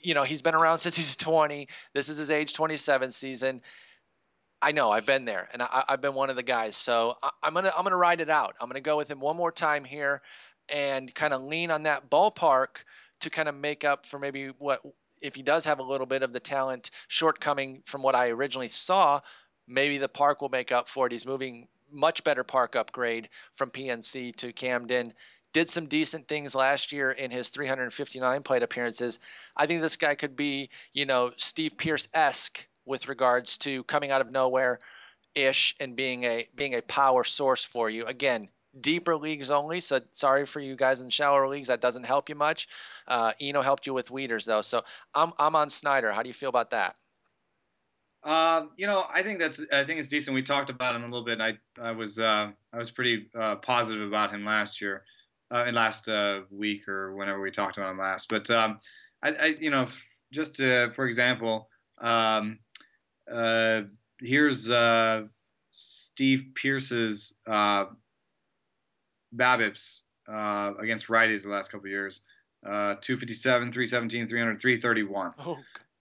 you 0.03 0.15
know, 0.15 0.23
he's 0.23 0.41
been 0.41 0.55
around 0.55 0.79
since 0.79 0.97
he's 0.97 1.17
20. 1.17 1.69
This 1.93 2.09
is 2.09 2.17
his 2.17 2.31
age 2.31 2.55
27 2.55 3.13
season. 3.13 3.61
I 4.63 4.73
know 4.73 4.91
I've 4.91 5.07
been 5.07 5.25
there, 5.25 5.49
and 5.53 5.63
I, 5.63 5.85
have 5.89 6.03
been 6.03 6.15
one 6.15 6.31
of 6.31 6.37
the 6.37 6.43
guys. 6.43 6.77
So 6.77 7.17
I, 7.23 7.31
I'm 7.43 7.55
gonna 7.55 7.73
I'm 7.77 7.83
gonna 7.83 7.97
ride 7.97 8.21
it 8.21 8.29
out. 8.29 8.55
I'm 8.61 8.69
gonna 8.69 8.81
go 8.81 8.97
with 8.97 9.11
him 9.11 9.21
one 9.21 9.37
more 9.37 9.53
time 9.53 9.85
here, 9.85 10.21
and 10.69 11.15
kind 11.15 11.33
of 11.33 11.43
lean 11.43 11.71
on 11.71 11.83
that 11.85 12.11
ballpark 12.11 12.85
to 13.21 13.31
kind 13.31 13.49
of 13.49 13.55
make 13.55 13.85
up 13.85 14.07
for 14.07 14.19
maybe 14.19 14.49
what 14.59 14.81
if 15.23 15.35
he 15.35 15.43
does 15.43 15.65
have 15.65 15.79
a 15.79 15.83
little 15.83 16.07
bit 16.07 16.23
of 16.23 16.33
the 16.33 16.41
talent 16.41 16.91
shortcoming 17.09 17.83
from 17.87 18.03
what 18.03 18.15
I 18.15 18.29
originally 18.29 18.69
saw. 18.69 19.21
Maybe 19.67 19.99
the 19.99 20.09
park 20.09 20.43
will 20.43 20.49
make 20.51 20.73
up 20.73 20.89
for 20.89 21.07
it. 21.07 21.13
He's 21.13 21.27
moving 21.27 21.69
much 21.93 22.25
better 22.25 22.45
park 22.45 22.77
upgrade 22.77 23.29
from 23.55 23.71
PNC 23.71 24.37
to 24.37 24.53
Camden. 24.53 25.15
Did 25.53 25.69
some 25.69 25.87
decent 25.87 26.29
things 26.29 26.55
last 26.55 26.93
year 26.93 27.11
in 27.11 27.31
his 27.31 27.49
359 27.49 28.43
plate 28.43 28.63
appearances. 28.63 29.19
I 29.57 29.67
think 29.67 29.83
this 29.83 29.97
guy 29.97 30.15
could 30.15 30.37
be, 30.37 30.71
you 30.93 31.07
know, 31.07 31.33
Steve 31.37 31.73
Pearce 31.77 32.09
esque 32.15 32.67
with 32.85 33.09
regards 33.09 33.59
to 33.59 33.83
coming 33.85 34.11
out 34.11 34.21
of 34.21 34.31
nowhere 34.31 34.79
ish 35.35 35.75
and 35.81 35.97
being 35.97 36.25
a 36.25 36.49
being 36.55 36.75
a 36.75 36.83
power 36.83 37.25
source 37.25 37.65
for 37.65 37.91
you. 37.91 38.05
Again, 38.07 38.49
deeper 38.81 39.17
leagues 39.17 39.51
only. 39.51 39.81
So 39.81 40.01
sorry 40.13 40.47
for 40.47 40.61
you 40.61 40.77
guys 40.77 41.01
in 41.01 41.11
shallower 41.11 41.49
leagues. 41.49 41.69
That 41.69 41.81
doesn't 41.81 42.05
help 42.05 42.29
you 42.29 42.35
much. 42.35 42.69
Uh, 43.07 43.33
Eno 43.41 43.63
helped 43.63 43.87
you 43.87 43.95
with 43.95 44.09
Wieters 44.09 44.45
though. 44.45 44.63
So 44.63 44.83
I'm 45.15 45.33
I'm 45.39 45.57
on 45.57 45.71
Snider. 45.71 46.13
How 46.13 46.23
do 46.23 46.29
you 46.29 46.35
feel 46.35 46.49
about 46.49 46.71
that? 46.71 46.97
Um, 48.23 48.71
you 48.77 48.87
know, 48.87 49.05
I 49.13 49.23
think 49.23 49.39
that's 49.39 49.65
I 49.73 49.85
think 49.85 49.99
it's 49.99 50.09
decent. 50.09 50.35
We 50.35 50.43
talked 50.43 50.71
about 50.71 50.95
him 50.95 51.03
a 51.03 51.07
little 51.07 51.25
bit. 51.25 51.41
I 51.41 51.59
I 51.81 51.93
was 51.93 52.19
uh, 52.19 52.51
I 52.73 52.79
was 52.79 52.91
pretty 52.91 53.29
uh, 53.35 53.57
positive 53.57 54.07
about 54.07 54.33
him 54.33 54.45
last 54.45 54.81
year, 54.81 55.05
uh, 55.51 55.65
in 55.67 55.75
last 55.75 56.09
uh, 56.09 56.41
week 56.51 56.87
or 56.89 57.15
whenever 57.15 57.41
we 57.41 57.51
talked 57.51 57.79
about 57.79 57.91
him 57.91 57.99
last. 57.99 58.29
But 58.29 58.51
um, 58.51 58.81
I, 59.23 59.31
I, 59.31 59.47
you 59.59 59.71
know 59.71 59.89
just 60.33 60.57
for 60.59 61.07
example, 61.07 61.69
um, 61.99 62.59
uh, 63.33 63.83
here's 64.21 64.71
Steve 65.73 66.53
Pearce's 66.55 67.35
uh, 67.47 67.87
BABIPs 69.35 70.03
against 70.29 71.09
righties 71.09 71.45
the 71.45 71.51
last 71.51 71.73
couple 71.73 71.89
years. 71.89 72.23
Uh, 72.65 73.01
257, 73.01 73.73
317, 73.73 74.29
300, 74.29 74.61
331. 74.61 75.33
Oh, 75.39 75.57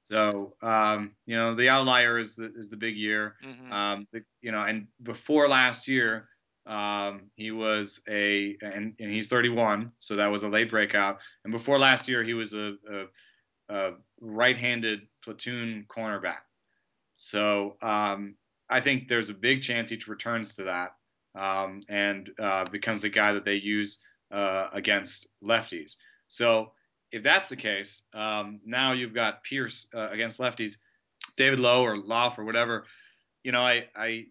so 0.10 0.56
um, 0.64 1.12
you 1.28 1.36
know 1.36 1.54
the 1.54 1.70
outlier 1.70 2.18
is 2.18 2.36
the, 2.36 2.52
is 2.58 2.68
the 2.72 2.78
big 2.78 2.98
year. 2.98 3.36
Mm-hmm. 3.46 3.72
Um, 3.72 4.08
the, 4.12 4.24
you 4.42 4.52
know, 4.52 4.64
and 4.64 4.88
before 5.04 5.48
last 5.48 5.88
year, 5.88 6.30
um, 6.66 7.30
he 7.36 7.52
was 7.52 8.02
a 8.10 8.58
and, 8.64 8.96
and, 9.00 9.12
he's 9.12 9.28
31, 9.28 9.92
so 10.00 10.16
that 10.16 10.32
was 10.32 10.42
a 10.42 10.50
late 10.50 10.72
breakout. 10.72 11.20
And 11.44 11.54
before 11.54 11.78
last 11.78 12.08
year, 12.08 12.24
he 12.24 12.34
was 12.34 12.56
a, 12.56 12.74
a, 12.92 13.06
a 13.70 13.92
right-handed 14.20 15.02
platoon 15.24 15.86
cornerback. 15.88 16.42
So 17.14 17.78
um, 17.84 18.36
I 18.68 18.80
think 18.80 19.10
there's 19.10 19.30
a 19.30 19.36
big 19.36 19.62
chance 19.62 19.92
he 19.92 20.00
returns 20.08 20.56
to 20.56 20.64
that 20.64 20.96
um, 21.36 21.82
and 21.88 22.32
uh, 22.40 22.66
becomes 22.72 23.04
a 23.04 23.10
guy 23.10 23.34
that 23.34 23.46
they 23.46 23.56
use 23.56 24.00
uh, 24.32 24.70
against 24.74 25.28
lefties. 25.44 25.98
So 26.28 26.72
if 27.12 27.24
that's 27.24 27.50
the 27.50 27.56
case, 27.56 28.04
um, 28.14 28.60
now 28.66 28.92
you've 28.94 29.14
got 29.14 29.44
Pearce 29.44 29.88
uh, 29.94 30.10
against 30.10 30.40
lefties, 30.40 30.78
David 31.38 31.60
Lowe 31.60 31.84
or 31.84 31.98
Loff 31.98 32.38
or 32.38 32.46
whatever. 32.46 32.86
You 33.44 33.52
know, 33.52 33.62
I, 33.62 33.88
I 33.96 34.26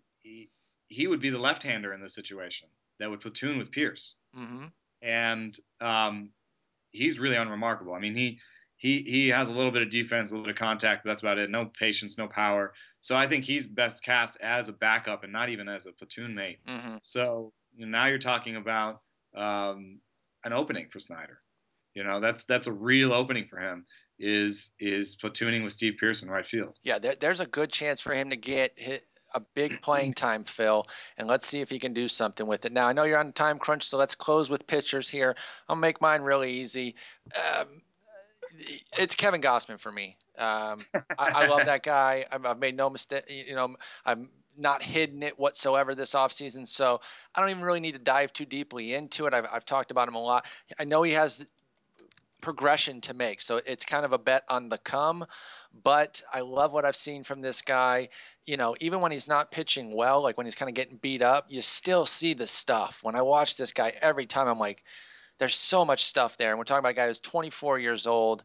he 0.88 1.06
would 1.06 1.20
be 1.20 1.30
the 1.30 1.38
left-hander 1.38 1.92
in 1.92 2.00
this 2.00 2.14
situation 2.14 2.68
that 2.98 3.10
would 3.10 3.20
platoon 3.20 3.58
with 3.58 3.70
Pearce, 3.72 4.16
Mm-hmm. 4.36 4.66
and 5.02 5.56
um, 5.80 6.30
he's 6.90 7.18
really 7.18 7.36
unremarkable. 7.36 7.94
I 7.94 7.98
mean, 7.98 8.14
he 8.14 8.38
he 8.76 9.02
he 9.02 9.28
has 9.28 9.48
a 9.48 9.52
little 9.52 9.70
bit 9.72 9.82
of 9.82 9.90
defense, 9.90 10.30
a 10.30 10.34
little 10.34 10.44
bit 10.44 10.52
of 10.54 10.58
contact, 10.58 11.02
but 11.04 11.10
that's 11.10 11.22
about 11.22 11.38
it. 11.38 11.50
No 11.50 11.66
patience, 11.66 12.18
no 12.18 12.28
power. 12.28 12.74
So 13.00 13.16
I 13.16 13.26
think 13.26 13.44
he's 13.44 13.66
best 13.66 14.02
cast 14.04 14.38
as 14.40 14.68
a 14.68 14.72
backup 14.72 15.24
and 15.24 15.32
not 15.32 15.48
even 15.48 15.68
as 15.68 15.86
a 15.86 15.92
platoon 15.92 16.34
mate. 16.34 16.58
Mm-hmm. 16.68 16.96
So 17.02 17.52
you 17.76 17.86
know, 17.86 17.98
now 17.98 18.06
you're 18.06 18.18
talking 18.18 18.56
about 18.56 19.00
um, 19.34 20.00
an 20.44 20.52
opening 20.52 20.88
for 20.90 21.00
Snider. 21.00 21.40
You 21.98 22.04
know, 22.04 22.20
that's 22.20 22.44
that's 22.44 22.68
a 22.68 22.72
real 22.72 23.12
opening 23.12 23.48
for 23.48 23.58
him. 23.58 23.84
Is 24.20 24.70
is 24.78 25.16
platooning 25.16 25.64
with 25.64 25.72
Steve 25.72 25.96
Pearson 25.98 26.30
right 26.30 26.46
field? 26.46 26.78
Yeah, 26.84 27.00
there, 27.00 27.16
there's 27.20 27.40
a 27.40 27.46
good 27.46 27.72
chance 27.72 28.00
for 28.00 28.14
him 28.14 28.30
to 28.30 28.36
get 28.36 28.70
hit 28.76 29.04
a 29.34 29.40
big 29.40 29.82
playing 29.82 30.14
time, 30.14 30.44
Phil, 30.44 30.86
and 31.16 31.26
let's 31.26 31.48
see 31.48 31.60
if 31.60 31.68
he 31.68 31.80
can 31.80 31.92
do 31.92 32.06
something 32.06 32.46
with 32.46 32.64
it. 32.64 32.72
Now, 32.72 32.86
I 32.86 32.92
know 32.92 33.02
you're 33.02 33.18
on 33.18 33.26
a 33.26 33.32
time 33.32 33.58
crunch, 33.58 33.88
so 33.88 33.96
let's 33.96 34.14
close 34.14 34.48
with 34.48 34.64
pitchers 34.68 35.10
here. 35.10 35.34
I'll 35.68 35.74
make 35.74 36.00
mine 36.00 36.22
really 36.22 36.52
easy. 36.52 36.94
Um, 37.34 37.82
it's 38.96 39.16
Kevin 39.16 39.40
Gausman 39.40 39.80
for 39.80 39.90
me. 39.90 40.16
Um, 40.38 40.86
I, 41.18 41.32
I, 41.32 41.46
love 41.48 41.64
that 41.64 41.82
guy. 41.82 42.26
I've, 42.30 42.46
I've, 42.46 42.58
made 42.60 42.76
no 42.76 42.88
mistake. 42.90 43.24
You 43.28 43.56
know, 43.56 43.74
I'm 44.06 44.28
not 44.56 44.84
hidden 44.84 45.24
it 45.24 45.36
whatsoever 45.36 45.96
this 45.96 46.12
offseason. 46.12 46.68
So 46.68 47.00
I 47.34 47.40
don't 47.40 47.50
even 47.50 47.64
really 47.64 47.80
need 47.80 47.92
to 47.92 47.98
dive 47.98 48.32
too 48.32 48.44
deeply 48.44 48.94
into 48.94 49.26
it. 49.26 49.34
I've, 49.34 49.46
I've 49.52 49.64
talked 49.64 49.90
about 49.90 50.06
him 50.06 50.14
a 50.14 50.22
lot. 50.22 50.46
I 50.78 50.84
know 50.84 51.02
he 51.02 51.12
has 51.12 51.44
progression 52.40 53.00
to 53.02 53.14
make. 53.14 53.40
So 53.40 53.60
it's 53.64 53.84
kind 53.84 54.04
of 54.04 54.12
a 54.12 54.18
bet 54.18 54.44
on 54.48 54.68
the 54.68 54.78
come. 54.78 55.26
But 55.82 56.22
I 56.32 56.40
love 56.40 56.72
what 56.72 56.84
I've 56.84 56.96
seen 56.96 57.24
from 57.24 57.40
this 57.40 57.62
guy. 57.62 58.08
You 58.46 58.56
know, 58.56 58.74
even 58.80 59.00
when 59.00 59.12
he's 59.12 59.28
not 59.28 59.50
pitching 59.50 59.94
well, 59.94 60.22
like 60.22 60.36
when 60.36 60.46
he's 60.46 60.54
kind 60.54 60.68
of 60.68 60.74
getting 60.74 60.96
beat 60.96 61.22
up, 61.22 61.46
you 61.48 61.62
still 61.62 62.06
see 62.06 62.34
the 62.34 62.46
stuff. 62.46 63.00
When 63.02 63.14
I 63.14 63.22
watch 63.22 63.56
this 63.56 63.72
guy 63.72 63.92
every 64.00 64.26
time, 64.26 64.48
I'm 64.48 64.58
like, 64.58 64.82
there's 65.38 65.56
so 65.56 65.84
much 65.84 66.04
stuff 66.04 66.36
there. 66.36 66.50
And 66.50 66.58
we're 66.58 66.64
talking 66.64 66.80
about 66.80 66.92
a 66.92 66.94
guy 66.94 67.06
who's 67.06 67.20
24 67.20 67.78
years 67.78 68.06
old. 68.06 68.42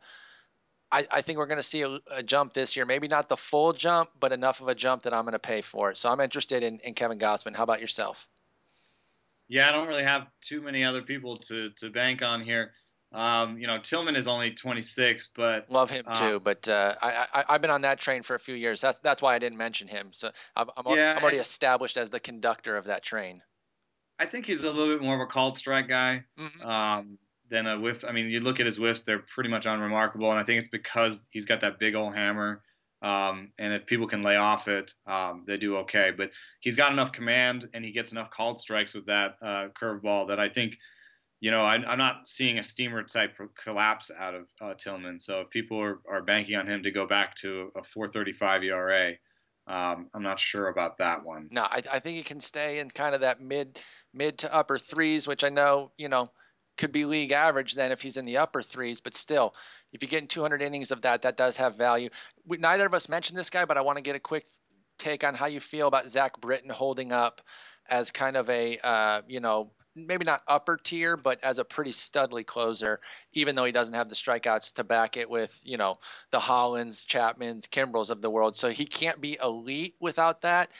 I, 0.92 1.08
I 1.10 1.22
think 1.22 1.40
we're 1.40 1.48
going 1.48 1.58
to 1.58 1.64
see 1.64 1.82
a, 1.82 2.00
a, 2.12 2.22
jump 2.22 2.54
this 2.54 2.76
year. 2.76 2.86
Maybe 2.86 3.08
not 3.08 3.28
the 3.28 3.38
full 3.38 3.74
jump, 3.74 4.12
but 4.20 4.32
enough 4.32 4.62
of 4.62 4.68
a 4.68 4.76
jump 4.76 5.04
that 5.04 5.14
I'm 5.14 5.24
going 5.24 5.34
to 5.34 5.40
pay 5.40 5.62
for 5.62 5.90
it. 5.90 5.98
So 5.98 6.10
I'm 6.10 6.20
interested 6.20 6.64
in, 6.64 6.80
in 6.84 6.94
Kevin 6.94 7.18
Gausman. 7.18 7.56
How 7.56 7.64
about 7.64 7.82
yourself? 7.82 8.28
Yeah, 9.48 9.70
I 9.70 9.72
don't 9.72 9.88
really 9.88 10.04
have 10.04 10.28
too 10.42 10.62
many 10.62 10.84
other 10.84 11.02
people 11.02 11.38
to, 11.38 11.72
to 11.72 11.90
bank 11.90 12.22
on 12.22 12.44
here. 12.44 12.74
Um, 13.14 13.60
you 13.60 13.68
know, 13.68 13.78
Tillman 13.78 14.16
is 14.16 14.28
only 14.28 14.52
26, 14.52 15.30
but 15.36 15.70
love 15.70 15.90
him 15.90 16.04
uh, 16.08 16.20
too. 16.20 16.40
But 16.40 16.68
uh, 16.68 16.96
I, 17.02 17.44
I 17.48 17.54
have 17.54 17.62
been 17.62 17.70
on 17.70 17.82
that 17.82 18.00
train 18.00 18.24
for 18.24 18.36
a 18.36 18.40
few 18.40 18.56
years. 18.56 18.82
That's 18.82 19.00
that's 19.02 19.22
why 19.22 19.36
I 19.36 19.40
didn't 19.40 19.58
mention 19.58 19.88
him. 19.88 20.10
So 20.12 20.32
I'm 20.56 20.70
I'm, 20.76 20.98
yeah, 20.98 21.16
I'm 21.16 21.22
already 21.22 21.38
I, 21.38 21.42
established 21.42 21.98
as 21.98 22.10
the 22.10 22.20
conductor 22.20 22.76
of 22.76 22.86
that 22.86 23.04
train. 23.04 23.42
I 24.20 24.26
think 24.26 24.46
he's 24.46 24.64
a 24.64 24.72
little 24.72 24.96
bit 24.96 25.04
more 25.04 25.16
of 25.16 25.22
a 25.22 25.26
called 25.28 25.56
strike 25.56 25.88
guy 25.88 26.24
mm-hmm. 26.40 26.68
um, 26.68 27.18
than 27.50 27.68
a 27.68 27.80
whiff. 27.80 28.04
I 28.04 28.12
mean, 28.12 28.30
you 28.30 28.40
look 28.40 28.60
at 28.60 28.66
his 28.66 28.78
whiffs; 28.78 29.04
they're 29.04 29.20
pretty 29.20 29.50
much 29.50 29.68
unremarkable, 29.68 30.32
and 30.32 30.40
I 30.40 30.44
think 30.44 30.60
it's 30.60 30.70
because 30.70 31.28
he's 31.30 31.46
got 31.46 31.62
that 31.62 31.78
big 31.78 31.94
old 31.94 32.16
hammer. 32.16 32.64
Um, 33.04 33.52
and 33.60 33.74
if 33.74 33.86
people 33.86 34.08
can 34.08 34.24
lay 34.24 34.38
off 34.38 34.70
it, 34.70 34.94
um, 35.06 35.44
they 35.46 35.58
do 35.58 35.78
okay. 35.80 36.12
But 36.16 36.32
he's 36.62 36.78
got 36.78 36.92
enough 36.94 37.12
command, 37.12 37.70
and 37.74 37.86
he 37.86 37.92
gets 37.92 38.12
enough 38.12 38.32
called 38.32 38.60
strikes 38.60 38.96
with 38.96 39.06
that 39.06 39.36
uh, 39.42 39.68
curveball 39.80 40.30
that 40.30 40.40
I 40.40 40.50
think 40.50 40.78
you 41.44 41.52
know, 41.52 41.64
I, 41.66 41.76
am 41.76 41.98
not 41.98 42.26
seeing 42.26 42.58
a 42.58 42.64
steamer 42.64 43.04
type 43.04 43.38
collapse 43.62 44.10
out 44.18 44.34
of 44.34 44.48
uh, 44.62 44.76
Tillman. 44.76 45.20
So 45.20 45.42
if 45.42 45.50
people 45.50 45.78
are, 45.78 46.00
are 46.10 46.22
banking 46.22 46.56
on 46.56 46.66
him 46.66 46.82
to 46.84 46.90
go 46.90 47.06
back 47.06 47.36
to 47.42 47.70
a 47.76 47.82
4.35 47.82 48.64
ERA, 48.64 49.10
um, 49.68 50.10
I'm 50.14 50.24
not 50.24 50.40
sure 50.40 50.70
about 50.70 51.00
that 51.00 51.26
one. 51.26 51.50
No, 51.52 51.64
I, 51.64 51.84
I 51.92 52.00
think 52.00 52.16
he 52.16 52.24
can 52.24 52.40
stay 52.40 52.80
in 52.80 52.90
kind 52.90 53.14
of 53.14 53.20
that 53.20 53.42
mid 53.42 53.78
mid 54.14 54.38
to 54.38 54.56
upper 54.56 54.78
threes, 54.78 55.28
which 55.28 55.44
I 55.44 55.50
know 55.50 55.92
you 55.98 56.08
know 56.08 56.32
could 56.78 56.94
be 56.94 57.04
league 57.04 57.34
average 57.34 57.74
then 57.74 57.92
if 57.92 58.02
he's 58.02 58.16
in 58.16 58.24
the 58.24 58.38
upper 58.38 58.62
threes. 58.62 59.02
But 59.02 59.14
still, 59.14 59.54
if 59.92 60.02
you're 60.02 60.08
getting 60.08 60.30
200 60.30 60.62
innings 60.62 60.92
of 60.92 61.02
that, 61.02 61.24
that 61.24 61.36
does 61.36 61.58
have 61.58 61.76
value. 61.76 62.10
We, 62.46 62.56
neither 62.56 62.86
of 62.86 62.94
us 62.94 63.10
mentioned 63.10 63.38
this 63.38 63.50
guy, 63.50 63.66
but 63.66 63.78
I 63.78 63.82
want 63.82 63.98
to 63.98 64.02
get 64.02 64.16
a 64.16 64.20
quick 64.20 64.46
take 64.98 65.26
on 65.26 65.36
how 65.36 65.48
you 65.48 65.60
feel 65.60 65.90
about 65.90 66.10
Zach 66.10 66.40
Britton 66.40 66.70
holding 66.70 67.12
up 67.12 67.42
as 67.90 68.12
kind 68.12 68.38
of 68.38 68.50
a 68.50 68.78
uh, 68.82 69.22
you 69.28 69.42
know 69.42 69.72
maybe 69.96 70.26
not 70.26 70.42
upper 70.48 70.78
tier, 70.78 71.16
but 71.16 71.44
as 71.44 71.60
a 71.60 71.64
pretty 71.64 71.92
studly 71.92 72.46
closer, 72.46 73.00
even 73.34 73.56
though 73.56 73.66
he 73.66 73.72
doesn't 73.72 73.94
have 73.94 74.10
the 74.10 74.16
strikeouts 74.16 74.74
to 74.74 74.84
back 74.84 75.18
it 75.18 75.30
with, 75.30 75.60
you 75.64 75.78
know, 75.78 75.98
the 76.32 76.40
Hollands, 76.40 77.06
Chapmans, 77.06 77.68
Kimbrels 77.68 78.10
of 78.10 78.22
the 78.22 78.30
world. 78.30 78.56
So 78.56 78.70
he 78.70 78.86
can't 78.86 79.22
be 79.22 79.38
elite 79.42 79.96
without 80.00 80.42
that, 80.42 80.72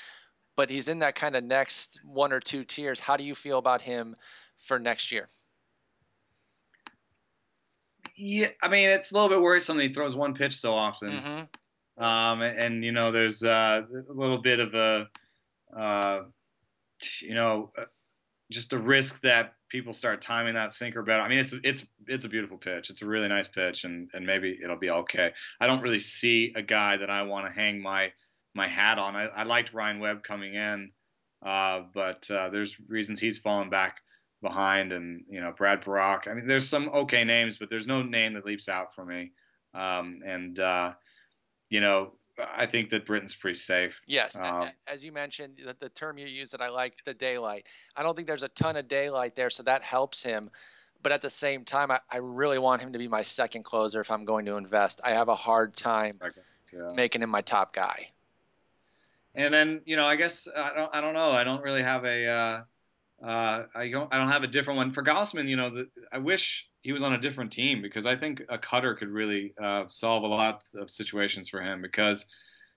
but 0.56 0.70
he's 0.70 0.88
in 0.88 1.00
that 1.00 1.16
kind 1.16 1.36
of 1.36 1.44
next 1.44 2.00
one 2.04 2.34
or 2.34 2.40
two 2.40 2.64
tiers. 2.64 3.00
How 3.00 3.18
do 3.18 3.24
you 3.24 3.36
feel 3.36 3.60
about 3.60 3.82
him 3.82 4.16
for 4.60 4.80
next 4.80 5.12
year? 5.12 5.28
Yeah, 8.16 8.50
I 8.62 8.68
mean, 8.68 8.90
it's 8.90 9.12
a 9.12 9.16
little 9.16 9.30
bit 9.30 9.42
worrisome 9.42 9.78
that 9.78 9.84
he 9.84 9.90
throws 9.90 10.16
one 10.16 10.34
pitch 10.34 10.56
so 10.56 10.74
often. 10.74 11.12
Mm-hmm. 11.12 12.04
Um, 12.04 12.42
and, 12.42 12.84
you 12.84 12.92
know, 12.92 13.12
there's 13.12 13.44
uh, 13.44 13.82
a 13.92 14.14
little 14.14 14.40
bit 14.40 14.60
of 14.60 14.74
a, 14.74 15.08
uh, 15.76 16.22
you 17.22 17.34
know, 17.34 17.72
just 18.54 18.74
a 18.74 18.78
risk 18.78 19.22
that 19.22 19.56
people 19.70 19.94
start 19.94 20.22
timing 20.22 20.54
that 20.54 20.74
sinker 20.74 21.02
better. 21.02 21.22
I 21.22 21.28
mean, 21.28 21.40
it's 21.40 21.54
it's 21.64 21.86
it's 22.08 22.26
a 22.26 22.30
beautiful 22.30 22.58
pitch. 22.58 22.90
It's 22.90 23.02
a 23.02 23.06
really 23.06 23.28
nice 23.28 23.48
pitch, 23.48 23.84
and 23.84 24.10
and 24.14 24.26
maybe 24.26 24.58
it'll 24.64 24.78
be 24.78 24.92
okay. 24.92 25.34
I 25.60 25.68
don't 25.68 25.82
really 25.82 26.00
see 26.00 26.54
a 26.56 26.62
guy 26.62 26.98
that 26.98 27.10
I 27.10 27.24
want 27.24 27.48
to 27.48 27.52
hang 27.52 27.82
my 27.82 28.12
my 28.54 28.68
hat 28.68 29.00
on. 29.00 29.16
I, 29.16 29.26
I 29.28 29.44
liked 29.44 29.74
Ryan 29.74 30.00
Webb 30.00 30.24
coming 30.24 30.54
in, 30.54 30.92
uh, 31.46 31.82
but 31.94 32.30
uh, 32.30 32.50
there's 32.50 32.80
reasons 32.88 33.20
he's 33.20 33.40
fallen 33.40 33.70
back 33.70 34.02
behind, 34.42 34.94
and 34.94 35.24
you 35.28 35.42
know 35.42 35.52
Brad 35.52 35.82
Brach. 35.82 36.28
I 36.28 36.34
mean, 36.34 36.48
there's 36.48 36.70
some 36.70 36.90
okay 36.90 37.24
names, 37.24 37.58
but 37.58 37.70
there's 37.70 37.88
no 37.88 38.04
name 38.04 38.34
that 38.34 38.46
leaps 38.46 38.70
out 38.70 38.94
for 38.94 39.04
me. 39.04 39.32
Um, 39.74 40.22
and 40.24 40.60
uh, 40.60 40.94
you 41.70 41.82
know, 41.82 42.14
I 42.40 42.66
think 42.66 42.90
that 42.90 43.06
Britton's 43.06 43.36
pretty 43.36 43.58
safe. 43.58 44.02
Yes, 44.08 44.36
um, 44.36 44.70
as 44.88 45.04
you 45.04 45.12
mentioned, 45.12 45.60
the, 45.64 45.76
the, 45.80 45.90
term 45.90 46.18
you 46.18 46.26
use 46.26 46.50
that 46.52 46.62
I 46.62 46.70
like, 46.70 46.96
the 47.06 47.14
daylight. 47.14 47.66
I 47.96 48.04
don't 48.04 48.16
think 48.16 48.28
there's 48.28 48.44
a 48.44 48.50
ton 48.50 48.76
of 48.76 48.88
daylight 48.88 49.36
there, 49.36 49.50
so 49.50 49.62
that 49.64 49.84
helps 49.84 50.24
him. 50.24 50.50
But 51.04 51.12
at 51.12 51.22
the 51.22 51.30
same 51.30 51.64
time, 51.66 51.92
I, 51.92 52.00
I 52.10 52.18
really 52.18 52.58
want 52.58 52.82
him 52.82 52.94
to 52.94 53.00
be 53.00 53.08
my 53.08 53.22
second 53.22 53.64
closer 53.64 54.02
if 54.02 54.10
I'm 54.10 54.26
going 54.26 54.46
to 54.46 54.56
invest. 54.56 55.02
I 55.04 55.12
have 55.12 55.28
a 55.28 55.36
hard 55.36 55.74
time 55.74 56.14
yeah. 56.74 56.94
making 56.96 57.22
him 57.22 57.30
my 57.30 57.42
top 57.42 57.74
guy. 57.74 58.08
And 59.36 59.54
then 59.54 59.82
you 59.86 59.96
know, 59.96 60.06
I 60.06 60.16
guess 60.16 60.48
I 60.56 60.74
don't, 60.74 60.96
I 60.96 61.02
don't 61.02 61.14
know. 61.14 61.32
I 61.32 61.44
don't 61.44 61.62
really 61.62 61.84
have 61.84 62.06
a. 62.06 62.28
Uh, 62.28 62.62
uh, 63.24 63.66
I 63.74 63.90
don't, 63.90 64.14
I 64.14 64.18
don't 64.18 64.30
have 64.30 64.44
a 64.44 64.48
different 64.48 64.78
one 64.78 64.92
for 64.92 65.04
Gausman. 65.04 65.48
You 65.48 65.56
know, 65.56 65.70
the, 65.70 65.90
I 66.12 66.18
wish 66.18 66.68
he 66.84 66.92
was 66.92 67.02
on 67.02 67.14
a 67.14 67.18
different 67.18 67.52
team 67.52 67.82
because 67.82 68.06
I 68.06 68.16
think 68.16 68.44
a 68.50 68.58
cutter 68.58 68.94
could 68.94 69.10
really 69.10 69.54
uh, 69.62 69.86
solve 69.88 70.24
a 70.24 70.28
lot 70.28 70.64
of 70.76 70.90
situations 70.90 71.50
for 71.50 71.62
him 71.62 71.82
because 71.82 72.28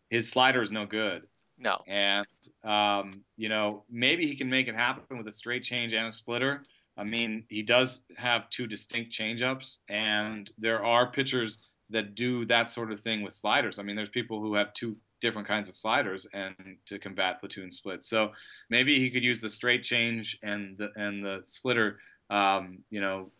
his 0.08 0.30
slider 0.30 0.62
is 0.62 0.72
no 0.72 0.86
good. 0.86 1.24
No. 1.58 1.82
And 1.86 2.26
um, 2.64 3.24
you 3.36 3.48
know 3.48 3.84
maybe 3.90 4.26
he 4.26 4.36
can 4.36 4.48
make 4.48 4.68
it 4.68 4.74
happen 4.74 5.18
with 5.18 5.26
a 5.26 5.32
straight 5.32 5.62
change 5.62 5.92
and 5.92 6.06
a 6.06 6.12
splitter. 6.12 6.62
I 6.96 7.04
mean, 7.04 7.44
he 7.50 7.62
does 7.62 8.04
have 8.16 8.48
two 8.48 8.66
distinct 8.66 9.12
changeups, 9.12 9.80
and 9.88 10.50
there 10.56 10.82
are 10.82 11.10
pitchers 11.10 11.62
that 11.90 12.14
do 12.14 12.46
that 12.46 12.70
sort 12.70 12.90
of 12.90 12.98
thing 12.98 13.22
with 13.22 13.34
sliders. 13.34 13.78
I 13.78 13.82
mean, 13.82 13.96
there's 13.96 14.08
people 14.08 14.40
who 14.40 14.54
have 14.54 14.72
two 14.72 14.96
different 15.20 15.46
kinds 15.46 15.68
of 15.68 15.74
sliders 15.74 16.26
and 16.32 16.54
to 16.86 16.98
combat 16.98 17.40
platoon 17.40 17.70
splits. 17.70 18.08
So 18.08 18.32
maybe 18.70 18.98
he 18.98 19.10
could 19.10 19.24
use 19.24 19.40
the 19.40 19.48
straight 19.48 19.82
change 19.82 20.38
and 20.42 20.76
the 20.78 20.90
and 20.96 21.24
the 21.24 21.40
splitter, 21.44 21.98
um, 22.30 22.78
you 22.90 23.00
know, 23.00 23.30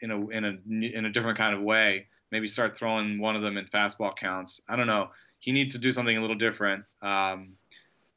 in 0.00 0.10
a 0.10 0.28
in 0.28 0.44
a 0.44 0.58
in 0.68 1.04
a 1.04 1.10
different 1.10 1.38
kind 1.38 1.54
of 1.54 1.62
way. 1.62 2.06
Maybe 2.30 2.46
start 2.46 2.76
throwing 2.76 3.18
one 3.18 3.34
of 3.34 3.42
them 3.42 3.56
in 3.56 3.64
fastball 3.64 4.14
counts. 4.14 4.60
I 4.68 4.76
don't 4.76 4.86
know. 4.86 5.10
He 5.38 5.52
needs 5.52 5.72
to 5.72 5.78
do 5.78 5.90
something 5.90 6.16
a 6.16 6.20
little 6.20 6.36
different, 6.36 6.84
um, 7.02 7.54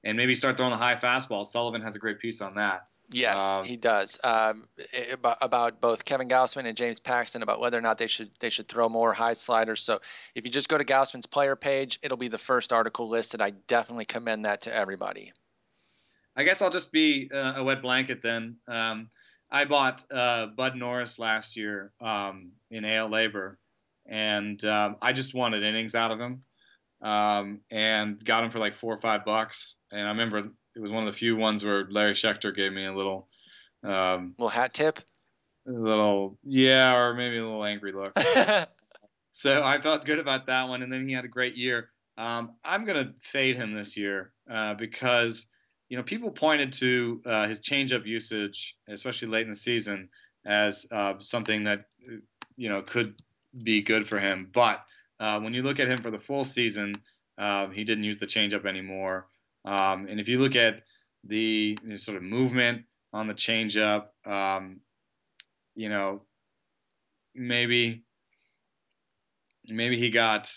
and 0.04 0.18
maybe 0.18 0.36
start 0.36 0.58
throwing 0.58 0.72
the 0.72 0.78
high 0.78 0.96
fastball. 0.96 1.46
Sullivan 1.46 1.82
has 1.82 1.96
a 1.96 2.00
great 2.00 2.20
piece 2.20 2.42
on 2.42 2.56
that. 2.56 2.88
Yes, 3.12 3.42
um, 3.42 3.64
he 3.64 3.76
does. 3.76 4.20
Um, 4.24 4.68
about, 5.12 5.38
about 5.42 5.82
both 5.82 6.04
Kevin 6.06 6.28
Gausman 6.28 6.66
and 6.66 6.76
James 6.76 7.00
Paxton 7.00 7.44
about 7.44 7.60
whether 7.60 7.78
or 7.78 7.82
not 7.82 7.98
they 7.98 8.08
should 8.08 8.32
they 8.40 8.50
should 8.50 8.68
throw 8.68 8.90
more 8.90 9.14
high 9.14 9.34
sliders. 9.34 9.82
So 9.82 10.00
if 10.36 10.46
you 10.46 10.52
just 10.52 10.70
go 10.70 10.78
to 10.78 10.86
Gausman's 10.86 11.26
player 11.26 11.56
page, 11.56 12.00
it'll 12.02 12.18
be 12.18 12.28
the 12.28 12.38
first 12.38 12.74
article 12.74 13.10
listed. 13.10 13.42
I 13.42 13.52
definitely 13.68 14.06
commend 14.06 14.46
that 14.46 14.64
to 14.64 14.76
everybody. 14.76 15.32
I 16.36 16.44
guess 16.44 16.62
I'll 16.62 16.72
just 16.72 16.92
be 16.92 17.30
uh, 17.32 17.54
a 17.58 17.64
wet 17.64 17.82
blanket 17.82 18.22
then. 18.24 18.58
Um, 18.68 19.10
I 19.54 19.66
bought 19.66 20.04
uh, 20.12 20.48
Bud 20.48 20.76
Norris 20.76 21.20
last 21.20 21.56
year 21.56 21.94
um, 22.02 22.54
in 22.72 22.84
AL 22.84 23.10
LABR, 23.10 23.56
and 24.08 24.64
um, 24.66 24.96
I 25.00 25.14
just 25.14 25.36
wanted 25.36 25.62
innings 25.62 25.94
out 25.94 26.10
of 26.10 26.20
him, 26.20 26.42
um, 27.04 27.60
and 27.70 28.22
got 28.26 28.44
him 28.44 28.50
for 28.50 28.58
like 28.58 28.74
four 28.74 28.96
or 28.96 29.00
five 29.00 29.24
bucks. 29.26 29.76
And 29.92 30.02
I 30.02 30.10
remember 30.10 30.40
it 30.40 30.80
was 30.80 30.92
one 30.92 31.08
of 31.08 31.14
the 31.14 31.18
few 31.18 31.36
ones 31.36 31.64
where 31.64 31.86
Larry 31.88 32.14
Schechter 32.14 32.54
gave 32.54 32.74
me 32.74 32.86
a 32.86 32.96
little, 32.96 33.30
um, 33.84 34.34
little 34.40 34.50
hat 34.50 34.74
tip, 34.74 34.98
a 35.68 35.72
little 35.72 36.40
yeah, 36.44 36.96
or 36.96 37.14
maybe 37.14 37.38
a 37.38 37.44
little 37.44 37.64
angry 37.64 37.92
look. 37.92 38.18
so 39.32 39.64
I 39.64 39.80
felt 39.80 40.06
good 40.06 40.18
about 40.18 40.48
that 40.48 40.68
one, 40.68 40.82
and 40.82 40.92
then 40.92 41.08
he 41.08 41.14
had 41.14 41.26
a 41.26 41.30
great 41.30 41.56
year. 41.56 41.92
Um, 42.18 42.54
I'm 42.64 42.86
gonna 42.86 43.14
fade 43.22 43.56
him 43.56 43.76
this 43.76 43.96
year 43.96 44.34
uh, 44.50 44.74
because 44.74 45.46
you 45.90 45.98
know, 45.98 46.04
people 46.04 46.32
pointed 46.32 46.74
to 46.74 47.22
uh, 47.26 47.48
his 47.48 47.60
changeup 47.60 48.06
usage, 48.06 48.76
especially 48.88 49.28
late 49.28 49.44
in 49.44 49.50
the 49.50 49.56
season, 49.56 50.10
as 50.46 50.86
uh, 50.92 51.16
something 51.20 51.66
that 51.66 51.86
you 52.56 52.70
know 52.70 52.82
could 52.82 53.16
be 53.64 53.82
good 53.82 54.08
for 54.08 54.20
him. 54.20 54.50
But 54.52 54.84
uh, 55.20 55.40
when 55.40 55.54
you 55.54 55.64
look 55.64 55.80
at 55.80 55.88
him 55.88 56.00
for 56.00 56.12
the 56.12 56.20
full 56.20 56.46
season, 56.46 56.94
um, 57.38 57.72
he 57.72 57.84
didn't 57.84 58.04
use 58.04 58.20
the 58.20 58.26
changeup 58.26 58.66
anymore. 58.66 59.28
Um, 59.66 60.08
and 60.10 60.20
if 60.20 60.28
you 60.28 60.40
look 60.40 60.56
at 60.56 60.82
the 61.24 61.78
you 61.82 61.90
know, 61.90 61.96
sort 61.96 62.18
of 62.18 62.24
movement 62.24 62.84
on 63.14 63.28
the 63.28 63.34
changeup, 63.34 64.08
um, 64.26 64.82
you 65.76 65.90
know, 65.90 66.24
maybe 67.36 68.04
maybe 69.68 69.98
he 69.98 70.10
got 70.10 70.52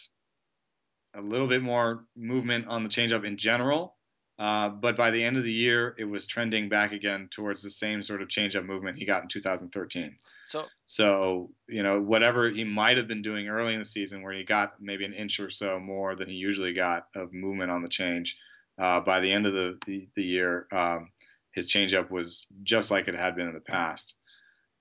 a 1.14 1.20
little 1.20 1.46
bit 1.46 1.62
more 1.62 2.04
movement 2.16 2.66
on 2.68 2.82
the 2.82 2.90
changeup 2.90 3.24
in 3.24 3.36
general. 3.36 3.95
Uh, 4.38 4.68
but 4.68 4.96
by 4.96 5.10
the 5.10 5.24
end 5.24 5.36
of 5.36 5.44
the 5.44 5.52
year, 5.52 5.94
it 5.98 6.04
was 6.04 6.26
trending 6.26 6.68
back 6.68 6.92
again 6.92 7.28
towards 7.30 7.62
the 7.62 7.70
same 7.70 8.02
sort 8.02 8.20
of 8.20 8.28
changeup 8.28 8.66
movement 8.66 8.98
he 8.98 9.06
got 9.06 9.22
in 9.22 9.28
2013. 9.28 10.16
So, 10.46 10.64
so 10.84 11.50
you 11.68 11.82
know, 11.82 12.00
whatever 12.00 12.50
he 12.50 12.64
might 12.64 12.98
have 12.98 13.08
been 13.08 13.22
doing 13.22 13.48
early 13.48 13.72
in 13.72 13.78
the 13.78 13.84
season, 13.84 14.22
where 14.22 14.34
he 14.34 14.44
got 14.44 14.74
maybe 14.80 15.04
an 15.04 15.14
inch 15.14 15.40
or 15.40 15.50
so 15.50 15.80
more 15.80 16.14
than 16.14 16.28
he 16.28 16.34
usually 16.34 16.74
got 16.74 17.06
of 17.14 17.32
movement 17.32 17.70
on 17.70 17.82
the 17.82 17.88
change, 17.88 18.36
uh, 18.78 19.00
by 19.00 19.20
the 19.20 19.32
end 19.32 19.46
of 19.46 19.54
the 19.54 19.78
the, 19.86 20.08
the 20.14 20.22
year, 20.22 20.66
um, 20.70 21.10
his 21.52 21.68
changeup 21.68 22.10
was 22.10 22.46
just 22.62 22.90
like 22.90 23.08
it 23.08 23.16
had 23.16 23.36
been 23.36 23.48
in 23.48 23.54
the 23.54 23.60
past. 23.60 24.14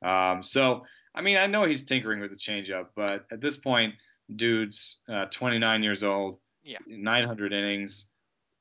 Um, 0.01 0.43
so, 0.43 0.85
I 1.15 1.21
mean, 1.21 1.37
I 1.37 1.47
know 1.47 1.63
he's 1.63 1.85
tinkering 1.85 2.19
with 2.19 2.29
the 2.29 2.35
changeup, 2.35 2.87
but 2.95 3.25
at 3.31 3.39
this 3.39 3.55
point, 3.55 3.95
dude's 4.33 4.99
uh, 5.07 5.25
29 5.27 5.81
years 5.81 6.03
old, 6.03 6.39
yeah, 6.63 6.79
900 6.85 7.53
innings, 7.53 8.09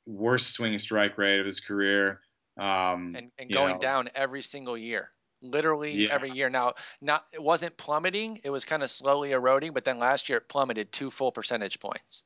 worst 0.06 0.54
swing 0.54 0.76
strike 0.78 1.18
rate 1.18 1.40
of 1.40 1.46
his 1.46 1.60
career, 1.60 2.20
um, 2.58 3.14
and, 3.16 3.30
and 3.38 3.52
going 3.52 3.74
know, 3.74 3.80
down 3.80 4.08
every 4.14 4.42
single 4.42 4.76
year. 4.76 5.10
Literally 5.42 5.92
yeah. 5.92 6.08
every 6.10 6.30
year. 6.30 6.48
Now, 6.48 6.72
not 7.02 7.26
it 7.32 7.42
wasn't 7.42 7.76
plummeting; 7.76 8.40
it 8.44 8.50
was 8.50 8.64
kind 8.64 8.82
of 8.82 8.90
slowly 8.90 9.32
eroding. 9.32 9.72
But 9.72 9.84
then 9.84 9.98
last 9.98 10.28
year, 10.28 10.38
it 10.38 10.48
plummeted 10.48 10.90
two 10.90 11.10
full 11.10 11.32
percentage 11.32 11.80
points. 11.80 12.24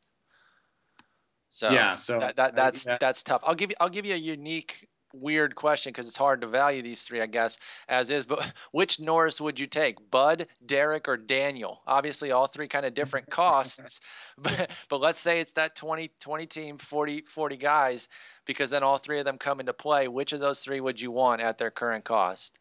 So 1.48 1.70
yeah, 1.70 1.94
so 1.94 2.20
that, 2.20 2.36
that 2.36 2.54
that's 2.54 2.86
uh, 2.86 2.90
yeah. 2.90 2.98
that's 3.00 3.22
tough. 3.22 3.42
I'll 3.44 3.54
give 3.54 3.70
you 3.70 3.76
I'll 3.80 3.88
give 3.88 4.06
you 4.06 4.14
a 4.14 4.18
unique 4.18 4.86
weird 5.12 5.54
question 5.54 5.90
because 5.90 6.06
it's 6.06 6.16
hard 6.16 6.40
to 6.40 6.46
value 6.46 6.82
these 6.82 7.02
three, 7.02 7.20
I 7.20 7.26
guess, 7.26 7.58
as 7.88 8.10
is. 8.10 8.26
But 8.26 8.52
which 8.72 9.00
Norris 9.00 9.40
would 9.40 9.58
you 9.58 9.66
take, 9.66 10.10
Bud, 10.10 10.46
Derek, 10.66 11.08
or 11.08 11.16
Daniel? 11.16 11.82
Obviously, 11.86 12.30
all 12.30 12.46
three 12.46 12.68
kind 12.68 12.86
of 12.86 12.94
different 12.94 13.30
costs. 13.30 14.00
But, 14.40 14.70
but 14.88 15.00
let's 15.00 15.18
say 15.18 15.40
it's 15.40 15.50
that 15.52 15.74
20, 15.74 16.12
20 16.20 16.46
team, 16.46 16.78
40, 16.78 17.22
40 17.22 17.56
guys, 17.56 18.08
because 18.46 18.70
then 18.70 18.84
all 18.84 18.98
three 18.98 19.18
of 19.18 19.24
them 19.24 19.36
come 19.36 19.58
into 19.58 19.72
play. 19.72 20.06
Which 20.06 20.32
of 20.32 20.38
those 20.38 20.60
three 20.60 20.80
would 20.80 21.00
you 21.00 21.10
want 21.10 21.40
at 21.40 21.58
their 21.58 21.72
current 21.72 22.04
cost? 22.04 22.52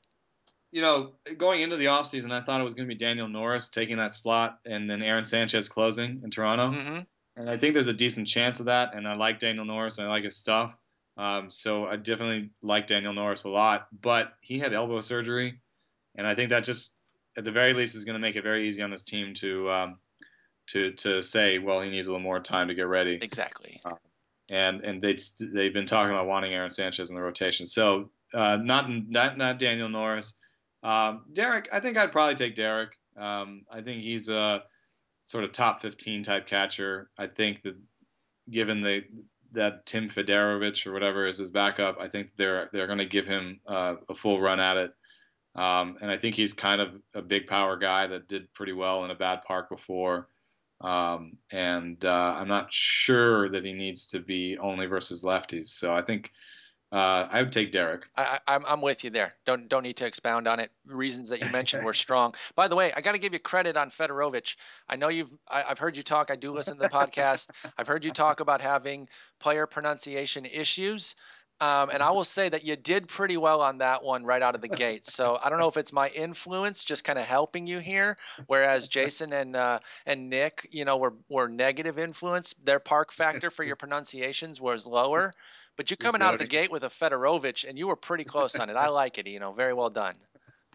You 0.72 0.82
know, 0.82 1.12
going 1.38 1.62
into 1.62 1.78
the 1.78 1.86
offseason, 1.86 2.32
I 2.32 2.42
thought 2.42 2.60
it 2.60 2.64
was 2.64 2.74
going 2.74 2.90
to 2.90 2.92
be 2.92 2.98
Daniel 2.98 3.28
Norris 3.28 3.70
taking 3.70 3.98
that 3.98 4.12
slot 4.12 4.58
and 4.66 4.90
then 4.90 5.04
Aaron 5.04 5.24
Sanchez 5.24 5.70
closing 5.70 6.20
in 6.24 6.32
Toronto. 6.32 6.72
Mm-hmm. 6.72 7.00
And 7.38 7.50
I 7.50 7.58
think 7.58 7.76
there's 7.76 7.88
a 7.88 7.94
decent 7.94 8.28
chance 8.28 8.60
of 8.60 8.66
that. 8.66 8.96
And 8.96 9.08
I 9.08 9.16
like 9.16 9.40
Daniel 9.40 9.66
Norris. 9.66 10.00
I 10.00 10.08
like 10.08 10.24
his 10.24 10.36
stuff. 10.36 10.76
Um, 11.18 11.50
so 11.50 11.86
I 11.86 11.96
definitely 11.96 12.52
like 12.62 12.88
Daniel 12.88 13.14
Norris 13.14 13.44
a 13.46 13.50
lot, 13.50 13.88
but 14.02 14.34
he 14.42 14.60
had 14.60 14.74
elbow 14.74 15.02
surgery, 15.02 15.60
and 16.16 16.28
I 16.28 16.36
think 16.36 16.52
that 16.52 16.64
just 16.64 16.96
at 17.38 17.44
the 17.44 17.52
very 17.52 17.74
least 17.74 17.96
is 17.96 18.04
going 18.04 18.14
to 18.14 18.20
make 18.20 18.36
it 18.36 18.44
very 18.44 18.68
easy 18.68 18.84
on 18.84 18.92
this 18.92 19.04
team 19.04 19.34
to 19.36 19.70
um, 19.72 19.98
to 20.68 20.92
to 20.92 21.22
say, 21.24 21.58
well, 21.58 21.82
he 21.82 21.90
needs 21.90 22.08
a 22.08 22.12
little 22.12 22.24
more 22.24 22.40
time 22.40 22.68
to 22.68 22.76
get 22.76 22.88
ready. 22.88 23.18
Exactly. 23.22 23.82
Uh, 23.84 23.96
and 24.50 24.82
and 24.82 25.02
they 25.02 25.18
they've 25.54 25.74
been 25.74 25.86
talking 25.86 26.12
about 26.12 26.28
wanting 26.28 26.54
Aaron 26.54 26.72
Sanchez 26.72 27.10
in 27.10 27.16
the 27.16 27.22
rotation. 27.22 27.66
So 27.66 28.12
uh, 28.34 28.58
not 28.58 28.90
not 28.90 29.38
not 29.38 29.60
Daniel 29.60 29.90
Norris. 29.90 30.38
Um, 30.84 31.26
Derek, 31.34 31.68
I 31.72 31.80
think 31.80 31.98
I'd 31.98 32.12
probably 32.12 32.36
take 32.36 32.56
Derek. 32.56 32.92
Um, 33.18 33.64
I 33.72 33.82
think 33.82 34.04
he's 34.04 34.30
a 34.30 34.64
sort 35.24 35.44
of 35.44 35.52
top 35.52 35.82
15 35.82 36.24
type 36.24 36.48
catcher. 36.48 37.10
I 37.18 37.28
think 37.28 37.64
that 37.64 37.76
given 38.50 38.82
the 38.82 39.04
that 39.58 39.86
Tim 39.86 40.10
Federowicz 40.10 40.88
or 40.88 40.94
whatever 40.94 41.28
is 41.28 41.38
his 41.38 41.50
backup, 41.50 41.98
I 42.00 42.08
think 42.08 42.32
they're 42.38 42.70
they're 42.72 42.88
going 42.88 43.00
to 43.00 43.06
give 43.06 43.28
him 43.28 43.60
uh, 43.68 43.96
a 44.10 44.16
full 44.16 44.40
run 44.40 44.60
at 44.60 44.78
it. 44.78 44.94
Um, 45.56 45.98
and 46.02 46.10
I 46.12 46.18
think 46.18 46.36
he's 46.36 46.54
kind 46.54 46.82
of 46.82 46.90
a 47.14 47.22
big 47.22 47.48
power 47.48 47.78
guy 47.78 48.08
that 48.08 48.28
did 48.28 48.54
pretty 48.54 48.74
well 48.74 49.04
in 49.06 49.12
a 49.12 49.16
bad 49.16 49.42
park 49.42 49.70
before. 49.70 50.30
Um, 50.82 51.38
and 51.52 52.04
uh, 52.06 52.36
I'm 52.38 52.48
not 52.48 52.72
sure 52.72 53.50
that 53.50 53.66
he 53.66 53.74
needs 53.74 54.06
to 54.08 54.20
be 54.20 54.58
only 54.60 54.86
versus 54.86 55.24
lefties. 55.24 55.70
So 55.70 55.96
I 55.96 56.04
think 56.04 56.32
uh, 56.92 57.28
I 57.30 57.42
would 57.42 57.52
take 57.52 57.74
Derek. 57.74 58.08
I, 58.16 58.22
am 58.24 58.40
I'm, 58.48 58.66
I'm 58.66 58.82
with 58.82 59.04
you 59.04 59.10
there. 59.10 59.34
Don't 59.46 59.68
don't 59.68 59.84
need 59.84 59.98
to 59.98 60.06
expound 60.06 60.48
on 60.48 60.60
it. 60.62 60.72
Reasons 60.86 61.30
that 61.30 61.44
you 61.44 61.52
mentioned 61.52 61.84
were 61.84 61.94
strong. 61.94 62.34
By 62.56 62.70
the 62.70 62.76
way, 62.76 62.94
I 62.96 63.02
got 63.02 63.12
to 63.12 63.20
give 63.20 63.34
you 63.34 63.40
credit 63.40 63.76
on 63.76 63.92
Federowicz. 63.92 64.56
I 64.88 64.96
know 64.96 65.10
you've 65.10 65.30
I, 65.50 65.64
have 65.64 65.80
heard 65.80 65.98
you 65.98 66.04
talk. 66.04 66.32
I 66.32 66.38
do 66.38 66.52
listen 66.54 66.78
to 66.78 66.84
the 66.84 66.90
podcast. 66.90 67.50
I've 67.78 67.88
heard 67.88 68.06
you 68.06 68.12
talk 68.12 68.40
about 68.40 68.62
having 68.62 69.10
player 69.40 69.68
pronunciation 69.68 70.46
issues. 70.46 71.16
Um, 71.60 71.90
and 71.90 72.04
I 72.04 72.12
will 72.12 72.24
say 72.24 72.50
that 72.50 72.64
you 72.64 72.76
did 72.76 73.08
pretty 73.08 73.36
well 73.36 73.62
on 73.62 73.80
that 73.80 74.04
one 74.04 74.24
right 74.24 74.44
out 74.44 74.54
of 74.54 74.62
the 74.62 74.68
gate. 74.68 75.08
So 75.08 75.40
I 75.44 75.50
don't 75.50 75.58
know 75.58 75.68
if 75.68 75.76
it's 75.76 75.92
my 75.92 76.08
influence 76.10 76.84
just 76.84 77.04
kind 77.04 77.18
of 77.18 77.26
helping 77.26 77.66
you 77.66 77.80
here, 77.80 78.16
whereas 78.46 78.88
Jason 78.88 79.34
and 79.34 79.56
uh, 79.56 79.80
and 80.06 80.30
Nick, 80.30 80.68
you 80.72 80.86
know, 80.86 80.98
were 80.98 81.16
were 81.30 81.50
negative 81.50 81.98
influence. 81.98 82.54
Their 82.64 82.80
park 82.80 83.12
factor 83.12 83.50
for 83.50 83.64
your 83.64 83.76
pronunciations 83.80 84.62
was 84.62 84.86
lower. 84.86 85.34
But 85.78 85.92
you 85.92 85.98
coming 85.98 86.22
out 86.24 86.34
of 86.34 86.40
the 86.40 86.48
gate 86.48 86.72
with 86.72 86.84
a 86.84 86.90
Federowicz, 86.90 87.68
and 87.68 87.78
you 87.78 87.88
were 87.88 87.96
pretty 87.96 88.24
close 88.24 88.56
on 88.56 88.70
it. 88.70 88.76
I 88.76 88.88
like 88.88 89.20
it, 89.20 89.28
you 89.28 89.40
know. 89.40 89.54
Very 89.54 89.74
well 89.74 89.92
done. 89.92 90.16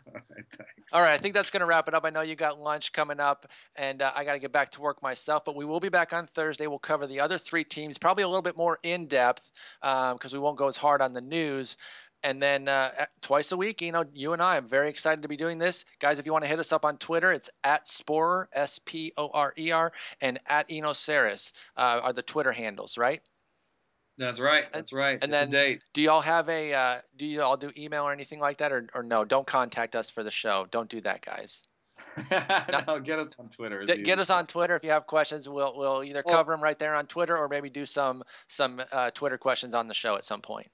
All 0.07 0.13
right, 0.15 0.45
thanks. 0.57 0.93
All 0.93 1.01
right, 1.01 1.15
I 1.15 1.19
think 1.19 1.35
that's 1.35 1.51
going 1.51 1.61
to 1.61 1.67
wrap 1.67 1.89
it 1.89 1.95
up. 1.95 2.05
I 2.05 2.11
know 2.11 2.23
you 2.23 2.37
got 2.37 2.61
lunch 2.61 2.93
coming 2.93 3.21
up, 3.21 3.47
and 3.77 4.01
uh, 4.03 4.13
I 4.15 4.25
got 4.25 4.35
to 4.35 4.39
get 4.39 4.53
back 4.53 4.71
to 4.73 4.81
work 4.81 5.03
myself. 5.03 5.45
But 5.45 5.57
we 5.57 5.65
will 5.65 5.81
be 5.81 5.89
back 5.89 6.13
on 6.13 6.27
Thursday. 6.29 6.67
We'll 6.67 6.79
cover 6.79 7.07
the 7.07 7.21
other 7.21 7.39
three 7.39 7.65
teams, 7.65 7.99
probably 7.99 8.25
a 8.25 8.29
little 8.29 8.43
bit 8.43 8.57
more 8.57 8.79
in 8.83 9.07
depth, 9.07 9.51
because 9.81 10.33
um, 10.33 10.33
we 10.33 10.39
won't 10.39 10.59
go 10.59 10.69
as 10.69 10.77
hard 10.77 11.03
on 11.03 11.13
the 11.13 11.21
news. 11.21 11.77
And 12.25 12.41
then 12.41 12.69
uh, 12.69 13.07
twice 13.21 13.51
a 13.51 13.57
week, 13.57 13.83
you 13.83 13.91
know, 13.91 14.05
you 14.15 14.33
and 14.33 14.41
I, 14.41 14.57
I'm 14.57 14.69
very 14.69 14.89
excited 14.89 15.23
to 15.23 15.29
be 15.29 15.37
doing 15.37 15.59
this. 15.59 15.85
Guys, 15.99 16.21
if 16.21 16.27
you 16.27 16.33
want 16.33 16.45
to 16.45 16.49
hit 16.49 16.61
us 16.61 16.73
up 16.73 16.85
on 16.85 16.97
Twitter, 16.99 17.33
it's 17.33 17.51
at 17.65 17.87
Sporer, 17.87 18.47
S 18.53 18.79
P 18.85 19.13
O 19.17 19.29
R 19.35 19.53
E 19.59 19.73
R, 19.73 19.93
and 20.21 20.39
at 20.47 20.69
EnoSarris 20.69 21.51
uh, 21.77 22.01
are 22.03 22.13
the 22.13 22.23
Twitter 22.23 22.53
handles, 22.53 22.97
right? 22.97 23.23
That's 24.19 24.41
right. 24.41 24.67
That's 24.73 24.93
right. 24.93 25.19
And 25.23 25.33
it's 25.33 25.53
then, 25.53 25.81
do 25.95 26.03
y'all 26.03 26.21
have 26.21 26.49
a? 26.49 26.73
Uh, 26.73 27.01
do 27.17 27.25
you 27.25 27.43
all 27.43 27.57
do 27.57 27.71
email 27.77 28.05
or 28.05 28.13
anything 28.13 28.41
like 28.41 28.59
that, 28.59 28.73
or 28.73 28.87
or 28.95 29.03
no? 29.03 29.25
Don't 29.25 29.47
contact 29.47 29.97
us 29.97 30.11
for 30.11 30.23
the 30.23 30.31
show. 30.31 30.67
Don't 30.71 30.89
do 30.89 31.01
that, 31.01 31.25
guys. 31.25 31.63
no, 32.87 33.01
get 33.01 33.19
us 33.19 33.33
on 33.39 33.49
Twitter. 33.49 33.85
Get, 33.85 34.05
get 34.05 34.19
us 34.19 34.31
on 34.31 34.47
Twitter 34.47 34.77
if 34.77 34.85
you 34.85 34.91
have 34.91 35.07
questions. 35.07 35.49
We'll 35.49 35.77
we'll 35.77 36.05
either 36.05 36.23
well, 36.25 36.37
cover 36.37 36.53
them 36.53 36.63
right 36.63 36.79
there 36.79 36.95
on 36.95 37.07
Twitter, 37.07 37.37
or 37.37 37.49
maybe 37.49 37.71
do 37.71 37.87
some 37.87 38.23
some 38.49 38.81
uh, 38.93 39.11
Twitter 39.11 39.39
questions 39.39 39.75
on 39.75 39.89
the 39.89 39.95
show 39.95 40.17
at 40.17 40.25
some 40.25 40.41
point. 40.41 40.69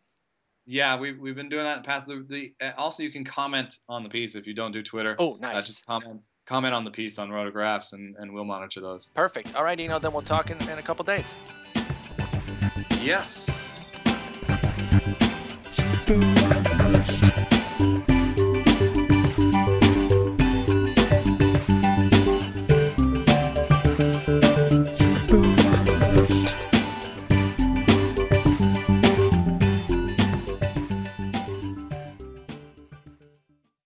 Yeah, 0.71 0.99
we've, 0.99 1.19
we've 1.19 1.35
been 1.35 1.49
doing 1.49 1.65
that 1.65 1.79
in 1.79 1.83
the 1.83 1.87
past. 1.87 2.07
The, 2.07 2.27
the 2.29 2.53
uh, 2.61 2.73
also 2.77 3.03
you 3.03 3.11
can 3.11 3.25
comment 3.25 3.79
on 3.89 4.03
the 4.03 4.11
piece 4.11 4.35
if 4.35 4.47
you 4.47 4.53
don't 4.53 4.73
do 4.73 4.83
Twitter. 4.83 5.17
Oh, 5.19 5.39
nice. 5.41 5.57
Uh, 5.57 5.63
just 5.63 5.87
comment 5.87 6.21
comment 6.47 6.75
on 6.75 6.85
the 6.85 6.91
piece 6.91 7.19
on 7.19 7.31
RotoGraphs, 7.31 7.93
and, 7.95 8.17
and 8.17 8.33
we'll 8.33 8.45
monitor 8.45 8.81
those. 8.81 9.07
Perfect. 9.15 9.55
All 9.55 9.65
right, 9.65 9.79
Eno. 9.79 9.99
Then 9.99 10.13
we'll 10.13 10.23
talk 10.23 10.51
in, 10.51 10.57
in 10.69 10.79
a 10.79 10.83
couple 10.83 11.05
days. 11.05 11.35
Yes. 13.01 13.49